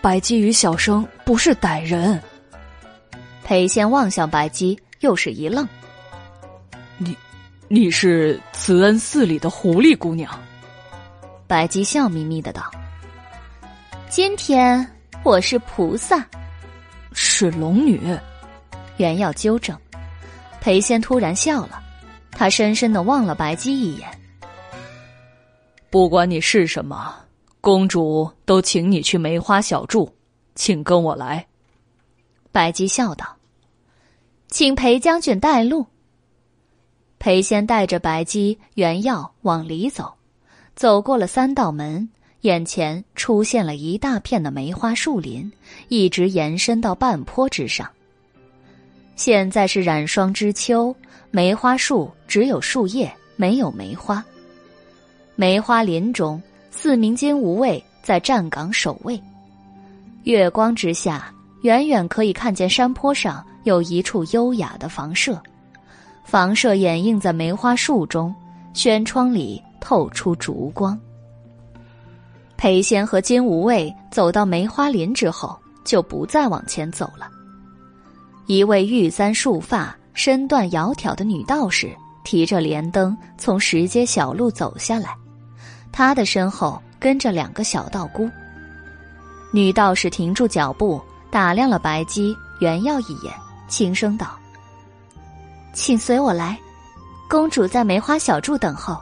[0.00, 2.20] 白姬与小生不是歹人。
[3.44, 5.66] 裴仙望向白姬，又是一愣
[6.98, 7.16] ：“你，
[7.70, 10.32] 你是慈恩寺里的狐狸姑娘？”
[11.46, 12.62] 白姬笑眯眯的道
[14.08, 14.86] ：“今天
[15.22, 16.26] 我是菩萨，
[17.12, 18.00] 是龙女。”
[18.96, 19.78] 原要纠正，
[20.60, 21.80] 裴仙突然笑了，
[22.32, 24.08] 他深深的望了白姬一眼
[25.90, 27.14] ：“不管你是什么。”
[27.60, 30.10] 公主都请你去梅花小筑，
[30.54, 31.44] 请跟我来。”
[32.50, 33.36] 白姬笑道
[34.48, 35.86] ：“请裴将军带路。”
[37.18, 40.14] 裴仙带着白姬、原耀往里走，
[40.76, 42.08] 走过了三道门，
[42.42, 45.50] 眼前出现了一大片的梅花树林，
[45.88, 47.88] 一直延伸到半坡之上。
[49.16, 50.94] 现在是染霜之秋，
[51.32, 54.24] 梅花树只有树叶，没有梅花。
[55.34, 56.40] 梅花林中，
[56.70, 59.20] 四名金吾卫在站岗守卫。
[60.22, 65.42] 月光之下，远远可以看见山坡上有一处优雅的房舍，
[66.28, 68.34] 房舍掩映在梅花树中，
[68.74, 71.00] 轩窗里透出烛光。
[72.54, 77.30] 裴仙和金无畏走到梅花林之后，就不再往前走了。
[78.44, 85.16] 一位玉簪束发、身段窈窕的女道士提着莲灯从石阶小路走下来，
[85.90, 88.28] 她的身后跟着两个小道姑。
[89.50, 91.00] 女道士停住脚步，
[91.30, 93.32] 打量了白姬、原耀一眼，
[93.66, 94.37] 轻声道
[95.78, 96.58] ：“请随我来，
[97.28, 99.00] 公主在梅花小筑等候。”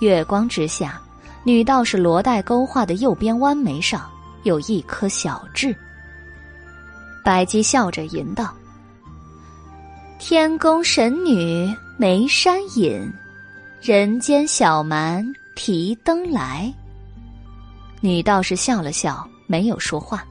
[0.00, 1.00] 月光之下，
[1.44, 4.08] 女道士罗带勾画的右边弯眉上
[4.44, 5.76] 有一颗小痣。
[7.22, 8.54] 白姬笑着吟道
[10.18, 13.12] ：“天宫神女眉山隐，
[13.82, 15.22] 人间小蛮
[15.54, 16.72] 提灯来。”
[18.00, 20.24] 女道士笑了笑，没有说话。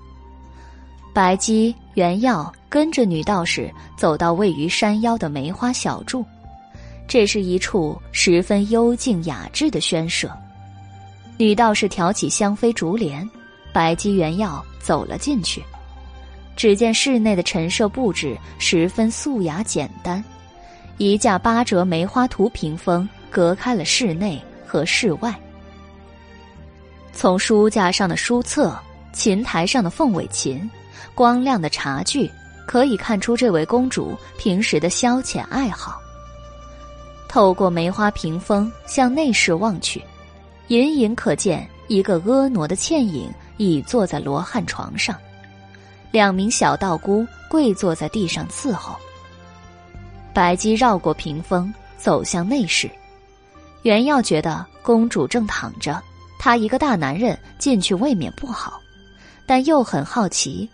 [1.13, 6.25] 白姬、原要跟着女道士走到位于山腰的梅花小筑，
[7.07, 10.31] 这是一处十分幽静雅致的轩舍。
[11.37, 13.27] 女道士挑起香妃竹帘，
[13.71, 15.63] 白姬、原耀走了进去。
[16.55, 20.23] 只见室内的陈设布置十分素雅简单，
[20.97, 25.33] 一架八折梅花图屏风隔开了室内和室外。
[27.13, 28.75] 从书架上的书册、
[29.13, 30.69] 琴台上的凤尾琴、
[31.13, 32.29] 光亮的茶具，
[32.67, 35.99] 可以看出这位公主平时的消遣爱好。
[37.27, 40.03] 透过梅花屏风向内室望去，
[40.67, 45.15] 隐隐可见一个婀娜的倩影倚坐在罗汉床上。
[46.11, 48.95] 两名小道姑跪坐在地上伺候。
[50.33, 52.89] 白姬绕过屏风，走向内室。
[53.81, 56.01] 袁耀觉得公主正躺着，
[56.39, 58.79] 他一个大男人进去未免不好，
[59.45, 60.69] 但又很好奇，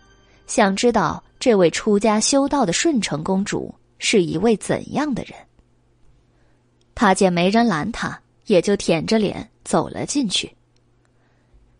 [0.47, 5.37] 想知道这位出家修道的顺承公主是一位怎样的人。
[6.95, 10.49] 他见没人拦他，也就舔着脸走了进去。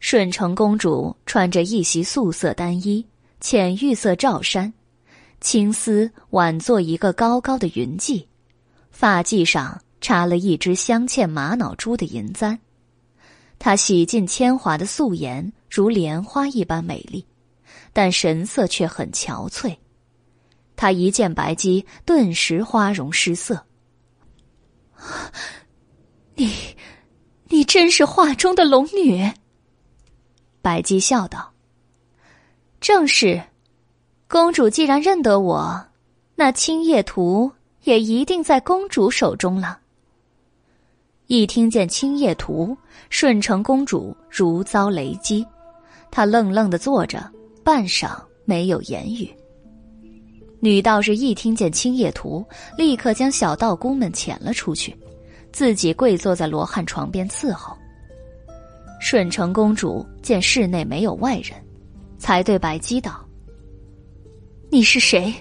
[0.02, 3.06] 顺承公主穿着一袭素色单衣。
[3.40, 4.74] 浅玉色罩衫，
[5.40, 8.26] 青丝挽作一个高高的云髻，
[8.92, 12.60] 发髻上插了一只镶嵌玛瑙珠的银簪。
[13.60, 17.26] 她洗尽铅华的素颜如莲花一般美丽，
[17.94, 19.78] 但神色却很憔悴。
[20.76, 23.64] 他一见白姬，顿时花容失色。
[26.36, 26.52] 你，
[27.50, 29.32] 你真是画中的龙女。
[30.62, 31.54] 白姬笑道。
[32.82, 33.42] 正是，
[34.28, 35.86] 公主既然认得我，
[36.36, 37.52] 那青叶图
[37.84, 39.80] 也一定在公主手中了。
[41.28, 42.76] 一听见青叶图，
[43.10, 45.46] 顺成公主如遭雷击，
[46.12, 47.32] 她愣愣的坐着，
[47.64, 48.16] 半晌
[48.46, 49.30] 没有言语。
[50.60, 52.46] 女道士一听见青叶图，
[52.78, 54.96] 立刻将小道姑们遣了出去，
[55.52, 57.76] 自己跪坐在罗汉床边伺候。
[59.00, 61.54] 顺承公主见室内没有外人。
[62.18, 63.20] 才对白姬道
[64.72, 65.34] ：“你是谁？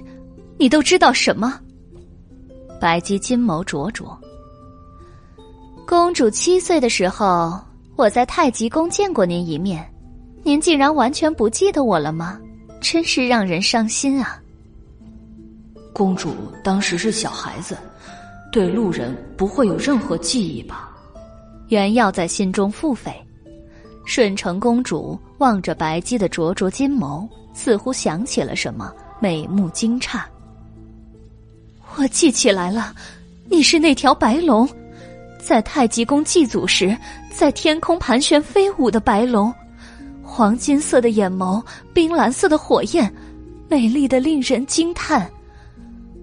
[0.59, 1.61] 你都知道什么？”
[2.81, 4.21] 白姬金眸灼灼。
[5.87, 7.57] 公主七岁的时候，
[7.95, 9.89] 我在太极宫见过您一面，
[10.43, 12.41] 您竟然完全不记得我了吗？
[12.81, 14.43] 真是让人伤心啊！
[15.93, 17.77] 公主当时是小孩子，
[18.51, 20.91] 对路人不会有任何记忆吧？
[21.69, 23.13] 原耀在心中腹诽。
[24.05, 30.21] 顺成公主望着白姬的灼灼金眸，似乎想起了什么，美目惊诧。
[31.95, 32.93] 我记起来了，
[33.49, 34.69] 你是那条白龙，
[35.39, 36.99] 在太极宫祭祖时，
[37.31, 39.55] 在天空盘旋飞舞的白龙，
[40.33, 43.13] 黄金色的眼眸，冰蓝色的火焰，
[43.69, 45.31] 美丽的令人惊叹。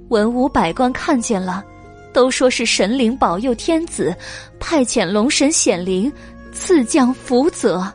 [0.07, 1.63] 文武百官看见了，
[2.11, 4.15] 都说是神灵保佑天子，
[4.59, 6.11] 派遣龙神显灵。
[6.51, 7.87] 赐将福泽。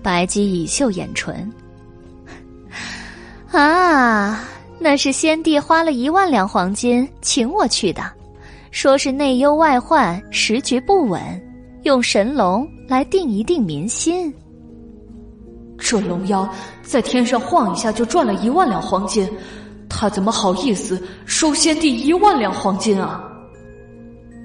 [0.00, 1.52] 白姬以秀眼唇。
[3.50, 4.44] 啊，
[4.78, 8.02] 那是先帝花了一万两黄金请我去的，
[8.70, 11.20] 说是内忧外患，时局不稳，
[11.82, 14.32] 用神龙来定一定民心。
[15.84, 16.48] 这龙妖
[16.82, 19.28] 在天上晃一下就赚了一万两黄金，
[19.88, 23.22] 他怎么好意思收先帝一万两黄金啊？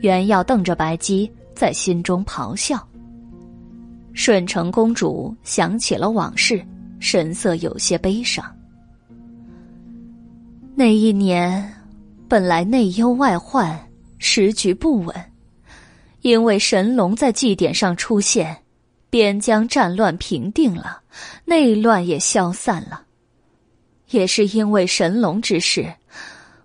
[0.01, 2.77] 袁耀瞪着白姬，在心中咆哮。
[4.13, 6.59] 顺承公主想起了往事，
[6.99, 8.43] 神色有些悲伤。
[10.75, 11.71] 那一年，
[12.27, 13.79] 本来内忧外患，
[14.17, 15.15] 时局不稳，
[16.21, 18.57] 因为神龙在祭典上出现。
[19.09, 20.99] 边疆战乱平定了，
[21.45, 23.03] 内乱也消散了。
[24.09, 25.93] 也是因为神龙之事，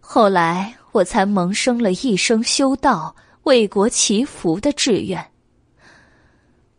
[0.01, 5.25] 后来我才萌生了一生修道、为国祈福的志愿。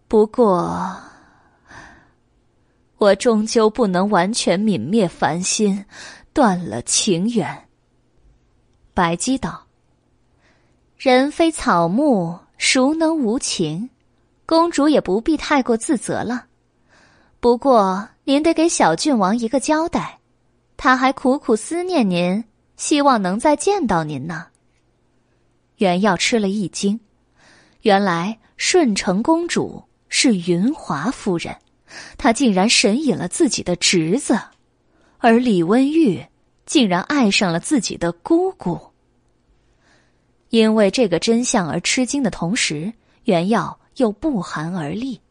[0.07, 0.95] 不过，
[2.97, 5.83] 我终究不能完全泯灭凡心，
[6.31, 7.67] 断了情缘。
[8.93, 9.65] 白姬道
[10.95, 13.89] ：“人非草木，孰能无情？”
[14.45, 16.45] 公主也不必太过自责了，
[17.43, 20.17] 不过您得给小郡王一个交代，
[20.77, 22.41] 他还苦苦思念您，
[22.77, 24.47] 希望能再见到您呢。
[25.75, 26.97] 袁耀吃了一惊，
[27.81, 31.53] 原来顺承公主是云华夫人，
[32.17, 34.39] 她竟然神隐了自己的侄子，
[35.17, 36.25] 而李温玉
[36.65, 38.79] 竟然爱上了自己的姑姑。
[40.47, 42.93] 因为这个真相而吃惊的同时，
[43.25, 43.77] 袁耀。
[43.97, 45.21] 又不寒而栗，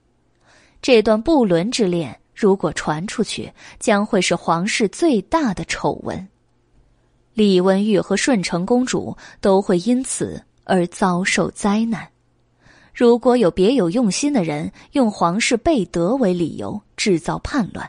[0.82, 6.28] 这段不伦之恋如果传出去，将会是皇室最大的丑闻。
[7.34, 12.06] 李文玉和顺承公主都会因此而遭受灾难。
[12.92, 17.88] 如果有别有用心的人用皇室背德为理由制造叛乱，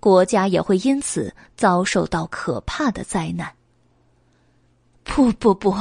[0.00, 3.50] 国家也会因此遭受到可怕的灾难。
[5.04, 5.74] 不不不！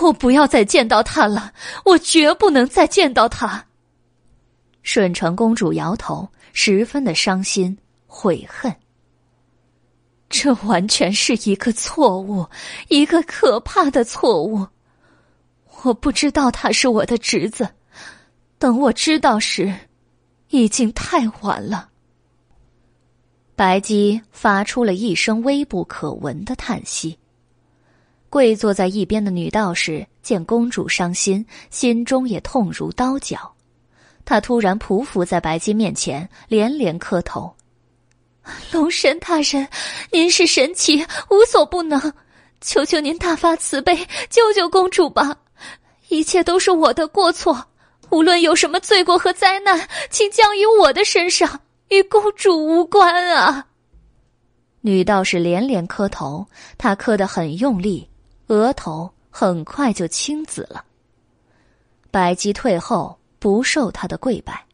[0.00, 1.52] 我不要再见到他了，
[1.84, 3.67] 我绝不能再见到他。
[4.90, 8.74] 顺承公主摇头，十分的伤心悔恨。
[10.30, 12.46] 这完全是一个错误，
[12.88, 14.66] 一个可怕的错误。
[15.82, 17.68] 我不知道他是我的侄子，
[18.58, 19.74] 等我知道时，
[20.48, 21.90] 已经太晚了。
[23.54, 27.18] 白姬发出了一声微不可闻的叹息。
[28.30, 33.54] 跪坐在一边的女道士见公主伤心，心中也痛如刀绞。
[34.28, 37.50] 他突然匍匐在白姬面前，连连磕头
[38.70, 39.66] ：“龙神大人，
[40.12, 42.12] 您是神奇，无所不能，
[42.60, 45.34] 求求您大发慈悲，救救公主吧！
[46.08, 47.68] 一切都是我的过错，
[48.10, 53.66] 无论有什么罪过和灾难，请降于我的身上，与公主无关啊！”
[54.82, 56.46] 女道士连连磕头，
[56.76, 58.06] 她磕得很用力。
[58.48, 60.84] 额头很快就青紫了。
[62.10, 64.64] 白姬退后，不受他的跪拜。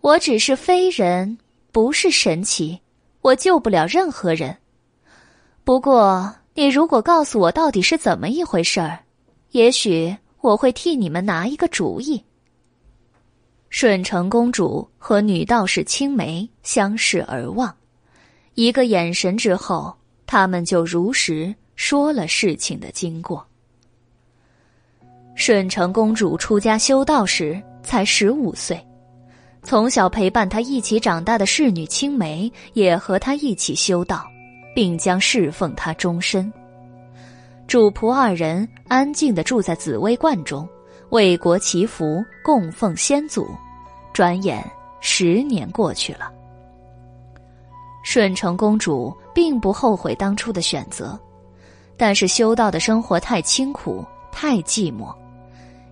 [0.00, 1.38] 我只是非人，
[1.72, 2.80] 不是神奇，
[3.20, 4.56] 我救不了任何人。
[5.64, 9.00] 不过，你如果告诉我到底是怎么一回事儿，
[9.50, 12.24] 也许我会替你们拿一个主意。
[13.68, 17.76] 顺成公主和女道士青梅相视而望，
[18.54, 19.94] 一个眼神之后，
[20.26, 21.54] 他们就如实。
[21.76, 23.48] 说了事情的经过。
[25.40, 28.78] 顺承公主出家修道时才十五岁，
[29.62, 34.22] 从小陪伴她一起长大的侍女青梅也和她一起修道，
[34.74, 36.52] 并将侍奉她终身。
[37.66, 40.68] 主仆二人安静的住在紫薇观中，
[41.08, 43.48] 为国祈福，供奉先祖。
[44.12, 44.62] 转眼
[45.00, 46.30] 十年过去了，
[48.04, 51.18] 顺承公主并不后悔当初的选择。
[51.96, 55.10] 但是修道的生活太清苦，太寂寞。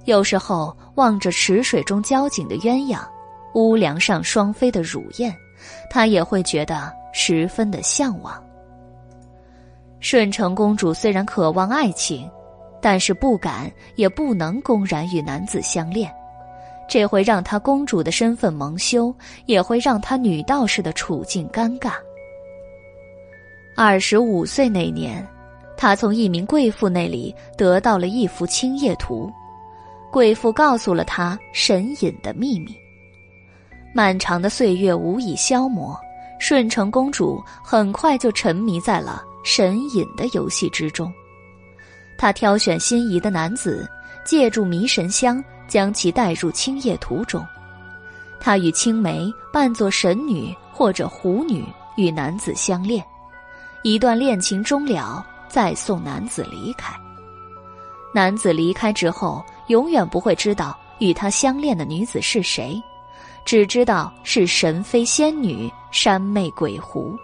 [0.09, 2.99] 有时候望着池水中交颈的鸳鸯，
[3.53, 5.37] 屋梁上双飞的乳燕，
[5.91, 8.43] 他也会觉得十分的向往。
[10.01, 12.27] 顺承公主虽然渴望爱情，
[12.81, 16.11] 但是不敢也不能公然与男子相恋，
[16.89, 19.15] 这会让她公主的身份蒙羞，
[19.45, 21.93] 也会让她女道士的处境尴尬。
[23.77, 25.23] 二十五岁那年。
[25.81, 29.33] 他从一名贵妇那里得到了一幅青叶图，
[30.11, 32.75] 贵妇告诉了他神隐的秘密。
[33.95, 35.99] 漫长的岁月无以消磨，
[36.39, 41.13] 顺承公主很快就沉迷在了神隐的游戏之中。
[42.17, 43.89] 她挑选心仪的男子，
[44.25, 47.45] 借助迷神香将其带入青叶图中。
[48.41, 51.65] 她与青梅扮作神女或者狐女
[51.97, 53.05] 与男子相恋，
[53.83, 55.27] 一段恋情终了。
[55.51, 56.95] 再送男子离开。
[58.13, 62.83] 男子离开之后，永远不会知道与他相恋的女子是谁，
[63.45, 67.17] 只知道是神妃仙女、山魅鬼狐，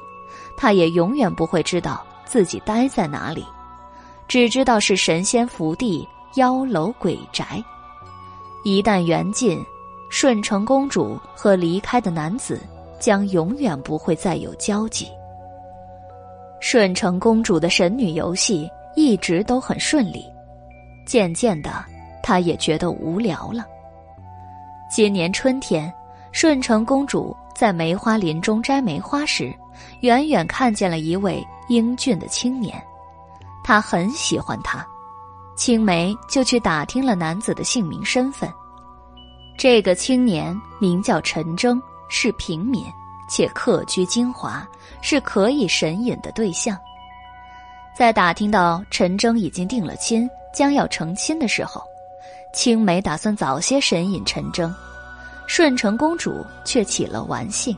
[0.56, 3.44] 他也永远不会知道自己待在哪里，
[4.28, 7.62] 只知道是神仙福地、妖楼鬼宅。
[8.62, 9.62] 一旦缘尽，
[10.08, 12.60] 顺承公主和离开的男子
[12.98, 15.08] 将永远不会再有交集。
[16.60, 20.24] 顺承公主的神女游戏一直都很顺利，
[21.04, 21.84] 渐渐的，
[22.24, 23.66] 他也觉得无聊了。
[24.90, 25.92] 今年春天，
[26.32, 29.54] 顺承公主在梅花林中摘梅花时，
[30.00, 32.82] 远远看见了一位英俊的青年，
[33.62, 34.86] 她很喜欢他，
[35.54, 38.50] 青梅就去打听了男子的姓名身份。
[39.58, 42.82] 这个青年名叫陈征，是平民。
[43.26, 44.68] 且客居金华，
[45.00, 46.78] 是可以神隐的对象。
[47.96, 51.82] 在打听到陈征已经定了亲，将要成亲的时候，
[52.54, 54.72] 青梅打算早些神隐陈征，
[55.48, 57.76] 顺承公主却起了玩性，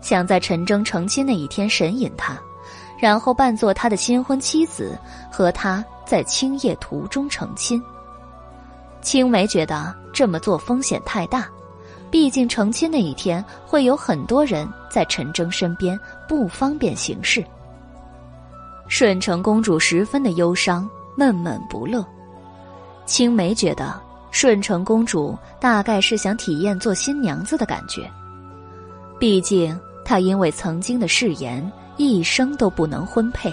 [0.00, 2.36] 想在陈征成亲那一天神隐他，
[2.98, 4.98] 然后扮作他的新婚妻子，
[5.30, 7.80] 和他在青叶途中成亲。
[9.00, 11.48] 青梅觉得这么做风险太大。
[12.10, 17.44] 毕竟成亲那一天会有很多人在陈征身边，不方便行事。
[18.88, 22.02] 顺承公主十分的忧伤，闷闷不乐。
[23.04, 24.00] 青梅觉得
[24.30, 28.10] 顺承公主大概是想体验做新娘子的感觉，
[29.18, 33.52] 毕竟她因为曾经的誓言，一生都不能婚配，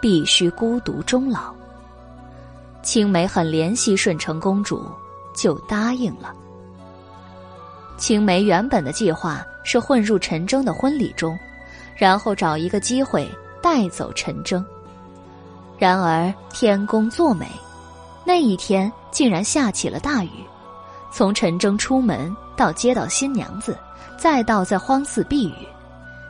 [0.00, 1.54] 必须孤独终老。
[2.82, 4.84] 青梅很怜惜顺承公主，
[5.34, 6.34] 就答应了。
[7.96, 11.38] 青梅原本的计划是混入陈征的婚礼中，
[11.96, 13.30] 然后找一个机会
[13.62, 14.64] 带走陈征。
[15.78, 17.46] 然而天公作美，
[18.24, 20.30] 那一天竟然下起了大雨。
[21.10, 23.78] 从陈征出门到接到新娘子，
[24.16, 25.68] 再到在荒寺避雨，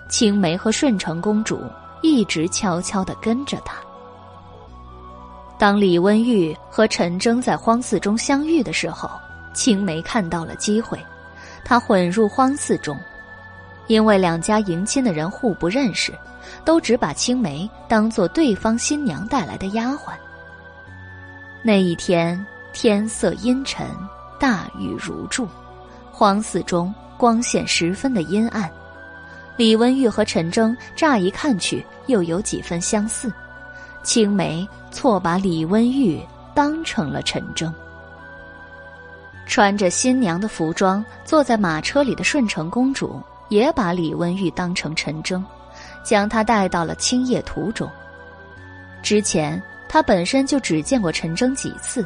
[0.09, 1.62] 青梅和顺成公主
[2.03, 3.77] 一直悄悄地跟着他。
[5.57, 9.09] 当李温玉和陈征在荒寺中相遇的时候，
[9.55, 10.99] 青梅看到了机会。
[11.65, 12.99] 她混入荒寺中，
[13.87, 16.12] 因为两家迎亲的人互不认识，
[16.62, 20.12] 都只把青梅当做对方新娘带来的丫鬟。
[21.66, 23.86] 那一天天色阴沉，
[24.39, 25.49] 大雨如注，
[26.12, 28.70] 荒寺中光线十分的阴暗。
[29.57, 33.32] 李温玉和陈征乍一看去又有几分相似，
[34.03, 36.20] 青梅错把李温玉
[36.55, 37.73] 当成了陈征。
[39.47, 45.43] 穿着新娘的服装坐在马车里的顺承公主，也把李温玉当成陈征，
[46.05, 47.91] 将他带到了青叶途中。
[49.03, 49.62] 之前
[49.95, 52.05] 他本身就只见过陈征几次，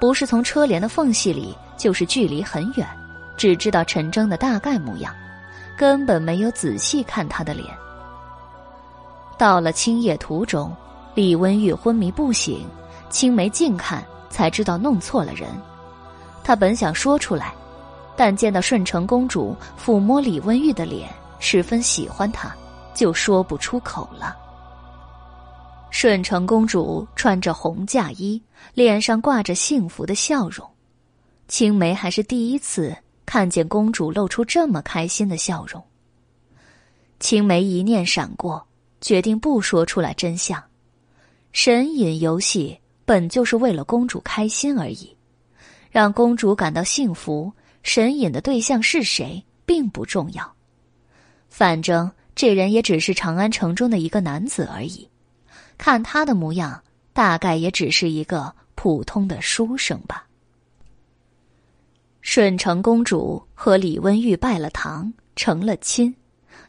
[0.00, 2.84] 不是从车帘的缝隙里，就是距离很远，
[3.36, 5.14] 只知道陈征的大概模样，
[5.78, 7.68] 根本没有仔细看他的脸。
[9.38, 10.74] 到了青叶途中，
[11.14, 12.66] 李温玉昏迷不醒，
[13.08, 15.48] 青梅近看才知道弄错了人。
[16.42, 17.54] 他本想说出来，
[18.16, 21.08] 但见到顺承公主抚摸李温玉的脸，
[21.38, 22.52] 十分喜欢她，
[22.92, 24.38] 就说不出口了。
[25.92, 28.42] 顺承公主穿着红嫁衣，
[28.72, 30.66] 脸上挂着幸福的笑容，
[31.48, 32.96] 青梅还是第一次
[33.26, 35.84] 看见公主露出这么开心的笑容。
[37.20, 38.66] 青梅一念闪过，
[39.02, 40.60] 决定不说出来真相。
[41.52, 45.14] 神隐游戏本就是为了公主开心而已。
[45.90, 47.52] 让公主感到幸福，
[47.82, 50.50] 神隐的对象是谁并不重要，
[51.50, 55.06] 反正这人也只是长安城中的一个男子而已。
[55.82, 56.80] 看他的模样，
[57.12, 60.24] 大概也只是一个普通的书生吧。
[62.20, 66.14] 顺承公主和李温玉拜了堂，成了亲，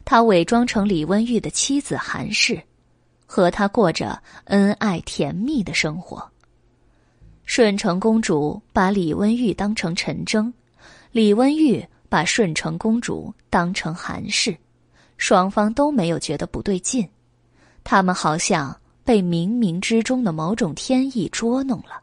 [0.04, 2.60] 她伪装成李温玉的妻子韩氏，
[3.24, 6.28] 和他过着恩爱甜蜜的生活。
[7.44, 10.52] 顺承公主把李温玉当成陈征，
[11.12, 14.56] 李温玉把顺承公主当成韩氏，
[15.18, 17.08] 双方都没有觉得不对劲，
[17.84, 22.02] 他们好像被冥冥之中的某种天意捉弄了。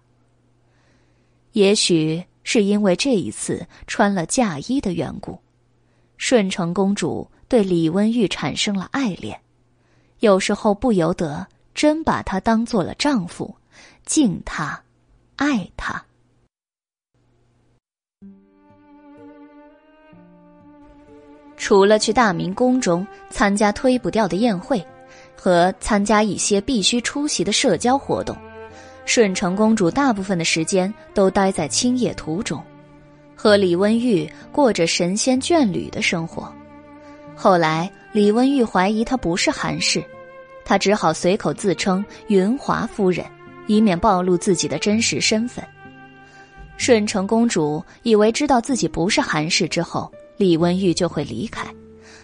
[1.54, 5.38] 也许是因为这一次穿了嫁衣的缘故，
[6.18, 9.40] 顺承公主对李温玉产生了爱恋，
[10.20, 13.54] 有时候不由得真把她当做了丈夫，
[14.06, 14.82] 敬她。
[15.36, 16.04] 爱她。
[21.58, 24.84] 除了去大明宫中参加推不掉的宴会，
[25.44, 28.38] 和参加一些必须出席的社交活动，
[29.06, 32.62] 顺承公主大部分的时间都待在青叶途中，
[33.36, 36.54] 和李温玉过着神仙眷侣的生活。
[37.36, 40.04] 后来，李温玉怀疑他不是韩氏，
[40.64, 43.26] 他只好随口自称云华夫人，
[43.66, 45.66] 以免暴露自己的真实身份。
[46.78, 51.66] 顺承公主以为知道自己不是韩氏之后，李温玉就会离开，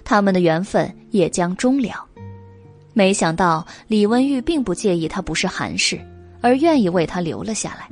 [0.03, 2.07] 他们的缘分也将终了。
[2.98, 6.02] 没想到李温玉并不介意他不是韩氏，
[6.41, 7.88] 而愿意为他留了下来。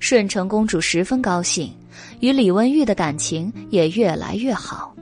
[0.00, 1.72] 顺成公主十分高兴，
[2.18, 4.92] 与李温玉的感情也越来越好。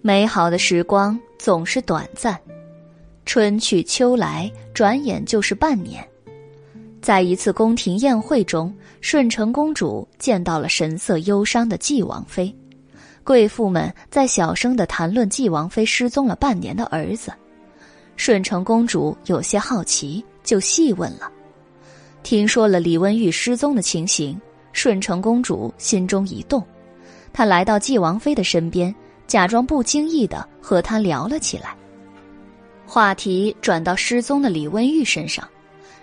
[0.00, 2.36] 美好的时光总是短暂，
[3.24, 6.04] 春去秋来，转眼就是半年。
[7.00, 12.52] 在一次宫廷宴会中，顺成公主见到了神色忧伤的纪王妃，
[13.22, 17.32] 贵妇们在小声的谈论纪王妃失踪了半年的儿子。
[18.16, 21.30] 顺成公主有些好奇，就细问了。
[22.22, 24.40] 听说了李温玉失踪的情形，
[24.72, 26.64] 顺成公主心中一动，
[27.32, 28.94] 她来到纪王妃的身边，
[29.26, 31.74] 假装不经意的和她聊了起来。
[32.86, 35.48] 话题转到失踪的李温玉身上。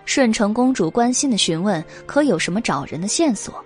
[0.06, 3.64] 顺成公主关心的询问：“可有什么找人的线索？”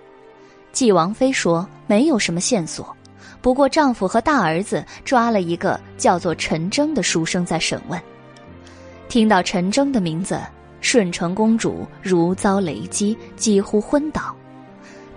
[0.72, 2.94] 纪王妃说：“没有什么线索，
[3.40, 7.98] 不过丈夫和大儿子抓了一个叫做陈征的书生在审问。”
[9.14, 10.40] 听到陈征的名字，
[10.80, 14.34] 顺承公主如遭雷击，几乎昏倒。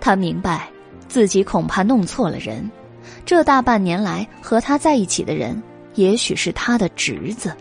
[0.00, 0.70] 她明白，
[1.08, 2.70] 自己恐怕弄错了人。
[3.26, 5.60] 这大半年来和她在一起的人，
[5.96, 7.52] 也许是她的侄子。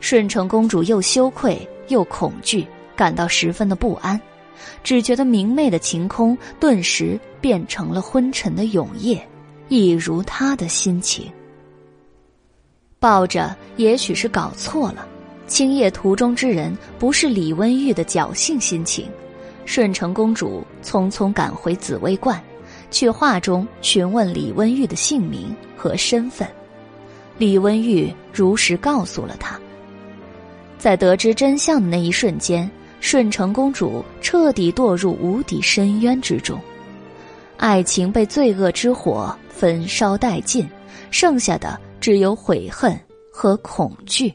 [0.00, 1.56] 顺承公主又羞愧。
[1.86, 2.66] 又恐惧，
[2.96, 4.20] 感到十分的不安，
[4.82, 9.24] 只觉得明媚的晴空顿时变成了昏沉的永夜，
[9.68, 11.30] 一如他的心情。
[13.04, 15.06] 抱着也许是搞错了，
[15.46, 19.06] 青叶途中之人不是李温玉的侥幸心情，
[19.66, 22.42] 顺承公主匆匆赶回紫薇观，
[22.90, 26.48] 去画中询问李温玉的姓名和身份，
[27.36, 29.60] 李温玉如实告诉了他。
[30.78, 32.70] 在得知真相的那一瞬间，
[33.00, 36.58] 顺承公主彻底堕入无底深渊之中，
[37.58, 40.66] 爱情被罪恶之火焚烧殆尽，
[41.10, 43.00] 剩下的只有悔恨
[43.32, 44.30] 和恐惧。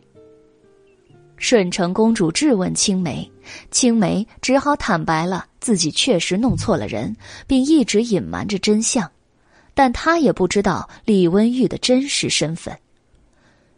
[1.37, 3.31] 顺承公主质问青梅，
[3.69, 7.15] 青梅只好坦白了自己确实弄错了人，
[7.45, 9.07] 并一直隐瞒着真相，
[9.75, 12.75] 但她也不知道李温玉的真实身份。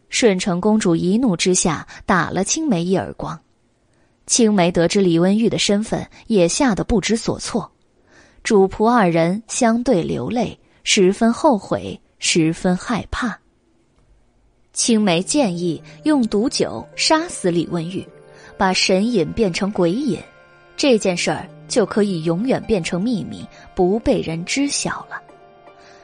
[0.08, 3.38] 顺承公主一怒之下打了青梅一耳光，
[4.26, 7.70] 青梅得知李温玉的身份，也吓得不知所措。
[8.42, 13.38] 主仆二人相对流泪，十分后悔，十分害怕。
[14.72, 18.06] 青梅建议用毒酒杀死李温玉，
[18.56, 20.18] 把神隐变成鬼隐，
[20.76, 25.20] 这件事儿就可以永远变成秘密，不被人知晓了。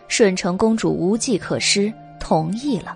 [0.06, 2.94] 顺承公主无计可施，同意了。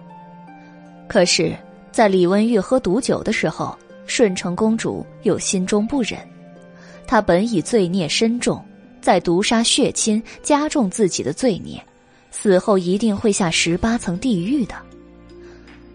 [1.08, 1.56] 可是，
[1.90, 3.76] 在李温玉喝毒酒的时候，
[4.06, 6.18] 顺承公主又心中不忍。
[7.06, 8.62] 她本已罪孽深重，
[9.00, 11.82] 再毒杀血亲，加重自己的罪孽，
[12.30, 14.74] 死后一定会下十八层地狱的。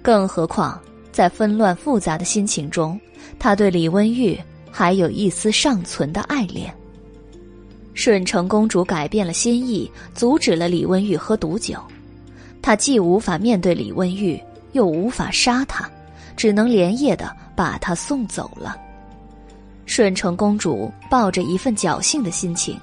[0.08, 0.80] 更何况，
[1.12, 2.98] 在纷乱复杂的心情中，
[3.38, 4.40] 他对李温玉
[4.72, 6.74] 还有一丝尚存的爱恋。
[7.94, 11.78] 顺承公主改变了心意，阻止了李温玉喝毒酒。
[12.62, 14.42] 她既无法面对李温玉。
[14.72, 15.90] 又无法杀他，
[16.38, 18.78] 只能连夜的把他送走了。
[19.86, 22.80] 顺承公主抱着一份侥幸的心情，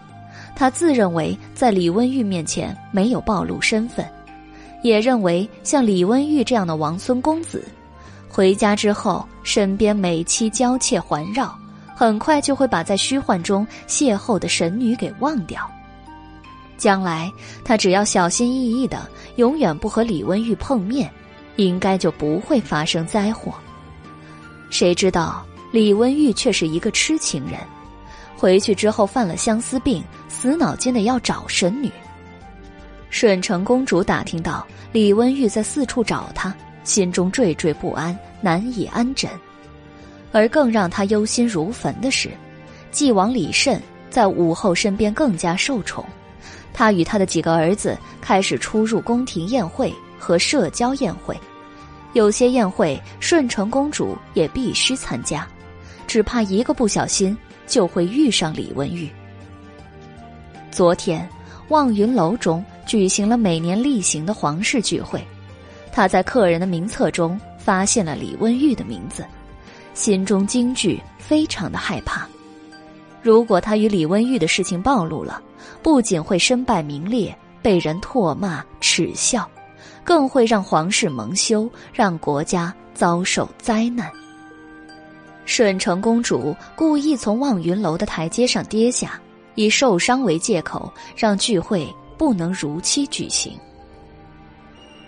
[0.55, 4.05] 她自认为在李温玉面前没有暴露身份，
[4.85, 7.65] 也认为像李温玉这样的王孙公子，
[8.29, 11.59] 回家之后身边美妻娇妾环绕，
[11.97, 15.67] 很快就会把在虚幻中邂逅的神女给忘掉。
[16.77, 17.33] 将来
[17.65, 21.11] 他只要小心翼翼的，永远不和李温玉碰面。
[21.57, 23.55] 应该就不会发生灾祸。
[24.71, 27.61] 谁知道李温玉却是一个痴情人，
[28.37, 31.89] 回去之后犯了相思病，死脑筋的要找神女。
[33.15, 39.31] 顺成公主打听到李温玉在四处找他，心中惴惴不安，难以安枕。
[40.33, 42.29] 而更让她忧心如焚的是，
[42.91, 43.81] 继王李慎
[44.11, 46.05] 在武后身边更加受宠，
[46.73, 49.95] 他与他的几个儿子开始出入宫廷宴会。
[50.19, 51.39] 和社交宴会，
[52.15, 55.47] 有些宴会顺成公主也必须参加，
[56.07, 57.37] 只怕一个不小心
[57.67, 59.09] 就会遇上李温玉。
[60.71, 61.29] 昨天，
[61.69, 65.25] 望云楼中举行了每年例行的皇室聚会，
[65.93, 69.25] 他在客人的名册中发现了李温玉的名字，
[69.95, 72.27] 心中惊惧，非常的害怕。
[73.23, 75.41] 如果他与李温玉的事情暴露了，
[75.83, 79.49] 不仅会身败名裂，被人唾骂耻笑，
[80.05, 84.11] 更会让皇室蒙羞，让国家遭受灾难。
[85.47, 89.19] 顺承公主故意从望云楼的台阶上跌下，
[89.55, 91.87] 以受伤为借口，让聚会
[92.17, 93.59] 不能如期举行。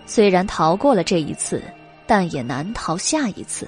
[0.05, 1.61] 虽然逃过了这一次，
[2.05, 3.67] 但也难逃下一次。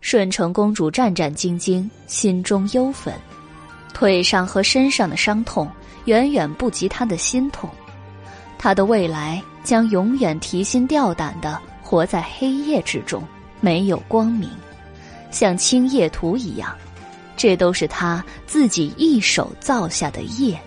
[0.00, 3.14] 顺承公主战战兢兢，心中忧愤，
[3.94, 5.70] 腿上和身上的伤痛
[6.06, 7.70] 远远不及她的心痛。
[8.58, 13.22] 她的未来将永远提心吊胆的活在黑夜之中，
[13.60, 14.50] 没有光明。
[15.30, 16.76] 像青叶图一样，
[17.36, 20.60] 这都是他自己一手造下的业。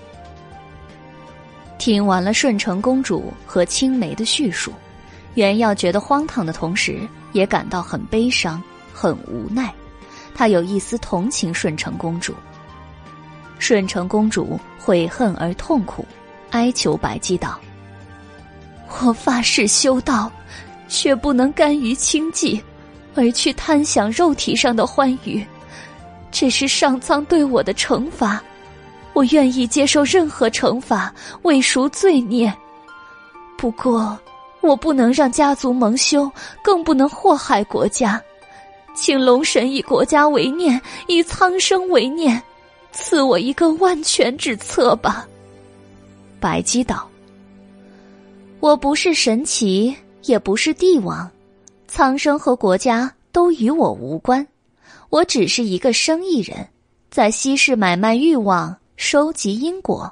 [1.78, 4.72] 听完了顺承公主和青梅的叙述，
[5.34, 7.00] 袁耀觉得荒唐的同时，
[7.34, 8.62] 也感到很悲伤、
[8.94, 9.74] 很无奈。
[10.34, 12.34] 他有一丝同情顺承公主。
[13.60, 16.06] 顺承公主悔恨而痛苦，
[16.52, 17.60] 哀求白姬道
[19.02, 20.32] ：“我发誓修道，
[20.88, 22.62] 却不能甘于清寂。”
[23.18, 25.42] 而去贪享肉体上的欢愉，
[26.32, 28.44] 这是上苍对我的惩罚。
[29.16, 31.12] 我愿意接受任何惩罚，
[31.44, 32.54] 为赎罪孽。
[33.58, 34.20] 不过，
[34.60, 36.30] 我不能让家族蒙羞，
[36.62, 38.22] 更不能祸害国家。
[38.94, 42.42] 请龙神以国家为念，以苍生为念，
[42.92, 45.26] 赐我一个万全之策吧。
[46.40, 47.10] 白姬道
[48.60, 51.30] ：“我不是神奇，也不是帝王。”
[51.88, 54.46] 苍生和国家都与我无关，
[55.10, 56.68] 我只是一个生意人，
[57.10, 60.12] 在西市买卖欲望，收集因果。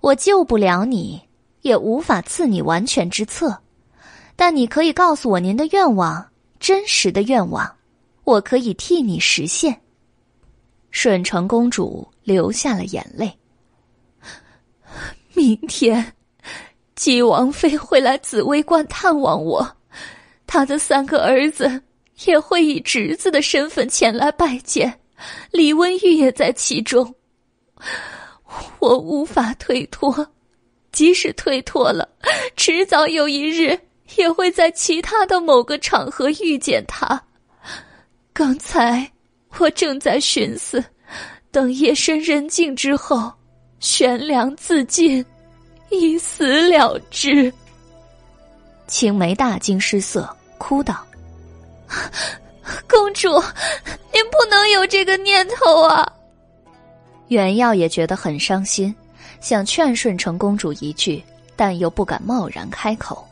[0.00, 1.20] 我救不了你，
[1.62, 3.58] 也无法赐你完全之策，
[4.36, 6.30] 但你可以告诉我您的愿望，
[6.60, 7.76] 真实的愿望，
[8.24, 9.80] 我可以替你实现。
[10.90, 13.36] 顺成公主流下了眼泪。
[15.32, 16.14] 明天，
[16.94, 19.76] 姬王妃会来紫薇观探望我。
[20.46, 21.82] 他的三个儿子
[22.26, 25.00] 也会以侄子的身份前来拜见，
[25.50, 27.12] 李温玉也在其中。
[28.78, 30.26] 我无法推脱，
[30.92, 32.08] 即使推脱了，
[32.56, 33.78] 迟早有一日
[34.16, 37.20] 也会在其他的某个场合遇见他。
[38.32, 39.10] 刚才
[39.58, 40.84] 我正在寻思，
[41.50, 43.32] 等夜深人静之后，
[43.80, 45.24] 悬梁自尽，
[45.90, 47.52] 以死了之。
[48.86, 50.28] 青梅大惊失色，
[50.58, 51.04] 哭道
[52.86, 53.30] ：“公主，
[54.12, 56.10] 您不能有这个念头啊！”
[57.28, 58.94] 袁耀也觉得很伤心，
[59.40, 61.22] 想劝顺承公主一句，
[61.56, 63.26] 但又不敢贸然开口。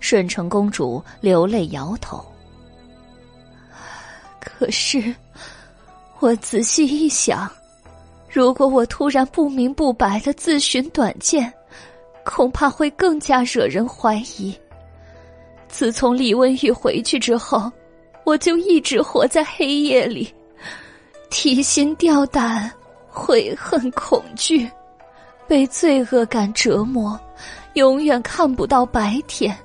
[0.00, 2.24] 顺承公主流泪摇头。
[4.40, 5.14] 可是，
[6.18, 7.50] 我仔细一想，
[8.28, 11.52] 如果我突然不明不白的自寻短见，
[12.24, 14.54] 恐怕会更加惹人怀疑。
[15.68, 17.72] 自从李温玉回去之后，
[18.24, 20.32] 我就一直活在黑夜里，
[21.30, 22.70] 提心吊胆，
[23.14, 24.68] 悔恨恐惧，
[25.46, 27.18] 被罪恶感折磨，
[27.74, 29.56] 永远看不到白天。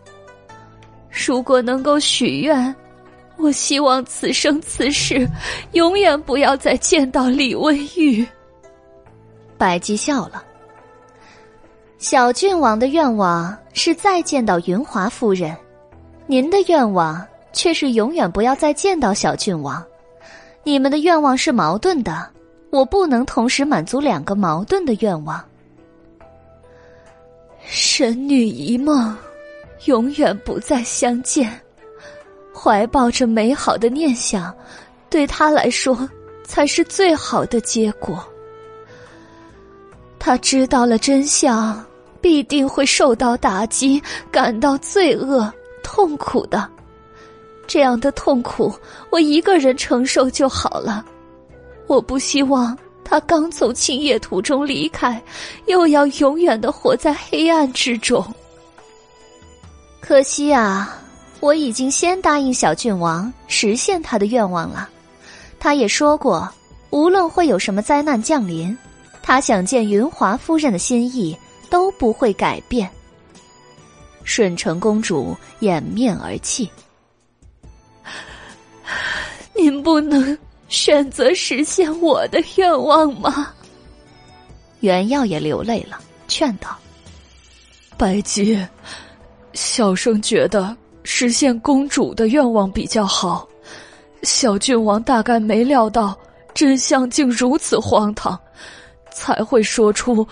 [1.09, 2.73] 如果能够许愿，
[3.37, 5.27] 我希望此生此世，
[5.71, 8.25] 永远不要再见到李文玉。
[9.57, 10.43] 白姬笑了。
[11.97, 15.57] 小郡王的愿望是再见到云华夫人，
[16.27, 19.83] 您的愿望却是永远不要再见到小郡王。
[20.63, 22.29] 你们的愿望是矛盾的，
[22.69, 25.43] 我不能同时满足两个矛盾的愿望。
[27.65, 29.15] 神女一梦，
[29.85, 31.49] 永远不再相见。
[32.53, 34.53] 怀抱着美好的念想，
[35.09, 36.09] 对他来说
[36.43, 38.23] 才是最好的结果。
[40.17, 41.85] 他知道了真相。
[42.21, 45.49] 必定会受到打击，感到罪恶、
[45.81, 46.69] 痛苦的。
[47.65, 48.73] 这样的痛苦，
[49.09, 51.05] 我一个人承受就好了。
[51.89, 55.21] 我不希望他刚从青叶途中离开，
[55.65, 58.23] 又要永远的活在黑暗之中。
[59.99, 60.95] 可惜啊，
[61.39, 64.87] 我已经先答应小郡王实现他的愿望了。
[65.59, 66.47] 他也说过，
[66.91, 68.77] 无论会有什么灾难降临，
[69.21, 71.37] 他想见云华夫人的心意。
[71.71, 72.89] 都不会改变。
[74.23, 76.67] 顺承公主掩面而泣。
[79.55, 80.35] 您不能
[80.69, 83.53] 选择实现我的愿望吗？
[84.79, 86.77] 袁耀也流泪了，劝道
[87.97, 88.65] ：“白姬，
[89.53, 93.45] 小生觉得实现公主的愿望比较好。
[94.23, 96.17] 小郡王大概没料到
[96.53, 98.39] 真相竟如此荒唐，
[99.11, 100.25] 才会说出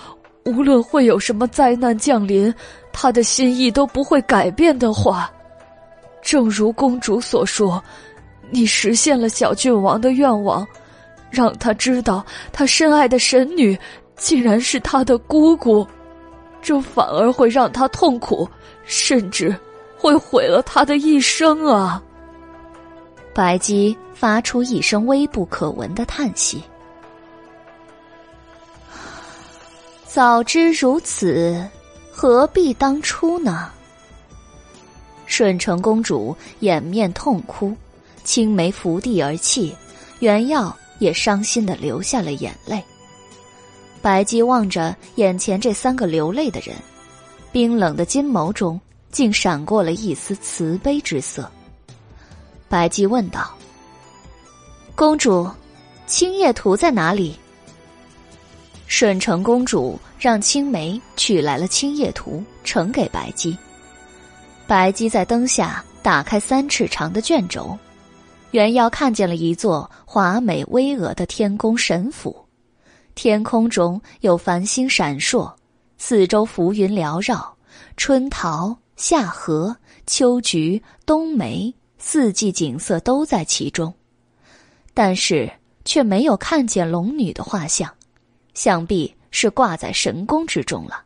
[0.45, 2.53] 无论会有什么灾难降临，
[2.93, 5.31] 他的心意都不会改变的话。
[6.22, 7.81] 正如公主所说，
[8.49, 10.65] 你实现了小郡王的愿望，
[11.30, 13.78] 让他知道他深爱的神女
[14.15, 15.86] 竟然是他的姑姑，
[16.61, 18.48] 这反而会让他痛苦，
[18.86, 19.56] 甚至
[19.98, 22.02] 会毁了他的一生啊！
[23.34, 26.64] 白姬发出一声微不可闻的叹息。
[30.06, 31.64] 早知如此，
[32.10, 33.69] 何必当初呢？
[35.28, 37.76] 顺承公主掩面痛哭，
[38.28, 39.74] 青梅伏地而泣，
[40.20, 42.84] 原耀也伤心的流下了眼泪。
[44.02, 46.76] 白姬望着眼前这三个流泪的人，
[47.54, 48.78] 冰冷的金眸中
[49.14, 51.49] 竟闪过了一丝慈悲之色。
[52.68, 53.56] 白姬问道
[54.94, 55.49] ：“公主，
[56.06, 57.34] 青叶图在哪里？”
[58.88, 63.58] 顺承公主让青梅取来了青叶图，呈给白姬。
[64.68, 67.78] 白姬在灯下打开三尺长的卷轴，
[68.52, 72.45] 袁耀看见了一座华美巍峨的天宫神府，
[73.14, 75.53] 天空中有繁星闪烁，
[75.98, 77.56] 四周浮云缭绕，
[77.98, 79.76] 春桃、夏荷、
[80.06, 83.94] 秋菊、冬梅，四季景色都在其中，
[84.94, 85.52] 但是
[85.84, 87.94] 却没有看见龙女的画像，
[88.53, 91.03] 想必是挂在神宫之中了。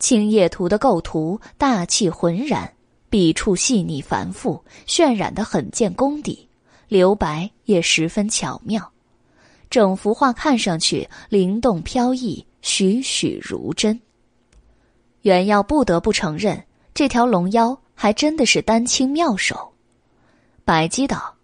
[0.00, 2.70] 青叶图的构图大气浑然，
[3.16, 6.46] 笔触细腻繁复，渲染的很见功底，
[6.86, 8.92] 留白也十分巧妙，
[9.70, 13.98] 整幅画看上去灵动飘逸，栩栩如真。
[15.22, 16.62] 袁耀不得不承认，
[16.92, 19.72] 这条龙妖还真的是丹青妙手。
[20.66, 21.36] 白姬道：“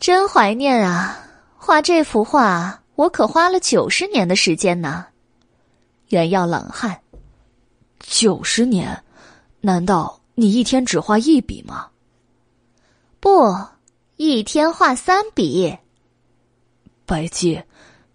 [0.00, 1.24] 真怀念啊，
[1.56, 5.06] 画这幅画我可花了九十年的时间呢。”
[6.10, 7.00] 袁耀冷汗。
[8.00, 9.04] 九十年，
[9.60, 11.88] 难道你一天只画一笔吗？
[13.20, 13.54] 不，
[14.16, 15.78] 一天画三笔。
[17.04, 17.62] 白姬，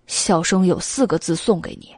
[0.08, 1.96] 小生有四个字送给你。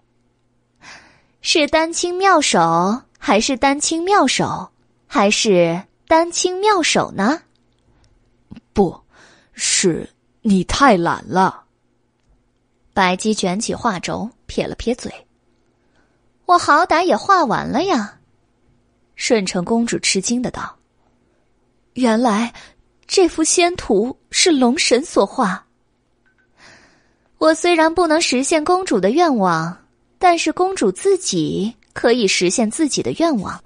[1.41, 4.69] 是丹青妙手，还是丹青妙手，
[5.07, 7.41] 还是丹青妙手呢？
[8.73, 8.99] 不，
[9.53, 10.09] 是
[10.41, 11.63] 你太懒了。
[12.93, 15.09] 白姬卷起画轴，撇了撇嘴。
[16.45, 18.18] 我好歹也画完了呀，
[19.19, 20.73] 顺承公主吃惊的道
[21.95, 22.53] ：“原来
[23.05, 25.61] 这幅仙图是龙神所画。
[27.37, 29.77] 我虽然不能实现公主的愿望，
[30.17, 33.61] 但是公主自己可以实现自己的愿望。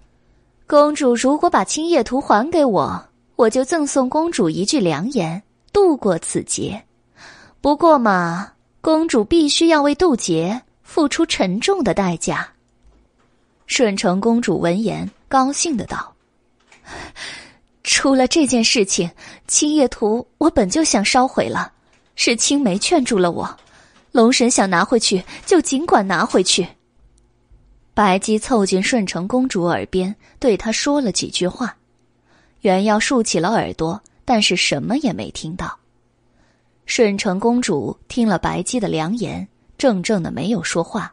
[0.66, 6.84] 公主如果把青叶图还给我，我就赠送公主一句良言，度过此劫。
[7.62, 8.52] 不过嘛，
[8.82, 12.50] 公主必须要为渡劫付出沉重的代价。”
[13.68, 16.14] 顺承公主闻言，高兴的道
[17.81, 19.10] ：“出了这件事情，
[19.47, 21.73] 青叶图我本就想烧毁了，
[22.15, 23.57] 是青梅劝住了我。
[24.11, 26.68] 龙神想拿回去，就尽管拿回去。”
[27.95, 31.76] 白姬凑近顺承公主耳边，对她说了几句话。
[32.61, 35.76] 原要竖起了耳朵，但是什么也没听到。
[36.85, 39.47] 顺承公主听了白姬的良言，
[39.80, 41.11] 怔怔的没有说话，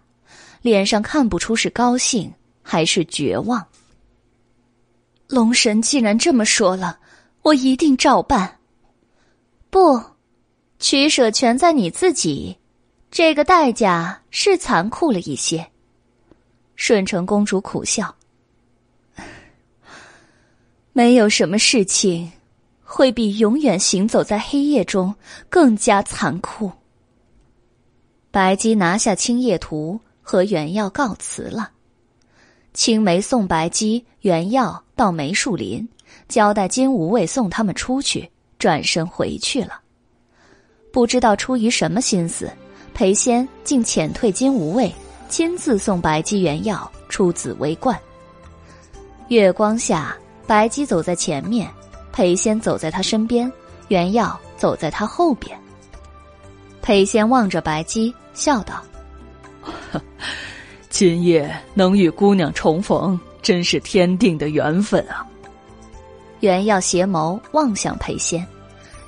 [0.60, 2.30] 脸上看不出是高兴。
[2.62, 3.66] 还是绝望。
[5.31, 6.98] 龙神既然这么说了，
[7.43, 8.59] 我一定照办。
[9.70, 10.02] 不，
[10.81, 12.59] 取舍全在你自己。
[13.12, 15.65] 这个代价是残酷了一些。
[16.74, 18.12] 顺承公主苦笑，
[20.93, 22.32] 没有什么事情
[22.82, 25.15] 会比永远行走在黑夜中
[25.48, 26.73] 更加残酷。
[28.32, 31.70] 白姬拿下青叶图，和原耀告辞了。
[32.72, 35.86] 青梅送白姬、原耀到梅树林，
[36.28, 39.80] 交代金无畏送他们出去，转身回去了。
[40.92, 42.51] 不知道出于什么心思，
[42.94, 44.92] 裴仙竟遣退金无畏，
[45.28, 47.98] 亲自送白姬、原耀出紫薇观。
[49.28, 50.16] 月光下，
[50.47, 51.68] 白姬走在前面，
[52.12, 53.51] 裴仙走在他身边，
[53.88, 55.59] 原耀走在他后边。
[56.82, 58.82] 裴仙望着白姬，笑道。
[60.91, 65.25] 今夜能与姑娘重逢，真是天定的缘分啊！
[66.41, 68.45] 原耀斜眸望向裴仙，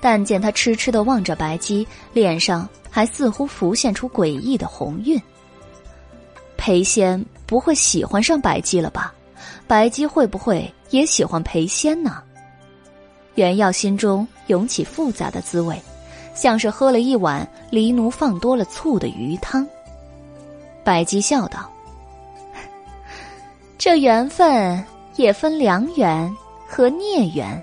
[0.01, 5.21] 但见他痴痴的望着白姬，脸上还似乎浮现出诡异的红晕。
[6.57, 9.13] 裴仙不会喜欢上白姬了吧？
[9.67, 12.23] 白姬会不会也喜欢裴仙呢？
[13.35, 15.77] 原耀心中涌起复杂的滋味，
[16.33, 19.67] 像是喝了一碗黎奴放多了醋的鱼汤。
[20.85, 21.71] 白姬笑道
[23.85, 24.81] ：“这缘分
[25.17, 26.33] 也分良缘
[26.69, 27.61] 和孽缘。”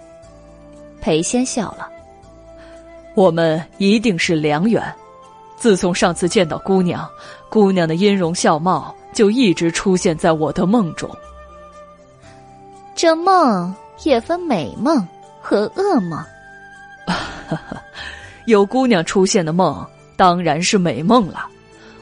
[0.99, 1.89] 裴仙笑了
[3.15, 4.83] ：“我们一定是良缘。
[5.55, 7.09] 自从上次见到姑娘，
[7.47, 11.09] 姑娘的音容笑貌就一直出现在我的梦中。
[12.95, 13.73] 这梦
[14.03, 15.07] 也分美梦
[15.41, 16.21] 和噩梦。
[18.45, 19.87] 有姑娘出现的梦
[20.17, 21.47] 当然是美梦了。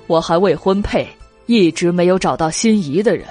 [0.08, 1.08] 我还未婚配。”
[1.46, 3.28] 一直没有找到心仪的人。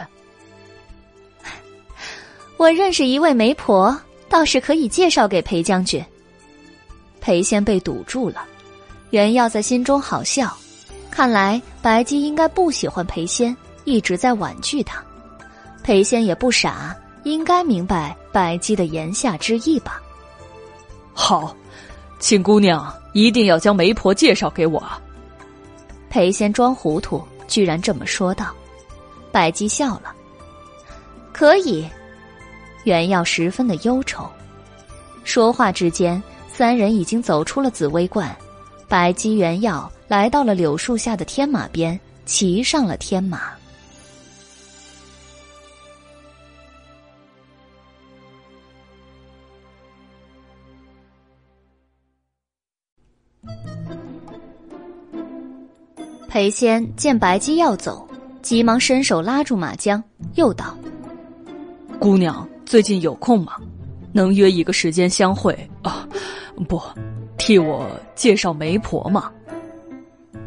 [2.56, 3.96] 我认识一位媒婆，
[4.28, 6.04] 倒是可以介绍给裴将军。
[7.20, 8.44] 裴仙被堵住了，
[9.10, 10.56] 袁耀在心中好笑，
[11.10, 15.02] 看来白姬应该不喜欢裴仙，一直在婉拒他。
[15.82, 20.00] 裴仙也不傻，应该明白白姬的言下之意吧？
[21.12, 21.54] 好，
[22.18, 24.82] 请姑娘一定要将媒婆介绍给我。
[26.10, 27.22] 裴仙装糊涂。
[27.48, 28.52] 居然这么说道，
[29.30, 30.12] 白姬笑了。
[31.32, 31.88] 可以，
[32.86, 34.30] 袁耀十分的忧愁。
[35.24, 38.34] 说话之间，三人已经走出了紫薇观。
[38.88, 43.50] 白姬、袁耀来到了柳树下的天马边，骑上了天马。
[56.28, 58.08] 裴仙见白姬要走，
[58.42, 60.00] 急忙伸手拉住马缰，
[60.36, 60.76] 又道
[61.98, 63.54] ：“姑娘最近有空吗？
[64.12, 66.06] 能约一个时间相会啊？
[66.68, 66.82] 不，
[67.38, 69.30] 替我介绍媒婆吗？”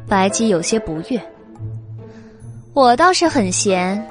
[0.07, 1.19] 白姬有些不悦
[2.73, 4.05] ：“我倒是很闲，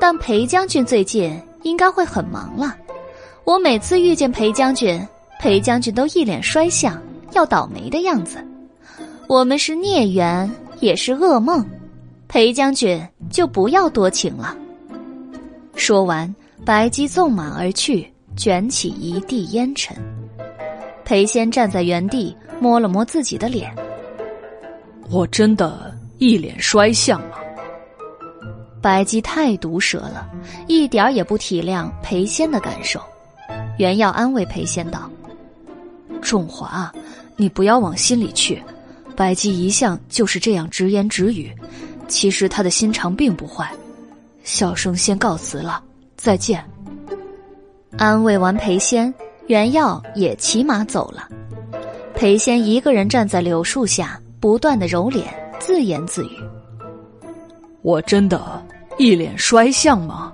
[0.00, 2.74] 但裴将军最近应该会很忙了。
[3.44, 5.00] 我每次遇见裴将军，
[5.38, 7.00] 裴将军都一脸衰相，
[7.32, 8.44] 要倒霉的样子。
[9.28, 11.62] 我们是孽缘。”也是噩梦，
[12.26, 14.56] 裴将军就不要多情了。
[15.74, 18.06] 说完，白姬纵马而去，
[18.36, 19.96] 卷起一地烟尘。
[21.04, 23.74] 裴仙站在原地，摸了摸自己的脸。
[25.10, 27.36] 我真的一脸衰相吗？
[28.80, 30.30] 白姬太毒舌了，
[30.68, 33.00] 一点儿也不体谅裴仙的感受。
[33.78, 35.10] 原要安慰裴仙道
[36.22, 36.92] ：“仲华，
[37.36, 38.62] 你不要往心里去。”
[39.16, 41.52] 白姬一向就是这样直言直语，
[42.06, 43.70] 其实他的心肠并不坏。
[44.44, 45.82] 小生先告辞了，
[46.20, 46.62] 再见。
[47.96, 49.14] 安慰完裴仙，
[49.46, 51.26] 袁耀也骑马走了。
[52.14, 56.36] 裴仙一个人站在柳树下，不断的揉脸，自言自语
[57.80, 58.62] ：“我真的
[58.98, 60.30] 一脸衰相吗？”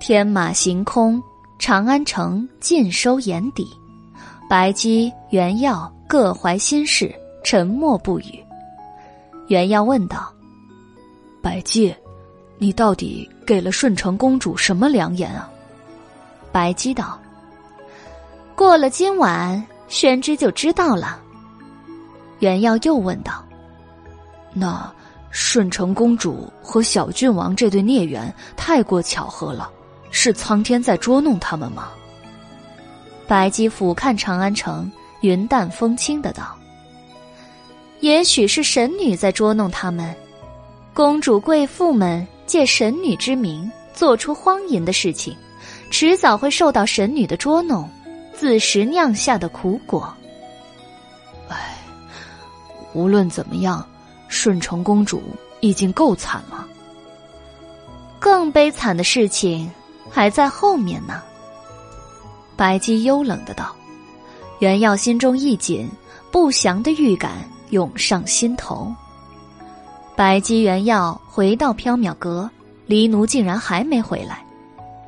[0.00, 1.22] 天马行空。
[1.58, 3.64] 长安城尽收眼底，
[4.50, 8.44] 白姬、袁耀各怀心事，沉默不语。
[9.46, 10.28] 袁耀问道
[11.42, 11.94] ：“白姬，
[12.56, 15.50] 你到底给了顺承公主什么良言啊？”
[16.52, 17.20] 白姬道
[18.54, 21.20] ：“过了今晚，宣之就知道了。”
[22.38, 23.44] 袁耀又问道
[24.54, 24.90] ：“那
[25.30, 29.70] 顺承公主和小郡王这对孽缘太过巧合了。”
[30.14, 31.88] 是苍天在捉弄他们吗？
[33.26, 36.54] 白姬俯瞰长安城，云淡风轻的道
[38.00, 40.14] ：“也许是神女在捉弄他们，
[40.94, 45.34] 公主贵妇们借神女之名做出荒淫的事情，
[45.90, 47.88] 迟早会受到神女的捉弄，
[48.34, 50.12] 自食酿下的苦果。”
[51.48, 51.78] 唉，
[52.92, 53.86] 无论怎么样，
[54.28, 55.22] 顺承公主
[55.60, 56.66] 已经够惨了，
[58.18, 59.70] 更悲惨的事情。
[60.14, 61.22] 还在后面呢。
[62.54, 63.74] 白姬幽冷的道
[64.60, 65.88] ：“袁耀心中一紧，
[66.30, 68.94] 不祥的预感涌上心头。”
[70.22, 72.48] 白姬、原耀回到缥缈阁，
[72.86, 74.40] 黎奴竟然还没回来。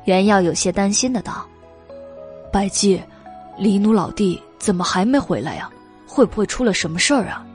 [0.03, 1.45] 原耀有些担心的道
[2.51, 3.01] ：“白姬，
[3.57, 5.69] 黎奴老弟怎么还没回来呀？
[6.05, 7.47] 会不会出了什么事儿啊？”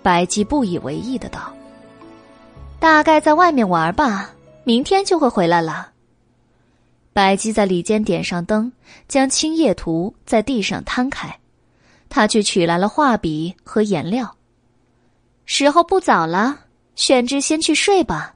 [0.00, 1.52] 白姬不以为意的道
[2.78, 4.30] ：“大概在外面玩吧，
[4.62, 5.88] 明天就会回来了。”
[7.12, 8.70] 白姬在里间点上灯，
[9.08, 11.36] 将青叶图在地上摊开，
[12.08, 14.36] 他去取来了画笔和颜料。
[15.46, 16.60] 时候不早了，
[16.94, 18.34] 宣之先去睡吧。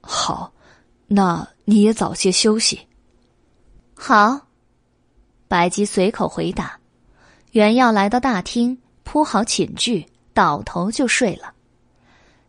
[0.00, 0.52] 好，
[1.06, 2.80] 那你也早些休息。
[3.94, 4.40] 好，
[5.46, 6.78] 白姬随口回答。
[7.52, 11.52] 原耀来到大厅，铺好寝具，倒头就睡了。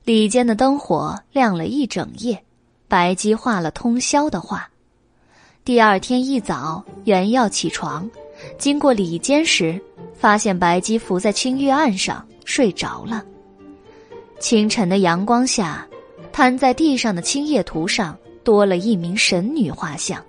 [0.04, 2.44] 里间的灯火亮了一整夜，
[2.88, 4.68] 白姬画了通宵的画。
[5.64, 8.10] 第二天一早，原耀起床，
[8.58, 9.80] 经过里间时，
[10.16, 13.24] 发现白姬伏在青玉案上睡着了。
[14.44, 15.88] 清晨的阳光下，
[16.34, 20.22] 摊在地上的青叶图上多了一名神女画像。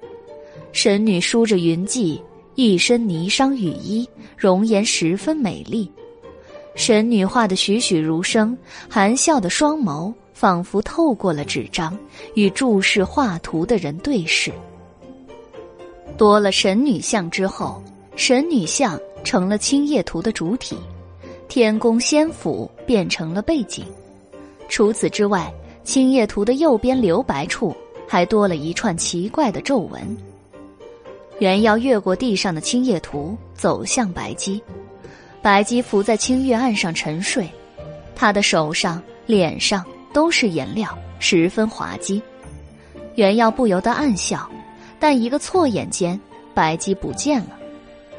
[0.70, 2.22] 神女梳着云髻，
[2.54, 5.90] 一身霓裳羽衣，容颜十分美丽。
[6.76, 8.56] 神女画的栩栩如生，
[8.88, 11.98] 含笑的双眸仿佛透过了纸张，
[12.34, 14.52] 与注视画图的人对视。
[16.16, 17.82] 多了神女像之后，
[18.14, 20.76] 神女像成了青叶图的主体，
[21.48, 23.84] 天宫仙府变成了背景。
[24.74, 25.54] 除此之外，
[25.84, 27.72] 青叶图的右边留白处
[28.08, 30.02] 还多了一串奇怪的皱纹。
[31.38, 34.60] 原要越过地上的青叶图，走向白姬。
[35.40, 37.48] 白姬伏在青玉案上沉睡，
[38.16, 40.88] 她的手上、脸上都是颜料，
[41.20, 42.20] 十分滑稽。
[43.14, 44.50] 原要不由得暗笑，
[44.98, 46.20] 但一个错眼间，
[46.52, 47.50] 白姬不见了。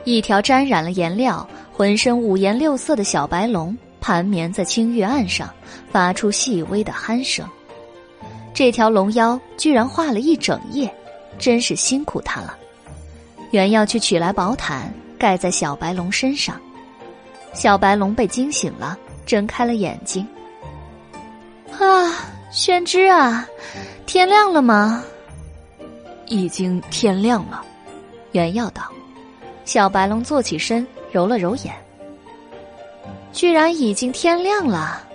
[0.06, 3.77] 一条沾染了颜料、浑身五颜六色的小白龙。
[4.06, 5.50] 盘绵在青玉案上，
[5.92, 7.43] 发出细微的鼾声。
[8.53, 10.93] 这条龙妖居然画了一整夜，
[11.40, 12.56] 真是辛苦他了。
[13.50, 16.61] 原要去取来宝毯盖在小白龙身上，
[17.56, 20.24] 小白龙被惊醒了，睁开了眼睛。
[21.72, 23.43] 啊，宣之啊，
[24.06, 25.03] 天亮了吗？
[26.27, 27.66] 已经天亮了。
[28.34, 28.84] 原要道。
[29.66, 31.74] 小白龙坐起身，揉了揉眼。
[33.36, 35.06] 居然已经天亮了，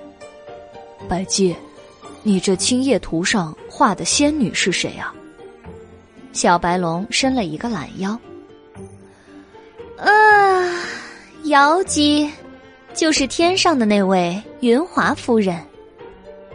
[1.08, 1.56] 白姬，
[2.22, 5.10] 你这青叶图上画的仙女是谁啊？
[6.34, 8.10] 小白龙伸了一个懒腰。
[9.96, 10.84] 啊，
[11.44, 12.30] 瑶姬，
[12.92, 15.56] 就是天上的那位云华夫人。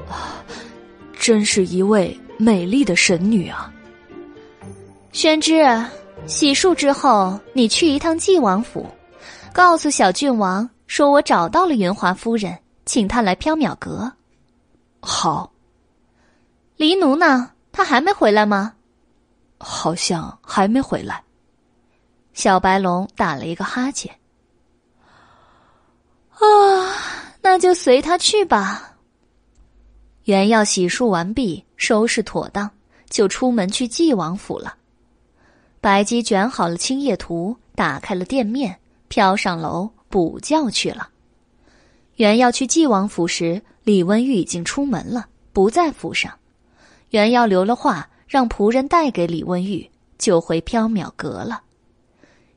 [0.07, 0.45] 啊，
[1.17, 3.73] 真是一位美丽的神女啊！
[5.11, 5.65] 宣之，
[6.27, 8.85] 洗漱之后，你去一趟晋王府，
[9.51, 10.69] 告诉小郡王。
[10.87, 14.11] 说我找到了云华夫人，请她来缥缈阁。
[14.99, 15.51] 好。
[16.77, 17.51] 黎奴呢？
[17.71, 18.73] 他还没回来吗？
[19.57, 21.23] 好像还没回来。
[22.33, 24.13] 小白龙打了一个哈欠。
[26.31, 26.39] 啊，
[27.41, 28.97] 那就随他去吧。
[30.25, 32.69] 原要洗漱完毕，收拾妥当，
[33.09, 34.75] 就出门去纪王府了。
[35.79, 39.89] 白姬卷好了青叶图，打开了店面，飘上楼。
[40.09, 41.09] 补觉去了。
[42.15, 46.31] 原要去纪王府时，李温玉已经出门了，不在府上。
[47.09, 51.61] 原要留了话，让仆人带给李温玉，就回缥缈阁了。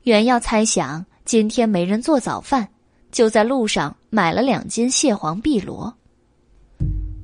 [0.03, 2.69] 原要猜想今天没人做早饭，
[3.11, 5.93] 就在路上买了两斤蟹黄碧螺。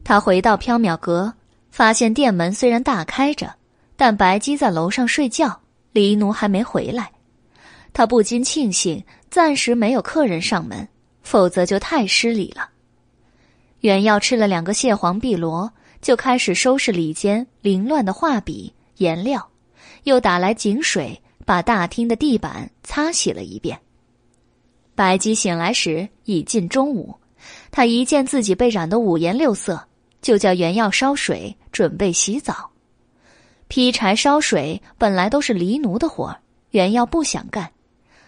[0.03, 1.33] 他回到缥缈阁，
[1.71, 3.55] 发现店门虽然大开着，
[3.97, 5.61] 但白姬在楼上睡觉，
[5.93, 7.13] 黎奴还没回来。
[7.93, 9.01] 他不禁庆幸。
[9.35, 10.87] 暂时没有客人上门，
[11.25, 12.69] 否则就太失礼了。
[13.81, 15.69] 原耀吃了两个蟹黄碧螺，
[16.01, 19.45] 就开始收拾里间凌乱的画笔、颜料，
[20.05, 23.77] 又打来井水，把大厅的地板擦洗了一遍。
[24.95, 27.13] 白姬醒来时已近中午，
[27.73, 29.85] 他一见自己被染得五颜六色，
[30.23, 32.71] 就叫原耀烧水准备洗澡。
[33.67, 36.39] 劈柴、烧水本来都是黎奴的活儿，
[36.71, 37.69] 原耀不想干。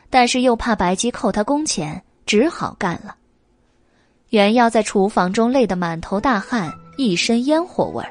[0.08, 3.14] 但是又怕白姬扣他工钱，只好干了。
[4.30, 8.10] 原耀在厨房中累得满头大汗，一身烟火味儿，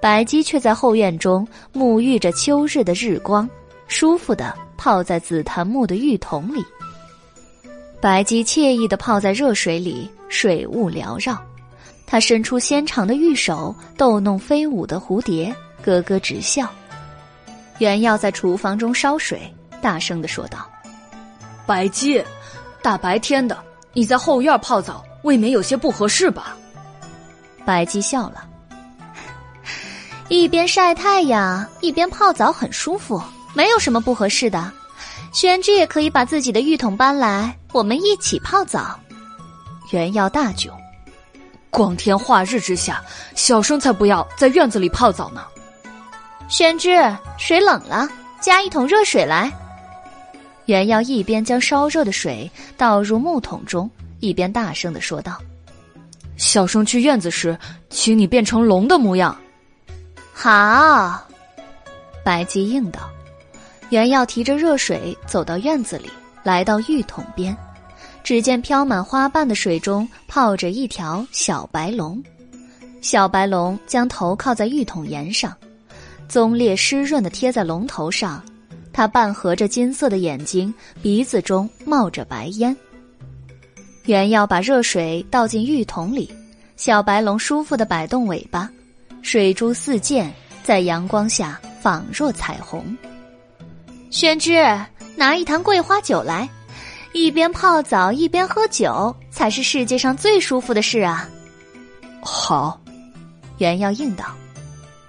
[0.00, 3.48] 白姬却在后院中沐浴着秋日的日光，
[3.88, 6.64] 舒服的泡在紫檀木的浴桶里。
[8.00, 11.40] 白姬惬意的泡在热水里，水雾缭绕，
[12.06, 16.68] 她伸出纤长的玉手逗弄飞舞的蝴蝶，咯咯直笑。
[17.78, 19.40] 原耀在厨房中烧水，
[19.80, 20.68] 大声的说道。
[21.66, 22.22] 白姬，
[22.82, 23.56] 大白天的，
[23.92, 26.56] 你在后院泡澡，未免有些不合适吧？
[27.64, 28.44] 白姬笑了，
[30.28, 33.22] 一边晒太阳一边泡澡很舒服，
[33.54, 34.70] 没有什么不合适的。
[35.32, 38.98] 玄之也可以把自己的浴桶搬来，我们一起泡澡。
[39.90, 40.70] 原要大窘，
[41.70, 43.02] 光天化日之下，
[43.34, 45.42] 小生才不要在院子里泡澡呢。
[46.48, 46.90] 玄之，
[47.38, 48.08] 水冷了，
[48.40, 49.50] 加一桶热水来。
[50.72, 55.38] 原要一边将烧热的水倒入木桶中，一边大声的说道
[56.38, 57.58] ：“小生去院子时，
[57.90, 59.36] 请你变成龙的模样。”
[60.32, 61.28] 好，
[62.24, 63.00] 白姬应道。
[63.90, 66.08] 袁耀提着热水走到院子里，
[66.42, 67.54] 来到浴桶边，
[68.24, 72.18] 只见飘满花瓣的水中泡着一条小白龙。
[73.02, 75.54] 小白龙将头靠在浴桶沿上，
[76.30, 78.42] 棕烈湿润的贴在龙头上，
[78.92, 82.76] 它半合着金色的眼睛，鼻子中冒着白烟。
[84.04, 86.32] 原要把热水倒进浴桶里，
[86.76, 88.68] 小白龙舒服的摆动尾巴，
[89.22, 90.30] 水珠四溅，
[90.62, 92.96] 在阳光下仿若彩虹。
[94.10, 94.62] 宣之，
[95.16, 96.48] 拿一坛桂花酒来，
[97.12, 101.28] 一边泡澡一边喝酒，才是世界上最舒服的事啊！
[102.20, 102.80] 好，
[103.58, 104.24] 原要应道。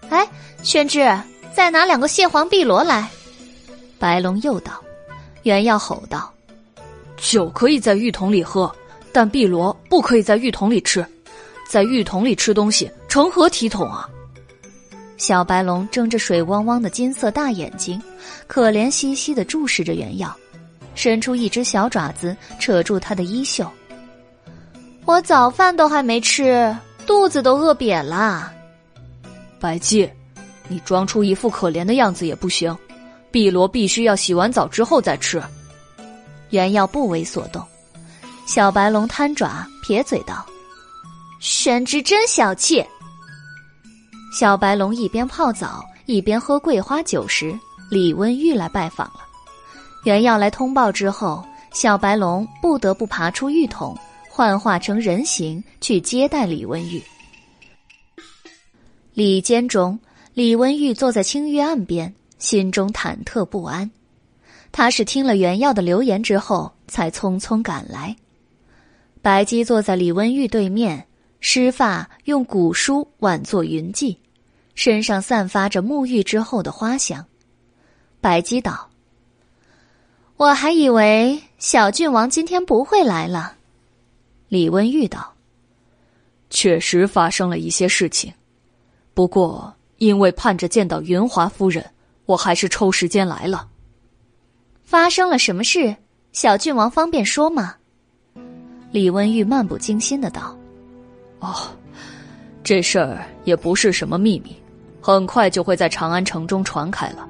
[0.09, 0.27] 哎。
[0.63, 1.05] 宣之，
[1.53, 3.09] 再拿两个蟹黄碧螺来。
[4.03, 4.83] 白龙又道
[5.43, 6.30] ：“原要吼道，
[7.15, 8.69] 酒可以在浴桶里喝，
[9.14, 11.07] 但碧螺不可以在浴桶里吃。
[11.69, 14.06] 在浴桶里吃东西，成何体统啊！”
[15.15, 18.01] 小白龙睁着水汪汪的金色大眼睛，
[18.45, 20.35] 可怜兮兮的注视着原耀，
[20.95, 23.65] 伸出一只小爪子扯住他的衣袖。
[25.06, 26.75] 我早饭都还没吃，
[27.07, 28.51] 肚子都饿扁了。
[29.61, 30.11] 白姬。
[30.69, 32.75] 你装出一副可怜的样子也不行，
[33.33, 35.41] 碧螺必须要洗完澡之后再吃。
[36.51, 37.65] 原耀不为所动，
[38.45, 40.45] 小白龙摊爪撇嘴道
[41.41, 42.85] ：“玄之真小气。”
[44.39, 47.57] 小白龙一边泡澡一边喝桂花酒时，
[47.89, 49.21] 李温玉来拜访了。
[50.03, 53.97] 原耀来通报之后，小白龙不得不爬出浴桶，
[54.29, 57.01] 幻化成人形去接待李温玉。
[59.15, 59.99] 里间中。
[60.35, 62.11] 李温玉坐在青玉岸边，
[62.43, 63.89] 心中忐忑不安。
[64.69, 68.13] 他是听了袁耀的留言之后，才匆匆赶来。
[69.22, 71.07] 白姬坐在李文玉对面，
[71.39, 74.17] 湿发用古书挽作云髻，
[74.75, 77.25] 身上散发着沐浴之后的花香。
[78.19, 78.89] 白姬道
[80.35, 83.55] ：“我还以为小郡王今天不会来了。”
[84.49, 85.33] 李文玉道
[86.51, 88.33] ：“确实发生了一些事情，
[89.13, 91.85] 不过。”因为盼着见到云华夫人，
[92.25, 93.67] 我还是抽时间来了。
[94.83, 95.95] 发生了什么事？
[96.31, 97.75] 小郡王方便说吗？
[98.91, 100.55] 李文玉漫不经心的道
[101.39, 101.53] ：“哦，
[102.63, 104.55] 这事儿也不是什么秘密，
[105.01, 107.27] 很快就会在长安城中传开了。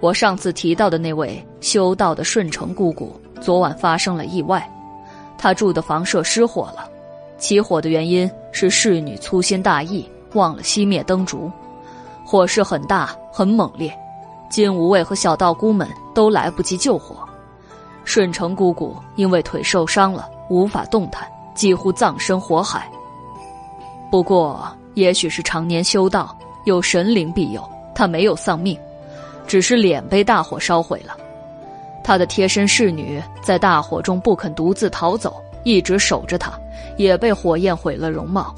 [0.00, 4.70] 我上次提到的那位修道的顺城姑姑，昨晚发生了意外，
[5.36, 6.88] 她住的房舍失火了。
[7.36, 11.50] 起火的原因是侍女粗心大意，忘了熄灭灯烛。”
[12.24, 13.90] 火势很大，很猛烈，
[14.48, 17.16] 金无畏和小道姑们都来不及救火。
[18.04, 22.90] 顺成姑姑因为腿受伤了，无法动弹，几乎葬身火海。
[24.10, 27.62] 不过，也许是常年修道，有神灵庇佑，
[27.94, 28.78] 她没有丧命，
[29.46, 31.14] 只是脸被大火烧毁了。
[32.02, 36.52] 她的贴身侍女在大火中不肯独自逃走，一直守着她，
[36.96, 38.54] 也被火焰毁了容貌。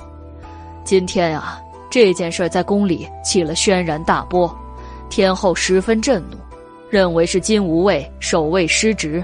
[0.85, 1.61] 今天啊。
[1.93, 4.57] 这件事在宫里起了轩然大波，
[5.11, 6.39] 天后十分震怒，
[6.89, 9.23] 认为是金无畏守卫失职，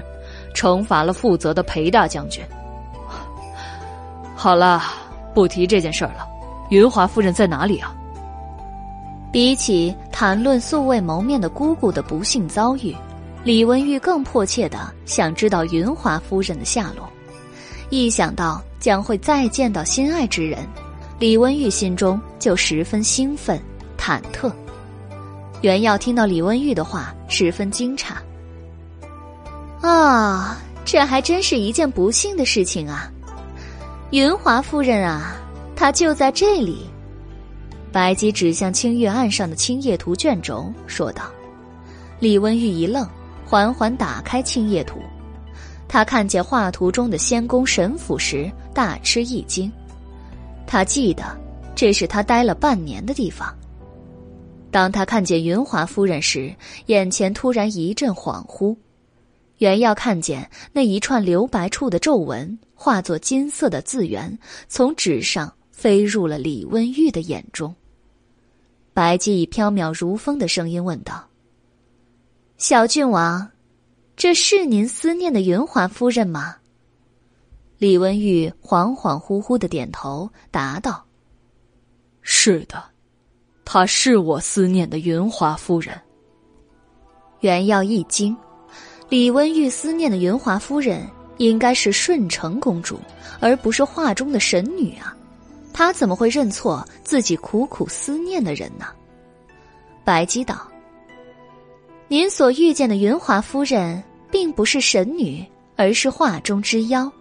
[0.53, 2.43] 惩罚了负责的裴大将军。
[4.35, 4.83] 好了，
[5.33, 6.27] 不提这件事了。
[6.69, 7.95] 云华夫人在哪里啊？
[9.31, 12.95] 比起谈论素未谋面的姑姑的不幸遭遇，
[13.43, 17.07] 李文玉更迫切的想知道云华夫人的下落。
[17.89, 20.59] 一想到将会再见到心爱之人。
[21.19, 23.59] 李文玉心中就十分兴奋、
[23.97, 24.51] 忐忑。
[25.61, 28.13] 袁耀听到李温玉的话，十分惊诧。
[29.81, 33.11] 啊，这还真是一件不幸的事情啊！
[34.11, 35.35] 云华夫人啊，
[35.75, 36.85] 她就在这里。
[37.91, 41.23] 白姬指向青月案上的青叶图卷轴，说道。
[42.19, 43.07] 李温玉一愣，
[43.45, 44.99] 缓缓打开青叶图，
[45.87, 49.71] 他看见画图中的仙宫神府时，大吃一惊。
[50.67, 51.23] 他记得，
[51.75, 53.55] 这是他待了半年的地方。
[54.69, 56.55] 当他看见云华夫人时，
[56.87, 58.75] 眼前突然一阵恍惚。
[59.57, 64.37] 原要看见那一串留白处的皱纹化作金色的字源，
[64.67, 67.73] 从纸上飞入了李温玉的眼中。
[68.93, 71.27] 白姬以飘渺如风的声音问道
[72.57, 73.49] ：“小郡王，
[74.15, 76.57] 这是您思念的云华夫人吗？”
[77.79, 81.05] 李温玉恍恍惚惚的点头，答道
[82.21, 82.83] ：“是的，
[83.69, 85.93] 她是我思念的云华夫人。”
[87.41, 88.35] 袁耀一惊，
[89.09, 91.05] 李温玉思念的云华夫人
[91.35, 92.97] 应该是顺承公主，
[93.41, 95.13] 而不是画中的神女啊！
[95.73, 98.85] 他怎么会认错自己苦苦思念的人呢？
[100.05, 100.65] 白姬道
[102.07, 107.11] ：“您所遇见的云华夫人，并不是神女，而是画中之妖。”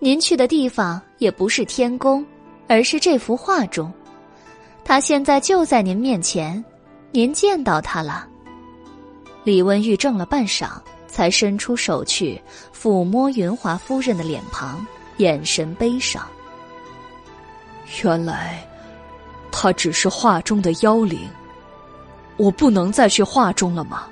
[0.00, 2.26] 您去的地方也不是天宫，
[2.68, 3.92] 而是这幅画中，
[4.84, 6.62] 他现在就在您面前，
[7.10, 8.28] 您见到他了。
[9.42, 10.68] 李温玉怔了半晌，
[11.06, 12.40] 才伸出手去
[12.74, 16.22] 抚摸云华夫人的脸庞，眼神悲伤。
[18.02, 18.66] 原来，
[19.50, 21.28] 他只是画中的妖灵。
[22.36, 24.06] 我不能再去画中了吗？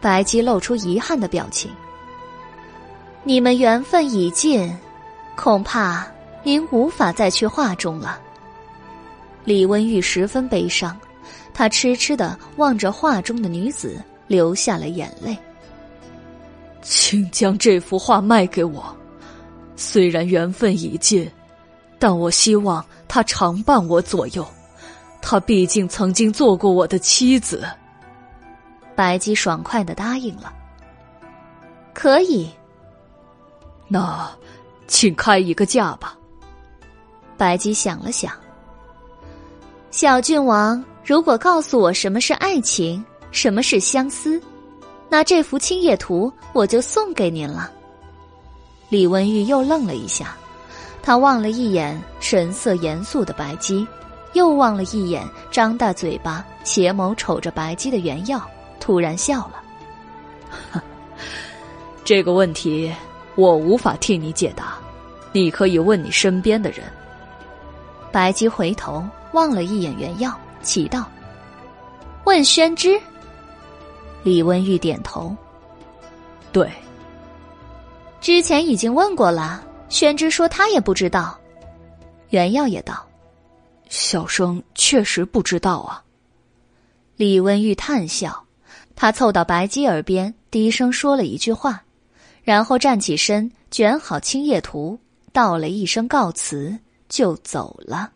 [0.00, 1.70] 白姬露出遗憾的表情。
[3.24, 4.74] 你们缘分已尽，
[5.36, 6.06] 恐怕
[6.42, 8.20] 您无法再去画中了。
[9.44, 10.96] 李温玉十分悲伤，
[11.52, 15.36] 他痴痴的望着画中的女子，流下了眼泪。
[16.82, 18.84] 请将这幅画卖给我，
[19.76, 21.30] 虽然缘分已尽，
[21.98, 24.46] 但我希望他常伴我左右。
[25.22, 27.68] 他毕竟曾经做过我的妻子。
[28.96, 30.52] 白姬爽快的答应了。
[31.92, 32.50] 可以。
[33.88, 34.30] 那，
[34.86, 36.16] 请开一个价吧。
[37.36, 38.32] 白姬想了想。
[39.90, 44.40] 小郡王，如果告诉我什么是爱情，什么是相思，
[45.08, 47.70] 那这幅青叶图我就送给您了。
[48.88, 50.36] 李文玉又愣了一下，
[51.02, 53.86] 他望了一眼神色严肃的白姬。
[54.34, 58.40] 又望了一眼张大嘴巴、斜眸瞅着白姬的原耀，
[58.78, 60.80] 突然笑了。
[62.04, 62.94] 这个问题
[63.34, 64.78] 我无法替你解答，
[65.32, 66.84] 你可以问你身边的人。
[68.12, 71.08] 白姬回头望了一眼袁耀，祈道
[72.24, 73.00] ：“问宣之。”
[74.22, 75.34] 李温玉点头
[76.52, 76.70] ：“对。”
[78.20, 81.38] 之前已经问过了，宣之说他也不知道。
[82.28, 83.06] 袁耀也道。
[83.88, 86.04] 小生确实不知道啊。
[87.16, 88.44] 李温玉叹笑，
[88.94, 91.82] 他凑到白姬耳边低声说了一句话，
[92.44, 94.98] 然后站起身，卷好青叶图，
[95.32, 96.78] 道了一声告辞，
[97.08, 98.12] 就走了。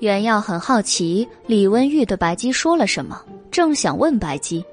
[0.00, 4.64] 袁耀很好奇李温玉对白姬说了什么，正想问白姬，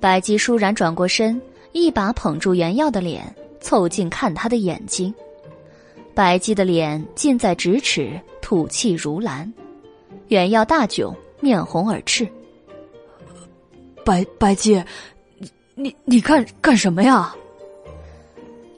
[0.00, 1.40] 白姬倏然转过身，
[1.72, 3.34] 一把捧住袁耀的脸。
[3.60, 5.12] 凑近看他的眼睛，
[6.14, 9.52] 白姬的脸近在咫尺，吐气如兰。
[10.28, 12.26] 袁耀大窘，面红耳赤。
[14.04, 14.82] 白白姬，
[15.40, 17.34] 你你你干干什么呀？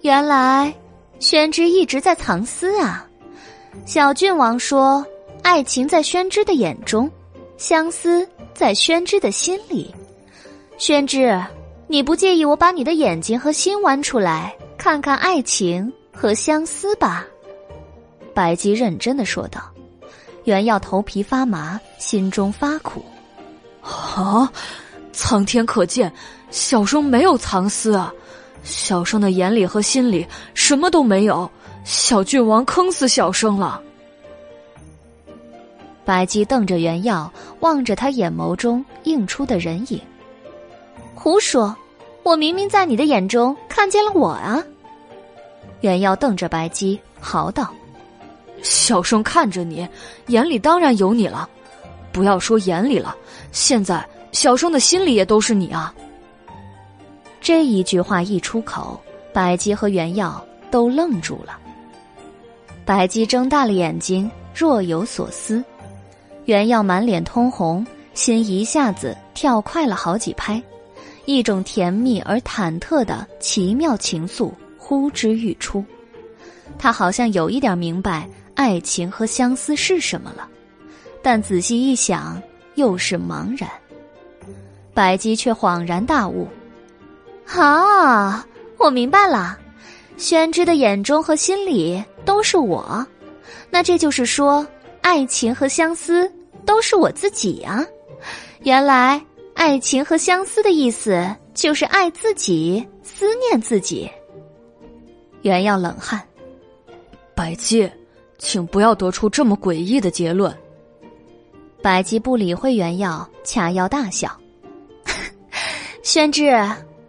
[0.00, 0.72] 原来
[1.18, 3.06] 宣之一直在藏私啊！
[3.84, 5.04] 小郡王说，
[5.42, 7.10] 爱情在宣之的眼中，
[7.56, 9.94] 相思在宣之的心里。
[10.78, 11.40] 宣之，
[11.86, 14.54] 你不介意我把你的眼睛和心剜出来？
[14.78, 17.26] 看看爱情和相思吧，
[18.32, 19.60] 白姬认真的说道。
[20.44, 23.04] 原耀头皮发麻，心中发苦。
[23.82, 24.50] 啊！
[25.12, 26.10] 苍天可见，
[26.50, 28.12] 小生没有藏私啊！
[28.62, 31.50] 小生的眼里和心里什么都没有，
[31.84, 33.82] 小郡王坑死小生了。
[36.10, 40.00] 白姬瞪着袁耀，望着他眼眸中映出的人影。
[41.14, 41.72] 胡说！
[42.24, 44.60] 我明明在你的眼中看见了我啊！
[45.82, 47.72] 袁耀瞪着白姬，嚎道
[48.60, 49.86] ：“小生看着你，
[50.26, 51.48] 眼里当然有你了。
[52.10, 53.14] 不要说眼里了，
[53.52, 55.94] 现在小生的心里也都是你啊！”
[57.40, 59.00] 这一句话一出口，
[59.32, 61.56] 白姬和袁耀都愣住了。
[62.84, 65.62] 白姬睁大了眼睛，若有所思；
[66.50, 70.60] 袁耀满脸通红，心一下子跳快了好几拍。
[71.24, 75.84] 一种甜蜜而忐忑的奇妙情愫呼之欲出，
[76.76, 80.48] 他好像有一点明白爱情和相思是什么了，
[81.22, 82.42] 但仔细一想
[82.74, 83.70] 又是茫然。
[84.92, 86.48] 白姬却恍然大悟
[87.46, 88.44] ：“啊，
[88.76, 89.56] 我明白了，
[90.16, 93.06] 宣之的眼中和心里都是我，
[93.70, 94.66] 那这就是说，
[95.00, 96.28] 爱情和相思
[96.64, 97.86] 都是我自己啊！
[98.62, 99.20] 原来。”
[99.52, 104.10] 爱情和相思的意思就是爱自己，思念自己。
[105.42, 106.22] 原耀冷汗，
[107.34, 107.90] 白姬，
[108.38, 110.56] 请不要得出这么诡异的结论。
[111.82, 114.34] 白姬不理会原耀，掐腰大笑。
[116.02, 116.50] 宣之，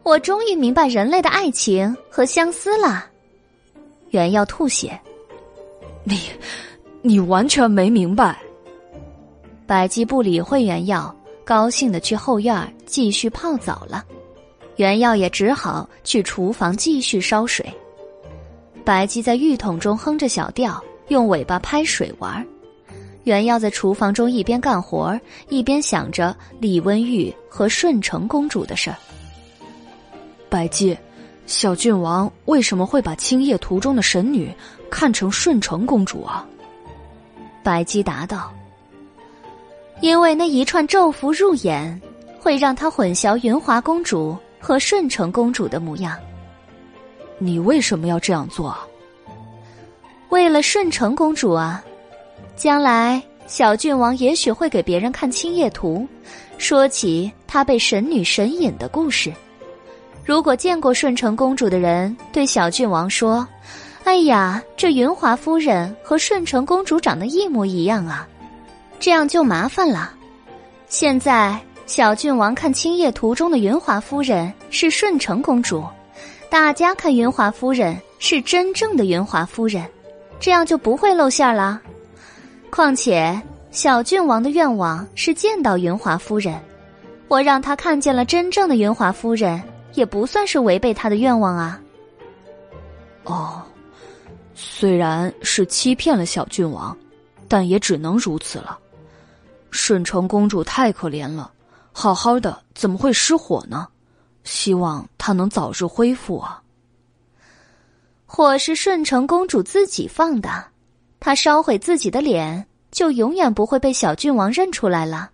[0.03, 3.05] 我终于明白人类的爱情和相思了。
[4.09, 4.99] 原耀吐血，
[6.03, 6.19] 你，
[7.01, 8.37] 你完全没明白。
[9.71, 11.15] 白姬不理会原耀。
[11.45, 14.03] 高兴的去后院继续泡澡了，
[14.75, 17.65] 袁耀也只好去厨房继续烧水。
[18.83, 22.45] 白姬在浴桶中哼着小调，用尾巴拍水玩。
[23.23, 25.17] 袁耀在厨房中一边干活
[25.47, 28.97] 一边想着李温玉和顺成公主的事儿。
[30.49, 30.97] 白姬，
[31.45, 34.53] 小郡王为什么会把青叶图中的神女
[34.89, 36.45] 看成顺成公主啊？
[37.63, 38.51] 白姬答道
[40.01, 42.01] ：“因为那一串咒符入眼，
[42.39, 46.17] 会让他混淆云华公主和顺承公主的模样。
[47.37, 48.75] 你为什么要这样做？
[50.29, 51.83] 为了顺承公主啊！
[52.55, 56.07] 将来小郡王也许会给别人看青叶图，
[56.57, 59.31] 说起他被神女神隐的故事。”
[60.25, 63.47] 如果见过顺承公主的人对小郡王说
[64.03, 68.27] ：“哎呀，这云华夫人和顺承公主长得一模一样啊！”
[69.01, 70.13] 这样就麻烦了。
[70.87, 75.83] 现在小郡王看青叶图中的云华夫人是顺承公主，
[76.49, 79.83] 大家看云华夫人是真正的云华夫人，
[80.39, 81.81] 这样就不会露馅了。
[82.69, 86.57] 况且小郡王的愿望是见到云华夫人，
[87.27, 89.61] 我让他看见了真正的云华夫人。
[89.93, 91.77] 也不算是违背他的愿望啊。
[93.25, 93.61] 哦，
[94.55, 96.97] 虽然是欺骗了小郡王，
[97.49, 98.79] 但也只能如此了。
[99.71, 101.51] 顺承公主太可怜了，
[101.91, 103.87] 好好的怎么会失火呢？
[104.43, 106.61] 希望她能早日恢复啊。
[108.25, 110.65] 火是顺承公主自己放的，
[111.19, 115.31] 她烧毁自己的脸，就永远不会被小郡王认出来了。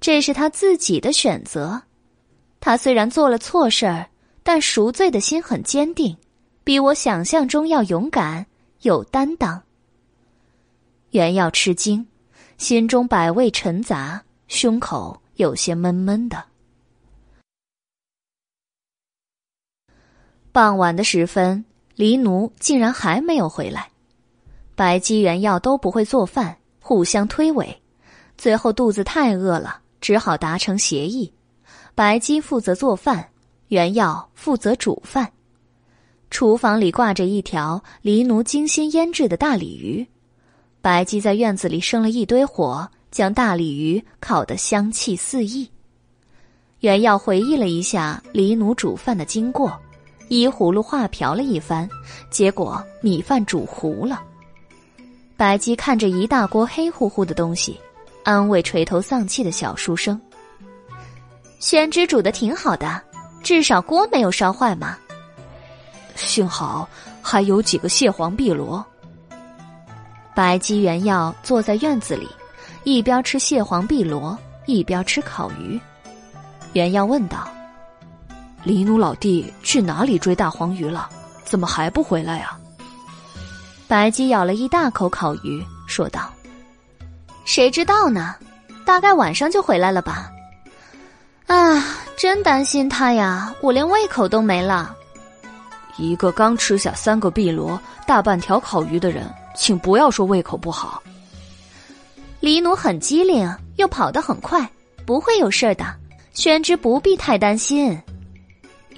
[0.00, 1.82] 这是她自己的选择。
[2.62, 4.06] 他虽然做了错事儿，
[4.42, 6.14] 但赎罪的心很坚定，
[6.62, 8.44] 比我想象中要勇敢
[8.82, 9.62] 有担当。
[11.12, 12.06] 袁耀吃惊，
[12.60, 16.44] 心中百味陈杂，胸口有些闷闷的。
[20.52, 21.64] 傍晚的时分，
[21.94, 23.88] 黎奴竟然还没有回来。
[24.74, 27.74] 白姬、原耀都不会做饭，互相推诿，
[28.36, 31.32] 最后肚子太饿了，只好达成协议。
[31.94, 33.26] 白姬负责做饭，
[33.68, 35.32] 原耀负责煮饭。
[36.28, 40.06] 厨房里挂着一条黎奴精心腌制的大鲤鱼，
[40.82, 45.68] 白姬在院子里生了一堆火，将大鲤鱼烤得香气四溢。
[46.80, 49.78] 袁耀回忆了一下李奴煮饭的经过，
[50.28, 51.86] 依葫芦画瓢了一番，
[52.30, 54.22] 结果米饭煮糊了。
[55.36, 57.78] 白姬看着一大锅黑乎乎的东西，
[58.24, 60.18] 安慰垂头丧气的小书生。
[61.58, 62.98] 宣之煮的挺好的，
[63.42, 64.96] 至少锅没有烧坏嘛。
[66.16, 66.88] 幸好
[67.20, 68.82] 还有几个蟹黄碧螺。
[70.34, 72.28] 白姬原药坐在院子里，
[72.84, 75.78] 一边吃蟹黄碧螺，一边吃烤鱼。
[76.72, 77.48] 原药问道
[78.62, 81.08] ：“黎奴老弟去哪里追大黄鱼了？
[81.44, 82.58] 怎么还不回来啊？”
[83.88, 86.30] 白姬咬了一大口烤鱼，说道
[87.44, 88.36] ：“谁知道呢？
[88.84, 90.30] 大概晚上就回来了吧。”
[91.48, 91.84] 啊，
[92.16, 93.52] 真担心他呀！
[93.60, 94.94] 我连胃口都没了。
[95.96, 99.28] 一个刚吃下三个碧螺、大半条烤鱼的人，
[99.60, 101.02] 请不要说胃口不好。
[102.40, 104.66] 黎奴很机灵，又跑得很快，
[105.04, 105.84] 不会有事的。
[106.32, 108.00] 宣之不必太担心。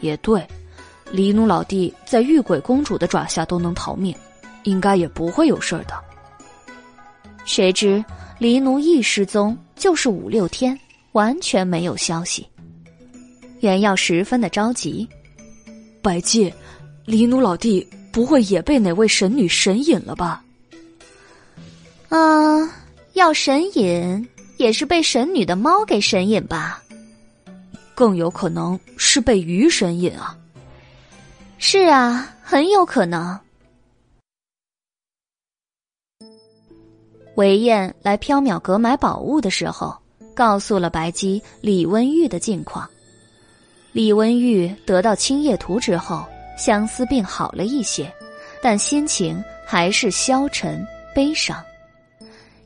[0.00, 0.46] 也对，
[1.10, 4.14] 黎奴老弟在玉鬼公主的爪下都能逃命，
[4.62, 6.00] 应该也不会有事的。
[7.44, 8.02] 谁知
[8.38, 10.78] 黎奴一失踪就是五六天。
[11.10, 12.46] 完全没有消息，
[13.60, 15.06] 袁耀十分的着急。
[16.00, 16.54] 百介，
[17.04, 20.42] 黎奴老弟不会也被哪位神女神隐了吧？
[22.12, 22.70] 啊，
[23.14, 26.82] 要神隐也是被神女的猫给神隐吧？
[27.94, 30.36] 更有可能是被鱼神隐啊！
[31.56, 33.40] 是啊，很有可能。
[37.36, 39.96] 韦燕来缥缈阁买宝物的时候。
[40.34, 42.88] 告诉了白姬李温玉的近况。
[43.92, 46.24] 李温玉得到青叶图之后，
[46.56, 48.10] 相思病好了一些，
[48.62, 50.82] 但心情还是消沉
[51.14, 51.62] 悲伤。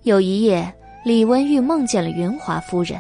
[0.07, 0.73] 有一夜，
[1.05, 2.97] 李温玉梦见了云华夫人。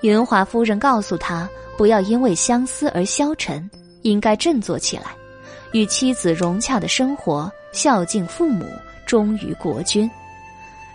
[0.00, 1.46] 云华夫人告诉他，
[1.76, 3.70] 不要因为相思而消沉，
[4.00, 5.14] 应该振作起来，
[5.74, 8.64] 与妻子融洽的生活，孝敬父母，
[9.04, 10.10] 忠于国君。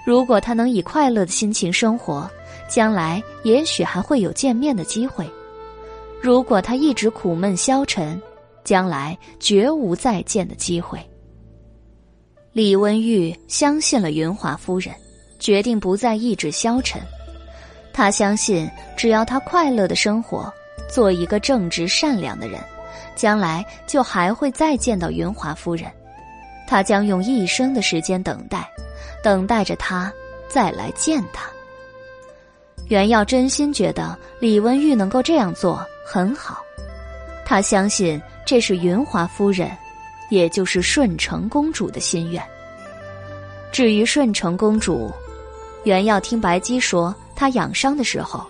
[0.03, 2.29] 如果他能以快乐的心情生活。
[2.67, 5.27] 将来也许还会有见面的机会，
[6.21, 8.21] 如果他一直苦闷消沉，
[8.63, 10.99] 将来绝无再见的机会。
[12.51, 14.93] 李文玉相信了云华夫人，
[15.39, 17.01] 决定不再意志消沉。
[17.91, 20.53] 他相信，只要他快乐的生活，
[20.87, 22.61] 做一个正直善良的人，
[23.15, 25.91] 将来就还会再见到云华夫人。
[26.67, 28.69] 他将用一生的时间等待，
[29.23, 30.13] 等待着他
[30.47, 31.49] 再来见他。
[32.89, 36.63] 袁耀真心觉得李文玉能够这样做很好，
[37.45, 39.69] 他相信这是云华夫人，
[40.29, 42.41] 也就是顺承公主的心愿。
[43.71, 45.11] 至于顺承公主，
[45.89, 48.45] 原要听白姬说，她养伤的时候，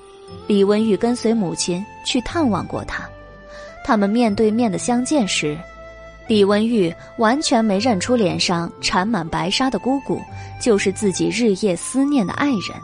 [0.45, 3.08] 李文玉跟随母亲去探望过她。
[3.85, 5.58] 他们面对面的相见时，
[6.27, 10.22] 李文玉完全没认出脸上缠满白纱的姑姑
[10.59, 12.77] 就是自己日夜思念的爱人。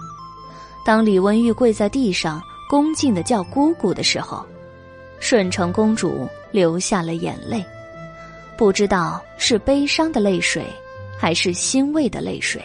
[0.85, 4.41] 当李文玉跪在地上恭敬的叫姑姑的时候，
[5.19, 7.61] 顺承公主流下了眼泪，
[8.55, 10.65] 不知道是悲伤的泪水，
[11.19, 12.63] 还是欣慰的泪水。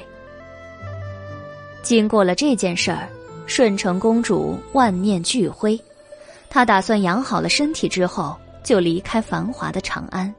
[1.82, 3.08] 经过了这件事儿，
[3.46, 5.80] 顺承公主万念俱灰。
[6.48, 10.32] 她打算养好了身体之后，就离开繁华的长安，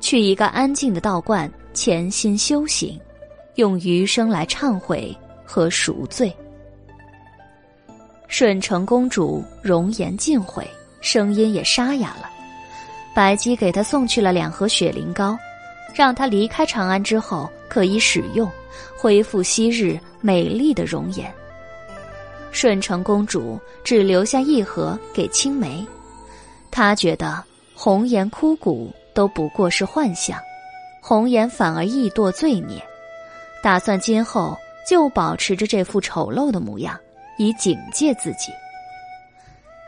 [0.00, 2.98] 去一个安静的道观潜心修行，
[3.54, 6.34] 用余生来忏悔和赎罪。
[8.26, 10.66] 顺承公主容颜尽毁，
[11.00, 12.30] 声音也沙哑了。
[13.14, 15.36] 白姬给她送去了两盒雪灵膏，
[15.94, 18.48] 让她离开长安之后可以使用，
[18.96, 21.32] 恢复昔日美丽的容颜。
[22.52, 25.86] 顺承公主只留下一盒给青梅，
[26.70, 27.42] 她觉得
[27.74, 30.38] 红颜枯骨都不过是幻象，
[31.00, 32.82] 红颜反而易堕罪孽，
[33.62, 34.56] 打算今后
[34.88, 36.98] 就保持着这副丑陋的模样，
[37.38, 38.50] 以警戒自己。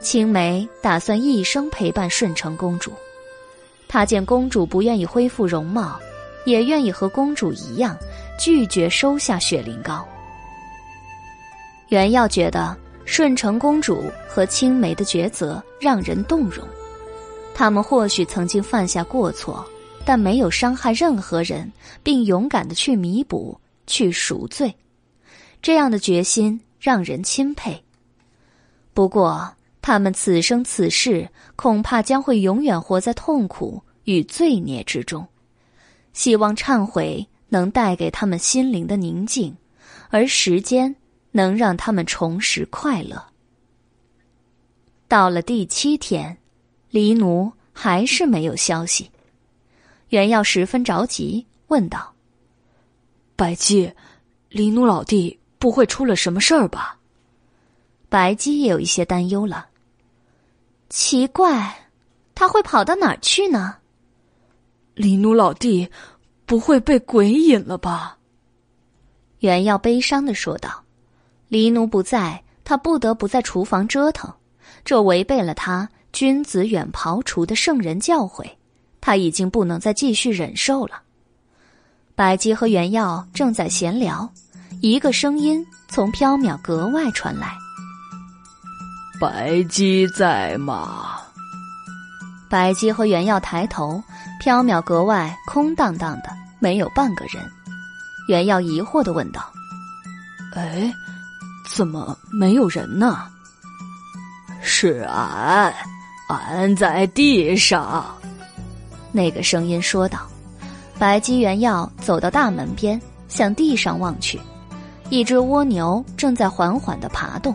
[0.01, 2.93] 青梅打算一生陪伴顺承公主，
[3.89, 5.99] 她见公主不愿意恢复容貌，
[6.45, 7.97] 也愿意和公主一样
[8.39, 10.07] 拒绝收下雪灵膏。
[11.89, 16.67] 袁耀觉得顺承公主和青梅的抉择让人动容，
[17.55, 19.65] 他们或许曾经犯下过错，
[20.05, 21.71] 但没有伤害任何人，
[22.03, 24.75] 并勇敢的去弥补、去赎罪，
[25.61, 27.83] 这样的决心让人钦佩。
[28.95, 35.27] 不过，他们此生此世恐怕将会永远活在痛苦与罪孽之中。
[36.13, 39.55] 希望忏悔能带给他们心灵的宁静，
[40.09, 40.97] 而时间。
[41.35, 43.25] 能让他们重拾快乐。
[45.09, 46.37] 到了第七天，
[46.91, 49.11] 黎奴还是没有消息，
[50.11, 52.13] 袁耀十分着急，问道
[53.35, 53.91] ：“白姬，
[54.51, 56.99] 黎奴老弟不会出了什么事儿吧？”
[58.11, 59.69] 白姬也有一些担忧了。
[60.91, 61.89] 奇怪，
[62.35, 63.79] 他会跑到哪儿去呢？
[64.93, 65.89] 黎奴老弟
[66.53, 68.19] 不会被鬼引了吧？
[69.39, 70.85] 袁耀悲伤的说道。
[71.49, 74.31] 黎奴不在，他不得不在厨房折腾，
[74.85, 78.45] 这违背了他“君子远庖厨”的圣人教诲，
[79.01, 81.01] 他已经不能再继续忍受了。
[82.15, 84.31] 白姬和袁耀正在闲聊，
[84.83, 87.57] 一个声音从缥缈阁外传来
[89.19, 91.19] ：“白姬在吗？”
[92.51, 94.05] 白姬和袁耀抬头，
[94.45, 96.29] 缥缈阁外空荡荡的，
[96.63, 97.43] 没有半个人。
[98.29, 99.53] 袁耀疑惑的问道
[100.55, 100.91] ：“哎？”
[101.69, 103.27] 怎么没有人呢？
[104.61, 105.75] 是俺，
[106.29, 108.05] 俺在地上。
[109.11, 110.21] 那个声音说道。
[110.99, 114.41] 白姬原耀走到大门边，向地上望去，
[115.09, 117.55] 一只蜗牛正在缓缓的爬动。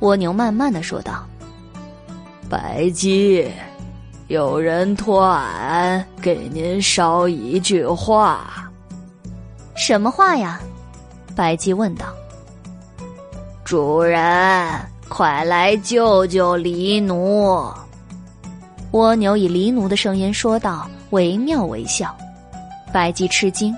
[0.00, 1.24] 蜗牛慢慢的说道
[2.50, 3.50] ：“白姬，
[4.30, 8.70] 有人托俺给您捎一句话。”
[9.74, 10.60] 什么话呀？
[11.34, 12.06] 白姬问道。
[13.64, 14.22] 主人，
[15.08, 17.68] 快来救救黎奴！
[18.92, 22.16] 蜗牛以黎奴的声音说道，惟妙惟肖。
[22.92, 23.76] 白姬吃惊，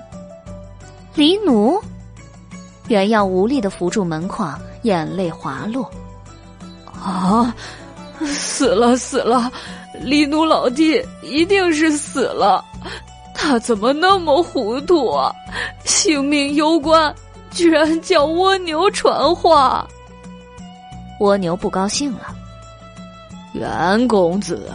[1.15, 1.81] 黎奴？
[2.89, 5.89] 原要无力的扶住门框，眼泪滑落。
[6.93, 7.55] 啊，
[8.23, 9.51] 死了死了！
[10.03, 12.63] 黎奴老弟一定是死了，
[13.33, 15.33] 他怎么那么糊涂啊？
[15.85, 17.13] 性命攸关。
[17.51, 19.87] 居然叫蜗牛传话，
[21.19, 22.35] 蜗牛不高兴了。
[23.53, 24.71] 袁公子，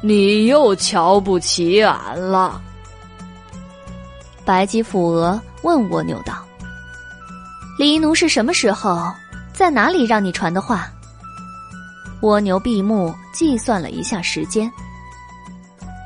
[0.00, 2.60] 你又瞧不起俺了。
[4.44, 6.34] 白姬抚额问蜗牛道
[7.76, 9.12] ：“黎奴是什么时候
[9.52, 10.88] 在哪里让你传的话？”
[12.22, 14.70] 蜗牛闭目计算了一下时间，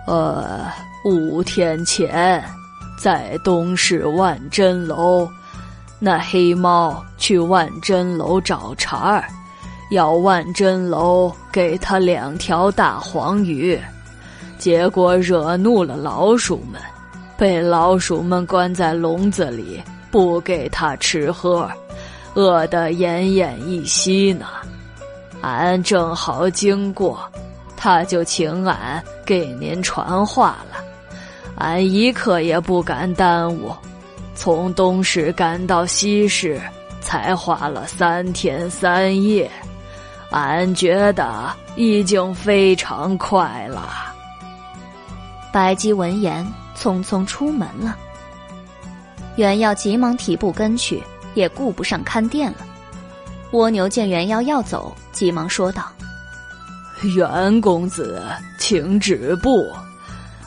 [0.06, 0.66] 呃，
[1.04, 2.42] 五天前，
[2.96, 5.28] 在东市万珍楼。
[5.98, 9.24] 那黑猫去万珍楼找茬儿，
[9.90, 13.80] 要万珍楼给他两条大黄鱼，
[14.58, 16.80] 结果惹怒了老鼠们，
[17.36, 21.70] 被老鼠们关在笼子里，不给他吃喝，
[22.34, 24.46] 饿得奄奄一息呢。
[25.44, 27.20] 俺正好经过，
[27.76, 30.82] 他就请俺给您传话了，
[31.58, 33.70] 俺一刻也不敢耽误。
[34.34, 36.58] 从东市赶到西市，
[37.02, 39.50] 才花了三天三夜，
[40.30, 43.86] 俺觉得已经非常快了。
[45.52, 47.94] 白姬闻言，匆匆出门了。
[49.36, 51.02] 袁耀急忙提步跟去，
[51.34, 52.66] 也顾不上看店了。
[53.54, 55.84] 蜗牛见袁耀要走，急忙说道
[57.14, 58.20] ：“袁公子，
[58.58, 59.64] 请止步！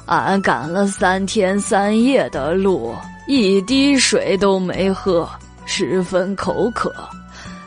[0.07, 2.93] 俺赶了三天三夜的路，
[3.25, 5.25] 一滴水都没喝，
[5.65, 6.93] 十分口渴，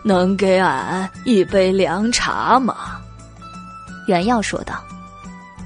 [0.02, 3.01] 能给俺一杯凉茶吗？”
[4.07, 4.85] 袁耀说道：“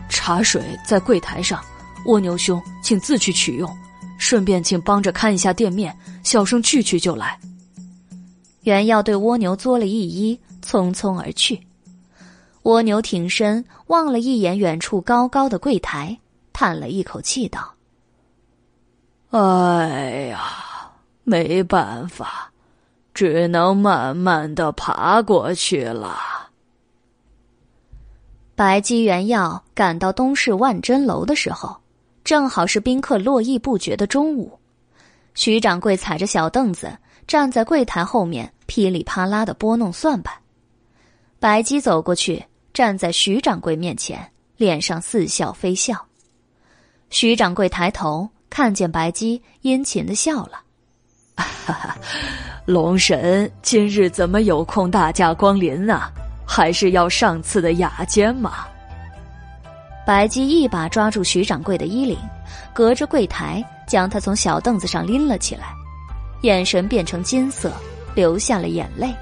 [0.08, 1.60] 茶水在柜台上，
[2.06, 3.68] 蜗牛兄，请自去取用。”
[4.18, 7.36] 顺便请帮着看一下店面，小生去去就来。
[8.64, 11.60] 袁耀对蜗牛作了一揖，匆匆而去。
[12.62, 16.18] 蜗牛挺身望了一眼远处高高的柜台，
[16.52, 17.74] 叹了一口气道
[19.30, 20.40] ：“哎呀，
[21.24, 22.50] 没办法，
[23.12, 26.18] 只能慢慢的爬过去了。”
[28.56, 31.76] 白姬、原耀赶到东市万珍楼的时候。
[32.24, 34.58] 正好是宾客络绎不绝的中午，
[35.34, 36.96] 徐掌柜踩着小凳子
[37.26, 40.34] 站在柜台后面，噼里啪啦的拨弄算盘。
[41.40, 46.06] 白姬走过去，站在徐掌柜面前，脸上似笑非笑。
[47.10, 50.60] 徐掌柜抬头看见白姬，殷勤的笑了
[51.36, 51.96] ：“哈哈，
[52.66, 56.02] 龙神今日怎么有空大驾光临呢？
[56.46, 58.66] 还是要上次的雅间吗？”
[60.06, 62.18] 白姬一把抓住徐掌柜的衣领，
[62.74, 65.74] 隔着柜台将他从小凳子上拎了起来，
[66.44, 67.73] 眼神变成金色，
[68.14, 69.12] 流下了眼泪。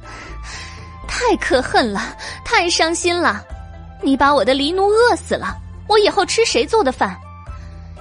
[1.06, 3.44] 太可恨了，太伤心了！
[4.02, 5.54] 你把我的狸奴饿死了，
[5.86, 7.14] 我以后吃谁做的饭？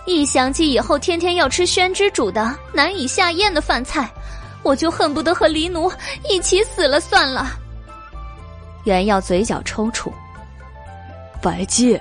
[0.06, 4.10] 一想起以后天天要吃宣之煮的难以下咽的饭菜，
[4.64, 5.92] 我就恨不得和狸奴
[6.30, 7.52] 一起死了算了。
[8.86, 10.12] 袁耀嘴角抽搐。
[11.42, 12.00] 白姬，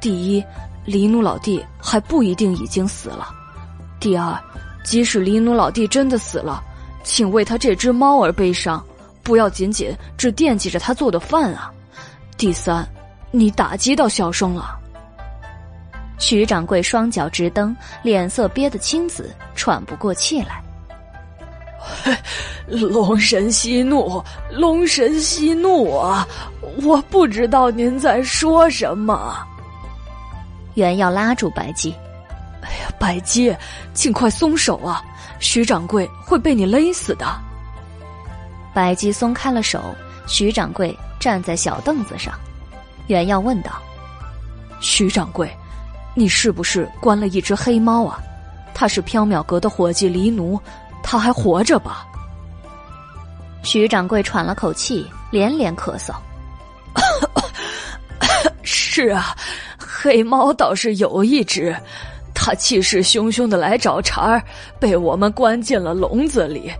[0.00, 0.44] 第一，
[0.84, 3.26] 黎奴老弟还不一定已经死了；
[4.00, 4.38] 第二，
[4.84, 6.62] 即使黎奴老弟真的死了，
[7.02, 8.84] 请为他这只猫而悲伤，
[9.22, 11.72] 不要仅仅只惦记着他做的饭啊；
[12.36, 12.86] 第三，
[13.32, 14.78] 你打击到小生了。
[16.18, 20.62] 徐掌柜双脚直蹬，脸色憋得青紫，喘不过气来。
[22.68, 26.26] 龙神息怒，龙神息怒啊！
[26.82, 29.36] 我不知道您在说什么。
[30.74, 31.94] 袁耀拉住白姬
[32.64, 33.54] ：“哎呀，白姬，
[33.92, 35.02] 尽快松手啊！
[35.38, 37.26] 徐掌柜会被你勒死的。”
[38.74, 39.94] 白姬松开了手，
[40.26, 42.34] 徐掌柜站在小凳子上。
[43.06, 43.72] 袁耀问道
[44.80, 45.54] ：“徐掌柜，
[46.14, 48.18] 你是不是关了一只黑猫啊？
[48.72, 50.60] 他是缥缈阁的伙计黎奴。”
[51.06, 52.06] 他还活着吧？
[53.62, 56.14] 徐掌柜喘了口气，连连咳嗽。
[58.62, 59.36] 是啊，
[59.78, 61.76] 黑猫倒是有一只，
[62.44, 64.42] 他气势汹汹的来找茬儿，
[64.78, 66.70] 被我们关进了笼子里。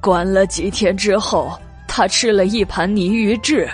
[0.00, 3.70] 关了几天之后，他吃了一盘泥鱼翅，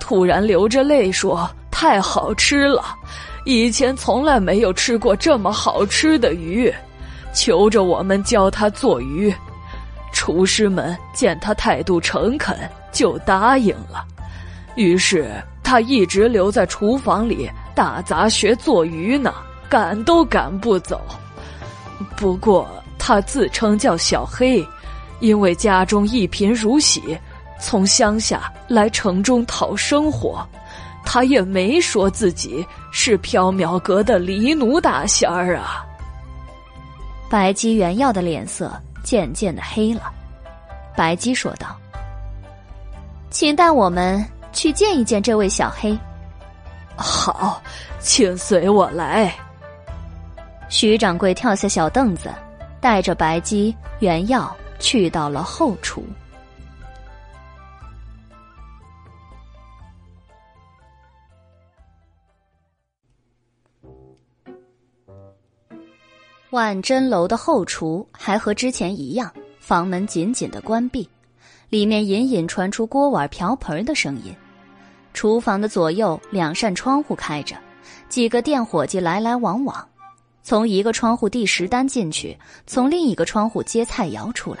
[0.00, 2.82] 突然流着泪说：“太好吃了，
[3.44, 6.72] 以前从来没有吃过这么好吃的鱼。”
[7.34, 9.30] 求着我们教他做鱼，
[10.14, 12.56] 厨师们见他态度诚恳，
[12.90, 14.02] 就答应了。
[14.76, 15.30] 于是
[15.62, 19.34] 他一直留在厨房里打杂学做鱼呢，
[19.70, 21.00] 赶都赶不走。
[22.16, 22.68] 不过
[22.98, 24.66] 他自称叫小黑，
[25.20, 27.16] 因为家中一贫如洗，
[27.60, 30.46] 从乡下来城中讨生活，
[31.04, 35.86] 他也没说自己是缥缈阁的狸奴大仙儿啊。
[37.30, 38.72] 白姬、原耀的脸色
[39.04, 40.12] 渐渐的黑了。
[40.96, 41.76] 白姬说道
[43.30, 45.96] ：“请带我们去见一见这位小黑。”
[46.96, 47.62] 好，
[48.00, 49.32] 请随我来。
[50.70, 52.32] 徐掌柜跳下小凳子，
[52.80, 56.04] 带着白鸡、原耀去到了后厨。
[66.50, 71.08] 万珍楼的后厨还和之前一样，房门紧紧的关闭，
[71.68, 74.32] 里面隐隐传出锅碗瓢盆的声音。
[75.12, 77.56] 厨房的左右两扇窗户开着，
[78.08, 79.88] 几个店伙计来来往往，
[80.42, 82.36] 从一个窗户递食单进去，
[82.66, 84.60] 从另一个窗户接菜肴出来。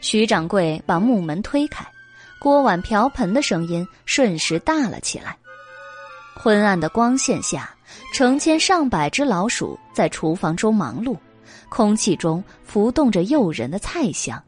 [0.00, 1.86] 徐掌柜把木门推开，
[2.38, 5.36] 锅碗瓢盆的声音瞬时大了起来。
[6.34, 7.74] 昏暗的光线下，
[8.12, 11.16] 成千上百只老鼠在厨房中忙碌，
[11.70, 14.42] 空气中浮动着诱人的菜香。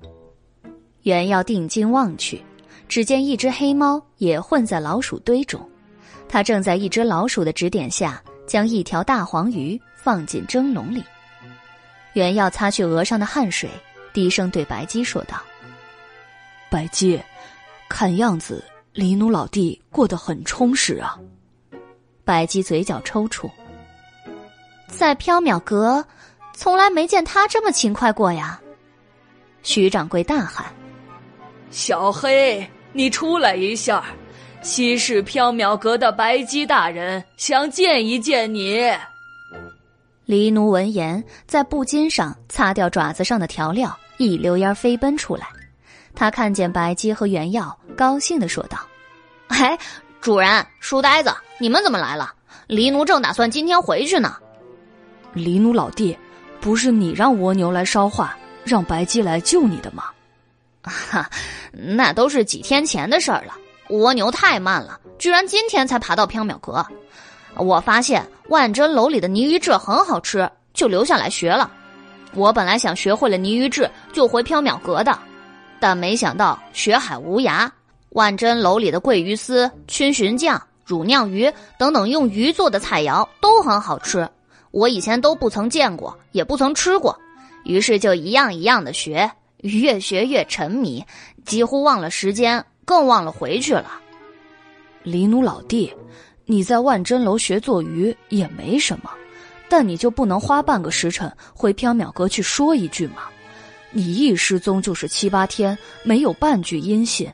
[1.03, 2.45] 袁耀定睛望去，
[2.87, 5.67] 只见一只黑猫也混在老鼠堆中，
[6.29, 11.03] 它正在一只老鼠的指点下，将一条大黄鱼放进蒸笼里。
[12.13, 13.69] 袁耀擦去额上的汗水，
[14.13, 15.43] 低声对白姬说道
[16.71, 17.21] ：“白姬，
[17.89, 21.19] 看样子黎奴老弟过得很充实啊。”
[22.25, 23.51] 白姬嘴角抽搐，
[24.87, 26.07] 在缥缈阁，
[26.55, 28.61] 从来没见他这么勤快过呀！
[29.65, 30.73] 徐掌柜大喊
[31.73, 34.05] ：“小黑，你出来一下！
[34.63, 38.89] 西市缥缈阁的白姬大人想见一见你。”
[40.27, 45.47] 黎奴闻言，在布巾上擦掉爪子上的调料，一溜烟飞奔出来。
[46.17, 48.79] 他看见白姬和原药，高兴的说道
[49.49, 49.79] ：“哎。”
[50.21, 52.35] 主人，书呆子，你们怎么来了？
[52.67, 54.37] 黎奴正打算今天回去呢。
[55.33, 56.19] 黎奴老弟，
[56.61, 60.07] 不是你让蜗牛来捎话，让白姬来救你的吗？
[60.83, 61.31] 哈，
[61.71, 63.55] 那都是几天前的事儿了。
[63.91, 66.85] 蜗牛太慢了，居然今天才爬到缥缈阁。
[67.57, 71.71] 我发现万珍楼里的泥鱼制很好吃，就留下来学了。
[72.35, 75.19] 我本来想学会了泥鱼制就回缥缈阁的，
[75.81, 77.69] 但没想到学海无涯。
[78.11, 84.29] 万珍楼里的桂鱼丝、熏寻酱、乳酿鱼等等用鱼做的菜肴都很好吃，
[84.71, 87.19] 我以前都不曾见过，也不曾吃过，
[87.65, 91.05] 于是就一样一样的学，越学越沉迷，
[91.45, 94.01] 几乎忘了时间，更忘了回去了。
[95.03, 95.93] 黎奴老弟，
[96.47, 99.11] 你在万珍楼学做鱼也没什么，
[99.69, 103.25] 但你就不能花半个时辰回缥缈阁去说一句吗？
[103.91, 107.31] 你一失踪就是七八天，没有半句音信。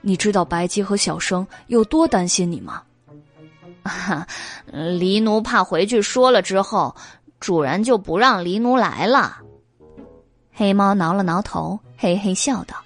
[0.00, 2.82] 你知道白姬和小生有多担心你吗？
[3.84, 4.26] 哈，
[4.70, 6.94] 黎奴怕回去说了之后，
[7.40, 9.38] 主人就不让离奴来了。
[10.52, 12.76] 黑猫挠了挠头，嘿嘿笑道：“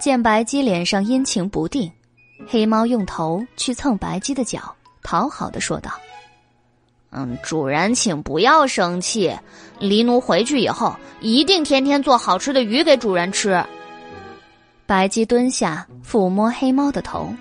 [0.00, 1.90] 见白姬脸上阴晴不定，
[2.46, 5.90] 黑猫用头去蹭白姬的脚，讨好的说道
[7.10, 9.36] ：‘嗯，主人请不要生气，
[9.78, 13.62] 黎奴回去以后一定天天做好吃的鱼给主人吃。’”
[14.86, 17.32] 白鸡蹲下，抚摸黑猫的头。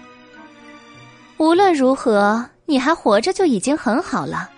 [1.37, 4.49] 无论如何，你还活着就已经很好了。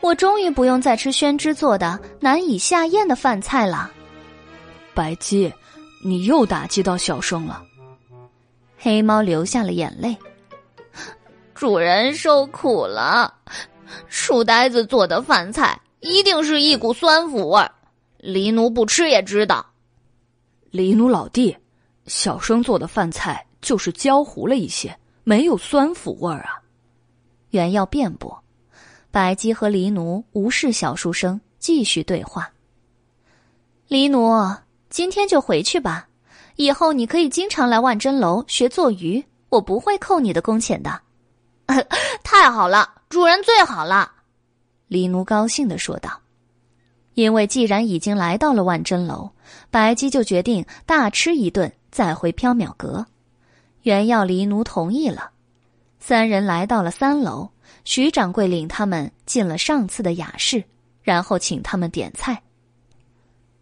[0.00, 3.90] 我终于不用再吃宣之做的难以下咽的饭菜了。
[4.94, 5.52] 白鸡，
[6.04, 7.62] 你又打击到小生了。
[8.78, 10.16] 黑猫流下了眼泪。
[11.62, 13.32] 主人受苦了，
[14.08, 17.70] 书呆子做的饭菜一定是一股酸腐味儿，
[18.18, 19.64] 黎奴不吃也知道。
[20.72, 21.56] 黎奴老弟。
[22.06, 26.58] 小生做的饭菜就是焦糊了一些，没有酸腐味儿啊。
[27.50, 28.42] 原要辩驳，
[29.12, 32.50] 白姬和黎奴无视小书生，继续对话。
[33.86, 34.32] 黎奴，
[34.90, 36.08] 今天就回去吧，
[36.56, 41.00] 以后你可以经常来万珍楼学做鱼，我不会扣你的工钱的。
[42.24, 44.12] 太好了，主人最好了。
[44.88, 46.20] 黎奴高兴的说道。
[47.14, 49.30] 因为既然已经来到了万珍楼，
[49.70, 51.72] 白姬就决定大吃一顿。
[51.90, 53.04] 再回缥缈阁，
[53.82, 55.30] 原要黎奴同意了。
[56.00, 57.50] 三人来到了三楼，
[57.84, 60.64] 徐掌柜领他们进了上次的雅室，
[61.02, 62.42] 然后请他们点菜。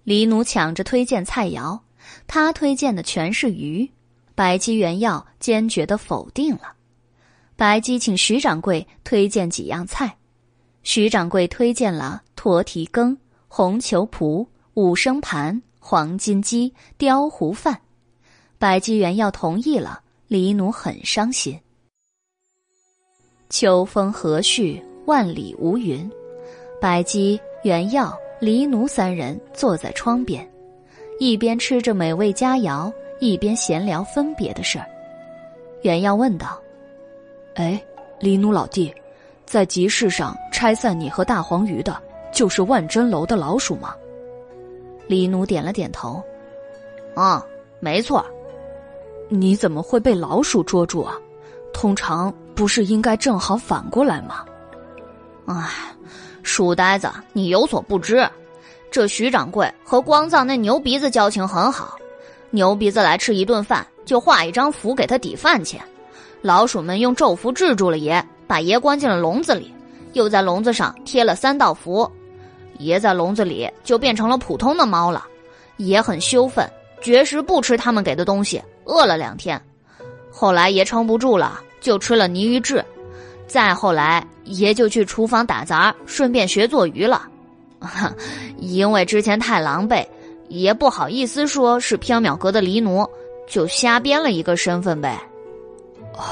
[0.04, 1.80] 黎奴抢着推荐菜肴，
[2.28, 3.90] 他推荐的全是鱼，
[4.36, 6.74] 白姬原要坚决的否定了。
[7.60, 10.16] 白姬请徐掌柜推荐几样菜，
[10.82, 13.14] 徐掌柜推荐了驼蹄羹、
[13.48, 17.78] 红球脯、五生盘、黄金鸡、雕糊饭。
[18.58, 21.60] 白姬原要同意了，黎奴很伤心。
[23.50, 26.10] 秋风和煦，万里无云。
[26.80, 30.50] 白姬、原耀、黎奴三人坐在窗边，
[31.18, 32.90] 一边吃着美味佳肴，
[33.20, 34.86] 一边闲聊分别的事儿。
[35.82, 36.58] 原耀问道
[37.54, 37.82] ：“哎，
[38.18, 38.94] 李奴老弟，
[39.44, 42.00] 在集市上拆散你和大黄鱼的，
[42.32, 43.94] 就是万珍楼的老鼠吗？”
[45.08, 46.22] 李奴点了点头
[47.16, 47.42] ：“嗯，
[47.80, 48.24] 没错。”
[49.32, 51.16] 你怎么会被老鼠捉住啊？
[51.72, 54.44] 通常不是应该正好反过来吗？
[55.46, 55.68] 哎，
[56.42, 58.28] 书呆子，你有所不知，
[58.90, 61.96] 这徐掌柜和光藏那牛鼻子交情很好。
[62.50, 65.80] 牛鼻子来吃一顿饭，就画一张符给他抵饭钱。
[66.42, 69.72] 老鼠们用咒符制住了爷，把爷关进了笼子里，
[70.14, 72.10] 又在笼子上贴了三道符。
[72.78, 75.26] 爷在笼子里就变成了普通的猫了。
[75.76, 76.68] 爷很羞愤，
[77.00, 78.62] 绝食不吃他们给的东西。
[78.84, 79.60] 饿了两天，
[80.30, 82.84] 后来爷撑不住了，就吃了泥鱼翅。
[83.46, 87.28] 再后来，爷就去厨房打杂，顺便学做鱼了。
[88.58, 90.04] 因为之前太狼狈，
[90.48, 93.06] 爷不好意思说是缥缈阁的狸奴，
[93.48, 95.20] 就瞎编了一个身份呗。
[96.20, 96.24] 哦，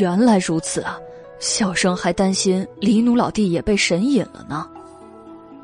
[0.00, 0.98] 原来如此啊！
[1.38, 4.68] 小生还担心黎奴老弟也被神隐了呢。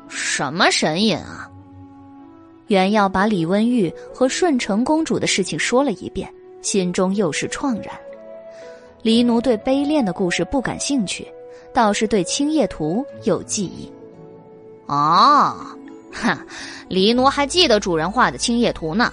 [0.07, 1.49] 什么神隐啊？
[2.67, 7.93] 袁耀把李温玉和顺成公主的事情说了一遍，心中又是怆然。
[9.01, 11.27] 黎奴对悲恋的故事不感兴趣，
[11.73, 13.91] 倒是对青叶图有记忆。
[14.85, 15.55] 哦，
[16.13, 16.37] 哼，
[16.87, 19.11] 黎奴还记得主人画的青叶图呢。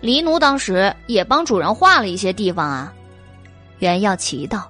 [0.00, 2.94] 黎奴当时也帮主人画了一些地方啊。
[3.78, 4.68] 袁耀奇道：“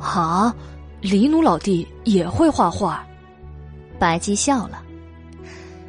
[0.00, 0.54] 啊，
[1.00, 3.04] 黎奴老弟也会画画？”
[3.98, 4.82] 白姬笑了：“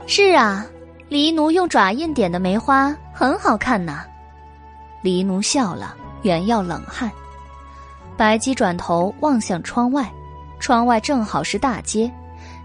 [0.08, 0.66] 是啊。”
[1.10, 4.04] 黎奴用爪印点的梅花很好看呐。
[5.04, 7.12] 黎奴笑了，袁耀冷汗。
[8.18, 10.12] 白姬转头望向窗外，
[10.60, 12.12] 窗外正好是大街，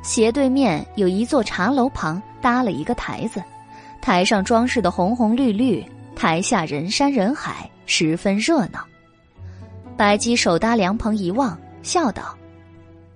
[0.03, 3.43] 斜对面有一座茶楼旁搭了一个台子，
[4.01, 5.85] 台上装饰的红红绿绿，
[6.17, 8.83] 台下人山人海，十分热闹。
[9.99, 12.39] 白姬手搭凉棚一望，笑道：“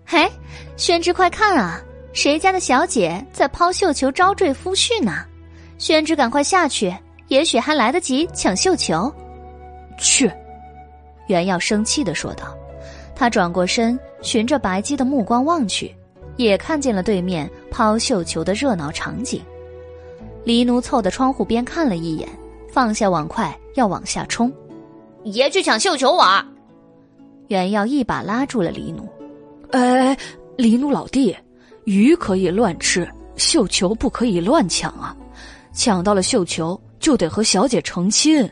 [0.05, 0.29] 嘿，
[0.77, 1.81] 宣之，快看啊！”
[2.13, 5.25] 谁家的小姐在抛绣球招赘夫婿呢？
[5.79, 6.93] 宣之，赶快下去，
[7.29, 9.11] 也许还来得及抢绣球。
[9.97, 10.29] 去，
[11.29, 12.53] 袁耀生气的说道。
[13.15, 15.95] 他转过身，循着白姬的目光望去，
[16.37, 19.41] 也看见了对面抛绣球的热闹场景。
[20.45, 22.29] 黎奴凑到窗户边看了一眼，
[22.73, 24.53] 放下碗筷要往下冲。
[25.23, 26.45] 爷去抢绣球玩。
[27.53, 29.07] 袁耀一把拉住了黎奴。
[29.73, 30.17] 哎，
[30.57, 31.37] 黎奴老弟。
[31.85, 33.07] 鱼可以乱吃，
[33.37, 35.15] 绣球不可以乱抢啊！
[35.75, 38.51] 抢到了绣球，就得和小姐成亲。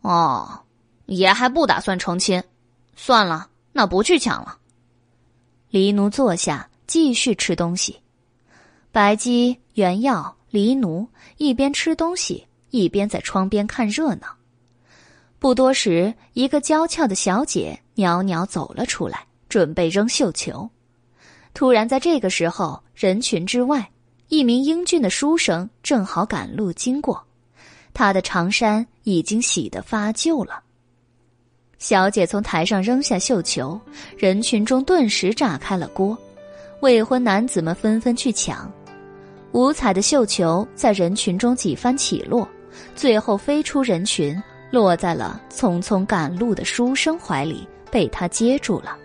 [0.00, 0.48] 哦，
[1.06, 2.42] 爷还不打算成亲，
[2.96, 4.56] 算了，那不去抢了。
[5.70, 8.00] 黎奴坐下，继续吃东西。
[8.90, 11.06] 白姬、原耀、黎奴
[11.36, 14.26] 一边吃东西，一边在窗边看热闹。
[15.38, 20.68] 不多时，一个娇俏的小姐袅袅走了出来，准备扔绣球。
[21.54, 23.90] 突然，在这个时候，人群之外，
[24.28, 27.22] 一名英俊的书生正好赶路经过，
[27.92, 30.62] 他的长衫已经洗得发旧了。
[31.78, 33.78] 小姐从台上扔下绣球，
[34.16, 36.16] 人群中顿时炸开了锅，
[36.80, 38.72] 未婚男子们纷纷去抢，
[39.52, 42.48] 五彩的绣球在人群中几番起落，
[42.94, 44.40] 最后飞出人群，
[44.70, 48.96] 落在了匆匆赶路的书生怀里，被他接住了。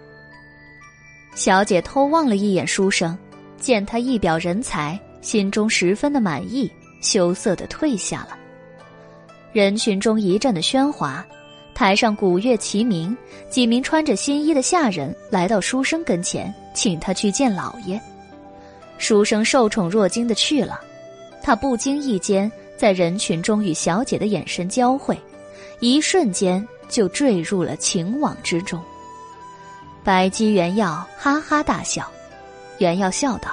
[1.35, 3.15] 小姐偷望了一眼书生，
[3.59, 8.37] 见他一表人才，心中十分的满意，羞涩的退下了。
[9.51, 11.25] 人群中一阵的喧哗，
[11.75, 13.15] 台上鼓乐齐鸣，
[13.49, 18.01] 几名穿着新衣的下人来到书生跟前，请他去见老爷。
[18.97, 20.79] 书生受宠若惊的去了，
[21.43, 25.15] 他不经意间在人群中与小姐的眼神交汇，
[25.81, 28.81] 一瞬间就坠入了情网之中。
[30.03, 32.09] 白姬原耀哈哈大笑，
[32.77, 33.51] 原耀笑道：“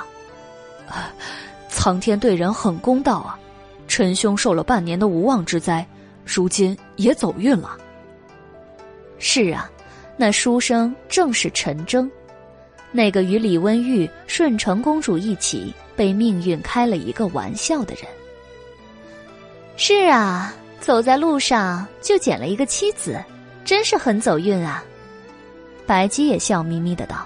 [1.68, 3.38] 苍天对人很公道啊！
[3.88, 5.86] 陈兄受了半年的无妄之灾，
[6.24, 7.76] 如今也走运了。”
[9.18, 9.70] 是啊，
[10.16, 12.10] 那书生正是陈征，
[12.92, 18.04] 那个与李温玉、顺承公主一起被命运开了一个玩笑的人。
[19.76, 20.54] 是啊，
[20.84, 23.18] 走在路上就捡了一个妻子，
[23.64, 24.84] 真是很走运啊！
[25.86, 27.24] 白姬也笑眯眯的道：“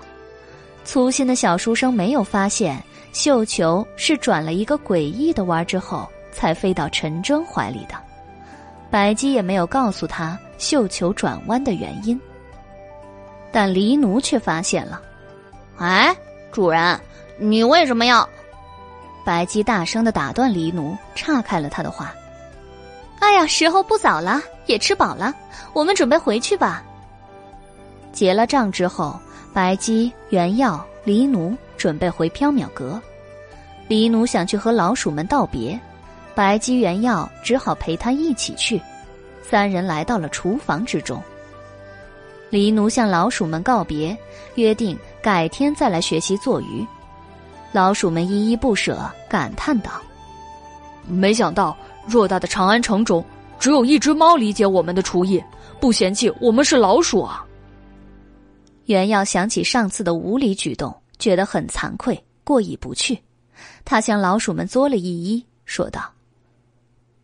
[0.87, 2.81] 粗心的小书生没有发现
[3.12, 7.97] 绣球是转了一个诡异的弯之后才飞到陈真怀里的。
[8.93, 12.19] 白姬也没有告诉他绣球转弯的原因。
[13.51, 15.03] 但黎奴却发现了。
[15.78, 16.17] 哎，
[16.53, 16.97] 主人，
[17.39, 18.27] 你为什么要？”
[19.27, 22.15] 白姬大声的打断黎奴，岔开了他的话
[23.21, 25.35] ：“哎呀，时候不早了，也吃饱了，
[25.73, 26.83] 我们准备回去吧。”
[28.13, 29.19] 结了账之后，
[29.53, 33.01] 白姬、原耀、黎奴准备回缥缈阁。
[33.87, 35.79] 黎奴想去和老鼠们道别，
[36.35, 38.81] 白姬、原耀只好陪他一起去。
[39.43, 41.23] 三人来到了厨房之中。
[42.51, 44.17] 黎奴向老鼠们告别，
[44.57, 46.87] 约定改天再来学习做鱼。
[47.73, 49.91] 老鼠们依依不舍，感叹道
[51.07, 51.77] ：“没想到
[52.09, 53.25] 偌大的长安城中，
[53.59, 55.43] 只有一只猫理解我们的厨艺，
[55.81, 57.45] 不嫌弃我们是老鼠啊！”
[58.87, 63.19] 袁耀想起上次的无理举动，觉得很惭愧，过意不去。
[63.85, 66.11] 他向老鼠们作了一揖，说道：“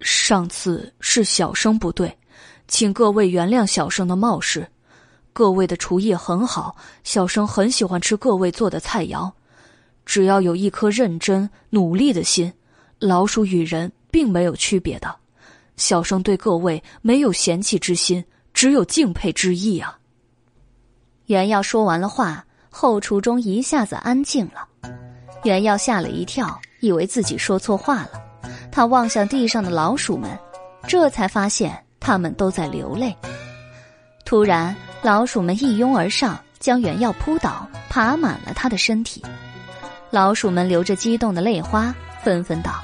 [0.01, 2.15] 上次是小生不对，
[2.69, 4.67] 请各位原谅小生的冒失。
[5.33, 9.33] 各位的厨艺很好，小生很喜欢吃各位做的菜肴。
[10.05, 12.53] 只要有一颗认真努力的心，
[12.99, 15.13] 老鼠与人并没有区别的。
[15.77, 19.99] 小生对各位没有嫌弃之心，只有敬佩之意啊。
[21.27, 24.69] 袁耀说完了话，后厨中一下子安静了。
[25.43, 28.11] 袁耀吓了一跳，以为自己说错话了。
[28.71, 30.31] 他望向地上的老鼠们，
[30.87, 33.13] 这才发现他们都在流泪。
[34.25, 39.21] 突然，老鼠们一拥而上，将袁耀扑倒，爬满了他的身体。
[40.11, 42.81] 老鼠们流着激动的泪花，纷纷道：“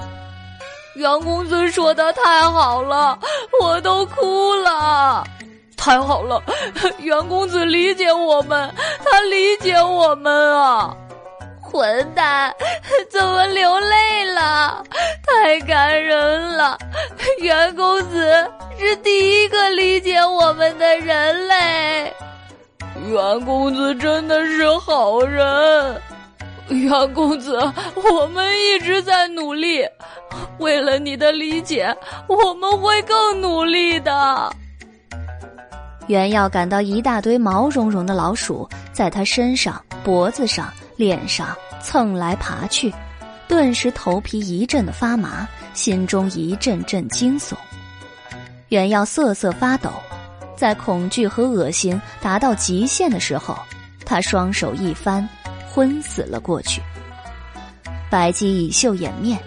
[0.95, 3.17] 袁公子说的太好了，
[3.61, 5.23] 我都哭了。
[5.77, 6.41] 太好了，
[6.99, 8.71] 袁公子理解我们，
[9.03, 10.95] 他理解我们啊！
[11.61, 12.53] 混蛋，
[13.09, 14.83] 怎么流泪了？
[15.25, 16.77] 太感人了，
[17.39, 22.13] 袁公子是第一个理解我们的人类。
[23.07, 26.01] 袁公子真的是好人。”
[26.71, 27.57] 袁公子，
[27.95, 29.85] 我们一直在努力，
[30.59, 31.95] 为了你的理解，
[32.27, 34.51] 我们会更努力的。
[36.07, 42.93] 袁耀感到一大堆毛茸茸的老鼠在他身上、脖子上、脸上蹭来爬去，
[43.47, 47.53] 顿时头皮一阵的发麻，心中一阵阵惊悚。
[48.69, 49.89] 袁耀瑟瑟发抖，
[50.55, 53.57] 在恐惧和恶心达到极限的时候，
[54.05, 55.27] 他双手一翻。
[55.73, 56.81] 昏死了过去。
[58.09, 59.41] 白姬以袖掩面，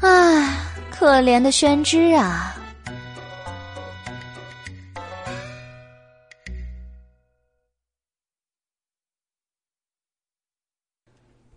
[0.00, 0.56] 唉，
[0.90, 2.56] 可怜的宣之啊！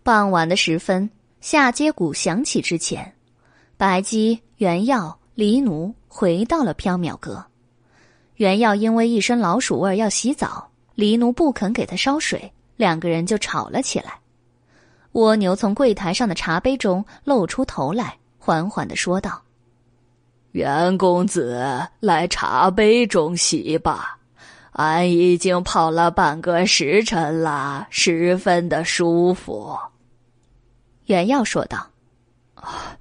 [0.02, 3.16] 傍晚的时分，下街鼓响起之前，
[3.78, 7.42] 白姬、原耀、黎奴回到了缥缈阁。
[8.34, 12.52] 原耀因为一身老鼠味要洗澡，黎奴不肯给他烧水。
[12.76, 14.18] 两个人就吵了起来。
[15.12, 19.42] 蜗牛从柜台上的茶杯中露出头来，缓缓的说道
[20.52, 24.18] ：“袁公子，来茶杯中洗吧，
[24.72, 29.74] 俺已经泡了半个时辰了，十分的舒服。”
[31.06, 31.86] 袁耀说道
[32.54, 32.96] ：“啊，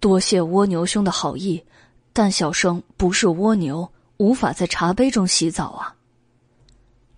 [0.00, 1.64] 多谢蜗牛兄的好意，
[2.12, 5.94] 但小生不是蜗牛，无法在茶杯中洗澡啊。”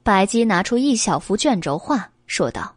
[0.07, 2.77] 白姬拿出一小幅卷轴画，说道：“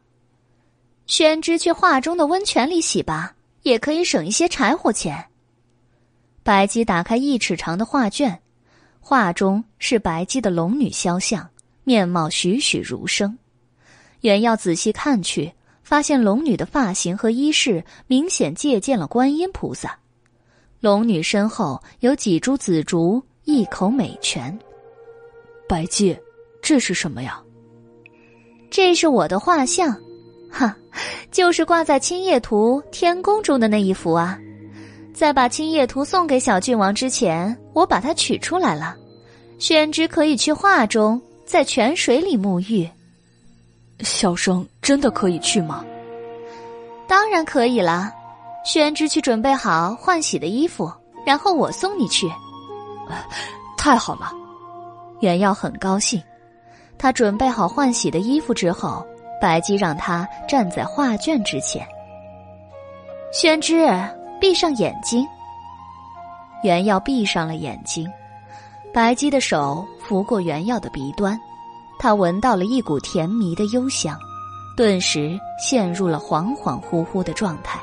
[1.06, 5.28] 宣之去画中的温泉里洗吧，也可以省一些柴火钱。”
[6.42, 8.42] 白姬打开一尺长的画卷，
[9.00, 11.48] 画中是白姬的龙女肖像，
[11.84, 13.38] 面貌栩栩如生。
[14.22, 19.96] 原要仔细看去，发现龙女的发型和衣饰明显借鉴了观音菩萨。
[20.80, 24.58] 龙女身后有几株紫竹，一口美泉。
[25.68, 26.18] 白姬。
[26.62, 27.40] 这是什么呀？
[28.70, 29.96] 这是我的画像，
[30.52, 30.76] 哈，
[31.32, 34.38] 就是挂在青叶图天宫中的那一幅啊。
[35.14, 38.96] 在把青叶图送给小郡王之前，我把它取出来了。
[39.58, 42.90] 宣之可以去画中，在泉水里沐浴。
[44.02, 45.84] 小生真的可以去吗？
[47.08, 48.14] 当然可以了。
[48.64, 50.90] 宣之去准备好换洗的衣服，
[51.26, 52.30] 然后我送你去。
[53.76, 54.32] 太好了，
[55.22, 56.22] 袁耀很高兴。
[57.00, 59.04] 他准备好换洗的衣服之后，
[59.42, 61.88] 白姬让他站在画卷之前。
[63.32, 63.88] 宣之，
[64.40, 65.26] 闭上眼睛。
[66.62, 68.06] 原耀闭上了眼睛，
[68.94, 71.40] 白姬的手拂过原耀的鼻端，
[71.98, 74.20] 他闻到了一股甜蜜的幽香，
[74.76, 77.80] 顿时陷入了恍恍惚惚的状态。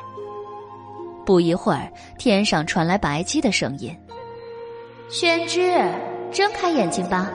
[1.25, 3.97] 不一会儿，天上传来白姬的声音
[5.09, 5.75] ：“宣之，
[6.31, 7.31] 睁开眼睛吧。”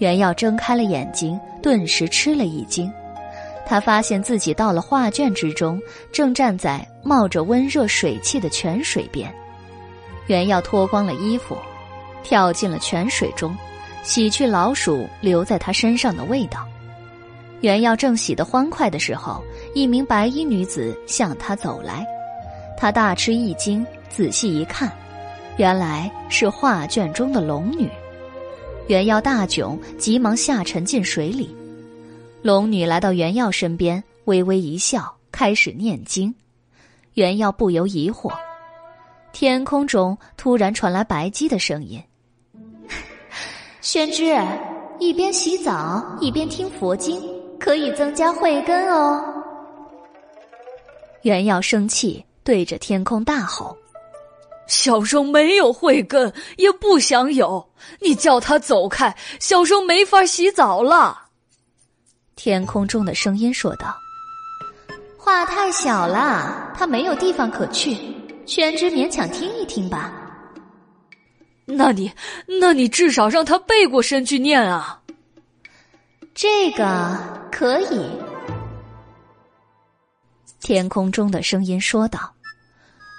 [0.00, 2.90] 袁耀睁开了眼睛，顿时吃了一惊。
[3.66, 5.80] 他发现自己到了画卷之中，
[6.10, 9.32] 正站在冒着温热水汽的泉水边。
[10.26, 11.54] 袁耀脱光了衣服，
[12.22, 13.54] 跳进了泉水中，
[14.02, 16.66] 洗去老鼠留在他身上的味道。
[17.60, 22.06] 袁耀正洗得欢快的时候，一名白衣女子向他走来。
[22.74, 24.90] 他大吃一惊，仔细一看，
[25.58, 27.86] 原来是画卷中的龙女。
[28.90, 31.54] 袁耀大窘，急忙下沉进水里。
[32.42, 36.34] 龙女来到袁耀身边，微微一笑，开始念经。
[37.14, 38.32] 袁耀不由疑惑。
[39.30, 42.02] 天空中突然传来白姬的声音
[43.80, 44.36] ：“宣之，
[44.98, 47.22] 一边洗澡一边听佛经，
[47.60, 49.22] 可以增加慧根哦。”
[51.22, 53.76] 袁耀生气，对着天空大吼
[54.70, 57.68] ：“小生没有慧根，也不想有。
[58.00, 61.26] 你叫他走开，小生没法洗澡了。
[62.36, 63.94] 天空中的声音说道
[65.18, 67.98] ：“话太小了，他没有地方可去。
[68.46, 70.12] 宣之勉强听一听吧。
[71.64, 72.10] 那你，
[72.46, 75.00] 那你至少让他背过身去念啊。
[76.32, 77.18] 这个
[77.50, 78.08] 可以。”
[80.62, 82.32] 天空中的声音说道。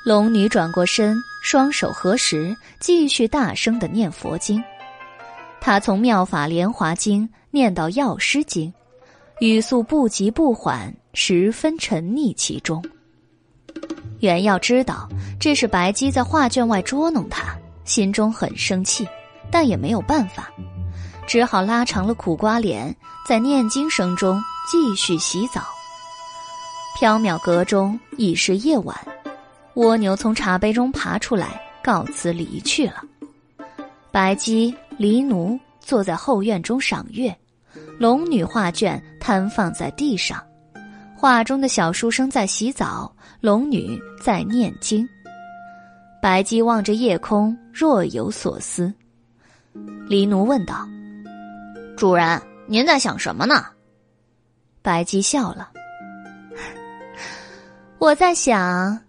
[0.03, 4.63] 龙女转过身，双手合十，继续大声的念佛经。
[5.59, 8.67] 她从《妙法莲华经》念到《药师经》，
[9.39, 12.83] 语速不急不缓，十分沉溺其中。
[14.21, 15.07] 袁耀知道
[15.39, 17.55] 这是白姬在画卷外捉弄他，
[17.85, 19.07] 心中很生气，
[19.51, 20.51] 但也没有办法，
[21.27, 22.95] 只好拉长了苦瓜脸，
[23.27, 25.61] 在念经声中继续洗澡。
[26.99, 28.97] 缥缈阁中已是夜晚。
[29.75, 33.01] 蜗牛从茶杯中爬出来，告辞离去了。
[34.11, 37.33] 白姬、黎奴坐在后院中赏月，
[37.97, 40.43] 龙女画卷摊放在地上，
[41.15, 45.07] 画中的小书生在洗澡，龙女在念经。
[46.21, 48.93] 白姬望着夜空，若有所思。
[50.07, 50.85] 黎奴问道
[51.95, 53.65] ：“主人，您在想什么呢？”
[54.83, 55.71] 白姬笑了
[57.97, 58.99] ：“我在想。”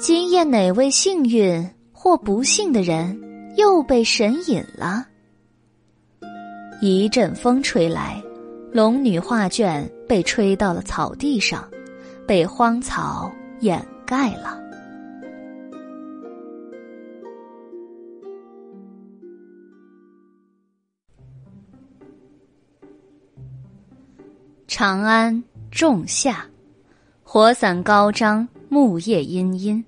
[0.00, 3.20] 今夜哪位幸运或不幸的人
[3.56, 5.04] 又被神隐了？
[6.80, 8.22] 一阵风吹来，
[8.72, 11.68] 龙女画卷被吹到了草地上，
[12.28, 13.28] 被荒草
[13.58, 14.56] 掩盖了。
[24.68, 26.46] 长安仲夏，
[27.24, 28.46] 火伞高张。
[28.68, 29.82] 木叶阴阴，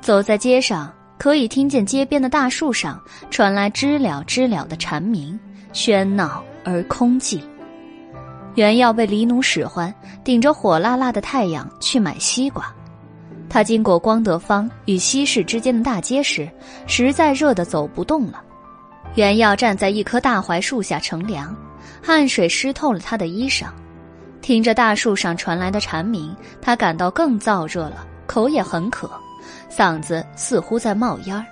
[0.00, 5.38] 走在街上，可以听见街边的大树上传来知了知了的蝉鸣，
[5.72, 7.40] 喧闹而空寂。
[8.54, 12.74] 原要被黎奴使唤，顶着火辣辣的太阳去买西瓜。
[13.50, 16.48] 他经过光德坊与西市之间的大街时，
[16.86, 18.42] 实在热得走不动了。
[19.14, 21.54] 原要站在一棵大槐树下乘凉，
[22.02, 23.66] 汗水湿透了他的衣裳。
[24.46, 29.10] 听着大树上传来的蝉鸣，他感到更燥热了，口也很渴，
[29.68, 31.44] 嗓子似乎在冒烟儿。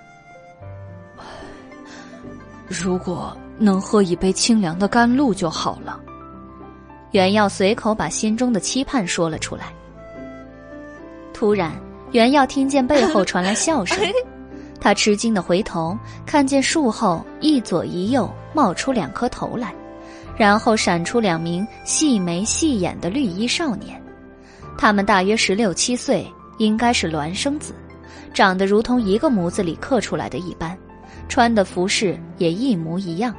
[2.68, 6.00] 如果能喝一杯清凉的甘露就好了。
[7.10, 9.72] 袁耀随口把心中的期盼说了出来。
[11.32, 11.72] 突然，
[12.12, 13.98] 袁耀听见背后传来笑声，
[14.80, 19.74] 他吃惊的回头，看见树后一左一右冒出两颗头来。
[20.36, 24.00] 然后闪出两名细眉细眼的绿衣少年，
[24.76, 26.26] 他们大约十六七岁，
[26.58, 27.74] 应该是孪生子，
[28.32, 30.76] 长得如同一个模子里刻出来的一般，
[31.28, 33.34] 穿的服饰也一模一样，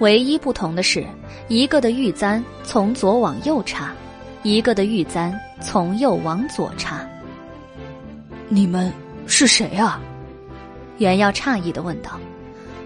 [0.00, 1.06] 唯一不同的是，
[1.48, 3.92] 一个的玉簪从左往右插，
[4.42, 7.00] 一个的玉簪从右往左插。
[8.48, 8.92] 你们
[9.26, 9.98] 是谁啊？
[10.98, 12.20] 袁耀诧异的问道。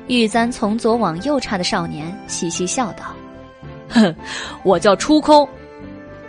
[0.08, 3.04] 玉簪从左往右插的少年嘻嘻笑道
[3.88, 4.14] ：“哼，
[4.64, 5.48] 我叫出空。”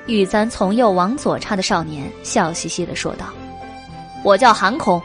[0.05, 3.27] 玉簪从右往左插的少年笑嘻嘻的说道
[4.23, 5.01] ：“我叫寒空。”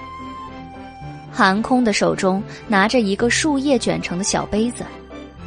[1.30, 4.84] 寒空的手中拿着一个树叶卷成的小杯子，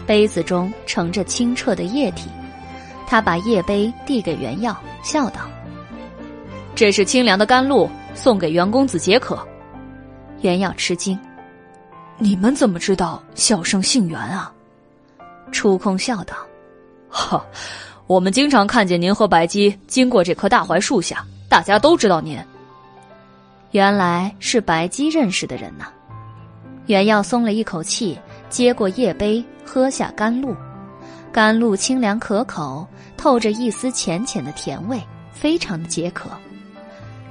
[0.05, 2.29] 杯子中盛着清澈的液体。
[3.05, 5.41] 他把叶杯递给袁耀，笑道
[6.75, 9.39] ：“这是清凉的甘露，送给袁公子解渴。”
[10.41, 11.17] 袁耀吃惊。
[12.19, 14.51] 你们怎么知道小生姓袁啊？
[15.51, 16.35] 出空笑道
[17.07, 17.45] ：“哈，
[18.07, 22.39] 我们经常看见您和白姬经过这棵大槐树下，大家都知道您。
[23.71, 25.89] 原来是白姬认识的人呐。”
[26.87, 28.17] 袁耀松了一口气，
[28.49, 30.55] 接过叶杯，喝下甘露。
[31.31, 34.99] 甘露清凉可口，透着一丝浅浅的甜味，
[35.31, 36.31] 非常的解渴。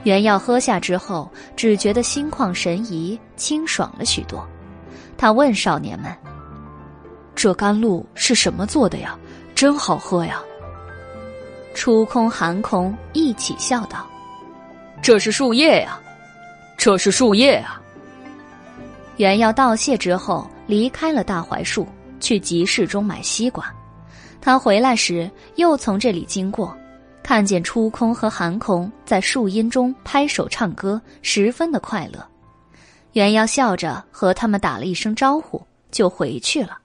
[0.04, 4.46] 袁耀喝下之后，只觉得心旷神怡，清爽了许多。
[5.18, 6.14] 他问少年们
[7.34, 9.18] ：“这甘露是什么做的呀？
[9.54, 10.40] 真好喝呀！”
[11.74, 14.06] 出空、寒空一起笑道
[15.02, 15.98] ：“这是树叶呀，
[16.76, 17.80] 这是树叶啊！”
[19.16, 21.86] 元要道谢之后，离开了大槐树，
[22.20, 23.72] 去集市中买西瓜。
[24.40, 26.76] 他回来时，又从这里经过，
[27.22, 32.22] 看见出空和寒空在树荫中拍手唱歌，十分的快乐。
[33.16, 36.76] 袁耀笑着和他们打了一声招呼，就回去了。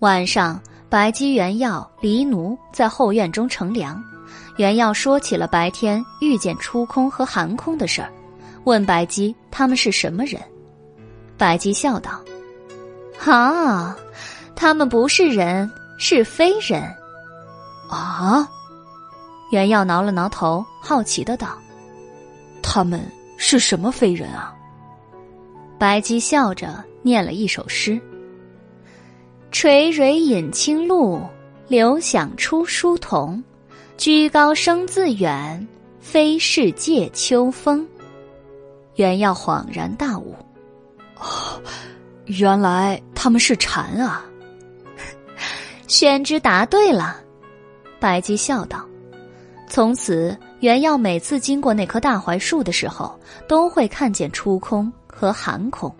[0.00, 0.60] 晚上，
[0.90, 4.04] 白姬、袁耀、黎奴在后院中乘凉。
[4.58, 8.12] 袁耀说起了白天遇见初空和寒空的事儿，
[8.64, 10.38] 问白姬他们是什么人。
[11.38, 12.22] 白姬笑道
[13.24, 13.96] ：“啊，
[14.54, 16.82] 他们不是人，是非人。”
[17.88, 18.46] 啊！
[19.50, 21.58] 袁耀挠了挠头，好奇的道
[22.62, 23.00] ：“他们
[23.38, 24.54] 是什么非人啊？”
[25.78, 27.98] 白姬笑着念了一首诗
[29.50, 31.22] ：“垂蕊饮清露，
[31.68, 33.42] 流响出疏桐。
[33.96, 35.66] 居高声自远，
[36.00, 37.86] 非是藉秋风。”
[38.94, 40.36] 袁耀恍然大悟
[41.18, 41.62] ：“哦，
[42.26, 44.24] 原来他们是蝉啊！”
[45.86, 47.20] 宣之答对了。
[48.00, 48.84] 白姬笑道
[49.68, 55.92] ：“从此，袁耀每次经过那棵大槐树的时候，都会看见初空和寒空。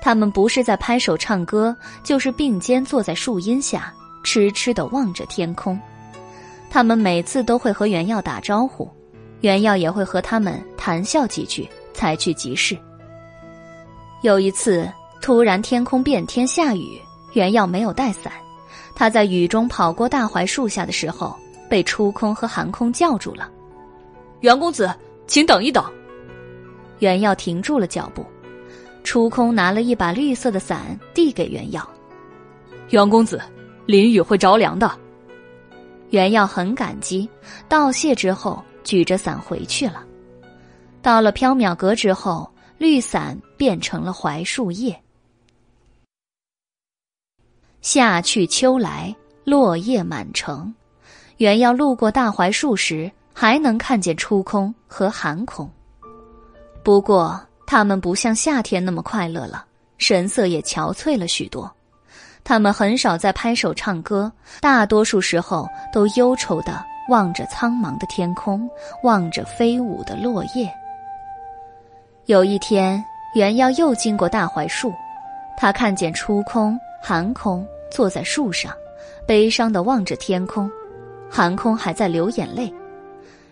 [0.00, 3.92] 他们不是在拍手唱歌，就是并肩坐在树荫下，
[4.22, 5.78] 痴痴的望着天空。
[6.70, 8.88] 他们每次都会和袁耀打招呼，
[9.40, 12.76] 袁耀也会和他们谈笑几句，才去集市。
[14.20, 14.86] 有一次，
[15.22, 17.00] 突然天空变天下雨，
[17.32, 18.30] 袁耀没有带伞。”
[18.94, 21.34] 他在雨中跑过大槐树下的时候，
[21.70, 23.48] 被初空和寒空叫住了。
[24.40, 24.92] 袁公子，
[25.26, 25.84] 请等一等。
[27.00, 28.24] 袁耀停住了脚步。
[29.04, 31.88] 出空拿了一把绿色的伞递给袁耀。
[32.90, 33.40] 袁公子，
[33.86, 34.90] 淋雨会着凉的。
[36.10, 37.28] 袁耀很感激，
[37.68, 40.04] 道谢之后举着伞回去了。
[41.00, 44.98] 到了缥缈阁之后，绿伞变成了槐树叶。
[47.80, 50.74] 夏去秋来，落叶满城。
[51.38, 53.10] 袁耀路过大槐树时，
[53.40, 55.70] 还能看见初空和寒空。
[56.82, 59.64] 不过，他们不像夏天那么快乐了，
[59.96, 61.72] 神色也憔悴了许多。
[62.42, 68.68] 他们很少在拍手唱歌，大多数时候都忧愁的望着苍茫的天空，
[69.04, 70.68] 望着飞舞的落叶。
[72.26, 73.00] 有一天，
[73.36, 74.92] 原要又经过大槐树，
[75.56, 76.76] 他看见初空。
[77.00, 78.72] 寒空坐在树上，
[79.28, 80.68] 悲伤的望着天空，
[81.30, 82.74] 寒空还在流眼泪。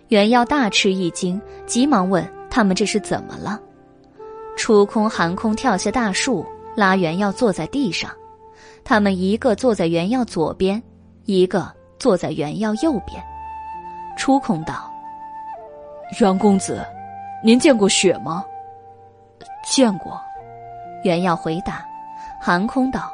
[0.08, 3.60] 袁耀大吃一惊，急忙问他们这是怎么了。
[4.56, 8.10] 出空、寒空跳下大树，拉袁耀坐在地上。
[8.84, 10.80] 他们一个坐在袁耀左边，
[11.24, 13.22] 一个坐在袁耀右边。
[14.16, 14.90] 出空道
[16.20, 16.86] ：“袁公子，
[17.42, 18.44] 您见过雪吗
[19.68, 20.20] ？”“见过。”
[21.02, 21.84] 袁耀回答。
[22.40, 23.12] 寒空道。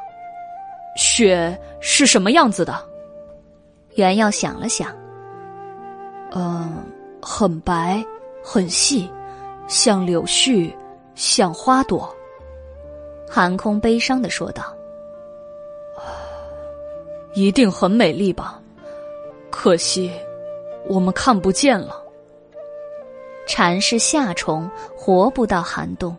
[0.95, 2.79] 雪是什么样子的？
[3.95, 4.95] 袁耀想了想，
[6.35, 6.83] 嗯，
[7.21, 8.03] 很白，
[8.43, 9.07] 很细，
[9.67, 10.73] 像柳絮，
[11.13, 12.13] 像花朵。
[13.29, 14.63] 寒空悲伤的说道
[17.33, 18.59] ：“一定很美丽吧？
[19.51, 20.11] 可惜，
[20.87, 22.01] 我们看不见了。
[23.45, 26.15] 蝉是夏虫，活不到寒冬。”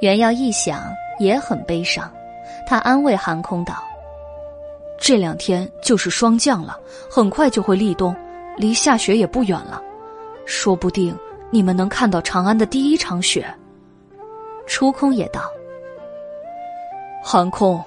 [0.00, 0.82] 袁耀一想，
[1.18, 2.10] 也很悲伤。
[2.66, 3.74] 他安慰寒空道
[4.98, 6.78] ：“这两天就是霜降了，
[7.10, 8.14] 很快就会立冬，
[8.56, 9.82] 离下雪也不远了，
[10.44, 11.16] 说不定
[11.50, 13.46] 你们能看到长安的第一场雪。”
[14.66, 15.42] 初空也道
[17.22, 17.82] ：“寒空，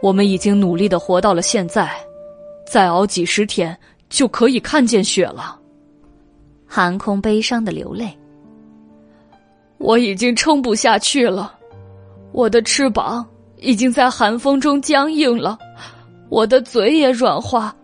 [0.00, 1.90] 我们已经努力的活到了现在，
[2.66, 3.76] 再熬几十天
[4.08, 5.58] 就可以看见雪了。”
[6.66, 8.16] 寒空悲伤的流泪
[9.78, 11.54] ：“我已经撑不下去了，
[12.32, 13.26] 我的翅膀。”
[13.58, 15.58] 已经在寒风中僵硬了，
[16.28, 17.74] 我的嘴也软化，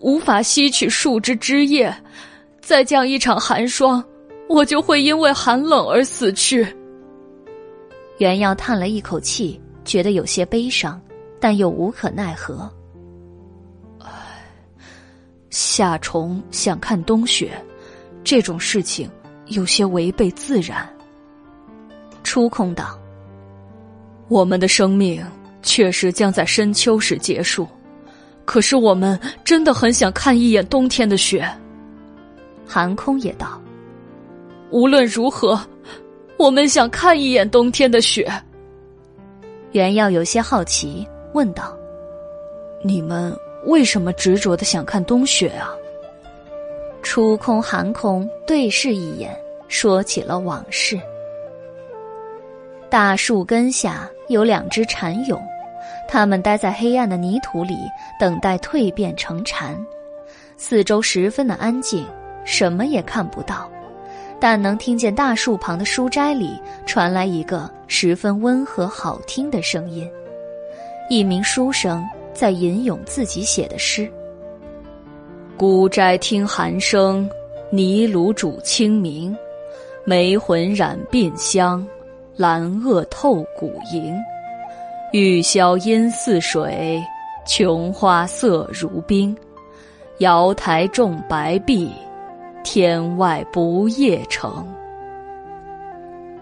[0.00, 1.94] 无法吸取树枝枝叶。
[2.60, 4.04] 再降一场寒霜，
[4.48, 6.66] 我就会因为寒冷而死去。
[8.18, 11.00] 袁耀叹了一口气，觉得有些悲伤，
[11.40, 12.70] 但又无可奈何。
[14.00, 14.10] 唉，
[15.48, 17.52] 夏虫想看冬雪，
[18.22, 19.10] 这种事情
[19.46, 20.86] 有些违背自然。
[22.22, 22.98] 出空道。
[24.28, 25.24] 我们的生命
[25.62, 27.66] 确实将在深秋时结束，
[28.48, 31.46] 可是我们真的很想看一眼冬天的雪。
[32.66, 33.60] 寒空也道
[34.72, 35.60] ：“无论如何，
[36.38, 38.26] 我们想看一眼冬天的雪。”
[39.72, 41.76] 袁耀有些好奇，问道
[42.82, 43.36] ：“你们
[43.66, 45.68] 为什么执着的想看冬雪啊？”
[47.04, 50.98] 初空、寒空对视一眼，说起了往事。
[52.88, 55.38] 大树根下有两只蝉蛹，
[56.08, 57.76] 他们待在黑暗的泥土里，
[58.18, 59.78] 等待蜕变成蝉。
[60.56, 62.04] 四周十分的安静，
[62.44, 63.70] 什么也看不到，
[64.40, 70.10] 但能听见大树旁的书斋里传来一个十分温和好听的声音。
[71.10, 74.10] 一名书生在吟咏自己写的诗
[75.56, 77.28] ：“孤斋听寒声，
[77.70, 79.36] 泥炉煮清明。”
[80.04, 81.86] 梅魂染鬓香，
[82.34, 84.16] 兰萼透骨莹。
[85.10, 87.02] 玉箫音似水，
[87.46, 89.34] 琼花色如冰。
[90.18, 91.90] 瑶台种白碧，
[92.62, 94.66] 天外不夜城。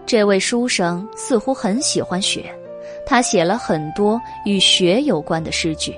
[0.05, 2.53] 这位书生似乎很喜欢雪，
[3.05, 5.95] 他写了很多与雪有关的诗句。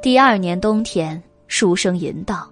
[0.00, 2.48] 第二年冬天，书生吟道：“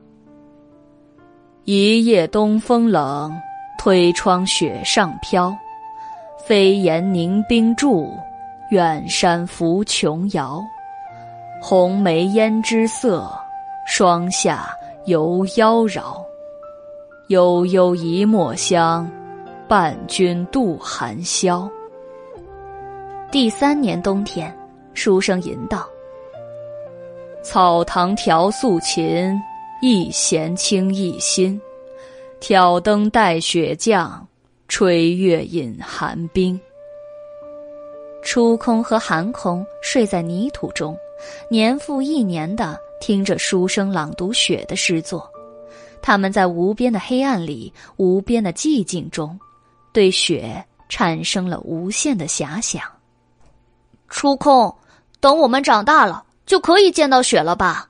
[1.64, 3.32] 一夜东风冷，
[3.78, 5.56] 推窗雪上飘。
[6.44, 8.12] 飞檐凝冰柱。”
[8.72, 10.58] 远山浮琼瑶，
[11.60, 13.30] 红梅胭脂色，
[13.86, 16.02] 霜下犹妖娆。
[17.28, 19.06] 悠悠一墨香，
[19.68, 21.68] 伴君度寒宵。
[23.30, 24.50] 第三年冬天，
[24.94, 25.86] 书生吟道
[27.44, 29.38] ：“草堂调素琴，
[29.82, 31.60] 一弦清一心。
[32.40, 34.26] 挑灯待雪降，
[34.66, 36.58] 吹月饮寒冰。”
[38.22, 40.96] 初空和寒空睡在泥土中，
[41.50, 45.28] 年复一年的听着书生朗读雪的诗作。
[46.00, 49.38] 他们在无边的黑暗里、无边的寂静中，
[49.92, 52.82] 对雪产生了无限的遐想。
[54.08, 54.74] 初空，
[55.20, 57.88] 等我们长大了，就可以见到雪了吧？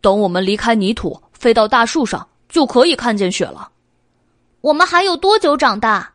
[0.00, 3.70] 等我们离开泥土，飞到大树上，就可以看见雪了。
[4.60, 6.12] 我们还有多久长大？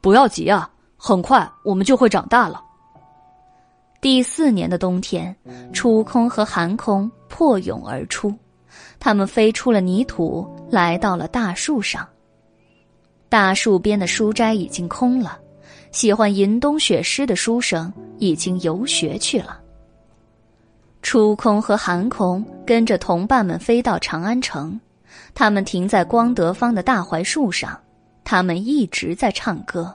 [0.00, 0.69] 不要急啊。
[1.02, 2.62] 很快，我们就会长大了。
[4.02, 5.34] 第四年的冬天，
[5.72, 8.34] 初空和寒空破蛹而出，
[8.98, 12.06] 他们飞出了泥土，来到了大树上。
[13.30, 15.38] 大树边的书斋已经空了，
[15.90, 19.58] 喜欢吟冬雪诗的书生已经游学去了。
[21.00, 24.78] 初空和寒空跟着同伴们飞到长安城，
[25.34, 27.80] 他们停在光德坊的大槐树上，
[28.22, 29.94] 他们一直在唱歌。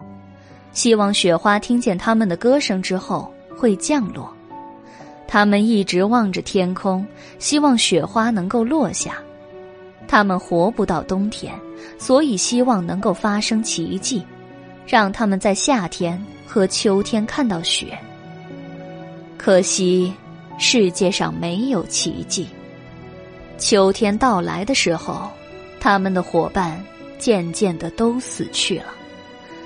[0.75, 4.29] 希望雪花听见他们的歌声之后会降落，
[5.25, 7.07] 他们一直望着天空，
[7.39, 9.17] 希望雪花能够落下。
[10.05, 11.53] 他们活不到冬天，
[11.97, 14.21] 所以希望能够发生奇迹，
[14.85, 17.97] 让他们在夏天和秋天看到雪。
[19.37, 20.13] 可惜，
[20.57, 22.47] 世界上没有奇迹。
[23.57, 25.29] 秋天到来的时候，
[25.79, 26.83] 他们的伙伴
[27.17, 28.87] 渐渐的都死去了。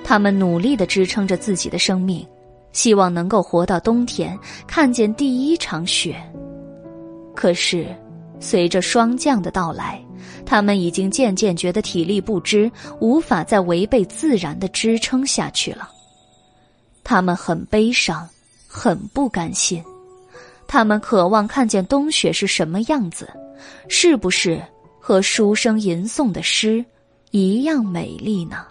[0.10, 2.26] 他们努力的支撑着自己的生命，
[2.72, 6.20] 希望能够活到冬天，看见第一场雪。
[7.36, 7.96] 可是，
[8.40, 10.04] 随着霜降的到来，
[10.48, 15.88] 他们已经渐渐觉得体力不支，无法再违背自然的支撑下去了。
[17.04, 18.28] 他们很悲伤，
[18.68, 19.80] 很不甘心，
[20.66, 23.30] 他们渴望看见冬雪是什么样子，
[23.88, 24.60] 是不是
[25.00, 26.84] 和书生吟诵的诗
[27.30, 28.66] 一样美丽呢？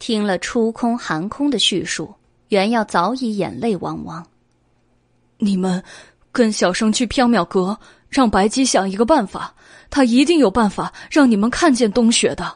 [0.00, 2.12] 听了初空寒空的叙述，
[2.48, 4.26] 袁耀早已眼泪汪汪。
[5.36, 5.80] 你们
[6.32, 9.54] 跟小生去缥缈阁，让白姬想一个办法，
[9.90, 12.52] 他一定有办法让你们看见冬雪的。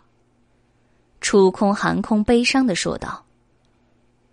[1.21, 3.23] 初空寒空悲伤的说道：“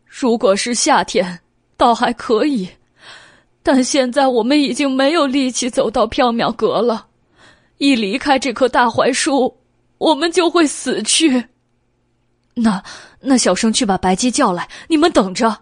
[0.07, 1.37] 如果是夏天，
[1.75, 2.67] 倒还可以，
[3.61, 7.07] 但现在我们已经没有力气走到缥缈阁了。
[7.77, 9.57] 一离开这棵大槐树，
[9.97, 11.43] 我们就会死去。”
[12.53, 12.83] 那
[13.21, 15.57] 那小生去把白姬叫来，你们等着。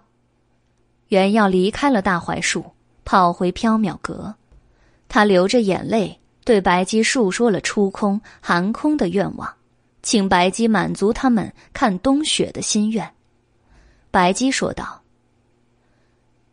[1.10, 2.66] 原耀离开了大槐树，
[3.06, 4.34] 跑回缥缈阁，
[5.08, 9.54] 他流着眼泪对白姬述说了出空寒空的愿望，
[10.02, 13.12] 请白姬满足他们看冬雪的心愿。
[14.12, 15.02] 白姬说道：“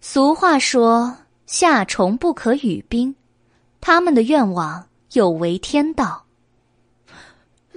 [0.00, 1.16] 俗话说
[1.46, 3.14] 夏虫不可语冰，
[3.80, 6.24] 他们的愿望有违天道，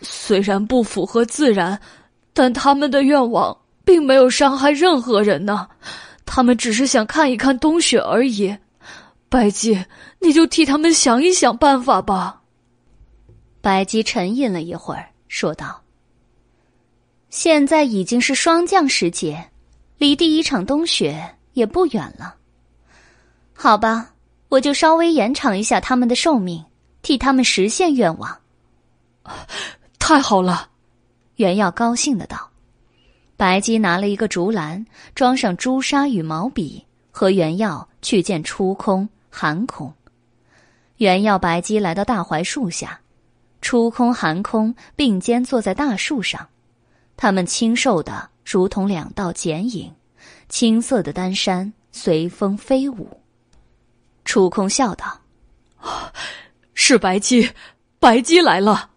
[0.01, 1.79] 虽然不符合自然。”
[2.39, 5.67] 但他们的愿望并没有伤害任何人呢，
[6.25, 8.57] 他们只是想看一看冬雪而已。
[9.27, 9.83] 白姬，
[10.19, 12.41] 你就替他们想一想办法吧。
[13.59, 15.81] 白姬沉吟了一会儿，说道
[17.29, 19.49] ：“现在已经是霜降时节，
[19.97, 22.35] 离第一场冬雪也不远了。
[23.53, 24.11] 好吧，
[24.47, 26.63] 我就稍微延长一下他们的寿命，
[27.01, 28.39] 替他们实现愿望。
[29.99, 30.67] 太好了。”
[31.39, 32.49] 袁耀高兴的道
[33.37, 34.85] ：“白姬拿了一个竹篮，
[35.15, 39.93] 装上朱砂与毛笔，和袁耀去见初空、寒空。
[40.97, 42.99] 袁耀、白姬来到大槐树下，
[43.61, 46.45] 初空、寒空并肩坐在大树上，
[47.15, 49.93] 他们清瘦的如同两道剪影，
[50.49, 53.21] 青色的丹山随风飞舞。
[54.25, 55.21] 楚空笑道
[56.75, 57.49] ：“是白姬，
[57.97, 58.89] 白姬来了。”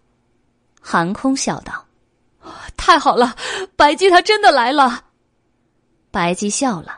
[0.81, 1.85] 寒空笑道
[2.85, 3.33] ：“太好了，
[3.77, 5.05] 白姬她真的来了。”
[6.11, 6.97] 白姬笑了：“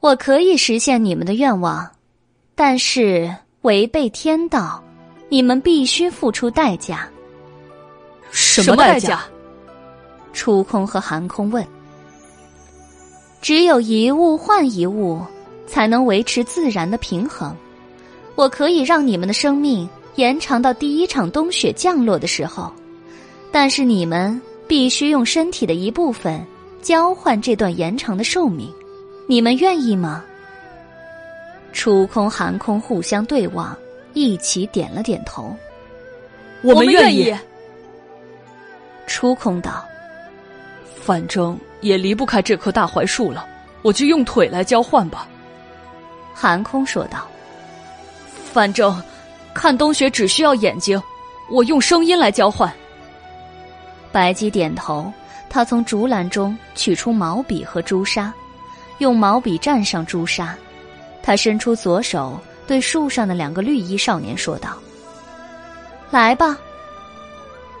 [0.00, 1.90] 我可以实现你们的愿望，
[2.54, 4.84] 但是违背天道，
[5.30, 7.08] 你们必须付出代价。”
[8.30, 9.22] 什么代价？
[10.34, 11.66] 初空和寒空问。
[13.40, 15.22] 只有一物换一物，
[15.66, 17.56] 才能维持自然的平衡。
[18.34, 22.70] 我可以让你们的生命延长到第一场冬雪降落的时候，
[23.54, 26.44] 但是你们必须用身体的一部分
[26.82, 28.68] 交换这段延长的寿命。
[29.28, 30.24] 你们愿意吗？
[31.72, 33.76] 初空、寒空互相对望，
[34.12, 35.54] 一起点了点头。
[36.62, 37.32] 我们愿意。
[39.06, 39.84] 初空道
[41.00, 43.46] ：“反正也离不开这棵大槐树了，
[43.82, 45.28] 我就用腿来交换吧。”
[46.34, 47.28] 寒空说道
[48.52, 49.00] ：“反正
[49.54, 51.00] 看冬雪只需要眼睛，
[51.52, 52.68] 我用声音来交换。”
[54.14, 55.12] 白姬点头，
[55.50, 58.32] 他从竹篮中取出毛笔和朱砂，
[58.98, 60.56] 用毛笔蘸上朱砂，
[61.20, 64.78] 他伸出左手对树上的两个绿衣少年说道
[66.12, 66.56] ：“来吧。”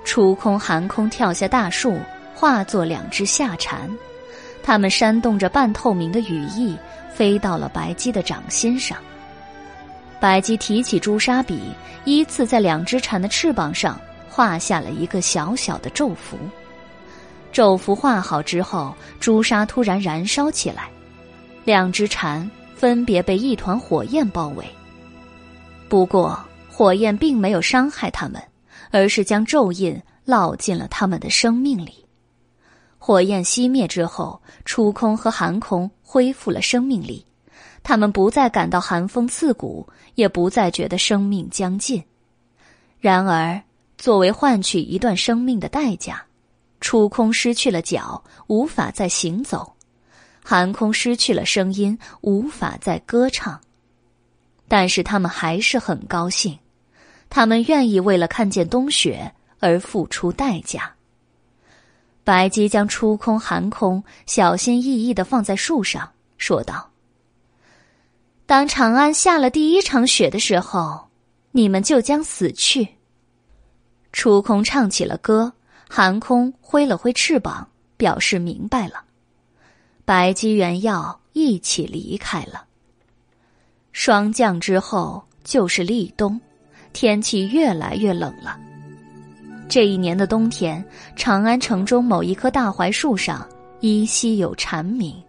[0.04, 2.00] 初空、寒空跳下大树，
[2.34, 3.88] 化作两只夏蝉，
[4.60, 6.76] 它们扇动着半透明的羽翼，
[7.14, 8.98] 飞到了白姬的掌心上。
[10.18, 11.72] 白姬提起朱砂笔，
[12.04, 14.00] 依次在两只蝉的翅膀上
[14.34, 16.36] 画下了一个小小的咒符。
[17.52, 20.90] 咒符画好之后，朱砂突然燃烧起来，
[21.64, 24.64] 两只蝉分别被一团火焰包围。
[25.88, 28.42] 不过，火焰并没有伤害它们。
[28.90, 32.06] 而是将咒印烙进了他们的生命里。
[32.96, 37.26] 火焰熄灭之后，初空和寒空恢复了生命力，
[37.82, 42.00] 他们不再感到寒风刺骨，也不再觉得生命将尽。
[43.00, 43.60] 然而，
[44.04, 46.22] 作为换取一段生命的代价，
[46.78, 49.60] 初空失去了脚，无法再行走；
[50.44, 53.58] 寒空失去了声音，无法再歌唱。
[54.68, 56.58] 但是，他们还是很高兴。
[57.30, 60.92] 他们愿意为了看见冬雪而付出代价。
[62.24, 66.90] 白姬将初空、寒空小心翼翼的放在树上，说道
[68.44, 71.08] ：“当长安下了第一场雪的时候，
[71.52, 72.86] 你们就将死去。”
[74.14, 75.52] 初空唱起了歌，
[75.90, 79.02] 寒空挥了挥翅膀，表示明白了。
[80.04, 82.64] 白姬、原耀一起离开了。
[83.90, 86.40] 霜降之后就是立冬。
[86.92, 88.56] 天气越来越冷了。
[89.68, 90.82] 这一年的冬天，
[91.16, 93.44] 长安城中某一棵大槐树上
[93.80, 95.20] 依稀有蝉鸣。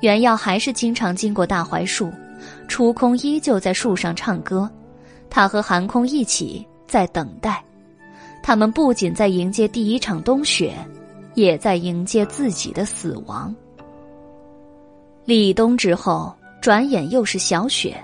[0.00, 2.12] 袁耀还是经常经过大槐树，
[2.68, 4.70] 初空依旧在树上唱歌，
[5.28, 7.60] 他和寒空一起在等待。
[8.42, 10.74] 他们不仅在迎接第一场冬雪，
[11.34, 13.54] 也在迎接自己的死亡。
[15.24, 18.02] 立冬之后，转眼又是小雪，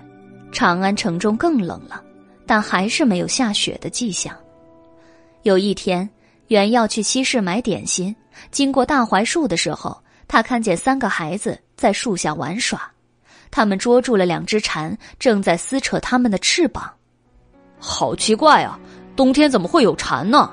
[0.53, 2.03] 长安城中更冷了。
[2.49, 4.33] 但还是没有下雪的迹象。
[5.43, 6.09] 有一天，
[6.47, 8.15] 袁耀去西市买点心，
[8.53, 12.89] 经过大槐树的时候，他看见三个孩子在树下玩耍，
[13.51, 16.89] 他们捉住了两只蝉，正在撕扯它们的翅膀。
[17.81, 18.79] 好奇怪啊，
[19.17, 20.51] 冬天怎么会有蝉呢？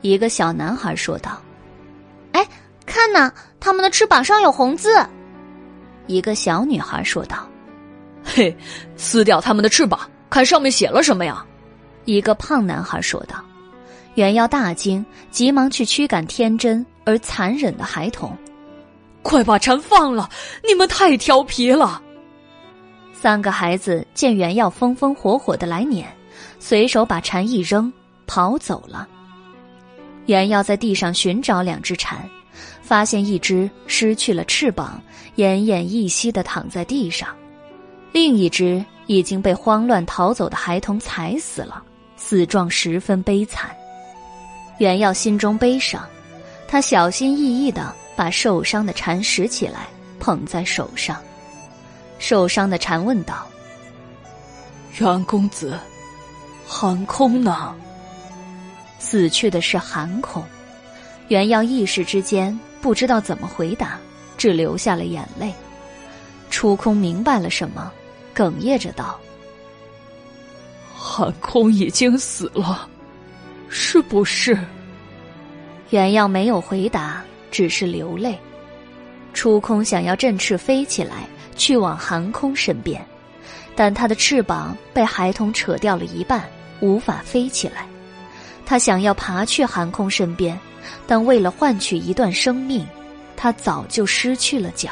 [0.00, 1.40] 一个小男孩说道。
[2.32, 2.46] “哎，
[2.86, 3.30] 看呐，
[3.60, 5.04] 它们的翅膀上有红字。”
[6.06, 7.46] 一个小女孩说道。
[8.24, 8.56] “嘿，
[8.96, 11.44] 撕掉它们的翅膀。”看上面写了什么呀？
[12.04, 13.36] 一个胖男孩说道。
[14.14, 18.36] 袁耀大惊，急忙去驱赶天真而残忍的孩童。
[19.22, 20.28] 快把蝉放了！
[20.66, 22.02] 你们太调皮了。
[23.12, 26.15] 三个孩子见袁耀风风火火的来撵，
[26.68, 27.92] 随手把蝉一扔，
[28.26, 29.06] 跑走了。
[30.24, 32.28] 袁耀在地上寻找两只蝉，
[32.82, 35.00] 发现一只失去了翅膀，
[35.36, 37.28] 奄奄一息的躺在地上，
[38.10, 38.84] 另一只。
[39.06, 41.80] 已经被慌乱逃走的孩童踩死了，
[42.16, 43.70] 死状十分悲惨。
[44.78, 46.04] 袁耀心中悲伤，
[46.66, 49.86] 他小心翼翼的把受伤的蝉拾起来，
[50.18, 51.22] 捧在手上。
[52.18, 53.46] 受伤的蝉问道
[54.98, 55.78] ：“袁公子，
[56.66, 57.74] 寒空呢？”
[58.98, 60.42] 死去的是寒空。
[61.28, 63.98] 袁耀一时之间不知道怎么回答，
[64.36, 65.52] 只流下了眼泪。
[66.50, 67.92] 初空明白了什么。
[68.34, 69.18] 哽咽着道
[70.94, 72.86] ：“寒空已经死了，
[73.70, 74.58] 是不是？”
[75.88, 78.38] 袁耀没有回答，只是流泪。
[79.32, 83.02] 初空想要振翅飞起来，去往寒空身边，
[83.74, 86.44] 但他的翅膀被孩童扯掉了一半，
[86.80, 87.86] 无法飞起来。
[88.64, 90.58] 他想要爬去寒空身边，
[91.06, 92.86] 但为了换取一段生命，
[93.36, 94.90] 他早就失去了脚。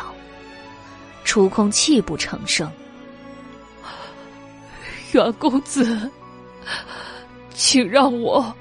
[1.25, 2.71] 初空泣不成声。
[5.13, 6.11] 袁公子，
[7.55, 8.55] 请让我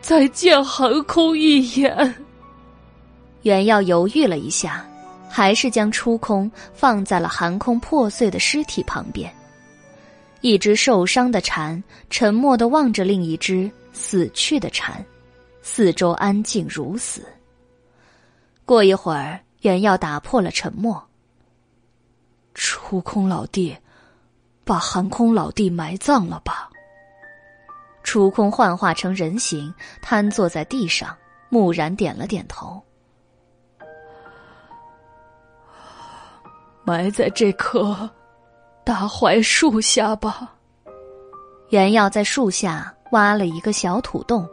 [0.00, 2.14] 再见寒空一眼。
[3.42, 4.84] 袁耀犹豫了一下，
[5.30, 9.32] 还是将初空放在了寒空破碎的尸体旁边。
[10.40, 15.04] 一只受伤的蝉沉默的望着另一只死去的蝉，
[15.62, 17.26] 四周安静如死。
[18.64, 21.02] 过一会儿，袁耀打破了沉默。
[22.54, 23.76] 初空老弟，
[24.64, 26.70] 把寒空老弟埋葬了吧。
[28.02, 31.16] 初空幻化成人形，瘫坐在地上，
[31.48, 32.80] 木然点了点头。
[36.84, 38.08] 埋在这棵
[38.86, 40.54] 大槐树下吧。
[41.70, 44.48] 原耀在树下挖了一个小土洞，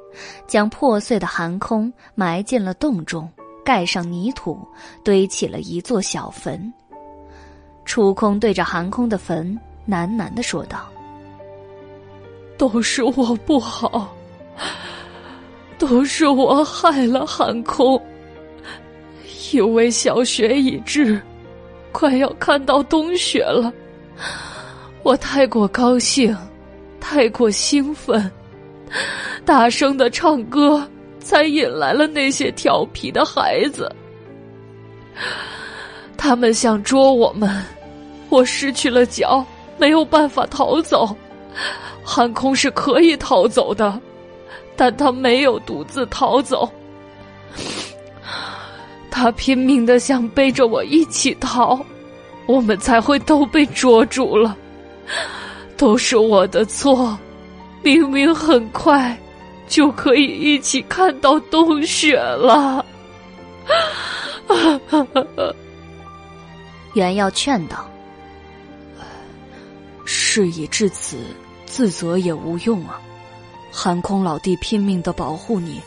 [0.47, 3.29] 将破碎的寒空埋进了洞中，
[3.63, 4.57] 盖上泥土，
[5.03, 6.73] 堆起了一座小坟。
[7.85, 9.55] 楚空对着寒空的坟
[9.87, 10.89] 喃喃的说道
[12.57, 14.15] ：“都是我不好，
[15.77, 18.01] 都是我害了寒空，
[19.53, 21.21] 因为小雪已至。”
[21.93, 23.71] 快要看到冬雪了，
[25.03, 26.35] 我太过高兴，
[26.99, 28.31] 太过兴奋，
[29.45, 30.87] 大声的唱歌，
[31.19, 33.93] 才引来了那些调皮的孩子。
[36.15, 37.63] 他们想捉我们，
[38.29, 39.45] 我失去了脚，
[39.77, 41.15] 没有办法逃走。
[42.03, 43.99] 寒空是可以逃走的，
[44.75, 46.69] 但他没有独自逃走。
[49.11, 51.85] 他拼命的想背着我一起逃，
[52.45, 54.57] 我们才会都被捉住了。
[55.75, 57.17] 都是我的错，
[57.81, 59.17] 明明很快
[59.67, 62.85] 就可以一起看到冬雪了。
[66.93, 67.89] 袁耀劝道
[70.05, 71.17] ：“事已至此，
[71.65, 73.01] 自责也无用啊。
[73.71, 75.81] 寒空老弟拼命的保护你，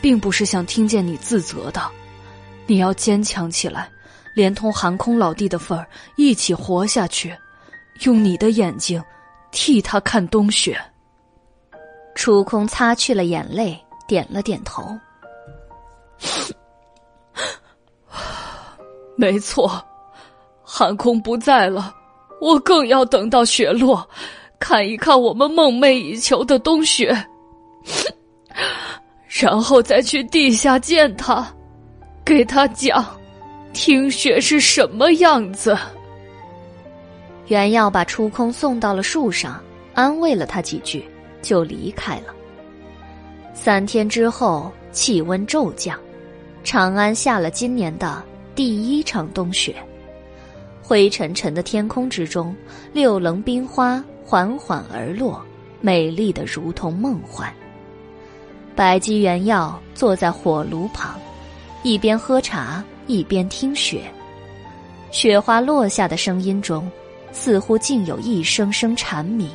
[0.00, 1.82] 并不是想听见你自责的。”
[2.66, 3.88] 你要坚强起来，
[4.36, 7.34] 连同寒空老弟的份儿一起活下去，
[8.02, 9.02] 用你的眼睛
[9.50, 10.78] 替他看冬雪。
[12.14, 14.94] 楚空擦去了眼泪，点了点头。
[19.16, 19.82] 没错，
[20.62, 21.94] 寒空不在了，
[22.38, 24.06] 我更要等到雪落，
[24.58, 27.26] 看一看我们梦寐以求的冬雪，
[29.28, 31.50] 然后再去地下见他。
[32.22, 33.18] 给他讲，
[33.76, 35.76] 听雪是什么样子。
[37.48, 41.04] 袁耀把初空送到了树上，安慰了他几句，
[41.42, 42.34] 就离开了。
[43.52, 46.00] 三天之后，气温骤降，
[46.64, 48.24] 长安下了今年的
[48.54, 49.76] 第一场冬雪。
[50.82, 52.56] 灰沉沉的天空之中，
[52.94, 55.44] 六棱冰花缓缓而落，
[55.82, 57.52] 美丽的如同梦幻。
[58.74, 61.14] 白姬元耀坐在火炉旁。
[61.82, 64.02] 一边喝茶，一边听雪。
[65.10, 66.90] 雪花落下的声音中，
[67.32, 69.50] 似乎竟有一声声蝉鸣。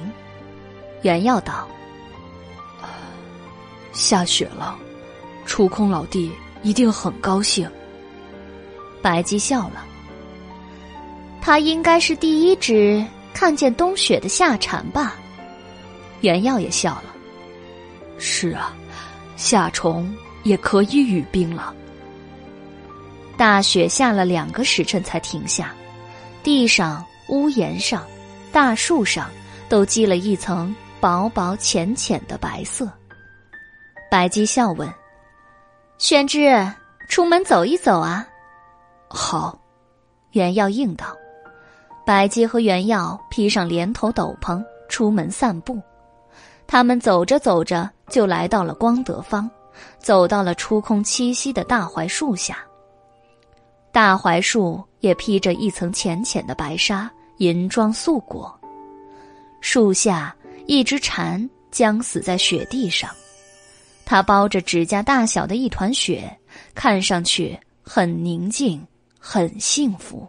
[1.04, 1.68] 袁耀道
[3.94, 4.78] ：“下雪了，
[5.46, 6.32] 楚空老弟
[6.64, 7.70] 一定很高兴。”
[9.02, 9.86] 白姬笑了。
[11.42, 15.16] 他应该是第一只看见冬雪的夏蝉吧？
[16.22, 17.06] 袁耀也笑了。
[18.20, 18.76] 是啊，
[19.36, 20.12] 夏虫
[20.44, 21.74] 也可以语冰了。
[23.42, 25.74] 大雪下了两个时辰才停下，
[26.44, 28.06] 地上、屋檐上、
[28.52, 29.32] 大树上
[29.68, 32.88] 都积了一层薄薄浅浅的白色。
[34.12, 34.88] 白姬笑问
[35.98, 36.56] ：“宣之，
[37.10, 38.28] 出门走一走啊？”
[39.10, 39.60] 好，
[40.34, 41.08] 袁耀应道。
[42.06, 45.82] 白姬和袁耀披上连头斗篷，出门散步。
[46.68, 49.50] 他们走着走着，就来到了光德坊，
[49.98, 52.60] 走到了出空栖息的大槐树下。
[53.92, 58.58] 大槐树也披着一层浅浅的白纱，银装素裹。
[59.60, 63.10] 树下一只蝉将死在雪地上，
[64.06, 66.36] 它包着指甲大小的一团雪，
[66.74, 68.82] 看上去很宁静，
[69.20, 70.28] 很幸福。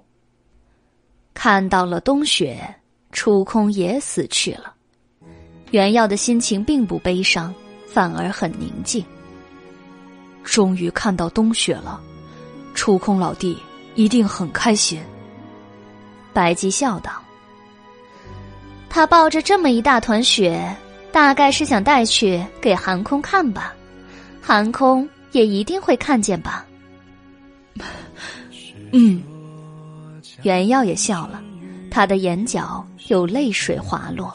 [1.32, 2.58] 看到了冬雪，
[3.12, 4.74] 初空也死去了。
[5.70, 7.54] 袁耀的心情并不悲伤，
[7.86, 9.04] 反而很宁静。
[10.42, 12.02] 终于看到冬雪了。
[12.74, 13.56] 初空老弟，
[13.94, 15.00] 一定很开心。
[16.32, 17.12] 白姬笑道
[18.88, 20.74] ：“他抱着这么一大团雪，
[21.12, 23.74] 大概是想带去给韩空看吧，
[24.40, 26.66] 韩空也一定会看见吧。”
[28.92, 29.22] 嗯，
[30.42, 31.42] 袁耀也笑了，
[31.90, 34.32] 他的眼角有泪水滑落。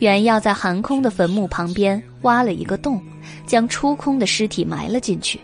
[0.00, 3.02] 袁耀在韩空的坟墓旁边挖了一个洞，
[3.46, 5.40] 将初空的尸体埋了进去。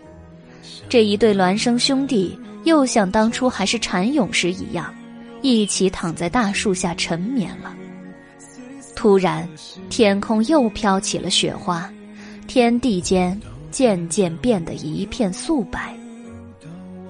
[0.89, 4.93] 这一对孪生兄弟又像当初还是蚕蛹时一样，
[5.41, 7.75] 一起躺在大树下沉眠了。
[8.95, 9.47] 突然，
[9.89, 11.91] 天空又飘起了雪花，
[12.47, 13.39] 天地间
[13.71, 15.93] 渐渐变得一片素白。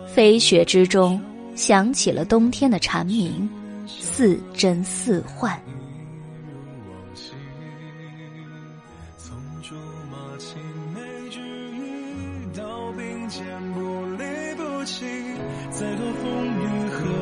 [0.08, 1.22] 飞雪之中，
[1.56, 3.50] 响起了冬天的蝉鸣，
[3.86, 5.60] 似真似幻。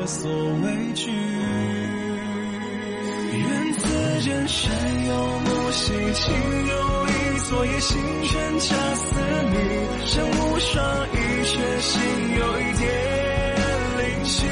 [0.02, 1.12] 何所畏惧？
[3.38, 6.34] 愿此间山有木兮卿
[6.66, 6.74] 有
[7.06, 9.14] 意，昨夜星辰恰似
[9.52, 9.56] 你。
[10.04, 11.14] 身无双翼，
[11.44, 12.02] 却心
[12.36, 12.84] 有一点
[13.98, 14.44] 灵犀。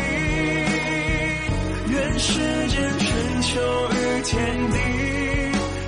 [1.89, 2.29] 愿世
[2.69, 3.51] 间春秋
[3.91, 4.79] 与天地，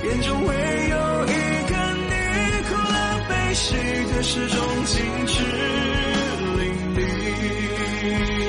[0.09, 0.51] 眼中唯
[0.91, 0.97] 有
[1.29, 1.31] 一
[1.71, 1.73] 个
[2.11, 2.11] 你。
[2.67, 2.97] 苦乐
[3.29, 3.77] 悲喜，
[4.13, 4.97] 得失终尽
[5.29, 5.33] 知。
[8.03, 8.42] 长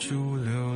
[0.00, 0.69] 主流。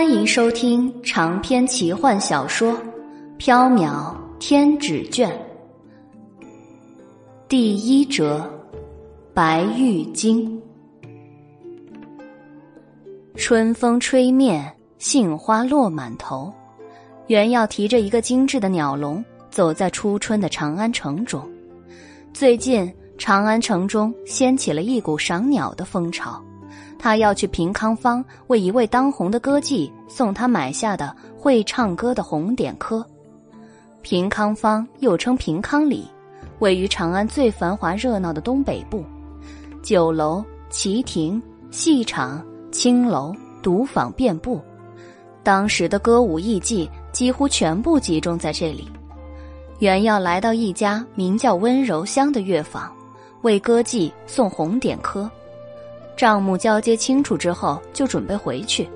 [0.00, 2.72] 欢迎收听长篇奇幻小说
[3.38, 5.30] 《缥缈天纸卷》
[7.46, 8.50] 第一折
[9.34, 10.58] 《白玉京》。
[13.36, 16.50] 春风吹面，杏花落满头。
[17.26, 21.46] 原耀提着一个精致的鸟笼，走在初春的长安城中。
[22.32, 26.42] 最近，长安城中掀起了一股赏鸟的风潮。
[27.02, 33.04] 他要去平康坊为一位当红的歌妓送他买下的会唱歌的红点科。
[34.02, 36.06] 平康坊又称平康里，
[36.58, 39.02] 位于长安最繁华热闹的东北部，
[39.82, 44.60] 酒楼、旗亭、戏场、青楼、赌坊遍布，
[45.42, 48.86] 当时的歌舞艺伎几乎全部集中在这里。
[49.78, 52.92] 原要来到一家名叫温柔乡的乐坊，
[53.40, 55.30] 为歌妓送红点科。
[56.16, 58.88] 账目交接清楚之后，就准备回去。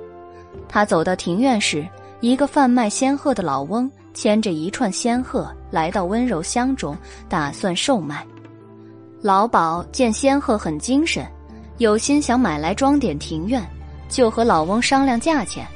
[0.68, 1.86] 他走到庭院时，
[2.20, 6.96] 一个贩卖仙鹤的老翁牵着一串仙鹤来到温柔乡中，
[7.28, 8.26] 打算售卖。
[9.22, 11.26] 老鸨见仙鹤很精神，
[11.78, 13.62] 有心想买来装点庭院，
[14.08, 15.66] 就和老翁商量价钱。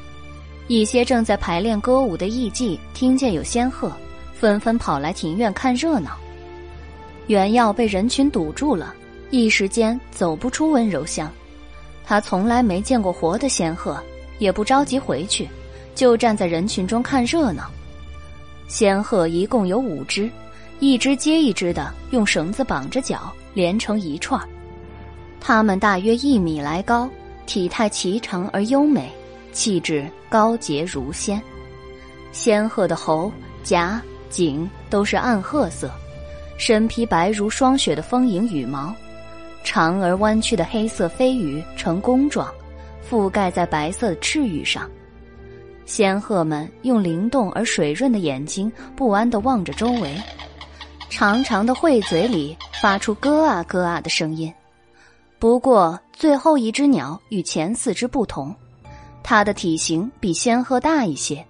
[0.66, 3.90] 一些正在排练歌舞的艺妓听见有仙鹤，
[4.34, 6.10] 纷纷跑来庭院看热闹。
[7.26, 8.94] 原要被人群堵住了，
[9.30, 11.30] 一时间走不出温柔乡。
[12.04, 14.02] 他从来没见过活的仙鹤，
[14.38, 15.48] 也不着急回去，
[15.94, 17.70] 就站在人群中看热闹。
[18.66, 20.30] 仙鹤一共有五只，
[20.80, 24.40] 一只接一只的用绳子绑着脚，连成一串。
[25.40, 27.08] 它们大约一米来高，
[27.46, 29.10] 体态颀长而优美。
[29.50, 31.42] 气质高洁如仙，
[32.30, 33.32] 仙鹤的喉、
[33.64, 34.00] 颊、
[34.30, 35.90] 颈都是暗褐色，
[36.58, 38.94] 身披白如霜雪的丰盈羽毛，
[39.70, 42.50] 长而弯曲的黑色飞羽呈弓状，
[43.06, 44.90] 覆盖在白色的翅羽上。
[45.84, 50.16] 仙鹤们用灵动而水润的眼睛不安地望着周围，
[51.10, 54.50] 长长的喙嘴里发出咯啊咯啊的声音。
[55.38, 58.56] 不过，最后一只鸟与前四只不同。
[59.22, 61.44] 它的体型比仙鹤大一些，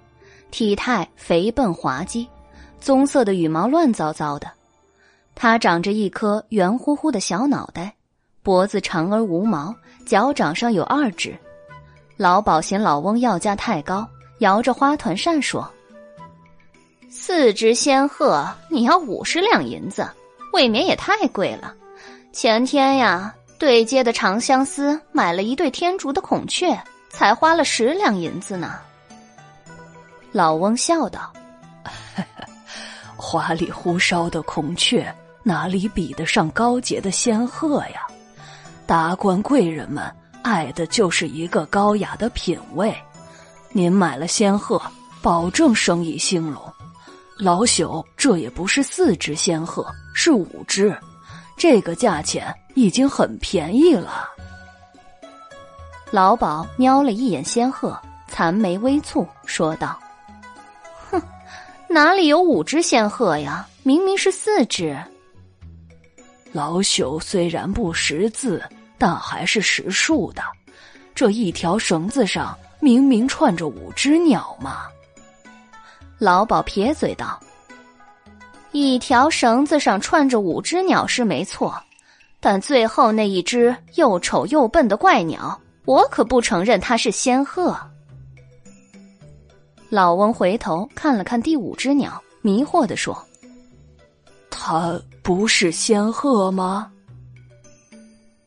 [0.50, 2.26] 体态肥笨滑稽，
[2.80, 4.50] 棕色的羽毛乱糟糟的。
[5.36, 7.94] 它长着一颗圆乎乎的小脑袋，
[8.48, 9.74] 脖子长而无毛，
[10.06, 11.36] 脚掌上有二指。
[12.16, 15.70] 老鸨嫌老翁要价太高，摇着花团扇说
[17.12, 20.08] ：“四只仙鹤你要五十两银子，
[20.54, 21.74] 未免也太贵了。
[22.32, 26.74] 前天呀，对街的长相思买了一对天竺的孔雀。”
[27.12, 28.78] 才花了十两银子呢。
[30.32, 31.30] 老翁笑道：
[33.14, 38.06] “花里胡哨的孔雀哪里比得上高洁的仙鹤呀？
[38.88, 40.10] 达官贵人们
[40.40, 42.96] 爱的就是一个高雅的品味。
[43.70, 44.80] 您买了仙鹤，
[45.20, 46.62] 保证生意兴隆。
[47.36, 50.98] 老朽这也不是四只仙鹤，是五只，
[51.54, 54.26] 这个价钱已经很便宜了。”
[56.10, 57.94] 老鸨瞄了一眼仙鹤，
[58.26, 60.00] 残眉微蹙，说道
[61.10, 61.20] ：“哼，
[61.90, 63.68] 哪里有五只仙鹤呀？
[63.82, 64.96] 明明是四只。
[66.52, 68.64] 老朽虽然不识字，
[68.98, 70.42] 但还是识数的。
[71.14, 74.82] 这一条绳子上明明串着五只鸟嘛。”
[76.18, 77.40] 老鸨撇嘴道
[78.72, 81.80] ：“一条绳子上串着五只鸟是没错，
[82.40, 87.74] 但最后那一只又丑又笨的怪鸟。”我可不承认它是仙鹤。
[89.88, 93.18] 老翁回头看了看第五只鸟，迷惑的说
[94.50, 96.92] ：“它不是仙鹤吗？”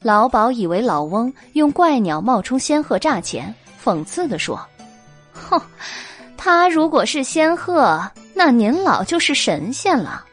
[0.04, 4.60] 老鸨以为老翁用怪鸟冒充仙鹤诈钱，讽刺的说
[5.32, 5.62] ：“哼，
[6.36, 8.02] 他如果是仙鹤，
[8.34, 10.26] 那您老就是神仙了。”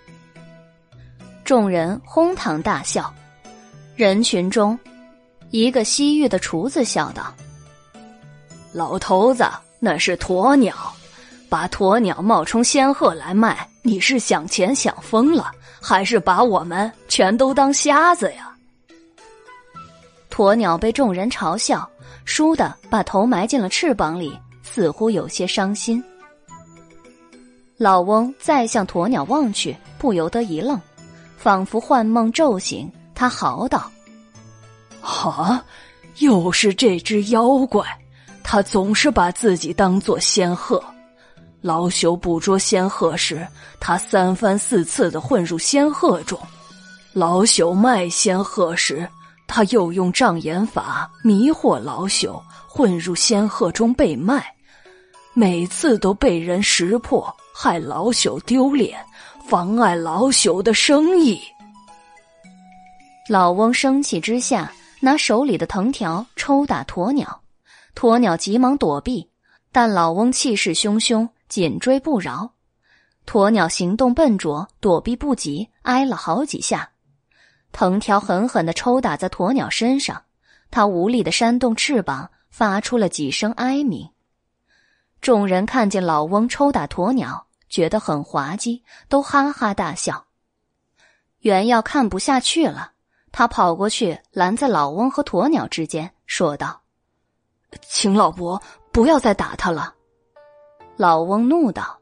[1.44, 3.12] 众人哄堂大笑，
[3.94, 4.78] 人群中。
[5.50, 7.34] 一个西域的厨子笑道
[8.72, 9.47] ：“老头子，
[9.80, 10.74] 那是鸵鸟，
[11.48, 18.47] 把鸵鸟冒充仙鹤来卖，你是想钱想疯了，还是把我们全都当瞎子呀？”
[20.39, 21.91] 鸵鸟被众人嘲笑，
[22.25, 26.02] 输的把头埋进了翅膀里，似乎有些伤心。
[27.76, 30.81] 老翁再向鸵鸟望去，不由得一愣，
[31.36, 33.91] 仿佛幻梦骤醒，他嚎道。
[35.00, 35.60] 啊！
[36.18, 37.84] 又是这只妖怪，
[38.44, 40.81] 他总是把自己当做仙鹤。
[41.60, 43.44] 老朽捕捉仙鹤时，
[43.81, 46.39] 他三番四次的混入仙鹤中；
[47.12, 49.08] 老朽卖仙鹤时，
[49.48, 54.54] 他又用障眼法迷惑老朽，混入仙鹤中被卖。
[55.34, 59.04] 每次都被人识破，害老朽丢脸，
[59.48, 61.40] 妨碍老朽的生意。
[63.28, 64.70] 老翁生气之下。
[65.00, 67.40] 拿手里的藤条抽打鸵鸟，
[67.94, 69.30] 鸵鸟急忙躲避，
[69.70, 72.50] 但老翁气势汹汹，紧追不饶。
[73.24, 76.90] 鸵鸟行动笨拙，躲避不及，挨了好几下，
[77.72, 80.22] 藤条狠狠的抽打在鸵鸟身上，
[80.70, 84.10] 它无力的扇动翅膀，发出了几声哀鸣。
[85.20, 90.26] 众人看见老翁抽打鸵鸟，觉得很滑稽，都哈哈大笑。
[91.40, 92.92] 袁耀看不下去了。
[93.30, 96.80] 他跑过去，拦在老翁和鸵鸟之间，说道
[97.86, 99.94] ：“请老伯不要再打他了。”
[100.97, 101.97] 老翁怒道：“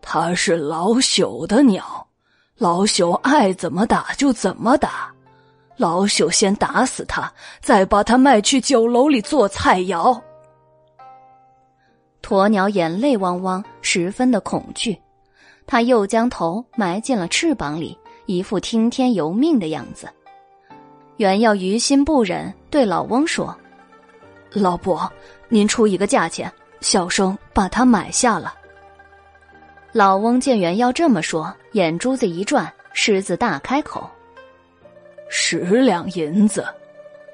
[0.00, 2.08] 他是老朽的鸟，
[2.56, 5.12] 老朽爱怎么打就怎么打。
[5.76, 10.20] 老朽先打死他，再把他卖去酒楼里做菜肴。
[12.22, 14.96] 鸵鸟眼泪汪汪，十分的恐惧，
[15.66, 20.08] 他又将头埋进了翅膀里，一副听天由命的样子。
[21.16, 23.54] 原耀于心不忍，对老翁说
[24.54, 25.12] ：“老伯，
[25.48, 26.50] 您出一个价钱，
[26.80, 28.54] 小生把它买下了。”
[29.92, 34.08] 老翁见原耀这么说，眼珠子一转，狮子大开口。
[35.28, 36.64] 十两银子，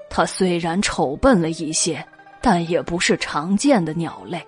[0.09, 2.03] 它虽然丑笨了一些，
[2.41, 4.43] 但也不是常见的鸟类，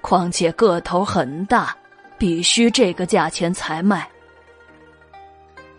[0.00, 1.76] 况且个头很大，
[2.16, 4.08] 必须这个价钱才卖。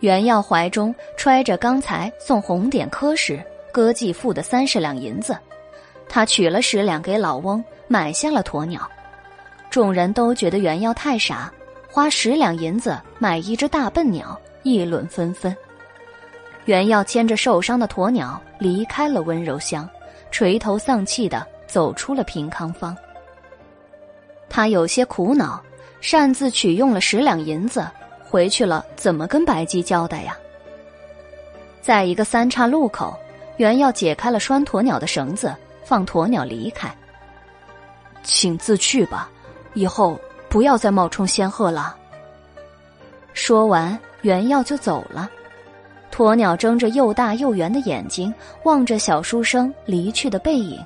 [0.01, 5.37] 袁耀怀中揣着刚才送红点科时歌妓付的三十两银子，
[6.09, 8.85] 他取了十两给老翁，买下了鸵鸟。
[9.69, 11.49] 众人都觉得袁耀太傻，
[11.97, 15.57] 花十两银子买一只大笨鸟，议论纷纷。
[16.65, 19.89] 原耀牵着受伤的鸵鸟离开了温柔乡，
[20.29, 22.95] 垂头丧气的走出了平康坊。
[24.47, 25.59] 他有些苦恼，
[25.99, 27.87] 擅自取用了十两银子，
[28.23, 30.37] 回去了怎么跟白姬交代呀？
[31.81, 33.17] 在一个三岔路口，
[33.57, 35.51] 原要解开了拴鸵鸟的绳子，
[35.83, 36.95] 放鸵鸟离开。
[38.21, 39.27] 请自去吧，
[39.73, 40.15] 以后
[40.49, 41.95] 不要再冒充仙鹤了。
[43.33, 45.29] 说完，原耀就走了。
[46.11, 50.83] 鸵鸟睁着又大又圆的眼睛，望着小书生离去的背影。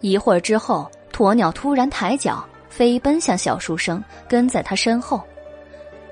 [0.00, 5.22] 一会儿之后，鸵鸟突然抬脚飞奔向小书生，跟在他身后。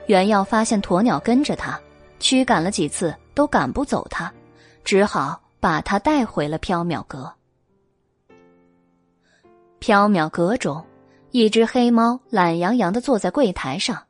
[0.06, 1.80] 原耀发现鸵鸟跟着他，
[2.20, 4.30] 驱赶了几次都赶不走他，
[4.84, 7.32] 只好把他带回了缥缈阁。
[9.80, 10.84] 缥缈阁中，
[11.36, 14.04] 一只黑猫懒洋洋的坐在柜台上，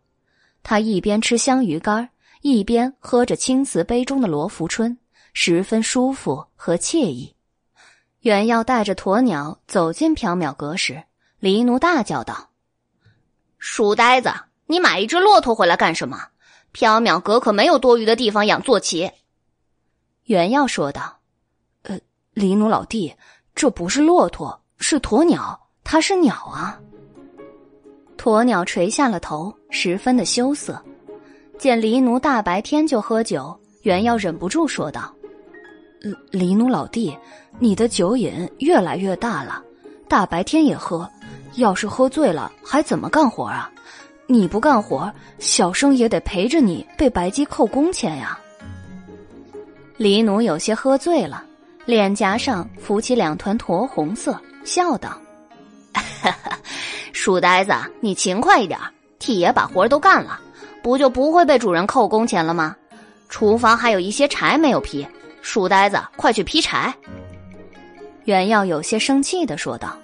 [0.62, 4.96] 它一边吃香鱼干一边喝着青瓷杯中的罗浮春，
[5.32, 7.34] 十分舒服和惬意。
[8.20, 11.02] 原要带着鸵鸟走进缥缈阁时，
[11.40, 12.50] 黎奴大叫道
[13.58, 14.32] ：“书呆子，
[14.66, 16.28] 你买一只骆驼回来干什么？
[16.72, 19.10] 缥缈阁可没有多余的地方养坐骑。”
[20.26, 21.18] 原要说道
[21.82, 21.98] ：“呃，
[22.34, 23.12] 黎奴老弟，
[23.52, 26.80] 这不是骆驼，是鸵鸟，它是鸟啊。”
[28.16, 30.82] 鸵鸟垂下了头，十分的羞涩。
[31.58, 35.14] 见黎奴大白天就喝酒，原要忍不住说道
[36.30, 37.16] ：“黎奴老弟，
[37.58, 39.62] 你的酒瘾越来越大了，
[40.08, 41.08] 大白天也喝，
[41.54, 43.70] 要是喝醉了还怎么干活啊？
[44.26, 48.38] 你不干活，小生也得陪着你被白鸡扣工钱呀。”
[49.96, 51.42] 黎奴有些喝醉了，
[51.86, 55.18] 脸颊上浮起两团酡红色，笑道
[56.00, 56.58] ：“哈哈
[57.12, 58.78] 书呆子，你勤快一点，
[59.18, 60.40] 替爷把活都干了。”
[60.82, 62.76] 不就不会被主人扣工钱了吗？
[63.28, 65.04] 厨房还有一些柴没有劈，
[65.42, 66.94] 书呆子，快去劈柴。
[68.24, 69.98] 袁耀有些生气的说道：“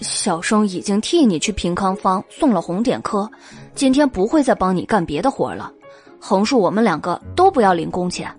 [0.00, 3.30] 小生已经替你去平康坊送了红点科，
[3.74, 5.70] 今天不会再帮你干别的活了。
[6.18, 8.34] 横竖我们两个都不要领工钱。”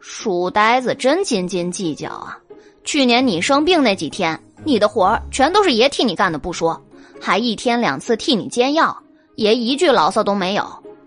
[0.00, 2.38] 书呆子真斤斤计较啊！
[2.86, 6.80] 去年你生病那几天，你的活儿全都是爷替你干的不说，
[7.20, 8.96] 还一天两次替你煎药。
[9.34, 10.64] 爷一句牢骚都没有，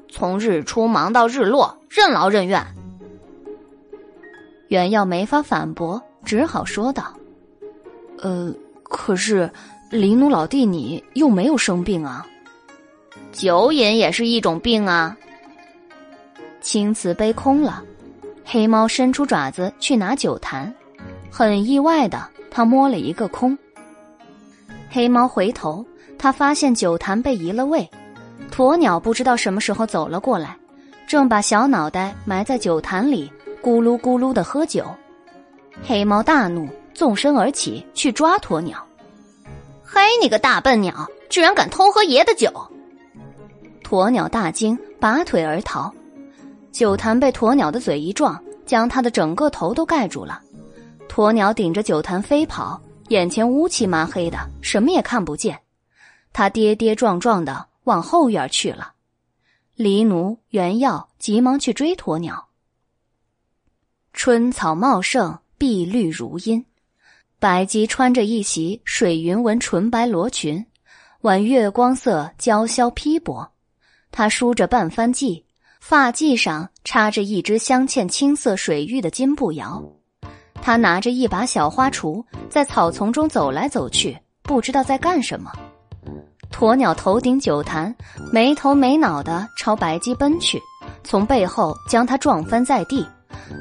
[0.09, 2.63] 从日出忙到日落，任劳任怨。
[4.67, 7.13] 袁耀没法反驳，只好说道
[8.21, 9.49] ：“呃，可是
[9.89, 12.27] 林奴老弟你又没有生病啊，
[13.31, 15.17] 酒瘾也是一种病啊。”
[16.61, 17.81] 青瓷杯空了，
[18.43, 20.71] 黑猫伸出爪子去拿酒坛，
[21.31, 23.57] 很意外的，他摸了一个空。
[24.89, 25.85] 黑猫回头，
[26.17, 27.89] 他发现酒坛被移了位。
[28.51, 30.57] 鸵鸟不知道什么时候走了过来，
[31.07, 34.85] 正把小脑袋埋在酒坛里，咕噜咕噜的喝酒。
[35.81, 38.83] 黑猫大怒，纵身而起去抓鸵鸟。
[39.83, 42.51] 嘿，你个大笨鸟，居然敢偷喝爷的酒！
[43.83, 45.91] 鸵鸟大惊，拔腿而逃。
[46.71, 50.41] 酒坛被鸵鸟的嘴一撞，将它的整个头都盖住了。
[51.09, 55.59] 鸵鸟顶着酒坛飞跑，眼前乌漆麻黑的，什么也看不见。
[56.31, 57.67] 它跌跌撞撞的。
[57.85, 58.93] 往后院去了，
[59.73, 62.49] 黎奴、原耀急忙去追鸵鸟。
[64.13, 66.63] 春草茂盛，碧绿如茵，
[67.39, 70.63] 白姬穿着一袭水云纹纯白罗裙，
[71.21, 73.49] 挽月光色娇绡披帛。
[74.11, 75.43] 她梳着半翻髻，
[75.79, 79.83] 发髻上插着一只镶嵌青色水玉的金步摇。
[80.61, 85.51] 他拿着一把小花锄，在草丛中走来走去，不知道在干什么。
[86.51, 87.95] 鸵鸟头顶酒坛，
[88.31, 90.61] 没头没脑的朝白鸡奔去，
[91.03, 93.07] 从背后将他撞翻在地，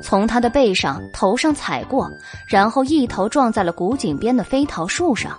[0.03, 2.09] 从他的背上、头上踩过，
[2.49, 5.39] 然后一头撞在了古井边的飞桃树上。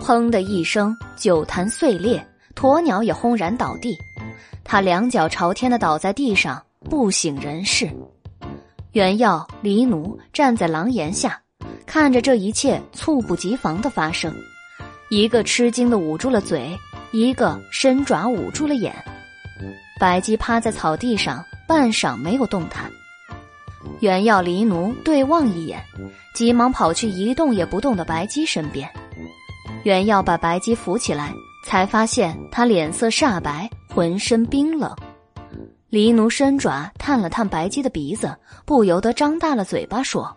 [0.00, 3.96] 砰的一声，酒坛碎裂，鸵鸟也轰然倒地，
[4.62, 7.90] 他两脚朝天的倒在地上，不省人事。
[8.94, 11.36] 袁耀、黎奴站在廊檐下，
[11.84, 14.32] 看着这一切猝不及防的发生，
[15.10, 16.78] 一个吃惊的捂住了嘴，
[17.10, 18.94] 一个伸爪捂住了眼。
[19.98, 22.88] 白鸡趴在草地上，半晌没有动弹。
[23.98, 25.82] 袁耀、黎奴对望一眼，
[26.32, 28.88] 急忙跑去一动也不动的白鸡身边。
[29.82, 31.32] 袁耀把白鸡扶起来，
[31.66, 34.94] 才发现他脸色煞白，浑身冰冷。
[35.94, 40.36] 黎奴伸爪探了探白鸡的鼻子，不由得张大了嘴巴说：“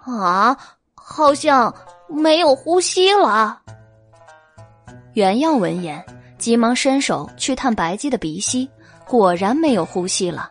[0.00, 0.56] 啊，
[0.94, 1.74] 好像
[2.08, 3.60] 没有呼吸了。”
[5.12, 6.02] 袁耀闻言。
[6.38, 8.70] 急忙伸手去探白鸡的鼻息，
[9.06, 10.50] 果然没有呼吸了，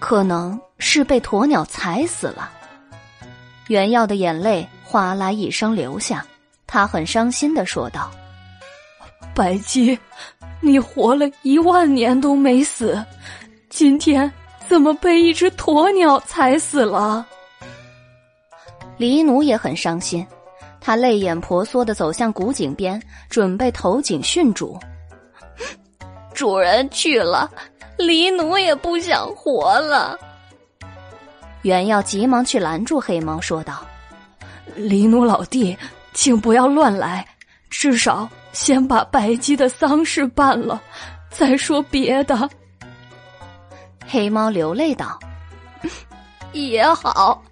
[0.00, 2.50] 可能是被鸵鸟踩死了。
[3.68, 6.26] 袁耀的眼泪哗啦一声流下，
[6.66, 8.10] 他很伤心的说道
[9.34, 9.98] ：“白鸡，
[10.60, 13.02] 你活了一万年都没死，
[13.68, 14.30] 今天
[14.68, 17.26] 怎么被一只鸵鸟踩死了？”
[18.98, 20.26] 黎奴也很伤心，
[20.80, 24.78] 他泪眼婆娑的走向古井边，准备投井殉主。
[26.34, 27.50] 主人去了，
[27.96, 30.18] 黎奴也不想活了。
[31.62, 33.86] 袁耀急忙去拦住黑猫，说道
[34.76, 35.76] ：“黎奴老弟，
[36.12, 37.26] 请不要乱来，
[37.68, 40.80] 至少先把白鸡的丧事办了，
[41.30, 42.48] 再说别的。”
[44.06, 45.18] 黑猫流泪道
[46.52, 47.42] ：“也好，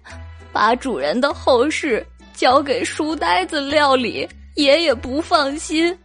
[0.51, 5.97] 把主人的后事交给书呆子料理，爷爷不放心。”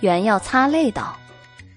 [0.00, 1.16] 原耀擦泪道。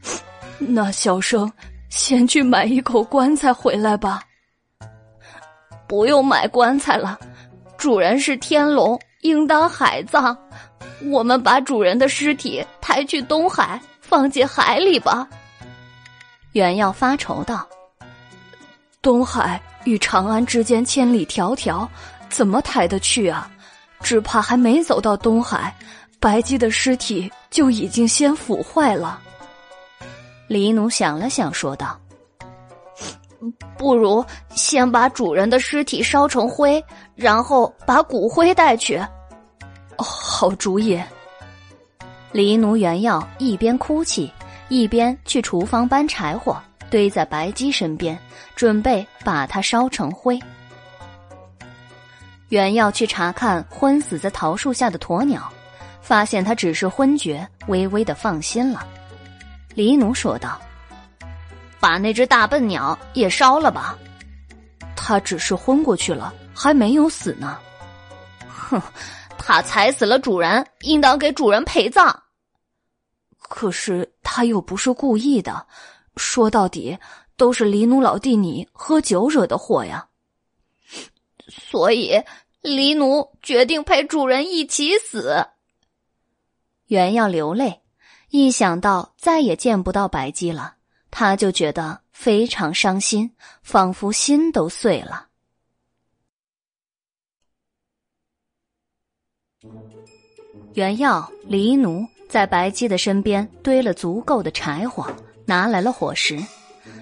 [0.59, 1.51] 那小生
[1.89, 4.21] 先去买一口棺材回来吧。
[5.87, 7.17] 不用买棺材了，
[7.77, 10.37] 主人是天龙，应当海葬。
[11.05, 15.27] 我们把主人的尸体抬去东海，放进海里吧。
[16.51, 17.67] 袁耀发愁道
[19.01, 21.87] ：“东海与长安之间千里迢迢，
[22.29, 23.49] 怎么抬得去啊？
[24.01, 25.75] 只怕还没走到东海，
[26.19, 29.19] 白鸡的尸体就已经先腐坏了。”
[30.47, 31.97] 黎奴想了想，说道
[33.77, 34.23] ：“不如
[34.53, 36.83] 先把主人的尸体烧成灰，
[37.15, 39.01] 然后把骨灰带去。”
[40.01, 41.01] 好主意。
[42.31, 44.31] 黎奴原要一边哭泣，
[44.69, 48.17] 一边去厨房搬柴火，堆在白鸡身边，
[48.55, 50.39] 准备把它烧成灰。
[52.49, 55.51] 原要去查看昏死在桃树下的鸵鸟，
[56.01, 58.85] 发现它只是昏厥，微微的放心了。
[59.73, 60.59] 黎奴说道
[61.79, 63.97] ：“把那只大笨鸟也烧了吧，
[64.95, 67.57] 它只是昏过去了，还没有死呢。”
[68.47, 68.81] 哼，
[69.43, 72.23] 他踩死了主人，应当给主人陪葬。
[73.39, 75.67] 可是他又不是故意的，
[76.15, 76.97] 说到底
[77.35, 80.07] 都是黎奴老弟你喝酒惹的祸呀。
[81.49, 82.23] 所以
[82.61, 85.47] 黎奴决定陪主人一起死。
[86.85, 87.81] 原要流泪。
[88.29, 90.75] 一想到再也见不到白姬了，
[91.09, 95.27] 他就觉得非常伤心，仿佛心都碎了。
[100.73, 105.05] 袁耀、黎奴在白鸡的身边堆了足够的柴火，
[105.45, 106.39] 拿来了火石。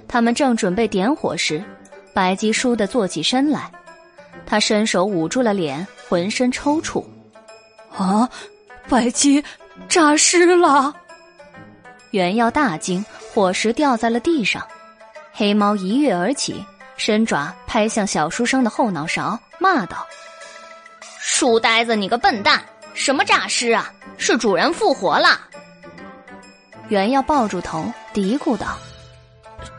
[0.08, 1.64] 他们正准备点火时，
[2.14, 3.72] 白鸡倏地坐起身来，
[4.46, 7.06] 他伸手捂住了脸，浑身抽搐。
[7.96, 8.28] 啊，
[8.88, 9.44] 白鸡
[9.88, 10.94] 诈尸了！
[12.10, 14.66] 袁耀大惊，火石掉在了地上。
[15.32, 16.66] 黑猫一跃而起，
[16.98, 20.08] 伸爪拍向小书生的后脑勺，骂道
[21.22, 22.62] ：“书呆子，你个笨蛋！
[23.00, 23.90] 什么诈尸啊？
[24.18, 25.40] 是主人复活了！”
[26.90, 28.78] 袁耀抱住头，嘀咕道：“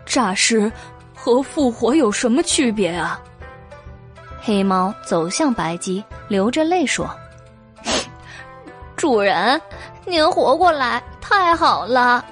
[0.06, 0.72] 诈尸
[1.14, 3.20] 和复活有什么区别啊？”
[4.40, 7.14] 黑猫走向白鸡，流着泪说
[8.96, 9.60] ：“主人，
[10.06, 12.24] 您活过来。”太好了！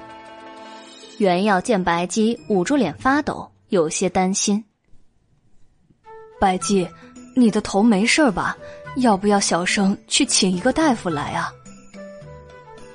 [1.18, 4.64] 袁耀见白鸡捂住脸发抖，有些担心。
[6.40, 6.88] 白鸡，
[7.36, 8.56] 你的头没事吧？
[8.96, 11.52] 要不要小生去请一个大夫来啊？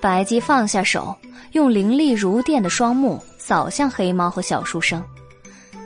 [0.01, 1.15] 白姬放下手，
[1.53, 5.01] 用凌厉如电的双目扫向黑猫和小书生。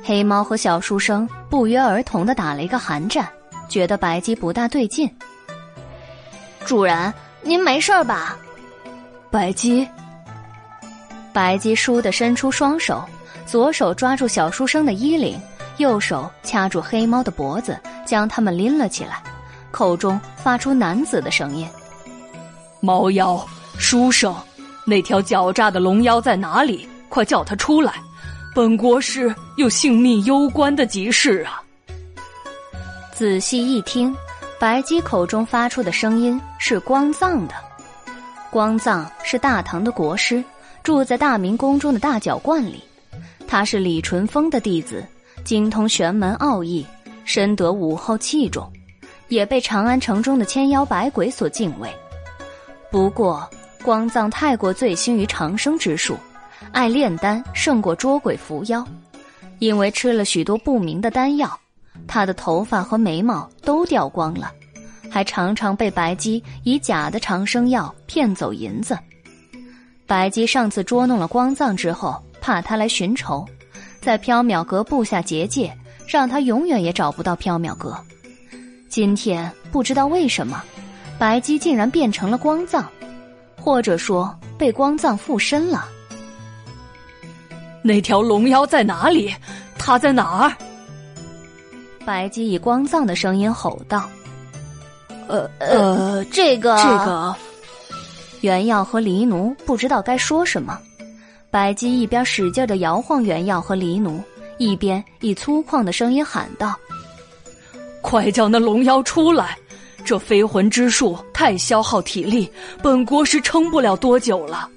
[0.03, 3.27] 黑猫和小书生不约而同的打了一个寒战，
[3.69, 5.13] 觉得白姬不大对劲。
[6.65, 8.37] 主人，您没事吧？
[9.29, 9.87] 白姬。
[11.31, 13.03] 白姬倏地伸出双手，
[13.45, 15.39] 左手抓住小书生的衣领，
[15.77, 19.21] 右手掐住黑猫的脖子，将它们拎了起来，
[19.71, 21.67] 口中发出男子的声音
[22.79, 23.45] ：“猫妖，
[23.77, 24.35] 书生，
[24.85, 26.87] 那条狡诈的龙妖在哪里？
[27.09, 27.93] 快叫他出来！
[28.55, 31.61] 本国师有性命攸关的急事啊！”
[33.13, 34.15] 仔细一听，
[34.59, 37.53] 白姬口中发出的声音是光藏的。
[38.49, 40.43] 光藏是大唐的国师，
[40.83, 42.83] 住在大明宫中的大角观里。
[43.47, 45.05] 他是李淳风的弟子，
[45.43, 46.85] 精通玄门奥义，
[47.25, 48.71] 深得武后器重，
[49.27, 51.89] 也被长安城中的千妖百鬼所敬畏。
[52.89, 53.49] 不过，
[53.83, 56.17] 光藏太过醉心于长生之术，
[56.71, 58.85] 爱炼丹胜过捉鬼伏妖，
[59.59, 61.59] 因为吃了许多不明的丹药，
[62.07, 64.51] 他的头发和眉毛都掉光了。
[65.09, 68.97] 还常常被白姬以假的长生药骗走银子。
[70.05, 73.45] 白姬上次捉弄了光藏之后，怕他来寻仇，
[74.01, 75.73] 在缥缈阁布下结界，
[76.07, 77.97] 让他永远也找不到缥缈阁。
[78.89, 80.63] 今天不知道为什么，
[81.19, 82.85] 白姬竟然变成了光藏，
[83.55, 85.87] 或者说被光藏附身了。
[87.81, 89.33] 那条龙妖在哪里？
[89.77, 90.53] 他在哪儿？
[92.05, 94.09] 白姬以光藏的声音吼道。
[95.27, 97.35] 呃呃，这个这个，
[98.41, 100.79] 原耀和黎奴不知道该说什么。
[101.51, 104.21] 白姬一边使劲的摇晃原耀和黎奴，
[104.57, 106.73] 一边以粗犷的声音喊道
[108.09, 109.57] ：“快叫那龙妖出来！
[110.05, 112.49] 这飞魂之术太消耗体力，
[112.81, 114.69] 本国是撑不了多久了。”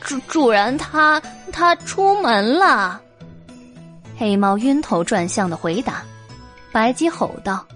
[0.00, 1.20] 主主人，他
[1.50, 3.00] 他出门了。
[4.16, 6.04] 黑猫晕头转向的回答。
[6.70, 7.66] 白姬吼道。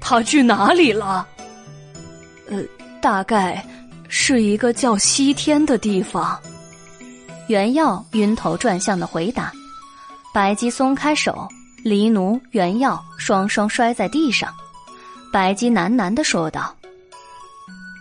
[0.00, 1.24] 他去哪里了？
[2.48, 2.60] 呃，
[3.00, 3.64] 大概
[4.08, 6.36] 是一个叫西天的地方。
[7.46, 9.52] 原耀晕头转向的回答。
[10.34, 11.46] 白姬松开手，
[11.82, 14.52] 黎奴、原耀双双摔在地上。
[15.32, 16.76] 白姬喃喃的说道：“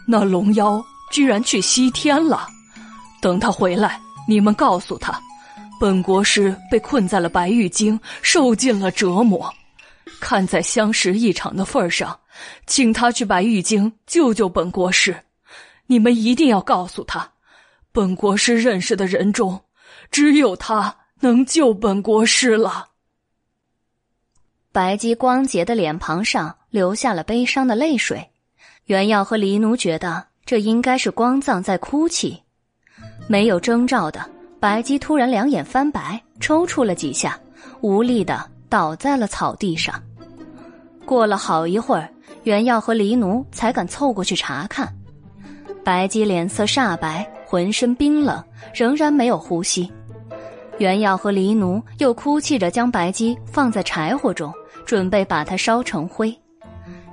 [0.08, 2.48] 那龙妖居然去西天了。
[3.22, 5.20] 等他回来，你们告诉他，
[5.80, 9.54] 本国师被困在了白玉京，受尽了折磨。”
[10.20, 12.20] 看在相识一场的份上，
[12.68, 15.16] 请他去白玉京救救本国师。
[15.88, 17.32] 你们一定要告诉他，
[17.94, 19.62] 本国师认识的人中，
[20.12, 22.89] 只有他能救本国师了。
[24.72, 28.30] 白姬光洁的脸庞上流下了悲伤的泪水。
[28.86, 32.40] 袁耀和黎奴觉得这应该是光藏在哭泣。
[33.28, 34.24] 没有征兆的，
[34.60, 37.40] 白姬突然两眼翻白，抽搐了几下，
[37.82, 40.00] 无力的倒在了草地上。
[41.04, 42.08] 过了好一会儿，
[42.44, 44.88] 袁耀和黎奴才敢凑过去查看。
[45.84, 48.44] 白姬脸色煞白，浑身冰冷，
[48.76, 49.92] 仍然没有呼吸。
[50.80, 54.52] 袁耀和黎奴又哭泣着将白鸡放在柴火中，
[54.86, 56.36] 准备把它烧成灰。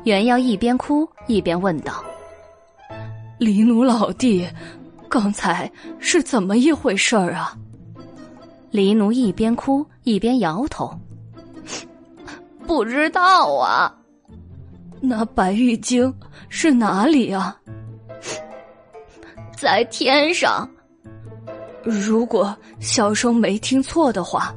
[0.05, 2.05] 袁耀一边哭一边问道
[3.39, 4.49] ：“黎奴老弟，
[5.09, 7.57] 刚才是怎么一回事儿啊？”
[8.71, 10.97] 黎奴一边哭一边摇头。
[12.69, 13.93] 不知道啊，
[15.01, 16.13] 那白玉京
[16.49, 17.57] 是哪里啊？
[19.59, 20.69] 在天上。
[21.89, 24.53] 如果小生没听错的话，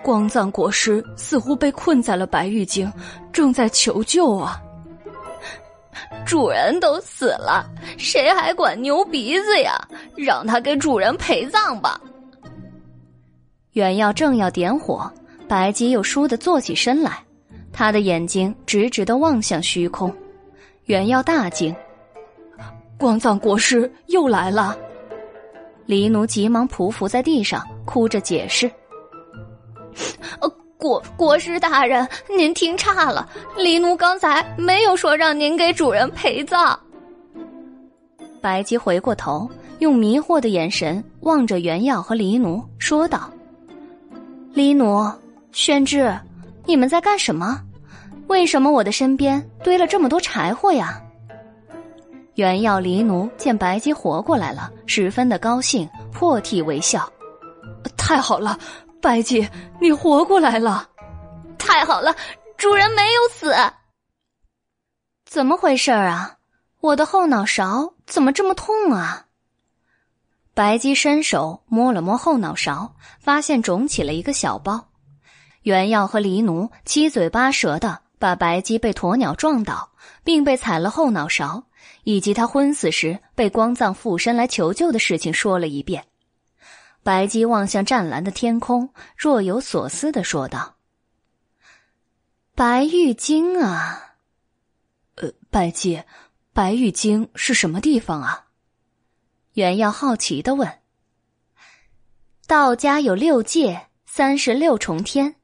[0.00, 2.90] 光藏国师似乎被困在了白玉京，
[3.32, 4.62] 正在求救啊。
[6.24, 9.76] 主人都死了，谁还管牛鼻子呀？
[10.16, 12.00] 让他给主人陪葬吧。
[13.72, 15.12] 元耀正要点火，
[15.48, 17.18] 白姬又倏地坐起身来。
[17.72, 20.14] 他的眼睛直直的望向虚空，
[20.84, 21.74] 元耀大惊
[22.96, 24.76] ：“光藏国师又来了！”
[25.88, 28.70] 黎奴急忙匍匐在地上，哭着解释
[30.38, 33.26] ：“呃，国国师大人，您听差了，
[33.56, 36.78] 黎奴刚才没有说让您给主人陪葬。”
[38.42, 43.30] 白姬回过头，用迷惑的眼神望着原耀和黎奴，说道
[44.52, 45.10] ：“黎奴，
[45.52, 46.14] 宣志，
[46.66, 47.62] 你们在干什么？”
[48.28, 51.02] 为什么我的身边堆了这么多柴火呀？
[52.38, 57.12] 原药黎奴见白姬活过来了，十分的高兴，破涕为笑。
[57.96, 58.56] 太好了，
[59.02, 59.48] 白姬，
[59.80, 60.88] 你活过来了！
[61.58, 62.14] 太好了，
[62.56, 63.52] 主人没有死。
[65.24, 66.36] 怎么回事啊？
[66.78, 69.26] 我的后脑勺怎么这么痛啊？
[70.54, 74.90] 白姬伸手摸了摸后脑勺，发现肿起了一个小包。
[75.62, 78.02] 原耀和黎奴七嘴八舌的。
[78.20, 79.90] 把白姬被鸵鸟撞倒，
[80.24, 81.62] 并被踩了后脑勺，
[82.08, 86.06] 以及他昏死时被光藏附身来求救的事情说了一遍。
[87.02, 90.76] 白姬望向湛蓝的天空，若有所思的说道
[92.56, 94.14] ：“白玉京啊，
[95.16, 96.02] 呃，白姬，
[96.54, 98.46] 白玉京是什么地方啊？”
[99.52, 100.78] 袁耀好奇的问。
[102.48, 105.34] “道家有六界，三十六重天，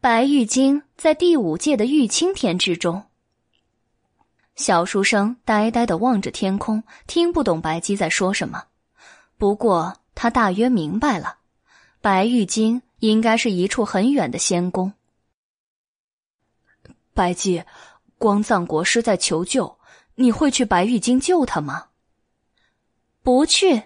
[0.00, 3.04] 白玉京在第五界的玉清天之中。”
[4.56, 8.64] 小书生呆呆的望着天空，听不懂白姬在说什么，
[9.38, 9.96] 不过。
[10.18, 11.40] 他大约明白了，
[12.00, 14.94] 白玉京应该是一处很远的仙宫。
[17.12, 17.62] 白姬，
[18.16, 19.78] 光藏国师在求救，
[20.14, 21.88] 你会去白玉京救他吗？
[23.22, 23.82] 不去。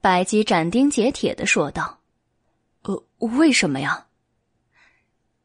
[0.00, 1.98] 白姬斩钉截铁的说道
[2.84, 4.06] ：“呃，为什么呀？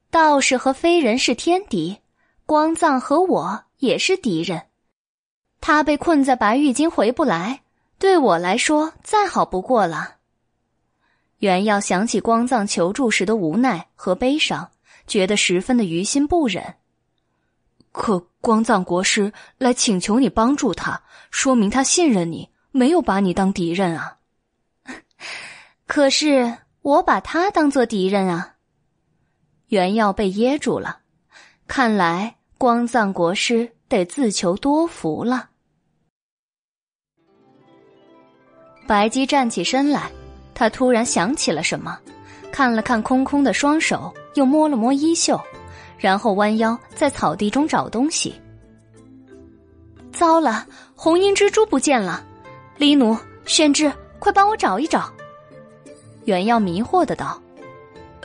[0.10, 2.00] 道士和非人是天敌，
[2.46, 4.64] 光藏和我也是敌人。
[5.60, 7.60] 他被困在白玉京回不来。”
[8.00, 10.16] 对我来说，再好不过了。
[11.38, 14.72] 袁耀想起光藏求助时的无奈和悲伤，
[15.08, 16.76] 觉得十分的于心不忍。
[17.94, 24.18] 可光藏国师来请求你帮助他，说明他信任你，没有把你当敌人啊。
[25.88, 28.56] 可是我把他当做敌人啊。
[29.68, 31.00] 袁耀被噎住了，
[31.68, 35.52] 看来光藏国师得自求多福了。
[38.88, 40.12] 白姬站起身来，
[40.56, 42.00] 他突然想起了什么，
[42.52, 45.40] 看了看空空的双手，又摸了摸衣袖，
[45.96, 48.34] 然后弯腰在草地中找东西。
[50.12, 50.66] 糟了，
[50.96, 52.26] 红缨蜘蛛不见了！
[52.78, 53.16] 黎奴、
[53.46, 55.14] 宣之，快帮我找一找！
[56.26, 57.40] 袁耀迷惑的道：“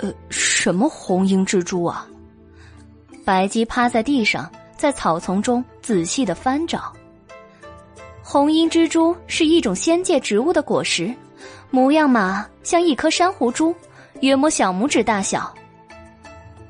[0.00, 2.08] 呃，什么红缨蜘蛛啊？”
[3.22, 6.92] 白姬趴在地上，在草丛中仔细的翻找。
[8.22, 11.12] 红缨蜘蛛是一种仙界植物的果实，
[11.70, 13.74] 模样嘛像一颗珊瑚珠，
[14.20, 15.52] 约摸小拇指大小。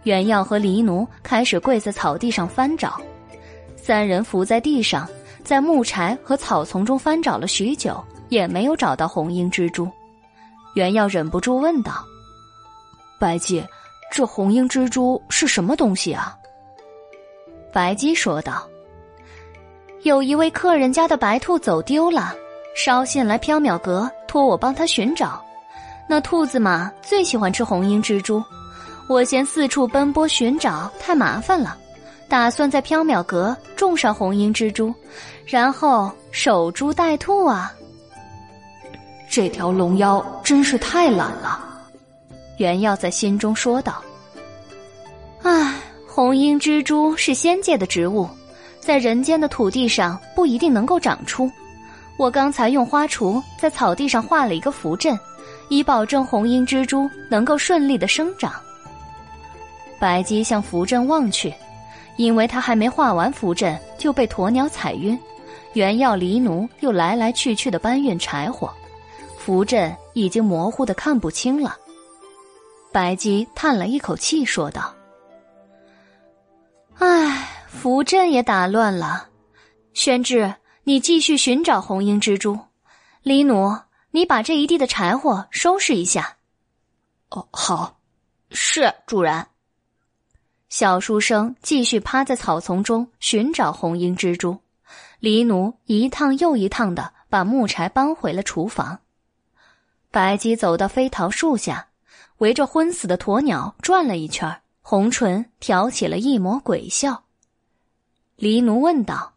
[0.04, 2.98] 袁耀和黎奴开始跪在草地上翻找，
[3.76, 5.06] 三人伏在地上，
[5.44, 9.90] 在木柴和草丛中翻找了许久，也没有找到红缨蜘蛛。
[10.74, 12.04] 袁耀忍不住问道
[13.18, 13.62] ：“白姬，
[14.12, 16.37] 这红缨蜘蛛是什么东西啊？”
[17.78, 18.68] 白姬说道。
[20.02, 22.34] 有一位客人家的白兔走丢了，
[22.74, 25.40] 捎信来缥缈阁，托我帮他寻找。
[26.08, 28.42] 那兔子嘛，最喜欢吃红缨蜘蛛。
[29.08, 31.78] 我嫌四处奔波寻找太麻烦了，
[32.28, 34.92] 打算在缥缈阁种上红缨蜘蛛，
[35.46, 37.72] 然后守株待兔啊。
[39.30, 41.60] 这条龙妖真是太懒了，
[42.56, 44.02] 袁耀在心中说道。
[45.44, 45.74] 唉，
[46.18, 48.28] 红缨蜘蛛是仙界的植物。
[48.80, 51.48] 在人间的土地上不一定能够长出。
[52.16, 55.16] 我刚才用花锄在草地上画了一个符阵，
[55.68, 58.52] 以保证红缨蜘蛛能够顺利的生长。
[60.00, 61.54] 白姬向符阵望去，
[62.16, 65.16] 因为他还没画完符阵就被鸵鸟踩晕。
[65.74, 68.68] 原要离奴又来来去去的搬运柴火，
[69.38, 71.76] 符阵已经模糊的看不清了。
[72.90, 74.92] 白姬叹了一口气说道
[76.98, 79.28] ：“唉。”符阵也打乱了，
[79.92, 82.58] 宣志，你继续寻找红缨蜘蛛。
[83.22, 83.78] 黎奴，
[84.10, 86.38] 你把这一地的柴火收拾一下。
[87.28, 88.00] 哦，好，
[88.50, 89.46] 是主人。
[90.68, 94.58] 小书生继续趴在草丛中寻找红缨蜘蛛，
[95.20, 98.98] 黎奴一趟又一趟的把木柴搬回了厨房。
[100.10, 101.88] 白姬走到飞桃树下，
[102.38, 104.60] 围着昏死的鸵鸟转了一圈，
[104.90, 107.24] 红唇挑起了一抹鬼笑。
[108.36, 109.34] 黎奴问道：“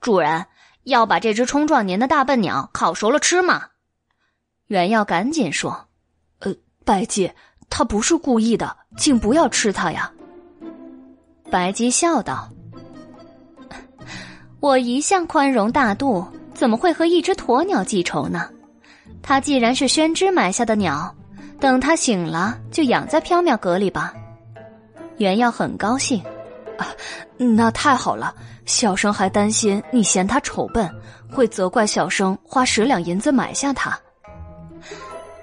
[0.00, 0.46] 主人
[0.84, 3.66] 要把这只冲撞年的大笨鸟烤熟了吃吗？”
[4.68, 5.88] 袁耀赶紧说
[6.40, 7.30] ：“呃，白姬，
[7.68, 10.10] 他不是故意的，请不要吃它呀。”
[11.52, 12.48] 白姬笑道
[14.60, 18.48] ：“我一向宽容大度，怎么会和一只鸵鸟记仇呢？
[19.20, 21.14] 它既然是宣之埋下的鸟，
[21.60, 24.14] 等它醒了就养在缥缈阁里吧。”
[25.18, 26.22] 袁耀很高兴。
[26.76, 26.88] 啊，
[27.36, 28.34] 那太好了！
[28.66, 30.90] 小生还担心你嫌他丑笨，
[31.30, 33.96] 会责怪小生花十两银子买下他。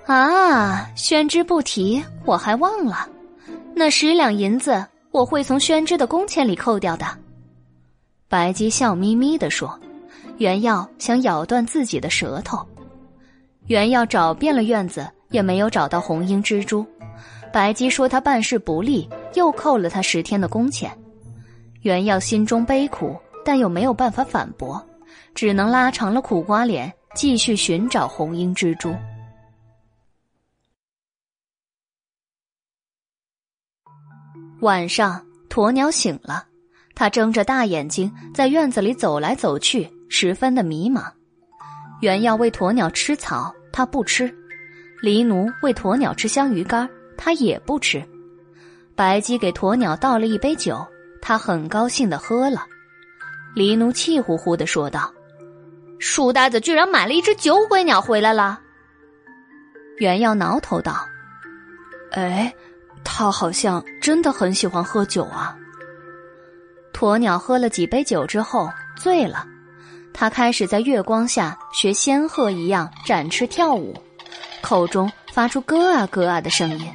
[0.08, 3.08] 啊，宣之不提，我还忘了，
[3.74, 7.06] 那十两银子我会从宣之的工钱里扣掉的。
[8.28, 9.80] 白姬笑眯眯的说
[10.38, 12.66] ：“袁耀想咬断自己的舌头。”
[13.68, 16.86] 袁耀找遍了院子，也没有找到红缨蜘蛛。
[17.54, 20.92] 白姬说他办事不力，又扣了他十天的工钱，
[21.82, 24.86] 袁耀心中悲苦，但又没有办法反驳，
[25.34, 28.96] 只能拉长了苦瓜脸，继续寻找红缨蜘蛛。
[34.60, 36.46] 晚上，鸵鸟醒了，
[36.94, 41.12] 它睁着大眼睛在院子里走来走去，十分的迷茫。
[42.02, 44.32] 袁耀喂鸵鸟吃草，它不吃。
[45.02, 46.88] 黎奴喂鸵鸟吃香鱼干，
[47.18, 48.08] 它也不吃。
[49.02, 50.86] 白鸡给鸵鸟倒了一杯酒，
[51.24, 52.68] 它很高兴的喝了。
[53.56, 55.12] 狸奴气呼呼的说道
[55.98, 58.62] ：“书呆子居然买了一只酒鬼鸟回来了。”
[59.98, 61.04] 原要挠头道
[62.14, 62.54] ：“哎，
[63.04, 65.58] 他好像真的很喜欢喝酒啊。”
[66.94, 69.48] 鸵鸟喝了几杯酒之后醉了，
[70.14, 73.96] 他开始在月光下学仙鹤一样展翅跳舞，
[74.62, 76.86] 口中发出咯啊咯啊的声音。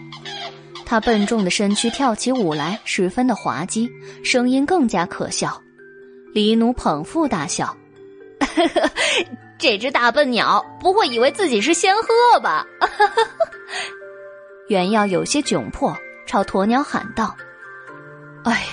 [0.86, 3.90] 他笨重的身躯跳起舞来，十分的滑稽，
[4.24, 5.60] 声音更加可笑。
[6.32, 7.76] 李奴捧腹大笑
[9.58, 12.64] ：“这只大笨鸟不会以为自己是仙鹤吧？”
[14.68, 17.36] 原耀有些窘迫，朝鸵鸟喊道
[18.44, 18.64] ：“哎，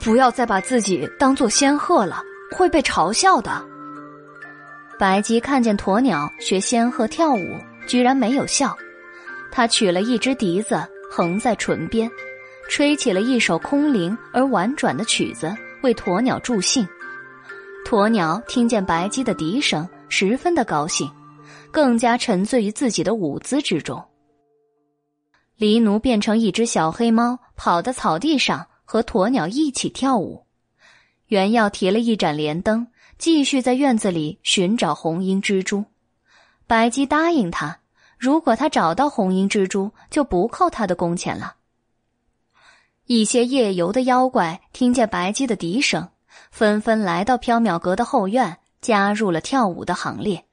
[0.00, 2.22] 不要再把自己当做仙鹤了，
[2.56, 3.64] 会被嘲笑的。”
[4.98, 8.76] 白鸡看见鸵鸟学仙鹤跳舞，居然没有笑，
[9.50, 10.80] 他取了一只笛子，
[11.14, 12.10] 横在唇边，
[12.70, 16.88] 吹起了一首空灵而婉转的曲子，为鸵鸟助兴。
[17.84, 21.06] 鸵鸟听见白鸡的笛声，十分的高兴，
[21.70, 24.02] 更加沉醉于自己的舞姿之中。
[25.58, 30.46] 狸奴变成一只小黑猫，跑到草地上和鸵鸟一起跳舞。
[31.26, 32.86] 原耀提了一盏莲灯，
[33.18, 35.84] 继续在院子里寻找红缨蜘蛛。
[36.66, 37.80] 白鸡答应他，
[38.22, 41.56] 如果他找到红缨蜘蛛，就不扣他的工钱了。
[43.06, 46.08] 一些夜游的妖怪听见白鸡的笛声。
[46.52, 50.44] 纷纷来到缥缈阁的后院，加入了跳舞的行列。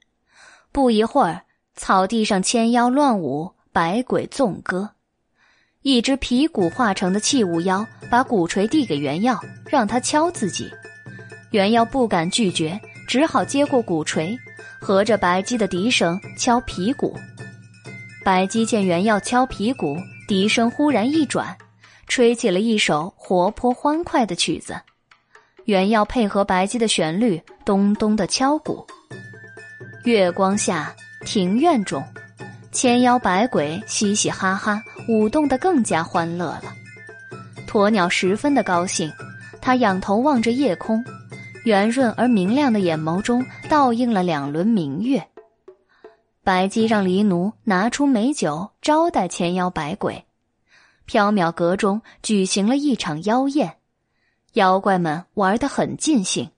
[0.72, 1.44] 不一会儿，
[1.76, 4.90] 草地上千妖乱舞，百鬼纵歌。
[5.82, 10.68] 一只皮鼓化成的器物妖把鼓槌递给原耀，让他敲自己。
[11.52, 14.36] 原耀不敢拒绝，只好接过鼓槌，
[14.80, 17.16] 合着白鸡的笛声敲皮鼓。
[18.30, 21.58] 白鸡见原耀敲皮鼓，笛声忽然一转，
[22.06, 24.80] 吹起了一首活泼欢快的曲子。
[25.64, 28.86] 原要配合白鸡的旋律，咚咚的敲鼓。
[30.04, 30.94] 月光下，
[31.26, 32.04] 庭院中，
[32.70, 36.72] 千妖百鬼嘻嘻哈哈，舞动得更加欢乐了。
[37.66, 39.12] 鸵鸟十分的高兴，
[39.60, 41.04] 它仰头望着夜空，
[41.64, 45.20] 圆润而明亮的眼眸中倒映了两轮明月。
[46.42, 50.24] 白姬让狸奴拿出美酒招待千妖百鬼，
[51.06, 53.76] 缥缈阁中举行了一场妖宴。
[54.54, 56.50] 妖怪们玩得很尽兴，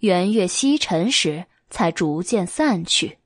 [0.00, 3.18] 圆月西沉时才逐渐散去。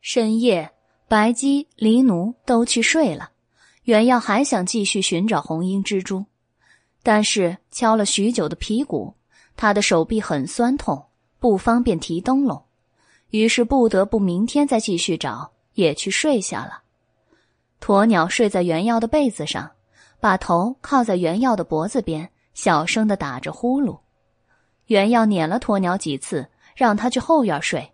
[0.00, 0.72] 深夜，
[1.06, 3.32] 白姬、狸奴都去睡了，
[3.82, 6.24] 原耀还想继续寻找红缨蜘蛛，
[7.02, 9.15] 但是敲了许久的皮鼓，
[9.56, 11.06] 他的手臂很酸痛，
[11.38, 12.62] 不方便提灯笼，
[13.30, 16.82] 于是不得不明天再继续找，也去睡下了。
[17.80, 19.70] 鸵鸟睡在原耀的被子上，
[20.20, 23.98] 把头靠在原耀的脖子边，小声的打着呼噜。
[24.86, 27.92] 原耀撵了鸵鸟几次，让他去后院睡，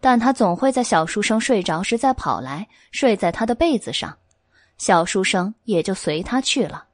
[0.00, 4.16] 但他总会在小书生睡着时再跑来，睡在他的被子上，
[4.78, 6.86] 小书生也就随他去了。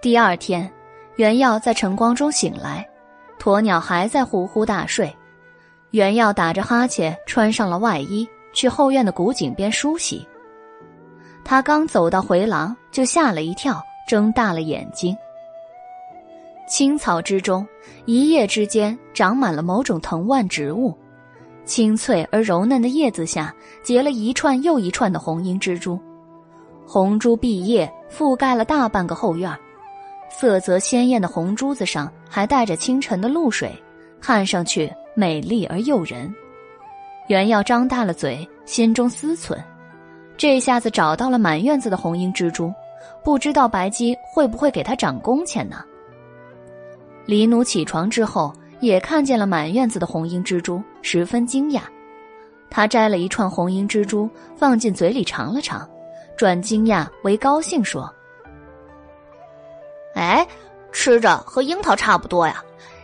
[0.00, 0.72] 第二天，
[1.16, 2.88] 原耀在晨光中醒来，
[3.38, 5.14] 鸵鸟还在呼呼大睡，
[5.90, 8.28] 原耀打着哈欠，穿上了外衣。
[8.56, 10.24] 去后院的古井边梳洗。
[11.44, 15.16] 他刚走到回廊，就吓了一跳，睁大了眼睛。
[16.68, 17.66] 青草之中，
[18.04, 20.96] 一夜之间长满了某种藤蔓植物，
[21.64, 23.52] 青翠而柔嫩的叶子下
[23.82, 26.00] 结了一串又一串的红缨蜘蛛，
[26.86, 29.50] 红珠碧叶覆盖了大半个后院，
[30.36, 33.72] 色泽鲜艳的红珠子上还带着清晨的露水，
[34.20, 36.34] 看上去美丽而诱人。
[37.28, 39.56] 原耀张大了嘴，心中思忖：
[40.36, 42.74] 这下子找到了满院子的红缨蜘蛛，
[43.22, 45.84] 不知道白鸡会不会给他涨工钱呢？
[47.26, 51.82] 李奴起床之后，也看见了满院子的红缨蜘蛛，十分惊讶。
[52.68, 55.88] 他摘了一串红缨蜘蛛，放进嘴里尝了尝，
[56.36, 58.12] 转惊讶为高兴，说
[60.14, 60.46] ：“哎，
[60.92, 62.62] 吃着和樱桃差不多呀！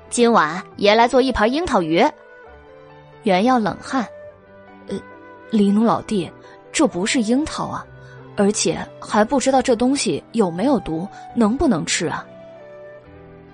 [0.09, 2.05] 今晚爷来做一盘樱桃鱼。”
[3.25, 4.07] 原耀冷汗，
[4.89, 4.99] 呃，
[5.51, 6.31] 黎奴老弟，
[6.73, 7.85] 这不是樱桃啊，
[8.37, 11.07] 而且还不知道这东西有没有毒，
[11.37, 12.25] 能不能吃啊？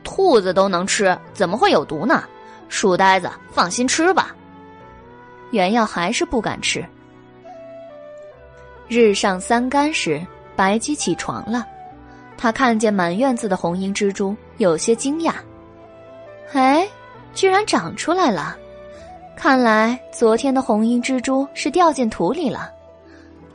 [0.04, 2.22] 兔子都能吃，怎么会有毒呢？
[2.68, 4.34] 书呆子，放心吃吧。
[5.50, 6.84] 原耀还是不敢吃。
[8.88, 11.66] 日上三竿时，白鸡起床了。
[12.36, 15.34] 他看见满院子的红缨蜘蛛，有些惊讶。
[16.52, 16.88] 哎，
[17.34, 18.56] 居然长出来了！
[19.36, 22.70] 看来昨天的红缨蜘蛛是掉进土里了。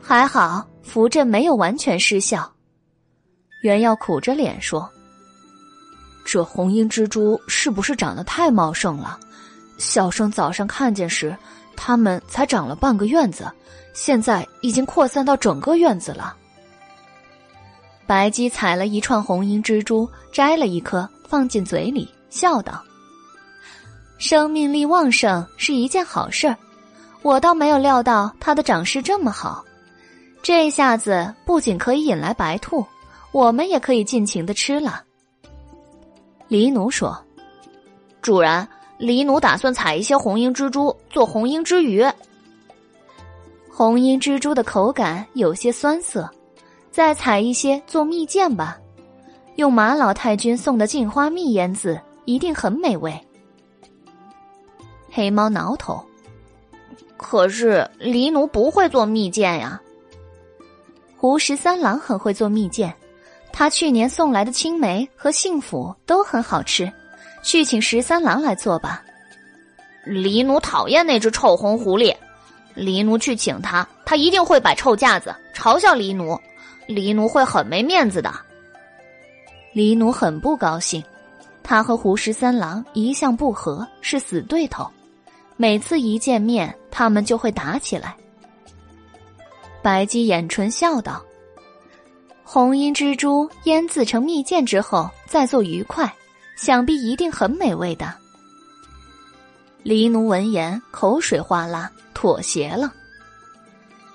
[0.00, 2.50] 还好符阵没有完全失效。
[3.62, 4.88] 袁耀苦着脸说
[6.26, 9.18] ：“这红缨蜘蛛是不是长得太茂盛了？
[9.78, 11.36] 小生早上看见时，
[11.76, 13.50] 它们才长了半个院子，
[13.94, 16.36] 现在已经扩散到整个院子了。”
[18.06, 22.82] 白鸡采了一串红缨蜘蛛，摘了一颗放进嘴里，笑道
[24.18, 26.56] ：“生命力旺盛是一件好事儿，
[27.22, 29.64] 我倒没有料到它的长势这么好。
[30.42, 32.84] 这下子不仅可以引来白兔，
[33.30, 35.02] 我们也可以尽情的吃了。”
[36.48, 37.16] 黎奴说
[38.20, 42.04] ：“主人，黎奴打算采一些红缨蜘蛛做红缨之鱼。
[43.70, 46.28] 红缨蜘蛛的口感有些酸涩。”
[46.92, 48.78] 再采一些做蜜饯吧，
[49.56, 53.18] 用马老太君送的镜花蜜腌制，一定很美味。
[55.10, 56.04] 黑猫挠头，
[57.16, 59.80] 可是黎奴不会做蜜饯呀。
[61.16, 62.92] 胡十三郎很会做蜜饯，
[63.52, 66.92] 他去年送来的青梅和幸福都很好吃，
[67.42, 69.02] 去请十三郎来做吧。
[70.04, 72.14] 黎奴讨厌那只臭红狐狸，
[72.74, 76.38] 黎奴去请他，他一定会摆臭架子，嘲笑黎奴。
[76.86, 78.32] 黎奴会很没面子的。
[79.72, 81.02] 黎奴很不高兴，
[81.62, 84.90] 他和胡十三郎一向不和，是死对头，
[85.56, 88.16] 每次一见面，他们就会打起来。
[89.80, 91.24] 白姬掩唇笑道
[92.44, 96.12] ：“红缨蜘蛛腌制成蜜饯之后，再做鱼块，
[96.56, 98.12] 想必一定很美味的。”
[99.82, 102.92] 黎奴闻言，口水哗啦，妥协了。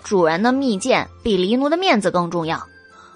[0.07, 2.65] 主人的蜜饯比狸奴的面子更重要。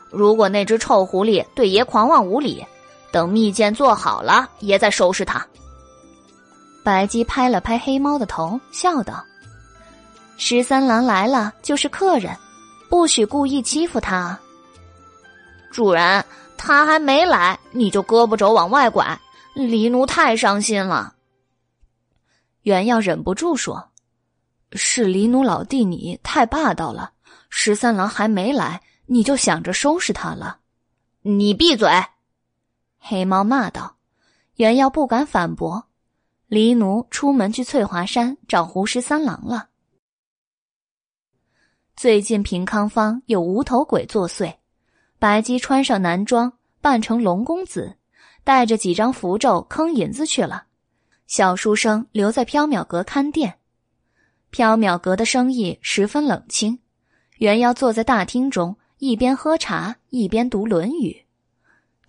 [0.09, 2.65] 如果那只臭狐狸对爷狂妄无礼，
[3.13, 5.47] 等蜜饯做好了，爷再收拾他。
[6.83, 9.23] 白鸡拍了拍黑猫的头，笑道
[10.35, 12.35] ：“十三郎来了就是客人，
[12.89, 14.37] 不许故意欺负他。”
[15.71, 16.25] 主人，
[16.57, 19.17] 他还没来，你就胳膊肘往外拐，
[19.53, 21.13] 黎奴太伤心了。
[22.63, 23.90] 原耀忍不住说。
[24.73, 27.13] 是黎奴老弟，你太霸道了。
[27.49, 30.59] 十三郎还没来，你就想着收拾他了。
[31.21, 31.89] 你闭嘴！
[32.97, 33.97] 黑猫骂道。
[34.55, 35.87] 原耀不敢反驳。
[36.47, 39.69] 黎奴出门去翠华山找胡十三郎了。
[41.95, 44.55] 最近平康坊有无头鬼作祟，
[45.17, 47.95] 白姬穿上男装，扮成龙公子，
[48.43, 50.65] 带着几张符咒坑银子去了。
[51.27, 53.60] 小书生留在缥缈阁看店。
[54.51, 56.77] 缥缈阁的生意十分冷清，
[57.37, 61.25] 原要坐在大厅中，一边喝茶一边读《论语》。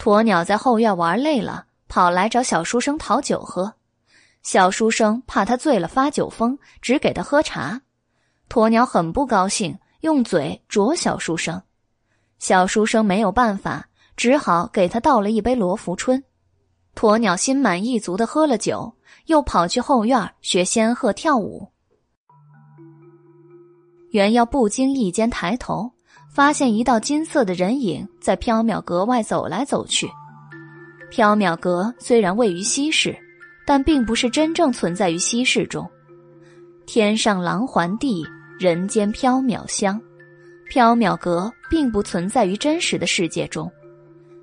[0.03, 3.75] 鸵鸟在后院玩累了，跑来找小书生讨酒喝。
[4.43, 7.81] 小书生怕他醉了发酒疯，只给他喝茶。
[8.49, 11.63] 鸵鸟很不高兴，用嘴啄小书生。
[12.41, 16.25] 小书生没有办法，只好给他倒了一杯罗浮春。
[16.97, 18.97] 鸵鸟心满意足的喝了酒，
[19.27, 21.72] 又跑去后院学仙鹤跳舞。
[24.13, 25.91] 原要不经意间抬头，
[26.31, 30.07] 发现一道金色的人影在缥缈阁外走来走去。
[31.11, 33.17] 缥缈阁虽然位于西市，
[33.67, 35.91] 但并不是真正存在于西市中。
[36.85, 38.23] 天上狼环地，
[38.59, 39.99] 人间缥缈香。
[40.71, 43.71] 缥缈阁并不存在于真实的世界中，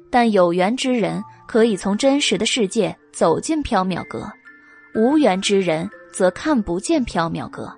[0.10, 4.28] 但有缘之人可以从真实的世界走进缥缈阁，
[4.96, 7.72] 无缘之人则看不见缥缈阁。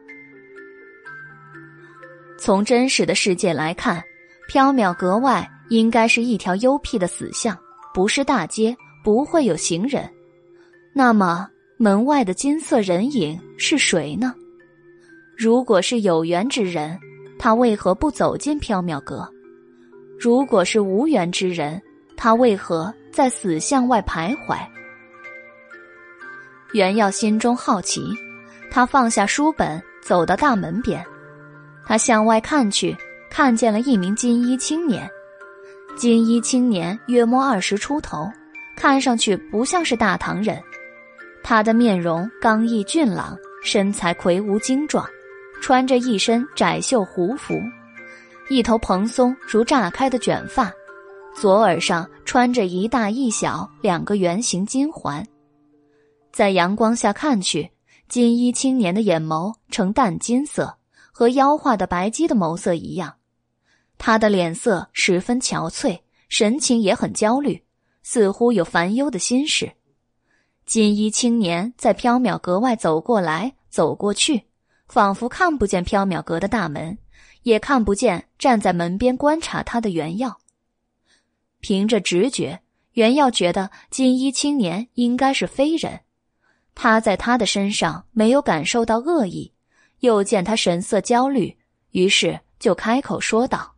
[2.44, 4.04] 从真实的世界来看，
[4.50, 7.56] 缥缈阁外应该是一条幽僻的死巷，
[7.94, 10.10] 不是大街，不会有行人。
[10.92, 11.48] 那么，
[11.78, 14.34] 门外的金色人影是谁呢？
[15.38, 17.00] 如果是有缘之人，
[17.38, 19.32] 他为何不走进缥缈阁？
[20.20, 21.80] 如果是无缘之人，
[22.18, 24.58] 他为何在死巷外徘徊？
[26.74, 28.02] 袁耀心中好奇，
[28.72, 31.06] 他放下书本，走到大门边。
[31.86, 32.96] 他向外看去，
[33.30, 35.10] 看见了一名金衣青年。
[35.98, 38.30] 金衣青年约摸二十出头，
[38.76, 40.62] 看上去不像是大唐人。
[41.44, 45.06] 他的面容刚毅俊朗，身材魁梧精壮，
[45.62, 47.56] 穿着一身窄袖胡服，
[48.50, 50.72] 一头蓬松如炸开的卷发，
[51.36, 55.26] 左耳上穿着一大一小两个圆形金环。
[56.32, 57.70] 在阳光下看去，
[58.08, 60.74] 金衣青年的眼眸呈淡金色。
[61.22, 63.18] 和妖化的白鸡的眸色一样，
[64.00, 67.64] 他的脸色十分憔悴，神情也很焦虑，
[68.02, 69.72] 似乎有烦忧的心事。
[70.66, 74.48] 金衣青年在缥缈阁外走过来走过去，
[74.88, 76.98] 仿佛看不见缥缈阁的大门，
[77.44, 80.40] 也看不见站在门边观察他的原耀。
[81.60, 86.00] 凭着直觉，袁耀觉得金衣青年应该是非人。
[86.74, 89.54] 他在他的身上没有感受到恶意，
[90.02, 91.58] 又见他神色焦虑，
[91.92, 93.74] 于是就开口说道：“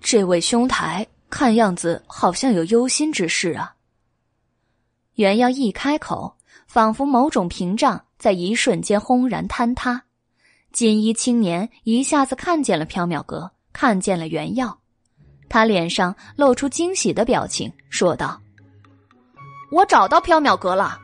[0.00, 3.74] 这位兄台看样子好像有忧心之事啊。”
[5.14, 6.36] 袁耀一开口，
[6.66, 10.04] 仿佛某种屏障在一瞬间轰然坍塌。
[10.72, 14.80] 金衣青年一下子看见了缥缈阁，看见了袁耀，
[15.48, 18.40] 他脸上露出惊喜的表情，说道
[19.70, 20.98] ：“我找到缥缈阁了。”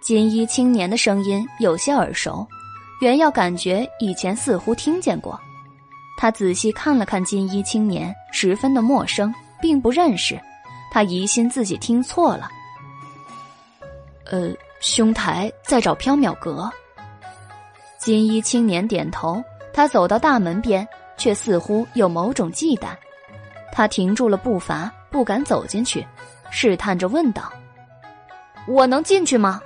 [0.00, 2.46] 金衣青年的声音有些耳熟，
[3.02, 5.38] 袁耀感觉以前似乎听见过。
[6.16, 10.40] 他仔细看了看金衣青年，十分的陌生，并不认识。
[10.90, 12.50] 他疑心自己听错了。
[14.30, 16.70] 呃，兄台在找缥缈阁。
[17.98, 20.86] 金衣青年点头，他走到大门边，
[21.18, 22.88] 却似乎有某种忌惮。
[23.70, 26.06] 他停住了步伐，不敢走进去，
[26.50, 27.52] 试探着问道
[28.66, 29.60] ：“我能进去吗？”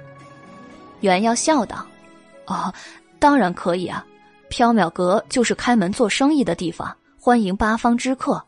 [1.04, 1.86] 袁耀笑道
[2.48, 2.72] ：“哦，
[3.18, 4.02] 当然可以啊！
[4.48, 8.42] 缥缈阁就是开门做生意的地方，欢迎八方之客。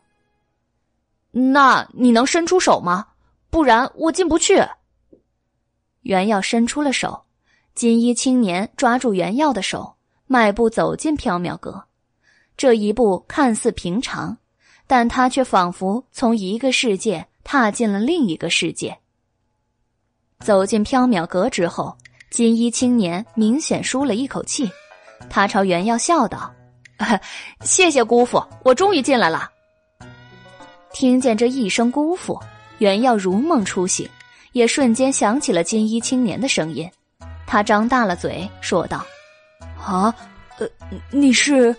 [1.29, 3.09] 那你能伸出手吗？
[3.51, 4.59] 不然我进不去。”
[6.01, 7.25] 袁耀伸出了手，
[7.75, 9.93] 金衣青年抓住袁耀的手，
[10.25, 11.83] 迈步走进缥缈阁。
[12.57, 14.35] 这一步看似平常，
[14.87, 18.97] 但他却仿佛从一个世界踏进了另一个世界。
[20.39, 21.95] 走进缥缈阁之后。
[22.37, 24.69] 金衣青年明显舒了一口气，
[25.27, 26.53] 他朝袁耀笑道
[27.65, 29.49] ：“谢谢姑父，我终于进来了。”
[30.93, 32.39] 听见这一声“姑父”，
[32.77, 34.07] 袁耀如梦初醒，
[34.51, 36.87] 也瞬间想起了金衣青年的声音。
[37.47, 39.03] 他张大了嘴说道
[39.83, 40.13] ：“啊，
[40.59, 40.67] 呃，
[41.09, 41.75] 你是？”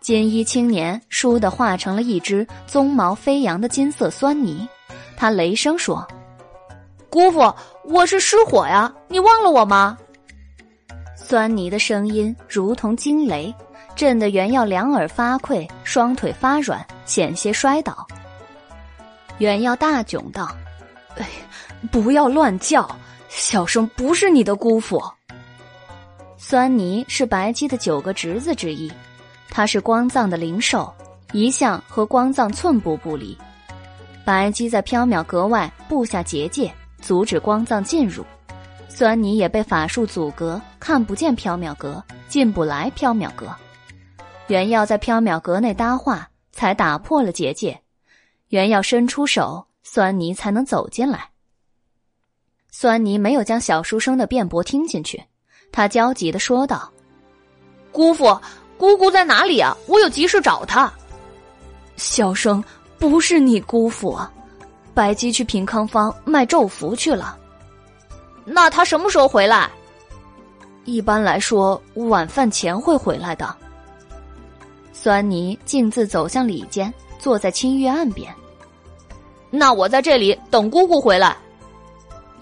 [0.00, 4.68] 金衣青年倏地化成了一只鬃毛飞扬的金色酸泥，
[5.16, 6.06] 他雷声说。
[7.10, 7.52] 姑父，
[7.88, 9.96] 我是失火呀，你忘了我吗？
[11.16, 13.54] 酸泥的声音如同惊雷，
[13.94, 18.04] 震得袁耀两耳发聩，双腿发软，险些摔倒。
[19.38, 20.50] 袁耀大窘道
[21.16, 21.28] ：“哎，
[21.92, 22.88] 不要乱叫，
[23.28, 25.00] 小生不是你的姑父。”
[26.36, 28.90] 酸泥是白姬的九个侄子之一，
[29.48, 30.92] 他是光藏的灵兽，
[31.32, 33.36] 一向和光藏寸步不离。
[34.24, 36.72] 白姬在缥缈阁外布下结界。
[37.00, 38.24] 阻止光藏进入，
[38.88, 43.54] 酸泥也被法术阻隔，看不见缥缈阁，进不来缥缈阁。
[44.48, 47.80] 原耀在缥缈阁内搭话，才打破了结界。
[48.48, 51.30] 原耀伸出手，酸泥才能走进来。
[52.70, 55.22] 酸泥没有将小书生的辩驳听进去，
[55.72, 56.92] 他焦急的说道
[57.90, 58.40] ：“姑父，
[58.78, 59.76] 姑姑在哪里啊？
[59.88, 60.92] 我有急事找他。”
[61.96, 62.62] 小生
[62.98, 64.32] 不是你姑父啊。
[64.96, 67.36] 白姬去平康坊卖咒符去了，
[68.46, 69.70] 那他什么时候回来？
[70.86, 73.54] 一般来说，晚饭前会回来的。
[74.94, 78.34] 酸泥径自走向里间，坐在青玉案边。
[79.50, 81.36] 那我在这里等姑姑回来，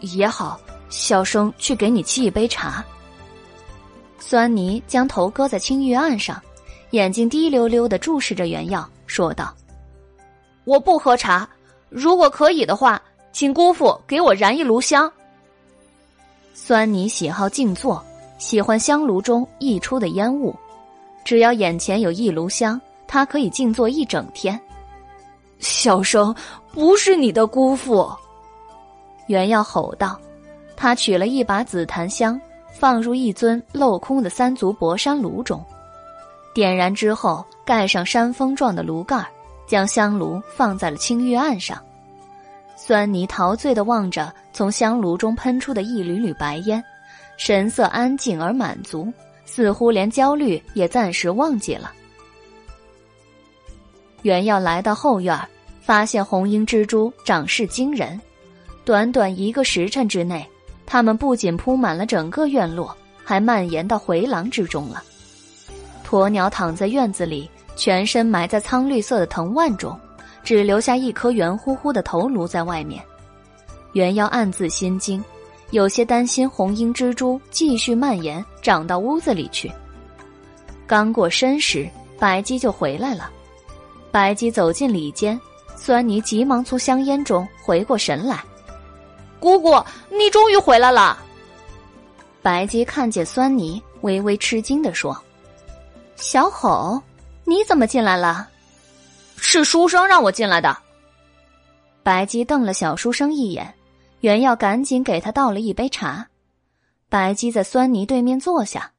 [0.00, 0.60] 也好。
[0.90, 2.84] 小生去给你沏一杯茶。
[4.20, 6.40] 酸泥将头搁在青玉案上，
[6.90, 9.52] 眼睛滴溜溜的注视着原药，说道
[10.64, 11.48] ：“我不喝茶。”
[11.94, 13.00] 如果可以的话，
[13.32, 15.08] 请姑父给我燃一炉香。
[16.52, 18.04] 酸泥喜好静坐，
[18.36, 20.52] 喜欢香炉中溢出的烟雾。
[21.24, 24.60] 只要眼前有一炉香，他可以静坐一整天。
[25.60, 26.34] 小生
[26.72, 28.10] 不是你的姑父，
[29.28, 30.18] 原耀吼道。
[30.76, 32.38] 他取了一把紫檀香，
[32.72, 35.64] 放入一尊镂空的三足博山炉中，
[36.52, 39.24] 点燃之后，盖上山峰状的炉盖。
[39.66, 41.80] 将香炉放在了青玉案上，
[42.76, 46.82] 酸泥陶醉的望着从香炉中喷出的一缕缕白烟，
[47.36, 49.12] 神色安静而满足，
[49.46, 51.92] 似乎连焦虑也暂时忘记了。
[54.22, 55.38] 原要来到后院，
[55.80, 58.20] 发现红缨蜘蛛长势惊人，
[58.84, 60.46] 短短一个时辰之内，
[60.86, 65.02] 它们不仅铺满了整个院落，还蔓延到回廊之中了。
[66.06, 67.50] 鸵鸟躺在院子里。
[67.76, 69.98] 全身埋在苍绿色的藤蔓中，
[70.42, 73.04] 只留下一颗圆乎乎的头颅在外面。
[73.92, 75.22] 元妖暗自心惊，
[75.70, 79.70] 有些担心红缨蜘蛛继续蔓延，长到屋子里去。
[80.86, 81.88] 刚过身时，
[82.18, 83.30] 白姬就回来了。
[84.10, 85.40] 白姬走进里间，
[85.76, 88.42] 酸妮急忙从香烟中回过神来
[89.40, 89.70] ：“姑姑，
[90.10, 91.18] 你终于回来了。”
[92.42, 95.16] 白姬看见酸妮，微微吃惊的说
[96.16, 97.00] ：“小吼，
[97.44, 98.50] 你怎么进来了
[99.36, 100.76] ？”“是书生让我进来的。”
[102.02, 103.74] 白姬瞪了小书生一眼，
[104.20, 106.28] 原要赶紧给他倒了一杯茶。
[107.08, 108.92] 白姬在酸泥对面坐下。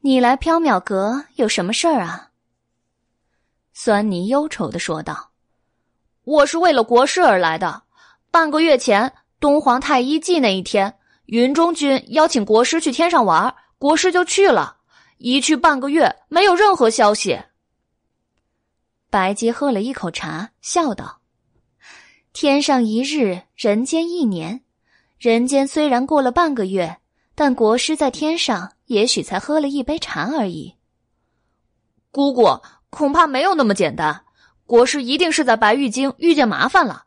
[0.00, 2.30] 你来缥缈阁有什么事儿啊？
[3.72, 5.30] 酸泥忧愁的说道
[6.24, 7.82] ：“我是为了国师而来的。
[8.30, 14.77] 半个月前，东皇太一祭那一天，云中君邀请国师去天上玩，国师就去了。
[15.18, 17.38] 一去半个月，没有任何消息。”
[19.10, 21.20] 白姬喝了一口茶，笑道
[22.32, 24.62] ：“天上一日，人间一年。
[25.18, 26.98] 人间虽然过了半个月，
[27.34, 30.74] 但国师在天上。”也许才喝了一杯茶而已。
[32.10, 34.24] 姑姑恐怕没有那么简单，
[34.64, 37.04] 国师一定是在白玉京遇见麻烦了。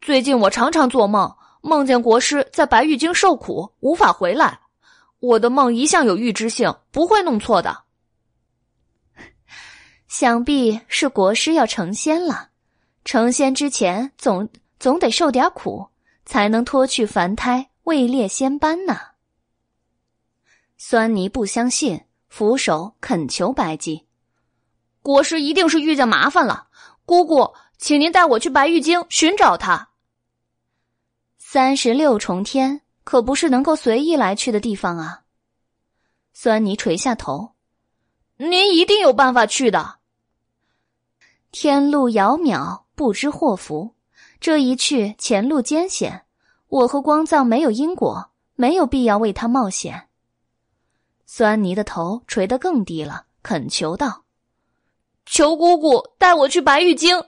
[0.00, 4.58] 最近我常常做梦，梦见国师在白玉京受苦，无法回来。
[5.20, 7.84] 我的梦一向有预知性，不会弄错的。
[10.08, 12.48] 想必是国师要成仙了，
[13.04, 15.88] 成仙之前总总得受点苦，
[16.24, 18.98] 才能脱去凡胎，位列仙班呢。
[20.76, 24.06] 酸泥不相信，俯首恳求白姬
[25.02, 26.68] ：“国师一定是遇见麻烦了，
[27.04, 29.90] 姑姑，请您带我去白玉京寻找他。”
[31.38, 35.22] 三十六重天可不是能够随意来去的地方啊！
[36.32, 37.56] 酸泥垂下头
[38.38, 39.98] ：“您一定有办法去的。
[41.50, 43.96] 天路遥渺，不知祸福，
[44.38, 46.24] 这一去前路艰险，
[46.68, 50.08] 我和光藏没有因果，没有必要为他冒险。”
[51.26, 54.22] 酸泥的头垂得更低了，恳求道
[55.26, 57.24] ：“求姑姑带我去白玉京。”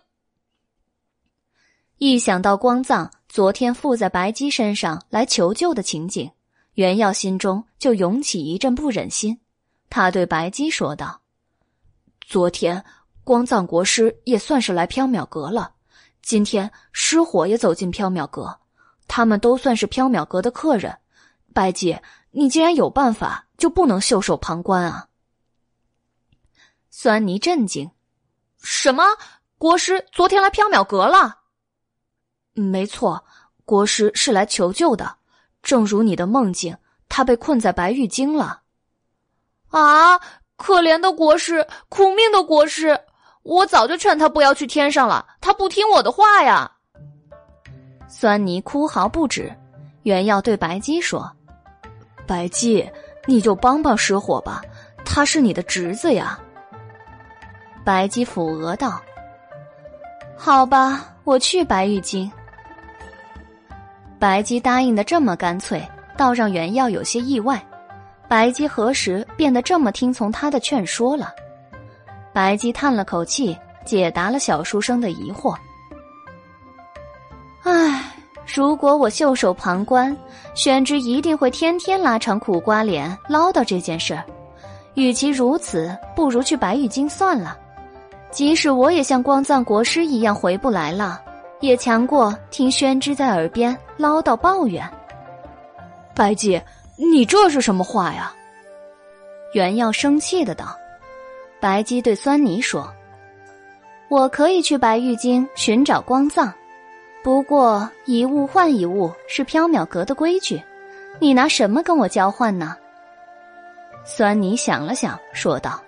[1.99, 6.31] 一想到光藏昨天附在白姬身上来求救的情景，
[6.75, 9.41] 袁耀心中就涌起一阵不忍心。
[9.89, 11.23] 他对白姬说道
[12.21, 12.85] ：“昨天
[13.25, 15.73] 光藏国师也算是来缥缈阁了，
[16.21, 18.61] 今天失火也走进缥缈阁，
[19.09, 20.99] 他们都算是缥缈阁的客人。
[21.55, 21.99] 白姬，
[22.33, 25.09] 你既然有办法。”就不能袖手旁观啊！
[26.91, 27.93] 酸泥震惊
[28.61, 29.05] ：“什么？
[29.57, 31.39] 国师昨天来缥缈阁了
[32.55, 33.25] ？”“没错，
[33.65, 35.17] 国师是来求救的。
[35.63, 36.77] 正如你的梦境，
[37.09, 38.63] 他被困在白玉京了。
[39.71, 40.19] ”“啊！
[40.57, 43.01] 可怜的国师，苦命的国师！
[43.43, 46.71] 我早就劝他不要去天上了，他不听我的话呀！”
[48.09, 49.53] 酸泥哭嚎不止。
[50.03, 51.31] 原要对白姬说
[52.27, 52.89] ：“白姬。”
[53.25, 54.61] 你就帮帮失火吧，
[55.05, 56.37] 他是你的侄子呀。
[57.85, 59.01] 白姬抚额道
[60.37, 62.29] ：“好吧，我去白玉京。”
[64.23, 65.83] 白姬答应的这么干脆，
[66.17, 67.61] 倒让袁耀有些意外。
[68.29, 71.33] 白姬何时变得这么听从他的劝说了？
[72.33, 75.57] 白姬叹了口气，解答了小书生的疑惑
[77.67, 78.13] ：“唉。”
[78.47, 80.17] 如果我袖手旁观，
[80.55, 84.17] 宣之一定会天天拉长苦瓜脸唠叨这件事。
[84.95, 87.59] 与其如此，不如去白玉京算了。
[88.31, 91.21] 即使我也像光藏国师一样回不来了，
[91.63, 94.85] 也强过听宣之在耳边唠叨抱怨。
[96.13, 96.61] 白姬，
[96.97, 98.35] 你这是什么话呀？
[99.55, 100.77] 袁耀生气的道。
[101.61, 102.93] 白姬对酸泥说
[104.11, 106.53] ：“我可以去白玉京寻找光藏。”
[107.23, 110.61] 不过一物换一物是缥缈阁的规矩，
[111.21, 112.77] 你拿什么跟我交换呢？
[114.05, 115.81] 酸泥想了想，说道：“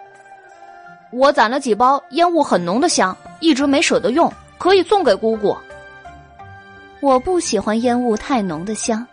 [1.10, 5.56] 我攒了几包烟雾很浓的香，一直没舍得用，可以送给姑姑。”
[7.05, 9.07] 我不喜欢烟雾太浓的香。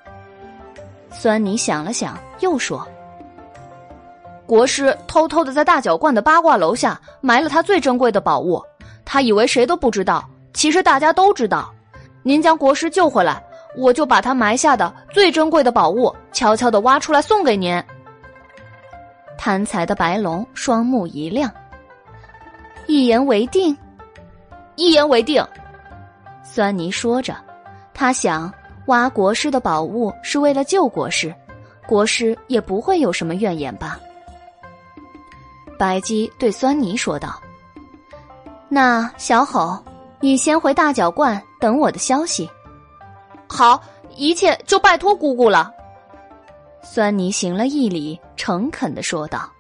[1.10, 2.88] 酸泥想了想，又说
[4.48, 8.64] ：“国师偷偷的在大角观的八卦楼下埋了他最珍贵的宝物，
[9.03, 11.70] 他以为谁都不知道，其实大家都知道。”
[12.24, 13.44] 您将国师救回来，
[13.76, 17.84] 我就把他埋下的最珍贵的宝物悄悄的挖出来送给您。
[19.38, 21.52] 贪财的白龙双目一亮，
[22.88, 23.78] 一言为定，
[24.78, 25.45] 一言为定。
[26.42, 27.36] 酸泥说着，
[27.94, 28.52] 他想
[28.88, 31.34] 挖国师的宝物是为了救国师，
[31.88, 34.00] 国师也不会有什么怨言吧。
[35.78, 37.42] 白姬对酸泥说道
[38.70, 39.78] ：“那小吼。”
[40.24, 42.48] 你先回大脚观等我的消息。
[43.48, 43.82] 好，
[44.16, 45.74] 一切就拜托姑姑了。
[46.84, 49.52] 酸泥行了一礼，诚恳的说道。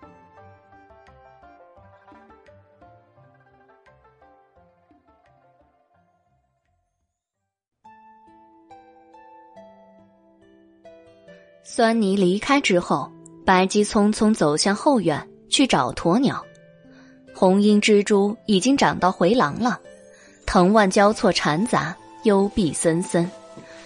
[11.73, 13.09] 酸泥离开之后，
[13.45, 16.43] 白姬匆匆走向后院去找鸵鸟。
[17.33, 19.79] 红缨蜘蛛已经长到回廊了，
[20.45, 23.31] 藤蔓交错缠杂，幽闭森森，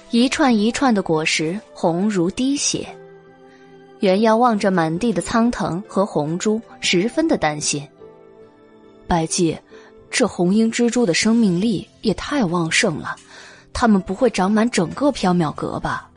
[0.09, 2.87] 一串一串的果实红如滴血。
[3.99, 7.87] 原要望着满地的苍藤和红珠，十分的担心。
[9.05, 9.55] 白姬，
[10.09, 13.15] 这红缨蜘蛛的生命力也太旺盛了，
[13.73, 16.09] 它们不会长满整个缥缈阁吧？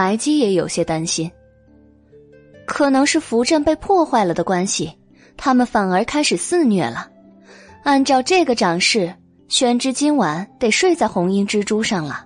[0.00, 1.30] 白姬也有些担心，
[2.66, 4.98] 可能是符阵被破坏了的关系，
[5.36, 7.06] 他们反而开始肆虐了。
[7.82, 9.14] 按照这个长势，
[9.48, 12.24] 宣之今晚得睡在红缨蜘蛛上了。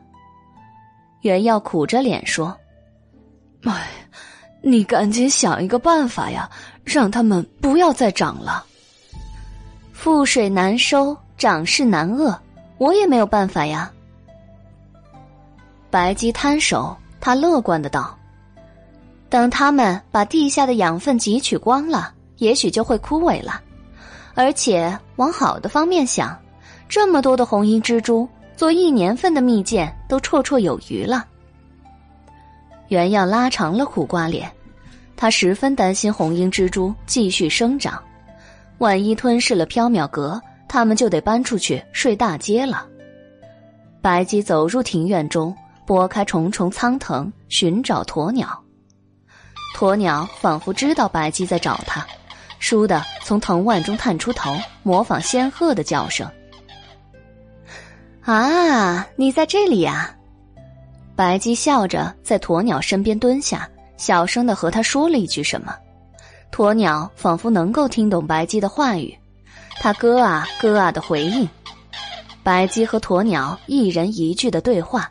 [1.22, 2.56] 袁耀苦着脸说
[3.66, 3.88] ：“哎。”
[4.62, 6.48] 你赶紧想一个办法呀，
[6.84, 8.64] 让他们不要再长了。
[9.92, 12.38] 覆水难收，长势难遏，
[12.78, 13.90] 我也没有办法呀。
[15.90, 18.14] 白姬摊手，他乐观的道
[19.30, 23.62] ：“等他们把地下的养分汲取光了，也许就会枯萎了。
[24.34, 26.38] 而且往好的方面想，
[26.86, 28.28] 这么多的红衣蜘蛛，
[28.58, 31.24] 做一年份的蜜饯都绰绰有余了。”
[32.88, 34.52] 原样拉长了苦瓜脸，
[35.16, 37.98] 他十分担心红缨蜘蛛继续生长，
[38.76, 40.38] 万一吞噬了缥缈阁，
[40.68, 42.86] 他们就得搬出去睡大街了。
[44.02, 48.62] 白姬走入庭院中，拨开重重苍藤，寻找鸵鸟。
[49.76, 52.06] 鸵鸟仿佛知道白姬在找它，
[52.60, 56.30] 倏地从藤蔓中探出头，模仿仙鹤的叫声
[58.22, 60.14] ：“啊，你在这里呀！”
[61.16, 65.74] 白姬笑着在鸵鸟身边蹲下，小声的和他说了一句什么。
[66.50, 69.16] 鸵鸟仿佛能够听懂白姬的话语，
[69.80, 71.48] 它咯啊咯啊的回应。
[72.44, 75.10] 白姬和鸵鸟一人一句的对话，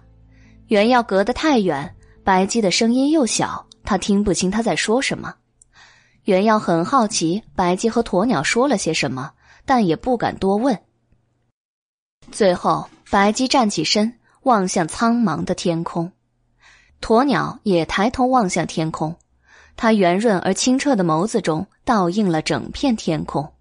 [0.67, 5.33] 原要隔得太远，白姬的声音又小，他听不清他在说什么。
[6.23, 9.31] 原要很好奇白姬和鸵鸟说了些什么，
[9.65, 10.79] 但也不敢多问。
[12.31, 14.19] 最后，白姬站起身。
[14.43, 16.11] 望向苍茫的天空，
[16.99, 19.15] 鸵鸟也抬头望向天空，
[19.77, 23.53] 它圆润而清澈的眸子中倒映了整片天空。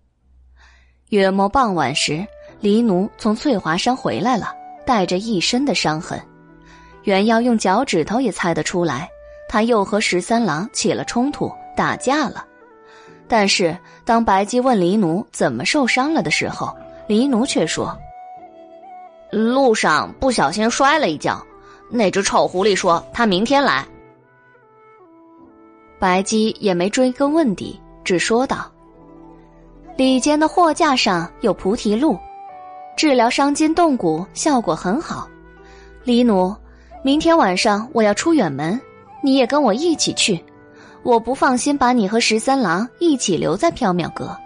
[1.10, 2.26] 月末傍晚时，
[2.60, 4.52] 黎奴从翠华山回来了，
[4.84, 6.20] 带着一身的伤痕。
[7.04, 9.08] 原要用脚趾头也猜得出来，
[9.48, 12.44] 他又和十三郎起了冲突，打架了。
[13.28, 17.96] 但是当白姬问黎奴怎么受伤了的时候，黎奴却说。
[19.30, 21.42] 路上不小心摔了一跤，
[21.88, 23.86] 那只臭狐狸说他明天来。
[25.98, 28.70] 白姬也没追根问底，只说道
[29.96, 32.18] ：“里间的货架上有菩提露，
[32.96, 35.26] 治疗伤筋动骨效果很好。
[36.04, 36.54] 黎奴，
[37.02, 38.80] 明天晚上我要出远门，
[39.22, 40.42] 你也跟我一起去。
[41.02, 44.36] 我不放心把你和十三郎一起留在缥缈阁。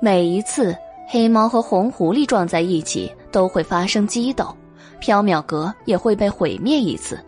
[0.00, 0.74] 每一次。”
[1.06, 4.46] 黑猫和红狐狸撞在一起都会发生激斗，
[5.02, 7.22] 缥缈阁也会被毁灭一次。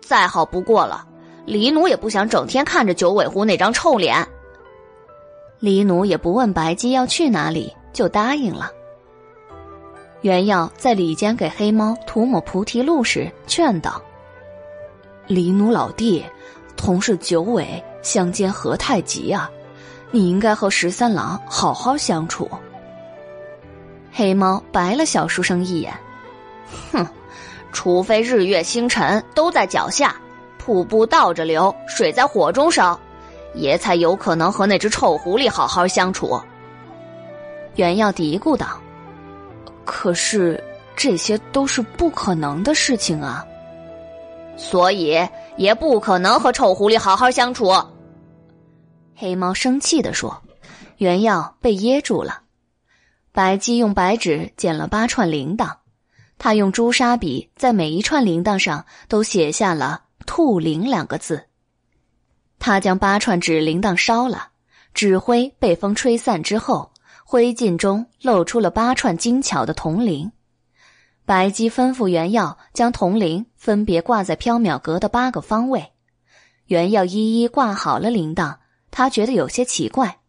[0.00, 1.04] 再好不过了，
[1.44, 4.24] 黎奴也不想整天看着九尾狐那张臭脸。
[5.58, 8.70] 黎奴也不问白姬要去哪里，就答应了。
[10.22, 14.02] 原耀在里间给黑猫涂抹菩提露时劝道
[15.26, 16.24] ：“黎奴老弟，
[16.76, 19.50] 同是九尾，相煎何太急啊！”
[20.10, 22.50] 你应该和十三郎好好相处。
[24.10, 25.92] 黑猫白了小书生一眼，
[26.90, 27.06] 哼，
[27.72, 30.16] 除非日月星辰都在脚下，
[30.56, 32.98] 瀑布倒着流，水在火中烧，
[33.54, 36.40] 爷才有可能和那只臭狐狸好好相处。
[37.76, 38.80] 原耀嘀咕道
[39.90, 40.62] ：“可是
[40.94, 43.42] 这些都是不可能的事情啊，
[44.58, 45.18] 所以
[45.56, 47.72] 也不可能和臭狐狸好好相处。”
[49.16, 50.42] 黑猫生气地说
[50.98, 52.42] ：“原药被噎住了。”
[53.32, 55.76] 白姬用白纸剪了八串铃铛，
[56.36, 61.46] 他用朱砂笔在每一串铃铛上都写下了“兔铃”两个字。
[62.58, 64.48] 他将八串纸铃铛烧了，
[64.92, 66.92] 纸灰被风吹散之后，
[67.30, 70.32] 灰烬中露出了八串精巧的铜铃。
[71.26, 75.92] 白姬吩咐原药将铜铃分别挂在缥缈阁的八个方位，
[76.68, 78.56] 原药一一挂好了铃铛。
[78.90, 80.20] 他觉得有些奇怪，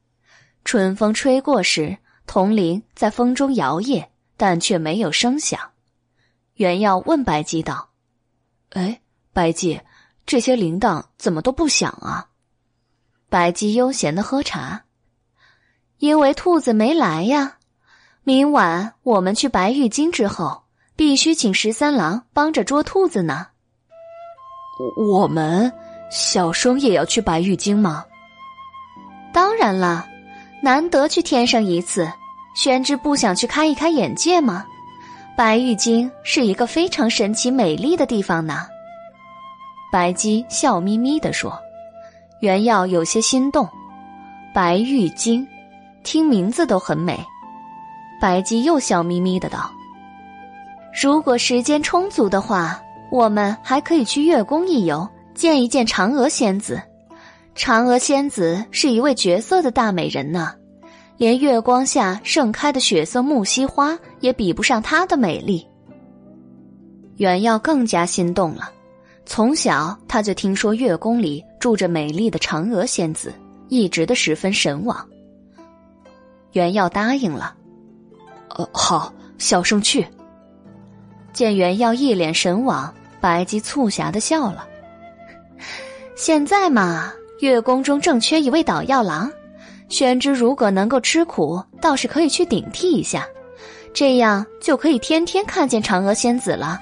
[0.65, 5.57] 春风吹过时，铜铃在风中摇曳，但却没有声响。
[6.55, 7.91] 原耀问白姬道
[8.75, 8.99] ：“哎，
[9.31, 9.79] 白姬，
[10.25, 12.27] 这些铃铛怎么都不响啊？”
[13.29, 14.83] 白姬悠闲的喝茶，
[15.99, 17.57] 因为兔子没来呀。
[18.23, 20.63] 明晚我们去白玉京之后，
[20.95, 23.47] 必须请十三郎帮着捉兔子呢。
[24.97, 25.71] 我们
[26.11, 28.05] 小生也要去白玉京吗？
[29.33, 30.07] 当然了，
[30.61, 32.11] 难得去天上一次，
[32.55, 34.65] 宣之不想去开一开眼界吗？
[35.37, 38.67] 白玉京是一个非常神奇美丽的地方呢。
[39.91, 41.57] 白姬笑眯眯地说
[42.41, 43.67] ：“原耀有些心动。
[44.53, 45.47] 白玉京，
[46.03, 47.19] 听名字都很美。”
[48.21, 49.71] 白姬又笑眯眯的道
[51.01, 56.81] ：“如果时间充足的话，我们还可以去月宫一游，见一见嫦娥仙子。
[57.55, 60.53] 嫦娥仙子是一位绝色的大美人呢，
[61.17, 65.65] 连月光下盛开的血色木樨花也比不上她的美丽。”
[67.17, 68.71] 袁耀更加心动了。
[69.25, 73.33] 从小他就听说月宫里住着美丽的嫦娥仙子，
[73.67, 75.07] 一直的十分神往。
[76.53, 77.55] 袁耀答应了，
[78.55, 80.05] 呃，好，小生去。
[81.31, 84.67] 见袁耀一脸神往，白姬促狭的笑了。
[86.15, 89.31] 现在嘛，月宫中正缺一位捣药郎，
[89.87, 93.27] 宣之如果能够吃苦，倒是可以去顶替一下，
[93.93, 96.79] 这样就可以天天看见嫦娥仙子了。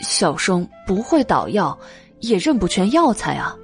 [0.00, 1.76] 小生不会捣药，
[2.20, 3.54] 也认不全药材啊。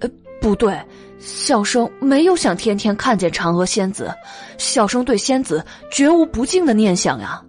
[0.00, 0.08] 呃，
[0.40, 0.78] 不对，
[1.20, 4.12] 小生没有想天天看见嫦娥仙子，
[4.56, 7.40] 小生对仙子绝无不敬的念想呀。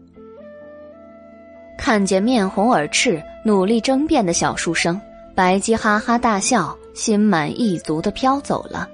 [1.78, 5.00] 看见面红耳赤、努力争辩的小书生，
[5.34, 8.88] 白姬哈哈大笑，心满意足的飘走了。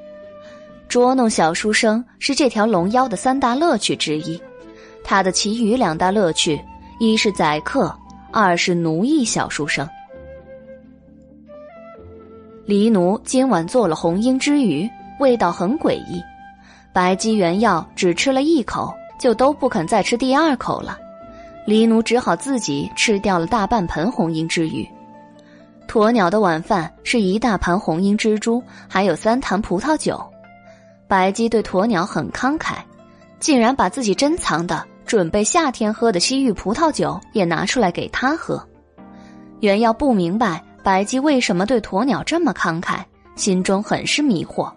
[0.88, 4.42] 捉弄小书生是这条龙妖的三大乐趣之一，
[5.04, 6.62] 他的其余两大乐趣，
[7.00, 7.94] 一是宰客。
[8.30, 9.88] 二是奴役小书生。
[12.68, 14.90] 黎奴今晚做了红缨之鱼，
[15.22, 16.22] 味道很诡异。
[16.92, 20.98] 白姬原药只吃了一口，就都不肯再吃第二口了。
[21.66, 24.86] 黎奴只好自己吃掉了大半盆红缨之鱼。
[25.88, 30.22] 鸵鸟的晚饭是一大盘红缨蜘蛛，还有三坛葡萄酒。
[31.08, 32.76] 白姬对鸵鸟很慷慨，
[33.40, 34.84] 竟然把自己珍藏的。
[35.06, 38.62] 准备夏天喝的西域葡萄酒也拿出来给他喝。
[39.62, 43.04] 原耀不明白白姬为什么对鸵鸟这么慷慨，
[43.36, 44.72] 心中很是迷惑。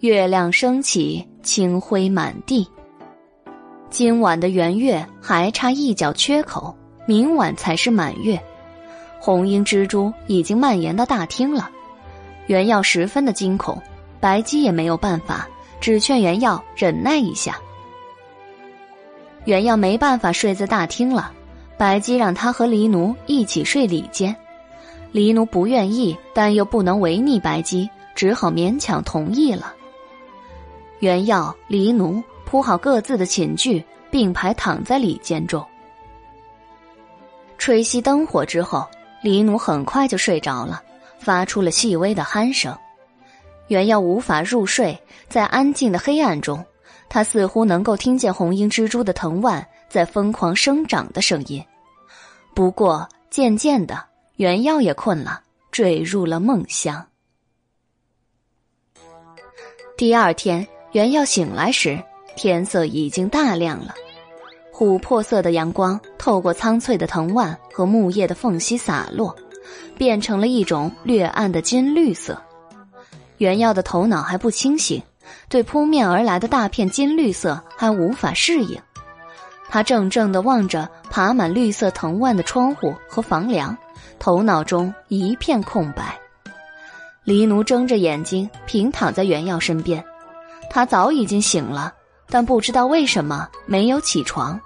[0.00, 2.68] 月亮升起，清辉满地。
[3.88, 8.36] 今晚的圆月还差一角缺口，明晚才是满月。
[9.20, 11.70] 红缨蜘蛛已经蔓延到大厅了，
[12.48, 13.80] 原耀十分的惊恐，
[14.18, 15.46] 白姬也没有办法，
[15.80, 17.56] 只劝原耀忍耐一下。
[19.44, 21.30] 原耀没办法睡在大厅了，
[21.78, 24.34] 白姬让他和黎奴一起睡里间，
[25.14, 29.72] 黎奴不愿意，但又不能违逆白姬，只好勉强同意了。
[30.98, 35.64] 原耀、黎奴铺好各自的寝具，并排躺在里间中。
[37.58, 38.84] 吹熄灯火之后，
[39.22, 40.82] 黎奴很快就睡着了，
[41.20, 42.76] 发出了细微的鼾声。
[43.68, 46.64] 原耀无法入睡，在安静的黑暗中。
[47.08, 51.64] 他似乎能够听见红缨蜘蛛的藤蔓在疯狂生长的声音，
[52.52, 54.04] 不过渐渐的，
[54.36, 57.06] 原耀也困了，坠入了梦乡。
[59.96, 62.02] 第二天，原耀醒来时，
[62.36, 63.94] 天色已经大亮了，
[64.72, 69.34] 琥珀色的阳光透过苍翠的藤蔓和木叶的缝隙洒落，
[69.96, 72.42] 变成了一种略暗的金绿色。
[73.38, 75.02] 原耀的头脑还不清醒。
[75.48, 78.78] 对扑面而来的大片金绿色还无法适应，
[79.68, 83.76] 他怔怔地望着爬满绿色藤蔓的窗户和房梁，
[84.24, 86.18] 头脑中一片空白。
[87.24, 90.02] 黎奴睁着眼睛平躺在原耀身边，
[90.70, 91.92] 他早已经醒了，
[92.30, 94.58] 但不知道为什么没有起床。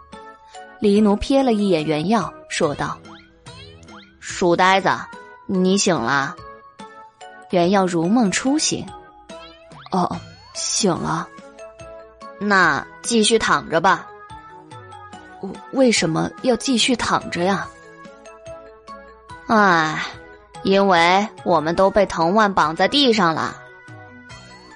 [0.79, 2.97] 黎奴瞥了一眼原耀，说道
[4.21, 4.91] ：“书呆子，
[5.47, 6.37] 你醒了。”
[7.51, 8.87] 原耀如梦初醒，
[9.91, 10.17] 哦。
[10.55, 11.29] 醒了，
[12.39, 14.07] 那继续躺着吧。
[15.73, 17.69] 为什么要继续躺着呀？
[19.49, 20.05] 唉，
[20.63, 23.57] 因为我们都被藤蔓绑在地上了。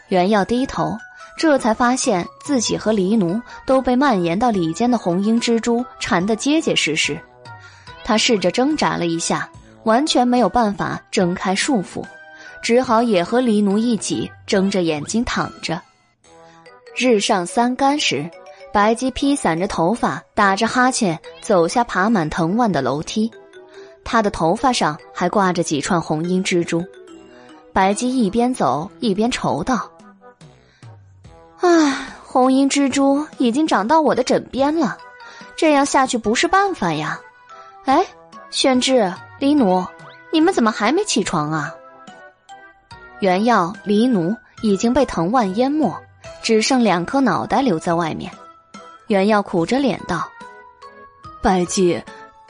[0.09, 0.97] 原耀低头，
[1.37, 7.21] 这才发现自己和黎奴都被蔓延到里间的红缨蜘蛛缠得结结实实。
[8.03, 9.47] 他试着挣扎了一下，
[9.85, 12.03] 完全没有办法挣开束缚。
[12.63, 15.79] 只好也和黎奴一起睁着眼睛躺着。
[16.97, 18.31] 日上三竿时，
[18.73, 23.31] 白姬披散着头发，打着哈欠走下爬满藤蔓的楼梯。
[24.05, 26.85] 他的头发上还挂着几串红缨蜘蛛。
[27.73, 29.91] 白姬一边走一边愁道
[31.61, 34.99] ：“唉，红缨蜘蛛已经长到我的枕边了，
[35.57, 37.21] 这样下去不是办法呀。”
[37.87, 38.05] 哎，
[38.51, 39.85] 宣志、黎奴。
[40.35, 41.75] 你们怎么还没起床啊？
[43.21, 45.95] 原药、黎奴已经被藤蔓淹没，
[46.43, 48.33] 只剩两颗脑袋留在外面。
[49.09, 50.27] 原药苦着脸道
[51.43, 52.03] ：“白姬，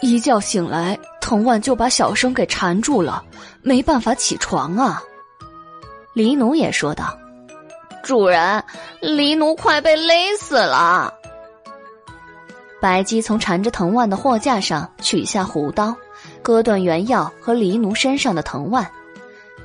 [0.03, 3.25] 一觉醒来，藤蔓就把小生给缠住了，
[3.63, 5.03] 没办法起床啊。”
[6.13, 7.17] 黎奴也说道
[8.03, 8.63] ：“主人，
[9.01, 11.15] 黎奴快被勒死了。”
[12.83, 15.95] 白姬从缠着藤蔓的货架上取下胡刀，
[16.43, 18.91] 割断原药和黎奴身上的藤蔓。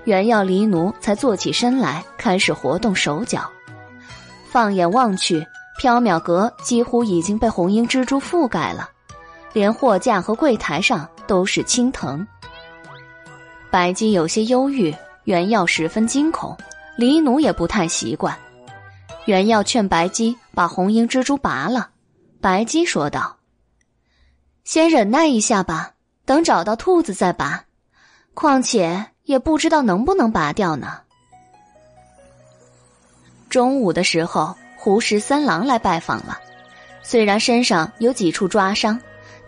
[0.03, 3.49] 原药黎奴才坐起身来，开始活动手脚。
[4.49, 5.45] 放眼望去，
[5.81, 8.89] 缥缈阁几乎已经被红缨蜘蛛覆盖了，
[9.57, 12.25] 连货架和柜台上都是青藤。
[13.71, 16.55] 白姬有些忧郁，原药十分惊恐，
[16.95, 18.37] 黎奴也不太习惯。
[19.25, 21.89] 原药劝白姬把红缨蜘蛛拔了，
[22.39, 23.37] 白姬说道
[24.63, 27.65] ：“先忍耐一下吧，等找到兔子再拔。
[28.35, 31.01] 况且……”也不知道能不能拔掉呢。
[33.49, 36.39] 中午的时候，胡十三郎来拜访了。
[37.03, 38.97] 虽然身上有几处抓伤，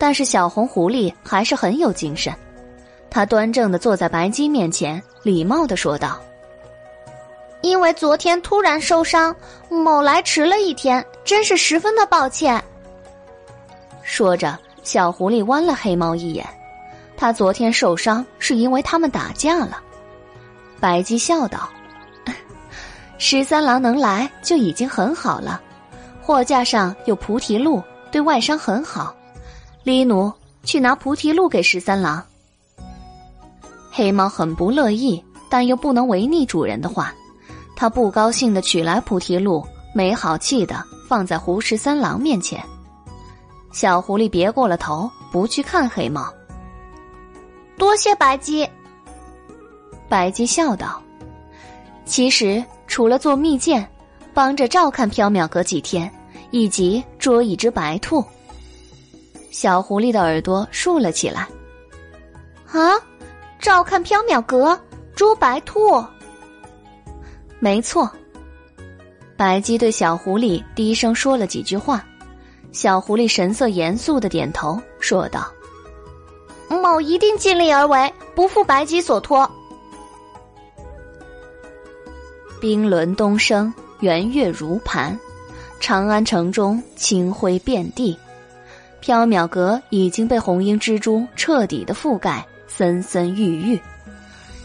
[0.00, 2.34] 但是小红狐狸还是很有精神。
[3.10, 6.18] 他端正的坐在白姬面前，礼貌的说道
[7.60, 9.36] ：“因为昨天突然受伤，
[9.68, 12.64] 某来迟了一天，真是十分的抱歉。”
[14.02, 16.46] 说着，小狐狸剜了黑猫一眼。
[17.14, 19.82] 他昨天受伤是因为他们打架了，
[20.80, 21.68] 白姬笑道
[23.18, 25.60] ：“十三郎能来就已经很好了，
[26.22, 29.14] 货架上有菩提露，对外伤很好。
[29.82, 32.22] 黎奴去拿菩提露给十三郎。”
[33.90, 37.12] 黑猫很不乐意，但又不能违逆主人的话，
[37.74, 42.62] 他不高兴的取来菩提露，没好气的放在胡十三郎面前。
[43.72, 46.32] 小狐狸别过了头，不去看黑猫。
[47.76, 48.68] 多谢白姬。
[50.08, 51.00] 白姬笑道
[52.04, 53.84] ：“其实除了做蜜饯，
[54.34, 56.10] 帮着照看缥缈阁几天，
[56.50, 58.24] 以及捉一只白兔。”
[59.50, 61.48] 小狐狸的耳朵竖了起来。
[62.72, 62.92] 啊，
[63.58, 64.78] 照看缥缈阁，
[65.14, 66.04] 捉白兔。
[67.58, 68.10] 没错。
[69.36, 72.04] 白姬对小狐狸低声说了几句话，
[72.72, 75.50] 小狐狸神色严肃的点头说道。
[76.68, 79.50] 某一定尽力而为，不负白姬所托。
[82.60, 85.18] 冰轮东升，圆月如盘，
[85.80, 88.16] 长安城中清辉遍地。
[89.02, 93.80] 缥缈阁已经被红缨蜘蛛彻底的覆盖，森森郁郁。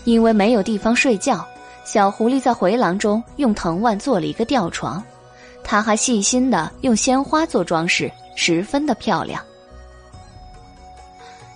[0.04, 1.46] 因为没有地方睡觉，
[1.84, 5.04] 小狐狸在回廊中用藤蔓做了一个吊床，
[5.64, 9.42] 他还细心的用鲜花做装饰，十分的漂亮。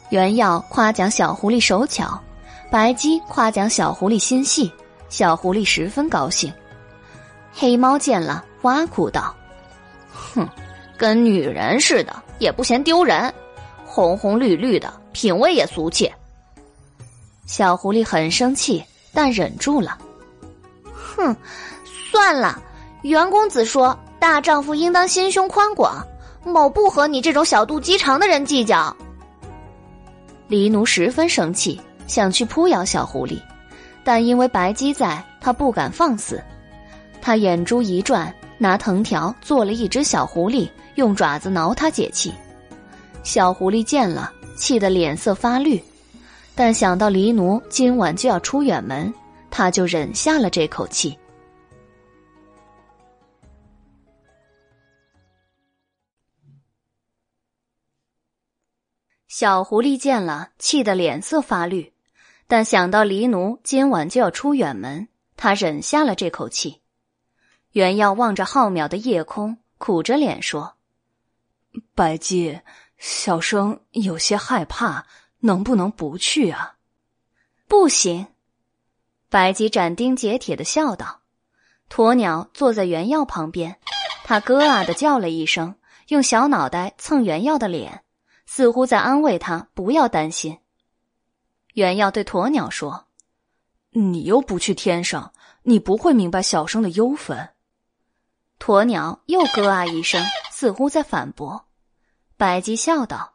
[0.09, 2.19] 原药夸奖小狐狸手巧，
[2.72, 4.72] 白姬夸奖小狐狸心细，
[5.09, 6.51] 小狐狸十分高兴。
[7.53, 9.35] 黑猫见了，挖苦道
[10.33, 10.48] ：“哼，
[10.98, 13.34] 跟女人似的，也不嫌丢人，
[13.85, 16.11] 红红绿绿的，品味也俗气。”
[17.45, 19.98] 小狐狸很生气，但忍住了。
[20.93, 21.35] 哼，
[22.11, 22.61] 算了，
[23.01, 26.06] 袁公子说大丈夫应当心胸宽广，
[26.45, 28.95] 某不和你这种小肚鸡肠的人计较。
[30.48, 33.40] 黎奴十分生气，想去扑咬小狐狸，
[34.03, 36.43] 但因为白姬在，他不敢放肆。
[37.22, 42.34] 他眼珠一转，拿藤条做了一只小狐狸，用爪子挠它解气。
[43.24, 45.82] 小狐狸见了，气得脸色发绿，
[46.56, 49.11] 但想到黎奴今晚就要出远门，
[49.50, 51.18] 他就忍下了这口气。
[59.30, 61.93] 小狐狸见了，气得脸色发绿，
[62.45, 66.82] 但想到黎奴今晚就要出远门，他忍下了这口气。
[67.71, 70.75] 原耀望着浩渺的夜空，苦着脸说
[71.93, 72.61] ：“白姬，
[72.98, 75.05] 小生有些害怕，
[75.39, 76.75] 能不能不去啊
[77.68, 78.27] ？”“不行。”
[79.30, 81.21] 白姬斩钉截铁的笑道。
[81.89, 83.80] 鸵鸟坐在原耀旁边，
[84.23, 85.75] 它咯啊的叫了一声，
[86.07, 88.03] 用小脑袋蹭原耀的脸。
[88.48, 90.57] 似乎在安慰他，不要担心。
[91.75, 93.05] 原耀对鸵鸟说
[93.93, 97.50] ：“你又不去天上，你不会明白小生的忧愤。”
[98.59, 101.66] 鸵鸟又咯啊一声，似乎在反驳。
[102.38, 103.34] 白姬笑道：“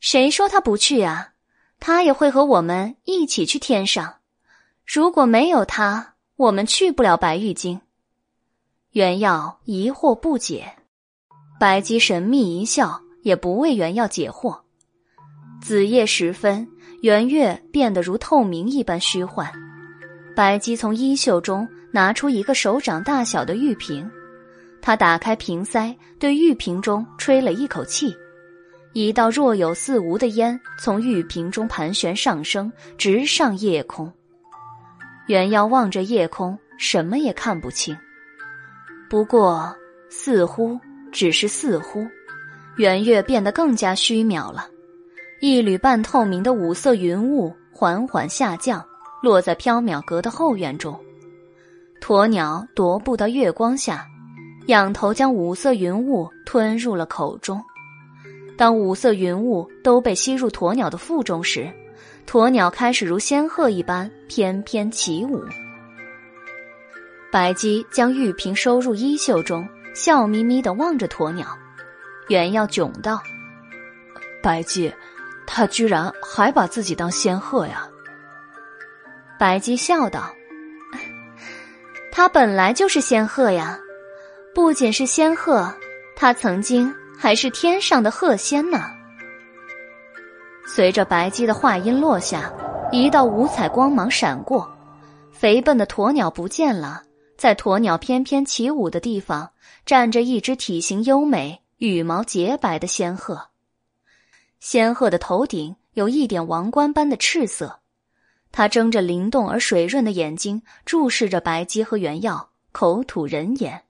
[0.00, 1.32] 谁说他不去啊？
[1.80, 4.16] 他也会和我们一起去天上。
[4.86, 7.80] 如果没有他，我们去不了白玉京。”
[8.92, 10.76] 元耀疑惑不解，
[11.60, 13.02] 白姬神秘一笑。
[13.22, 14.60] 也不为元耀解惑。
[15.60, 16.68] 子夜时分，
[17.02, 19.52] 圆月变得如透明一般虚幻。
[20.34, 24.08] 白姬从衣袖中拿出一个手掌大小的玉瓶，
[24.80, 28.16] 他打开瓶塞，对玉瓶中吹了一口气，
[28.92, 34.12] 一道若有似无的烟从玉瓶中盘旋上升，直上夜空。
[35.26, 37.98] 元妖望着夜空，什么也看不清。
[39.10, 39.76] 不过，
[40.08, 40.78] 似乎
[41.10, 42.06] 只是似乎，
[42.76, 44.68] 圆月变得更加虚渺了。
[45.40, 48.86] 一缕半透明的五色云雾缓缓下降，
[49.20, 50.96] 落在缥缈阁的后院中。
[52.00, 54.06] 鸵鸟踱步到月光下，
[54.66, 57.62] 仰头将五色云雾吞入了口中。
[58.56, 61.70] 当五色云雾都被吸入鸵鸟的腹中时，
[62.26, 65.42] 鸵鸟开始如仙鹤一般翩翩起舞。
[67.30, 71.46] 白姬将玉瓶收入衣袖中，笑眯眯的望着鸵鸟。
[72.28, 73.20] 原要囧道
[74.42, 74.92] ：“白姬。”
[75.50, 77.88] 他居然还把自己当仙鹤呀！
[79.38, 80.30] 白姬笑道
[82.18, 83.78] ：“他本来就是仙鹤呀，
[84.52, 85.72] 不仅是仙鹤，
[86.16, 88.90] 他曾经还是天上的鹤仙呢。”
[90.66, 92.52] 随着白姬的话音落下，
[92.90, 94.68] 一道五彩光芒闪过，
[95.30, 97.04] 肥笨的鸵鸟不见了。
[97.36, 99.50] 在鸵鸟翩翩起舞的地方，
[99.86, 103.40] 站着一只体型优美、羽毛洁白的仙鹤。
[104.58, 107.78] 仙鹤的头顶有一点王冠般的赤色，
[108.50, 113.84] 它睁着灵动而水润的眼睛，注视着白姬和原耀，口吐人言：“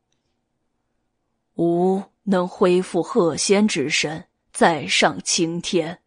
[1.56, 6.00] 吾能恢复鹤仙之身，再上青天，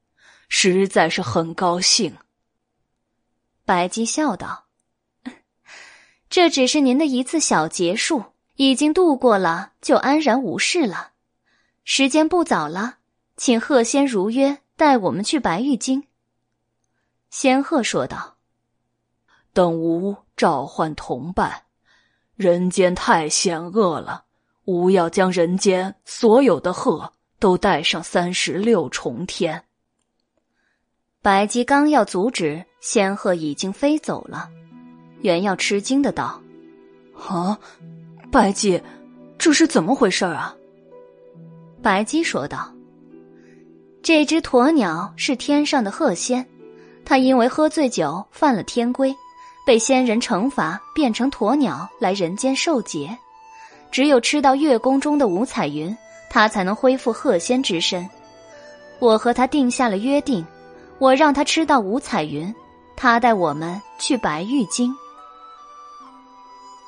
[0.48, 2.18] 实在是很高兴。”
[3.66, 4.66] 白姬笑道
[6.30, 8.24] ：“这只是您的一次小劫数，
[8.56, 11.12] 已经度过了，就安然无事了。
[11.84, 12.98] 时间不早了。”
[13.38, 16.08] 请鹤仙如约带我们去白玉京。
[17.32, 18.31] 仙鹤说道
[19.54, 21.64] ：“等吾召唤同伴，
[22.36, 24.24] 人间太险恶了，
[24.66, 29.64] 吾要将人间所有的鹤都带上三十六重天。”
[31.22, 34.50] 白姬刚要阻止，仙鹤已经飞走了。
[35.20, 36.42] 原耀吃惊的道
[37.28, 37.60] ：“啊，
[38.32, 38.82] 白姬，
[39.38, 40.56] 这是怎么回事啊？”
[41.84, 42.74] 白姬说道。
[44.02, 46.50] 这只鸵鸟是天上的鹤仙，
[47.06, 49.16] 它因为喝醉酒犯了天规，
[49.72, 53.18] 被仙人惩罚变成鸵鸟来人间受劫。
[53.90, 55.98] 只有吃到月宫中的五彩云，
[56.30, 58.06] 他才能恢复鹤仙之身。
[59.00, 60.46] 我和他定下了约定，
[61.00, 62.54] 我让他吃到五彩云，
[62.98, 64.94] 他带我们去白玉京。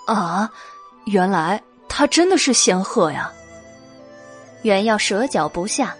[0.05, 0.51] 啊，
[1.05, 3.31] 原来他真的是仙鹤呀！
[4.63, 5.95] 原要舌脚不下。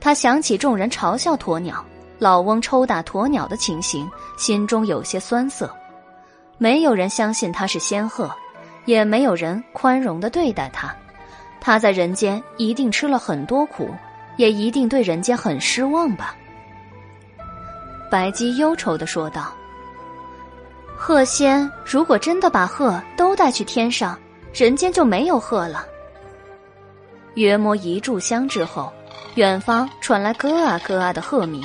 [0.00, 1.84] 他想起众人嘲笑鸵鸟、
[2.20, 5.68] 老翁抽打鸵鸟的情形，心中有些酸涩。
[6.62, 8.30] 没有人相信他是仙鹤，
[8.84, 10.94] 也没有人宽容的对待他。
[11.58, 13.88] 他在人间一定吃了很多苦，
[14.36, 16.36] 也一定对人间很失望吧？
[18.10, 19.54] 白姬忧愁的说道
[20.98, 24.18] ：“鹤仙如果真的把鹤都带去天上，
[24.52, 25.86] 人间就没有鹤了。”
[27.36, 28.92] 约摸一炷香之后。
[29.36, 31.62] 远方传来咯啊咯啊的鹤鸣，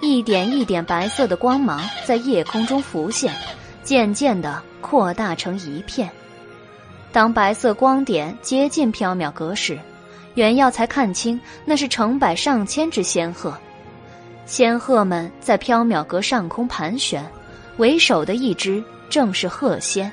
[0.00, 3.30] 一点一点白色的光芒在夜空中浮现，
[3.86, 6.10] 渐渐的扩大成一片。
[7.12, 9.78] 当白色光点接近缥缈阁时，
[10.34, 13.56] 袁耀才看清那是成百上千只仙鹤。
[14.44, 17.24] 仙鹤们在缥缈阁上空盘旋，
[17.76, 20.10] 为首的一只正是鹤仙。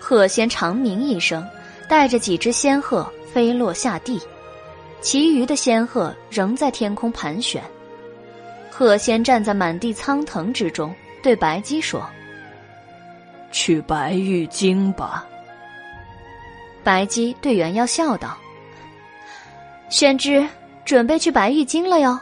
[0.00, 1.46] 鹤仙长鸣一声，
[1.88, 4.20] 带着几只仙鹤飞落下地。
[5.00, 7.62] 其余的仙鹤仍在天空盘旋。
[8.70, 12.08] 鹤仙站在满地苍藤之中，对白姬说
[13.52, 15.24] ：“去白玉京吧。”
[16.84, 18.36] 白姬对元妖笑道
[19.88, 20.46] ：“宣之
[20.84, 22.18] 准备去白玉京了哟。”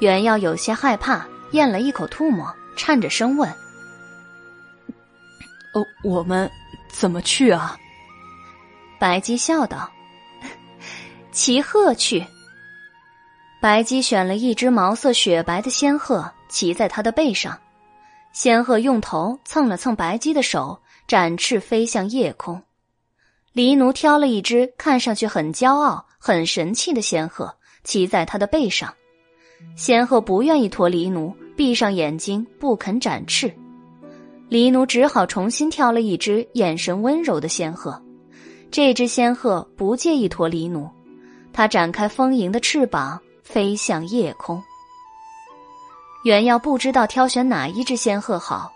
[0.00, 3.48] 元耀有些害怕，咽了一口吐沫，颤着声问
[5.72, 6.50] ：“哦，我们
[6.92, 7.78] 怎么去啊？”
[9.00, 9.90] 白姬笑道。
[11.32, 12.26] 骑鹤去。
[13.60, 17.58] 白姬选了一只毛色雪白的仙鹤，骑在它的背上。
[18.32, 22.62] 仙鹤用头蹭了蹭白姬的手，展翅飞向夜空。
[23.52, 28.92] 黎奴挑了一只看上去很骄傲、很神气的仙鹤，骑在它的背上。
[29.74, 33.50] 仙鹤不愿意驮黎奴，闭上眼睛不肯展翅。
[34.50, 38.02] 黎奴只好重新挑了一只眼神温柔的仙鹤。
[38.70, 40.90] 这只仙鹤不介意驮黎奴。
[41.54, 44.62] 它展开丰盈的翅膀，飞向夜空。
[46.26, 48.72] 原耀不知道挑选哪一只仙鹤好，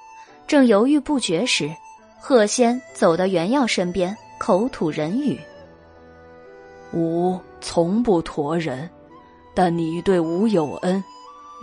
[0.47, 1.75] 正犹豫不决时，
[2.21, 5.37] 鹤仙走到原耀身边，口吐人语
[6.95, 8.89] ：“吾从不驮人，
[9.53, 11.03] 但你对吾有恩，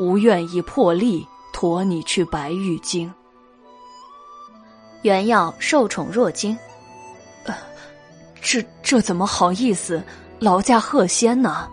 [0.01, 3.09] 吾愿意破例驮你去白玉京。”
[5.03, 6.57] 原耀受宠若惊
[7.47, 7.55] ：“呃，
[8.41, 10.03] 这这怎么好意思？
[10.39, 11.69] 劳驾鹤仙呢？”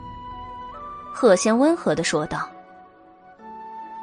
[1.12, 2.48] 鹤仙温和的说道。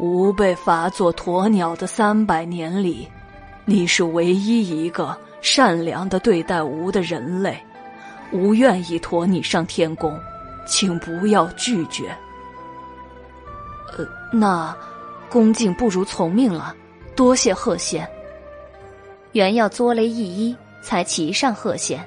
[0.02, 3.08] 吾被罚做鸵鸟的三百年里，
[3.66, 7.56] 你是唯一一个善良的对待吾的人类。
[8.32, 10.20] 吾愿意驮你上天宫，
[10.66, 12.10] 请不要拒绝。
[13.96, 14.76] 呃，那
[15.30, 16.76] 恭敬不如从命了，
[17.16, 18.10] 多谢鹤仙。
[19.34, 22.04] 原要作雷一一，才骑上鹤仙。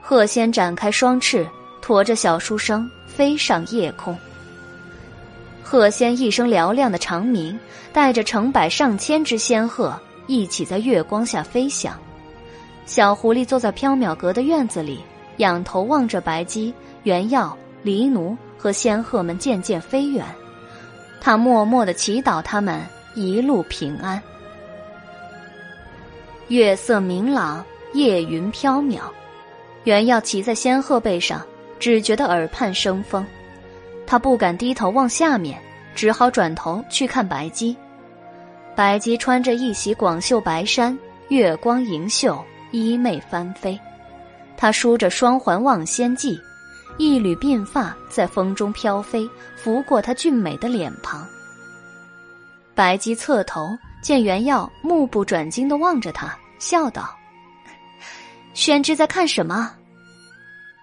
[0.00, 1.44] 鹤仙展开双翅，
[1.80, 4.16] 驮着小书生飞上夜空。
[5.72, 7.58] 鹤仙一声嘹亮的长鸣，
[7.94, 11.98] 带着成百上千只仙鹤一起在月光下飞翔。
[12.84, 15.00] 小狐狸坐在缥缈阁的院子里，
[15.38, 16.74] 仰头望着白姬、
[17.04, 20.26] 原耀、狸奴和仙鹤们渐渐飞远。
[21.22, 22.78] 他默默的祈祷他们
[23.14, 24.22] 一路平安。
[26.48, 29.00] 月色明朗，夜云飘渺，
[29.84, 31.40] 原耀骑在仙鹤背上，
[31.78, 33.24] 只觉得耳畔生风。
[34.12, 35.58] 他不敢低头望下面，
[35.94, 37.74] 只好转头去看白姬。
[38.76, 43.80] 白姬穿着一袭广袖白衫，月光盈袖，衣袂翻飞。
[44.54, 46.38] 她梳着双环望仙髻，
[46.98, 51.26] 一缕鬓发在风中飘飞，拂过她俊美的脸庞。
[52.74, 53.66] 白姬侧头
[54.02, 57.16] 见袁耀目不转睛的望着他，笑道
[58.52, 59.72] ：“宣之在看什么？”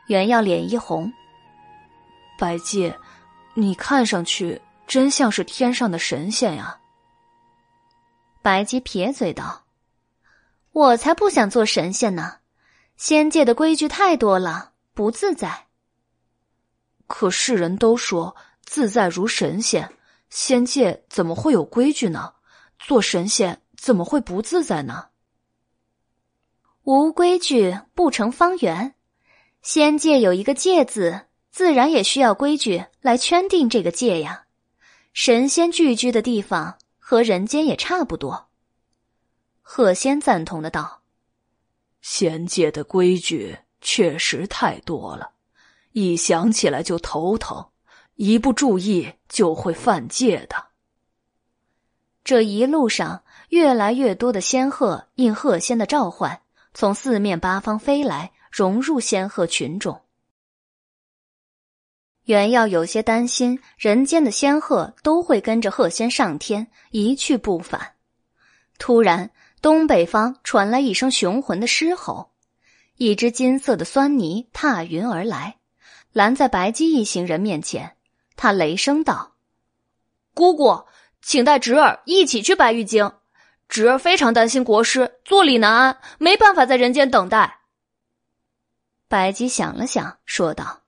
[0.10, 1.13] 袁耀脸一红，
[2.40, 2.92] 白姬。
[3.59, 6.79] 你看上去真像是天上的神仙呀。
[8.42, 9.65] 白姬撇嘴道
[10.72, 12.38] ：“我才不想做神仙呢，
[12.95, 15.67] 仙界的规矩太多了，不自在。
[17.06, 19.92] 可世人都说自在如神仙，
[20.29, 22.35] 仙界怎么会有规矩呢？
[22.79, 25.09] 做神仙怎么会不自在呢？
[26.83, 28.95] 无规矩不成方圆，
[29.61, 34.45] 仙界有一个界字。”自然也需要规矩来圈定这个界呀。
[35.13, 38.47] 神仙聚居的地方和人间也差不多。
[39.61, 41.01] 鹤仙赞同的道
[42.01, 45.31] ：“仙界的规矩确实太多了，
[45.91, 47.69] 一想起来就头疼，
[48.15, 50.67] 一不注意就会犯戒的。”
[52.23, 56.41] 这一路上，越来越多的仙鹤应鹤仙的召唤，
[56.73, 60.01] 从四面八方飞来，融入仙鹤群众。
[62.29, 67.95] 原要有些担心，人间的仙鹤都会跟着鹤仙上天，一去不返。
[68.78, 69.31] 突然，
[69.63, 72.29] 东北方传来一声雄浑的狮吼，
[72.97, 75.58] 一只金色的酸泥踏云而来，
[76.13, 77.95] 拦在白姬一行人面前。
[78.35, 79.33] 他雷声道
[80.35, 80.83] ：“姑姑，
[81.24, 83.12] 请带侄儿一起去白玉京。
[83.67, 87.62] 侄儿非常担心国师坐立难安，没办法在人间等待。”
[89.10, 90.83] 白姬想了想，说道。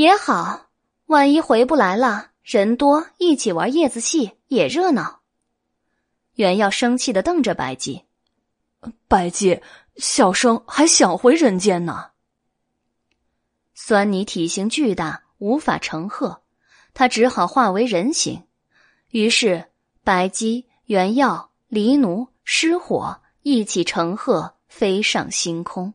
[0.00, 0.70] 也好，
[1.04, 5.20] 万一回不来了，人多一起玩叶子戏也热闹。
[6.36, 8.06] 袁耀生气的瞪着白姬，
[9.08, 9.60] 白姬，
[9.96, 12.12] 小生还想回人间呢。
[13.74, 16.40] 酸泥体型巨大，无法乘鹤，
[16.94, 18.44] 他只好化为人形。
[19.10, 19.66] 于是，
[20.02, 25.92] 白姬、袁耀、黎奴、失火一起乘鹤飞上星空，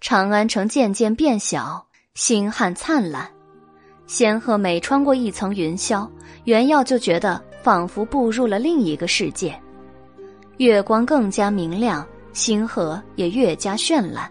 [0.00, 1.90] 长安城渐渐变小。
[2.14, 3.26] 星汉灿烂，
[4.06, 6.06] 仙鹤每穿过一层云霄，
[6.44, 9.58] 原耀就觉得仿佛步入了另一个世界。
[10.58, 14.30] 月光更加明亮，星河也越加绚烂。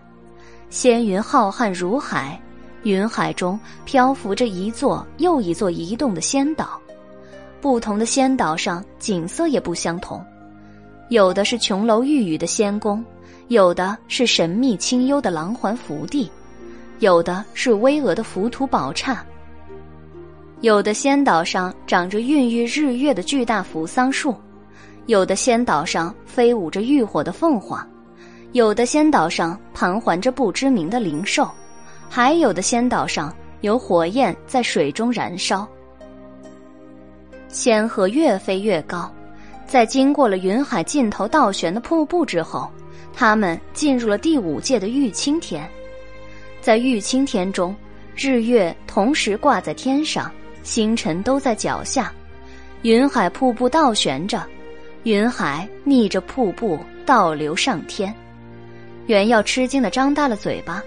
[0.69, 2.40] 仙云浩瀚如海，
[2.83, 6.80] 云海中漂浮着一座又一座移动的仙岛。
[7.60, 10.24] 不同的仙岛上景色也不相同，
[11.10, 13.03] 有的是琼楼玉宇的仙宫，
[13.47, 16.31] 有的是神秘清幽的廊环福地。
[17.01, 19.26] 有的是巍峨的浮屠宝刹，
[20.60, 24.35] 有的仙岛上长着孕育日月的巨大扶桑树，
[25.08, 27.84] 有的仙岛上飞舞着浴火的凤凰，
[28.51, 31.50] 有的仙岛上盘桓着不知名的灵兽，
[32.08, 35.67] 还有的仙岛上有火焰在水中燃烧。
[37.48, 39.12] 仙鹤越飞越高，
[39.66, 42.69] 在经过了云海尽头倒悬的瀑布之后，
[43.12, 45.67] 他们进入了第五界的玉清天。
[46.61, 47.76] 在玉清天中，
[48.15, 52.13] 日月同时挂在天上，星辰都在脚下，
[52.83, 54.45] 云海瀑布倒悬着，
[55.03, 58.13] 云海逆着瀑布倒流上天。
[59.08, 60.83] 袁耀吃惊的张大了嘴巴，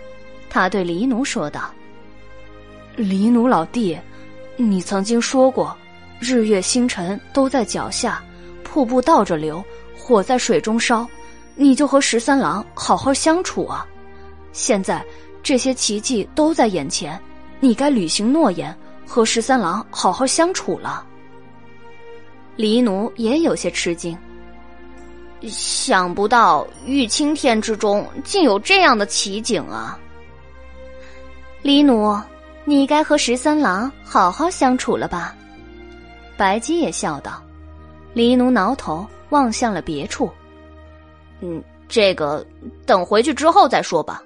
[0.48, 1.74] 他对黎奴说道
[2.94, 3.98] ：“黎奴老弟，
[4.56, 5.76] 你曾经说过，
[6.20, 8.22] 日月星辰都在脚下，
[8.62, 9.62] 瀑布倒着流，
[9.98, 11.04] 火在水中烧，
[11.56, 13.84] 你就和十三郎好好相处啊！
[14.52, 15.04] 现在
[15.44, 17.20] 这些奇迹都在眼前，
[17.60, 21.06] 你该履行诺言，和十三郎好好相处了。”
[22.56, 24.16] 黎奴也有些吃惊。
[25.46, 29.98] 想不到玉清天之中竟有这样的奇景啊！
[31.60, 32.18] 黎奴，
[32.64, 35.34] 你该和十三郎好好相处了吧？
[36.38, 37.42] 白姬也笑道。
[38.14, 40.30] 黎奴挠头望向了别处。
[41.40, 42.46] 嗯，这个
[42.86, 44.22] 等回去之后再说吧。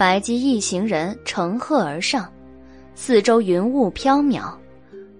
[0.00, 2.26] 白姬一行人乘鹤而上，
[2.94, 4.50] 四周云雾飘渺。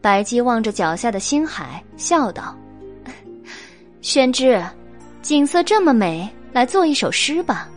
[0.01, 2.57] 白姬望着脚下的星海，笑道。
[4.01, 4.65] 宣之，
[5.21, 7.69] 景色这么美，来做一首诗吧。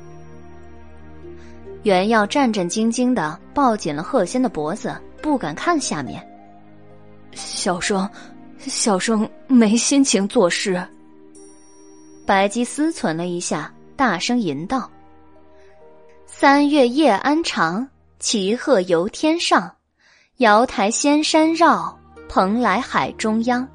[1.81, 6.25] 袁耀战战兢兢的抱紧了贺仙的脖子，不敢看下面。
[7.33, 8.09] 小生，
[8.59, 10.81] 小生没心情作诗。
[12.25, 14.89] 白姬思忖了一下，大声吟道
[16.35, 17.87] ：“三月夜安长，
[18.19, 19.71] 骑鹤游天上，
[20.37, 21.95] 瑶台仙山绕，
[22.27, 23.65] 蓬莱海中央，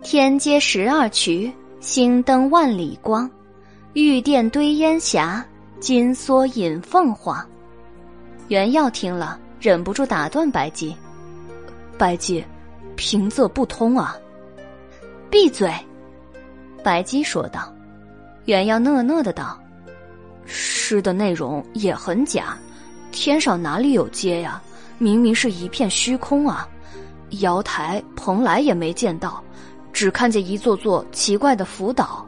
[0.00, 3.28] 天阶十二衢。”星灯万里光，
[3.94, 5.44] 玉殿堆烟霞，
[5.80, 7.44] 金梭引凤凰。
[8.46, 10.96] 袁耀听了，忍不住打断白姬
[11.98, 12.44] ：“白姬，
[12.96, 14.16] 平仄不通啊！”
[15.30, 15.72] 闭嘴！
[16.82, 17.72] 白姬说道。
[18.46, 19.60] 袁耀讷讷的道
[20.48, 22.58] ：“诗的内容也很假，
[23.12, 24.60] 天上哪里有街呀？
[24.98, 26.66] 明明是一片虚空啊！
[27.40, 29.40] 瑶台、蓬莱也没见到。”
[29.90, 32.24] 只看见一座座奇怪的浮岛。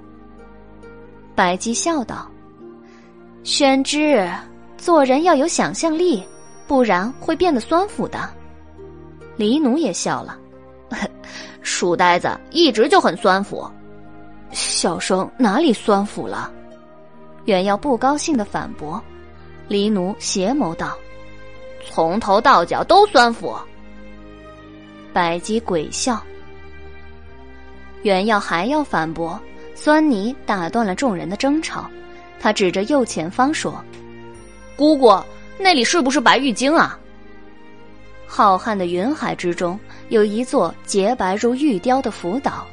[1.37, 2.29] 白姬笑道
[3.45, 4.29] ：“宣之，
[4.77, 6.21] 做人要有想象力，
[6.67, 8.29] 不然会变得酸腐的。”
[9.37, 10.37] 黎奴也笑了
[11.63, 13.71] ：“书呆子一直就很酸腐。”
[14.51, 16.51] 小生哪里酸腐了？
[17.45, 19.03] 袁耀不高兴的反驳。
[19.69, 20.97] 黎奴邪眸道
[21.89, 23.57] ：“从头到脚都酸腐。”
[25.13, 26.21] 白姬鬼笑。
[28.03, 29.39] 袁耀还要反驳，
[29.75, 31.89] 酸泥打断了众人的争吵。
[32.41, 33.85] 他指着右前方说
[34.75, 35.23] ：“姑姑，
[35.59, 36.99] 那里是不是白玉京啊？”
[38.27, 42.67] 浩瀚的云海之中，有一座洁白如玉雕的浮岛，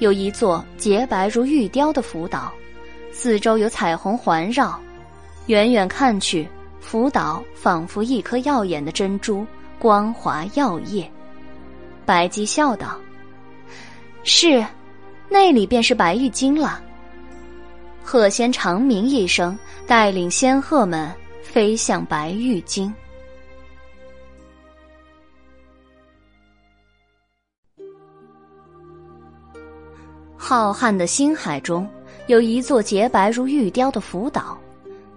[0.00, 2.52] 有一座洁白如玉雕的浮岛，
[3.12, 4.78] 四周有彩虹环绕。
[5.46, 6.48] 远远看去，
[6.80, 9.46] 浮岛仿佛一颗耀眼的珍珠，
[9.78, 11.10] 光滑耀夜。
[12.06, 12.98] 白姬笑道。
[14.22, 14.64] 是，
[15.28, 16.82] 那里便是白玉京了。
[18.02, 21.12] 鹤仙长鸣一声，带领仙鹤们
[21.42, 22.92] 飞向白玉京。
[30.36, 31.88] 浩瀚的星海中，
[32.30, 34.56] 有一座洁白如玉雕的福岛，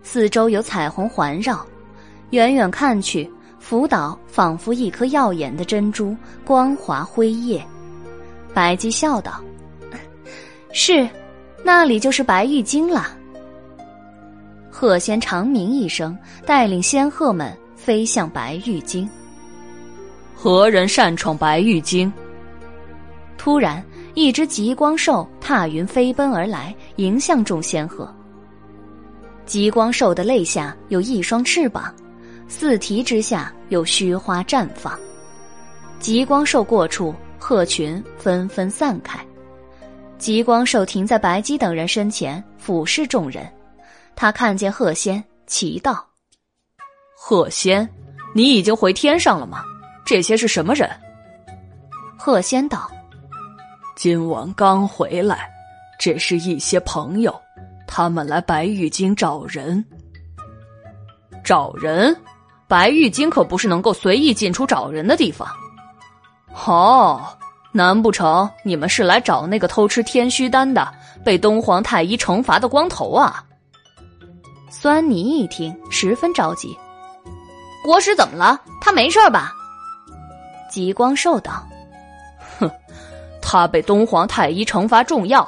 [0.01, 1.63] 四周有彩虹环绕。
[2.31, 7.63] 远远看去，福岛仿佛一颗耀眼的珍珠，光滑辉夜。
[8.51, 9.39] 白姬笑道
[10.73, 11.07] ：“是，
[11.63, 13.15] 那里就是白玉京了。”
[14.71, 19.07] 鹤仙长鸣一声，带领仙鹤们飞向白玉京。
[20.33, 22.11] 何人擅闯白玉京？
[23.37, 23.83] 突然，
[24.15, 28.13] 一只极光兽踏云飞奔而来，迎向众仙鹤。
[29.45, 31.93] 极光兽的肋下有一双翅膀，
[32.47, 34.97] 四蹄之下有虚花绽放。
[35.99, 37.13] 极光兽过处。
[37.45, 39.19] 鹤群纷纷散开，
[40.17, 43.45] 极光兽停在白姬等人身前，俯视众人。
[44.15, 46.07] 他看见鹤仙，奇道
[47.19, 47.85] ：“鹤仙，
[48.33, 49.61] 你已经回天上了吗？
[50.05, 50.89] 这些是什么人？”
[52.17, 52.89] 鹤仙道
[53.97, 55.51] ：“今晚刚回来，
[56.03, 57.33] 这是一些朋友，
[57.87, 59.81] 他们来白玉京找人。
[61.45, 62.13] 找人？
[62.67, 65.47] 白玉京可不是能够随意进出找人的地方。”
[66.67, 67.25] 哦，
[67.71, 73.41] 难不成你们是来找那个偷吃天须丹的、被东皇太一惩罚的光头啊？
[74.69, 76.77] 酸泥一听，十分着急。
[77.81, 78.59] 国师怎么了？
[78.81, 79.53] 他没事吧？
[80.69, 81.65] 极光兽道
[82.59, 82.69] ：“哼，
[83.41, 85.47] 他被东皇太一惩罚重药，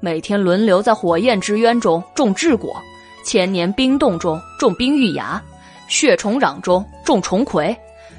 [0.00, 2.80] 每天轮流在火焰之渊中种智果，
[3.24, 5.42] 千年冰冻中种冰玉芽，
[5.88, 7.76] 血虫壤中种虫葵，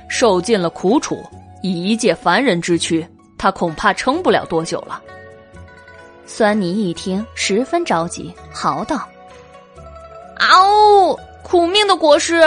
[0.07, 1.17] 受尽了苦楚。”
[1.63, 4.99] 以一介凡人之躯，他恐怕撑不了多久了。
[6.25, 9.07] 酸泥一听，十分着急，嚎道
[10.41, 11.15] ：“嗷！
[11.43, 12.41] 苦命的国师！”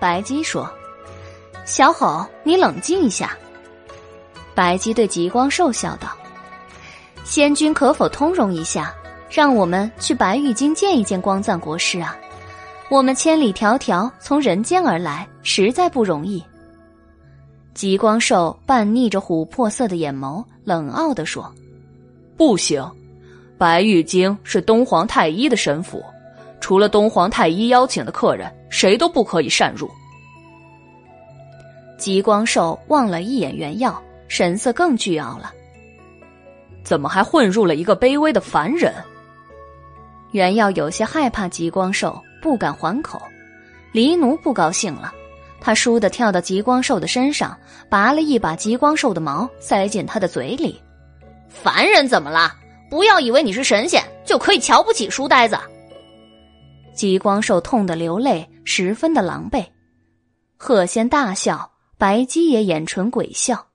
[0.00, 0.66] 白姬说
[1.66, 3.36] ：“小吼，你冷静一下。”
[4.56, 6.16] 白姬对极光兽笑道
[7.26, 8.94] ：“仙君可否通融一下，
[9.28, 12.16] 让我们去白玉京见一见光赞国师啊？
[12.88, 16.42] 我们千里迢迢从人间而来，实在不容易。”
[17.74, 21.52] 极光兽半睨着琥珀色的眼眸，冷傲地说。
[22.36, 22.88] 不行，
[23.58, 26.00] 白玉京是东皇太一的神府，
[26.60, 29.90] 除了东皇太一邀请的客人，谁都不可以擅入。
[31.98, 35.52] 极光兽望了一眼原耀，神色更倨傲了。
[36.86, 38.94] 怎么还混入了一个卑微的凡人？
[40.30, 43.20] 原耀有些害怕极光兽，不敢还口。
[43.90, 45.12] 黎奴不高兴了，
[45.60, 50.80] 他倏地跳到极光兽的身上，拔了一把极光兽的毛，塞进他的嘴里。
[51.48, 52.54] 凡人怎么了？
[52.88, 55.58] 不要以为你是神仙就可以瞧不起书呆子。
[56.94, 59.66] 极光兽痛得流泪，十分的狼狈。
[60.56, 63.66] 鹤仙大笑，白姬也眼唇鬼笑。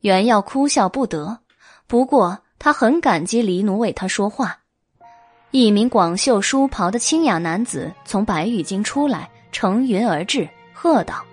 [0.00, 1.38] 原耀哭笑不得，
[1.86, 4.58] 不过他很感激黎奴为他说话。
[5.52, 11.24] 一名广袖书袍的清雅男子从白玉京出来，乘云而至，喝道：“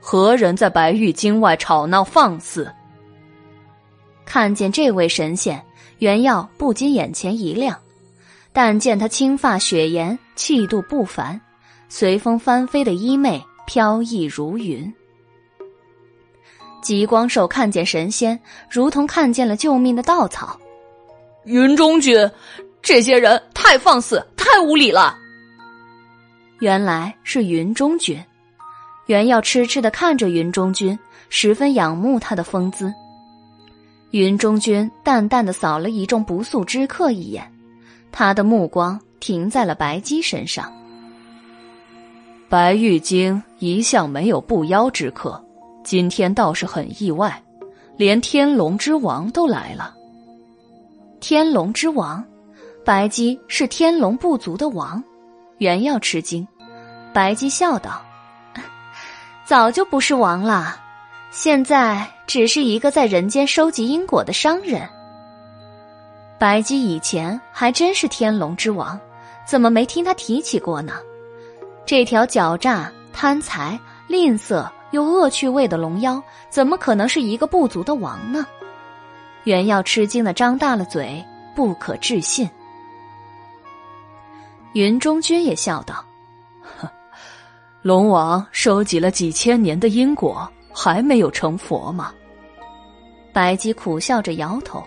[0.00, 2.72] 何人在白玉京外吵闹放肆？”
[4.24, 5.62] 看见这位神仙，
[5.98, 7.76] 袁耀不禁眼前一亮。
[8.52, 11.40] 但见他青发雪颜，气度不凡，
[11.88, 14.92] 随风翻飞的衣袂飘逸如云。
[16.82, 20.58] 极光兽看见神仙，如同看见了救命的稻草。
[21.44, 22.30] 云中君，
[22.82, 25.16] 这些人太放肆，太无礼了。
[26.58, 28.22] 原来是云中君，
[29.06, 30.98] 袁耀痴痴的看着云中君，
[31.28, 32.92] 十分仰慕他的风姿。
[34.10, 37.50] 云中君淡淡的扫了一众不速之客一眼，
[38.12, 40.70] 他的目光停在了白姬身上。
[42.48, 45.42] 白玉京一向没有不邀之客，
[45.82, 47.42] 今天倒是很意外，
[47.96, 49.94] 连天龙之王都来了。
[51.20, 52.24] 天龙之王，
[52.84, 55.02] 白姬是天龙部族的王，
[55.58, 56.46] 原要吃惊。
[57.12, 58.02] 白姬笑道
[59.44, 60.76] ：“早就不是王了。”
[61.30, 64.88] 现在只是一个在人间收集因果的商人。
[66.40, 68.98] 白姬以前还真是天龙之王，
[69.46, 70.94] 怎么没听他提起过呢？
[71.86, 78.46] 这条狡诈、贪财、吝啬又恶趣味的龙妖，怎么可能是一个部族的王呢？
[79.44, 81.24] 原耀吃惊的张大了嘴，
[81.54, 82.48] 不可置信。
[84.74, 86.04] 云中君也笑道
[87.82, 92.14] ：“龙王收集了几千年的因果。”还没有成佛吗？
[93.32, 94.82] 白姬苦笑着摇头。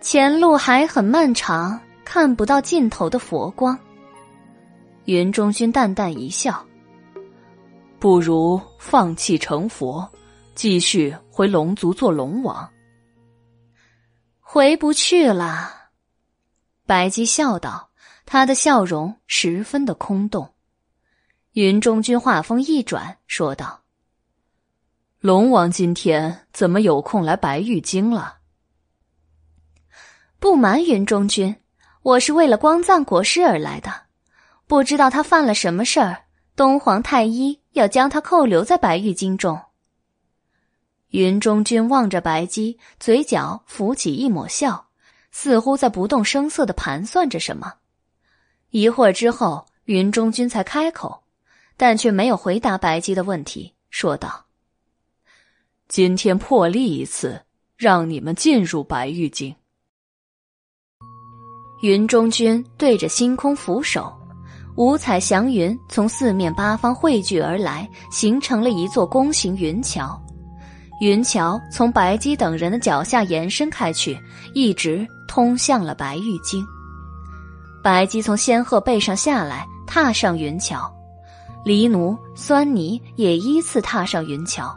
[0.00, 3.78] 前路还很漫长，看不到尽头的佛光。
[5.04, 6.64] 云中君淡淡一笑
[7.98, 10.08] ：“不如放弃成佛，
[10.54, 12.70] 继续回龙族做龙王。”
[14.40, 15.72] 回不去了。
[16.86, 17.90] 白姬笑道，
[18.26, 20.54] 他的笑容十分的空洞。
[21.52, 23.82] 云中君话锋一转，说道。
[25.18, 28.38] 龙王今天怎么有空来白玉京了？
[30.38, 31.56] 不瞒云中君，
[32.02, 33.90] 我是为了光藏国师而来的。
[34.66, 36.23] 不知道他犯了什么事儿，
[36.56, 39.60] 东皇太一要将他扣留在白玉京中。
[41.08, 44.88] 云中君望着白姬，嘴角浮起一抹笑，
[45.32, 47.74] 似乎在不动声色的盘算着什么。
[48.70, 51.24] 一会儿之后，云中君才开口，
[51.76, 54.46] 但却没有回答白姬的问题，说道。
[55.88, 57.42] 今天破例一次，
[57.76, 59.54] 让你们进入白玉京。
[61.82, 64.12] 云中君对着星空俯首，
[64.76, 70.20] 五彩祥云从四面八方汇聚而来，形成了一座弓形云桥。
[71.00, 74.18] 云桥从白姬等人的脚下延伸开去，
[74.52, 76.64] 一直通向了白玉京。
[77.84, 80.92] 白姬从仙鹤背上下来，踏上云桥，
[81.64, 84.74] 黎奴、酸泥也依次踏上云桥。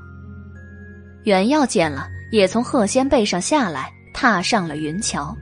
[1.24, 5.36] 袁耀见了，也从鹤仙背上下来，踏上了云桥。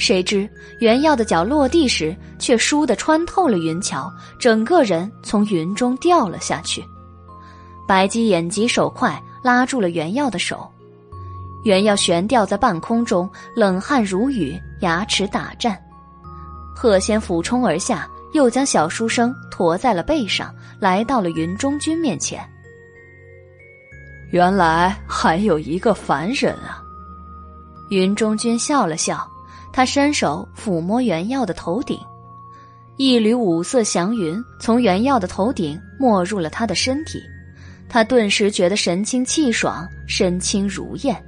[0.00, 6.82] 谁知袁耀的脚落地时，却倏地穿透了云桥，整个人从云中掉了下去。
[7.86, 10.66] 白姬眼疾手快，拉住了袁耀的手。
[11.64, 15.78] 袁耀悬吊在半空中，冷汗如雨，牙齿打颤。
[16.74, 22.42] 贺仙俯冲而下，又将小书生驮在了背上，来到了云中君面前。
[24.30, 26.82] 原来还有一个凡人啊！
[27.90, 29.29] 云中君笑了笑，
[29.72, 31.98] 他伸手抚摸袁耀的头顶，
[32.96, 37.20] 一缕五色祥云从袁耀的头顶没入了他的身体，
[37.88, 41.24] 他顿时觉得神清气爽，身轻如燕。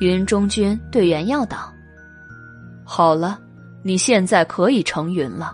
[0.00, 1.72] 云中君对袁耀道
[2.84, 3.38] ：“好了，
[3.82, 5.52] 你现在可以成云了。”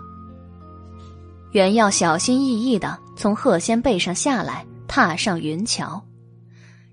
[1.51, 6.01] 袁耀小心翼翼的从鹤仙背上下来，踏上云桥。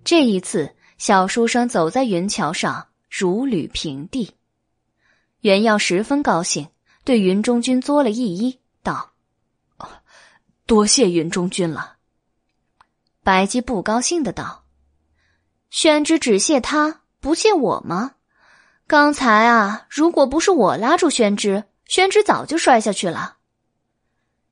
[0.04, 4.30] 这一次，小书生走在云桥上如履平地。
[5.44, 6.70] 袁耀十分高兴，
[7.04, 9.12] 对云中君作了一揖，道
[10.64, 11.96] ：“多谢云中君了。”
[13.22, 14.64] 白姬不高兴的道
[15.68, 18.12] ：“宣之只谢他，不谢我吗？
[18.86, 23.36] 刚才啊，如果不是我拉住宣之，宣之早就摔下去了。”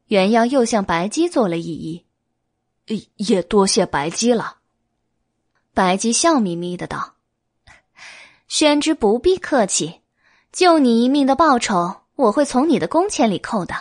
[0.08, 2.04] 袁耀又向白姬做了一
[2.86, 4.58] 揖，也多谢白姬了。
[5.72, 7.14] 白姬笑眯眯的道
[8.46, 10.01] ：“宣之不必客气，
[10.52, 13.74] 救你一命的报酬，我会从你的工钱里扣的。”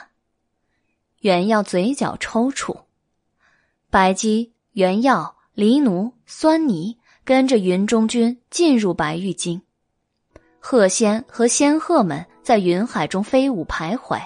[1.20, 2.76] 袁耀嘴角抽搐。
[3.90, 9.62] 白姬、袁耀、黎奴、酸泥跟着云中君进入白玉京，
[10.62, 14.20] 鹤仙和仙鹤们在云海中飞舞徘徊。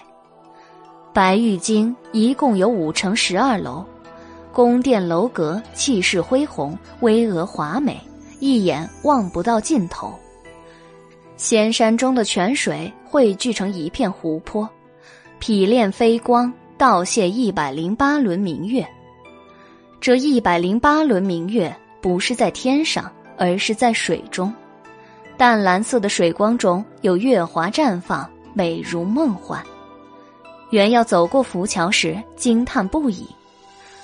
[1.13, 3.83] 白玉京一共有五层十二楼。
[4.53, 7.99] 宫殿楼阁气势恢宏，巍峨华美，
[8.40, 10.17] 一眼望不到尽头。
[11.37, 14.67] 仙山中的泉水汇聚成一片湖泊，
[15.37, 18.85] 匹练飞光，倒泻一百零八轮明月。
[19.99, 24.53] 这一百零八轮明月不是在天上，而是在水中。
[25.35, 29.61] 淡蓝色的水光中有月华绽放，美如梦幻。
[30.69, 33.27] 原要走过浮桥时，惊叹不已。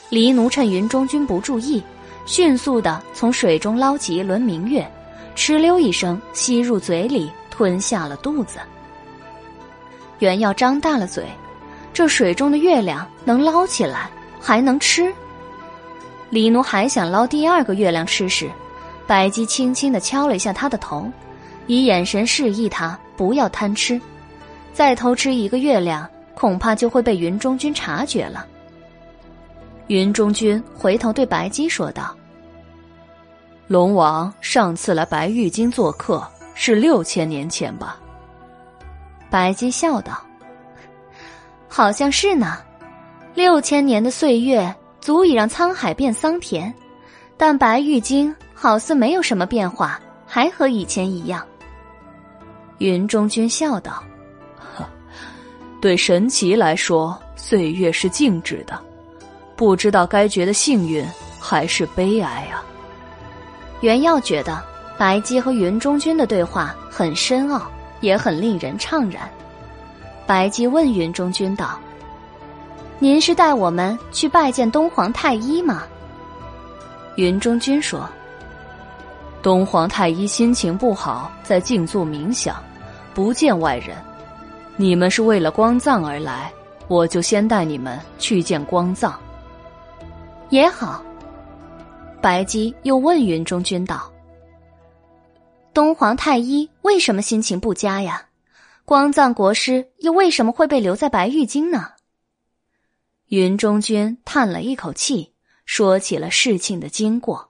[0.10, 1.81] 黎奴趁云中君不注意，
[2.26, 4.85] 迅速的从水中捞起一轮明月，
[5.35, 8.60] 哧溜一声吸入嘴里，吞下了肚子。
[10.19, 11.26] 原耀张大了嘴，
[11.94, 15.12] 这水中的月亮能捞起来，还能吃。
[16.30, 18.49] 李奴还想捞第二个月亮吃时，
[19.08, 21.10] 白姬轻轻的敲了一下他的头，
[21.67, 23.99] 以眼神示意他不要贪吃，
[24.74, 28.46] 再偷吃一个月亮，恐怕就会被云中君察觉了。
[29.88, 32.15] 云中君回头对白姬说道
[33.72, 37.98] ：“龙王上次来白玉京做客是六千年前吧？”
[39.32, 40.22] 白姬笑道
[41.70, 42.58] ：“好像是呢。
[43.34, 46.74] 六千年的岁月足以让沧海变桑田，
[47.38, 51.42] 但白玉京好似没有什么变化，还和以前一样。”
[52.80, 54.04] 云中君笑道
[55.80, 58.78] ：“对神奇来说，岁月是静止的。”
[59.56, 61.08] 不知道该觉得幸运
[61.40, 62.66] 还是悲哀啊！
[63.81, 64.62] 袁耀觉得
[64.97, 67.64] 白姬和云中君的对话很深奥，
[67.99, 69.30] 也很令人怅然。
[70.26, 71.80] 白姬问云中君道
[72.99, 75.83] ：“您是带我们去拜见东皇太一吗？”
[77.17, 78.08] 云中君说
[79.42, 82.56] ：“东皇太一心情不好，在静坐冥想，
[83.14, 83.97] 不见外人。
[84.78, 86.51] 你们是为了光藏而来，
[86.88, 89.19] 我就先带你们去见光藏。”
[90.49, 91.03] 也好。
[92.22, 94.14] 白姬又问云中君道
[95.74, 98.28] ：“东皇太一为什么心情不佳呀？
[98.86, 101.88] 光藏国师又为什么会被留在白玉京呢？”
[103.30, 105.32] 云中君叹了一口气，
[105.66, 107.50] 说起了事情的经过。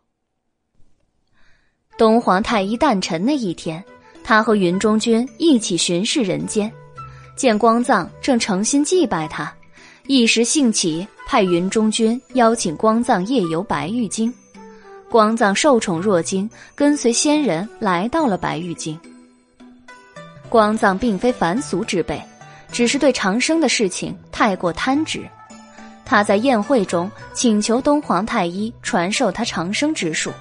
[1.98, 3.84] 东皇太一诞辰那一天，
[4.24, 6.72] 他和云中君一起巡视人间，
[7.36, 9.54] 见光藏正诚心祭拜他。
[10.08, 14.34] 一时兴起，派云中君邀请光藏夜游白玉京。
[15.12, 18.98] 光藏受宠若惊，跟随仙人来到了白玉京。
[20.48, 22.24] 光藏并非凡俗之辈，
[22.72, 25.28] 只是对长生的事情太过贪执。
[26.06, 30.32] 他在宴会中请求东皇太一传授他长生之术。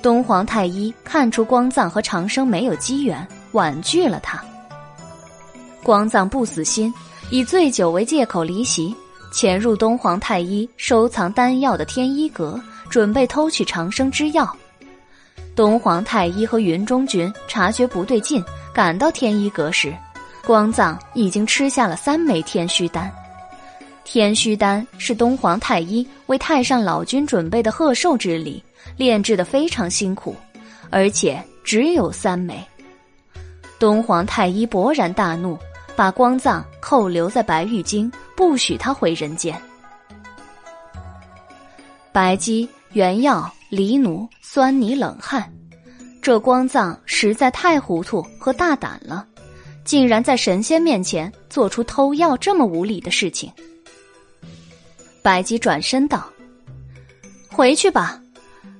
[0.00, 4.42] 东皇太一看出光藏和长生没有机缘，婉拒了他。
[5.82, 6.90] 光藏不死心。
[7.30, 8.94] 以醉酒为借口离席，
[9.32, 12.60] 潜入东皇太一收藏丹药的天一阁，
[12.92, 14.46] 准备偷取长生之药。
[15.56, 18.44] 东皇太一和云中君察觉不对劲，
[18.74, 19.96] 赶到天一阁时，
[20.44, 23.10] 光藏已经吃下了三枚天虚丹。
[24.04, 28.62] 天虚丹是东皇太一为太上老君准备的贺寿之礼，
[28.98, 30.36] 炼制的非常辛苦，
[30.90, 32.62] 而且只有三枚。
[33.78, 35.58] 东皇太一勃然大怒。
[35.94, 39.54] 把光藏扣留在白玉京，不许他回人间。
[42.10, 45.50] 白姬、袁耀、黎奴酸泥冷汗，
[46.20, 49.26] 这光藏实在太糊涂和大胆了，
[49.82, 53.50] 竟然在神仙面前做出偷药这么无礼的事情。
[55.22, 56.28] 白姬转身道
[57.48, 58.20] ：“回去吧，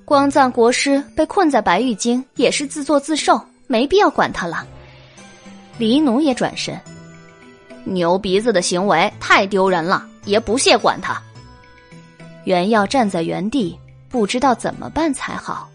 [0.04, 4.66] 光藏国师被困在白玉京也是自作自受，没必要管他了。”
[5.78, 6.78] 黎奴也转身
[7.84, 11.18] ：“牛鼻子的行为太丢人了，也不屑管他。”
[12.44, 13.74] 原耀站在原地。
[14.12, 15.71] 不知道怎么办才好。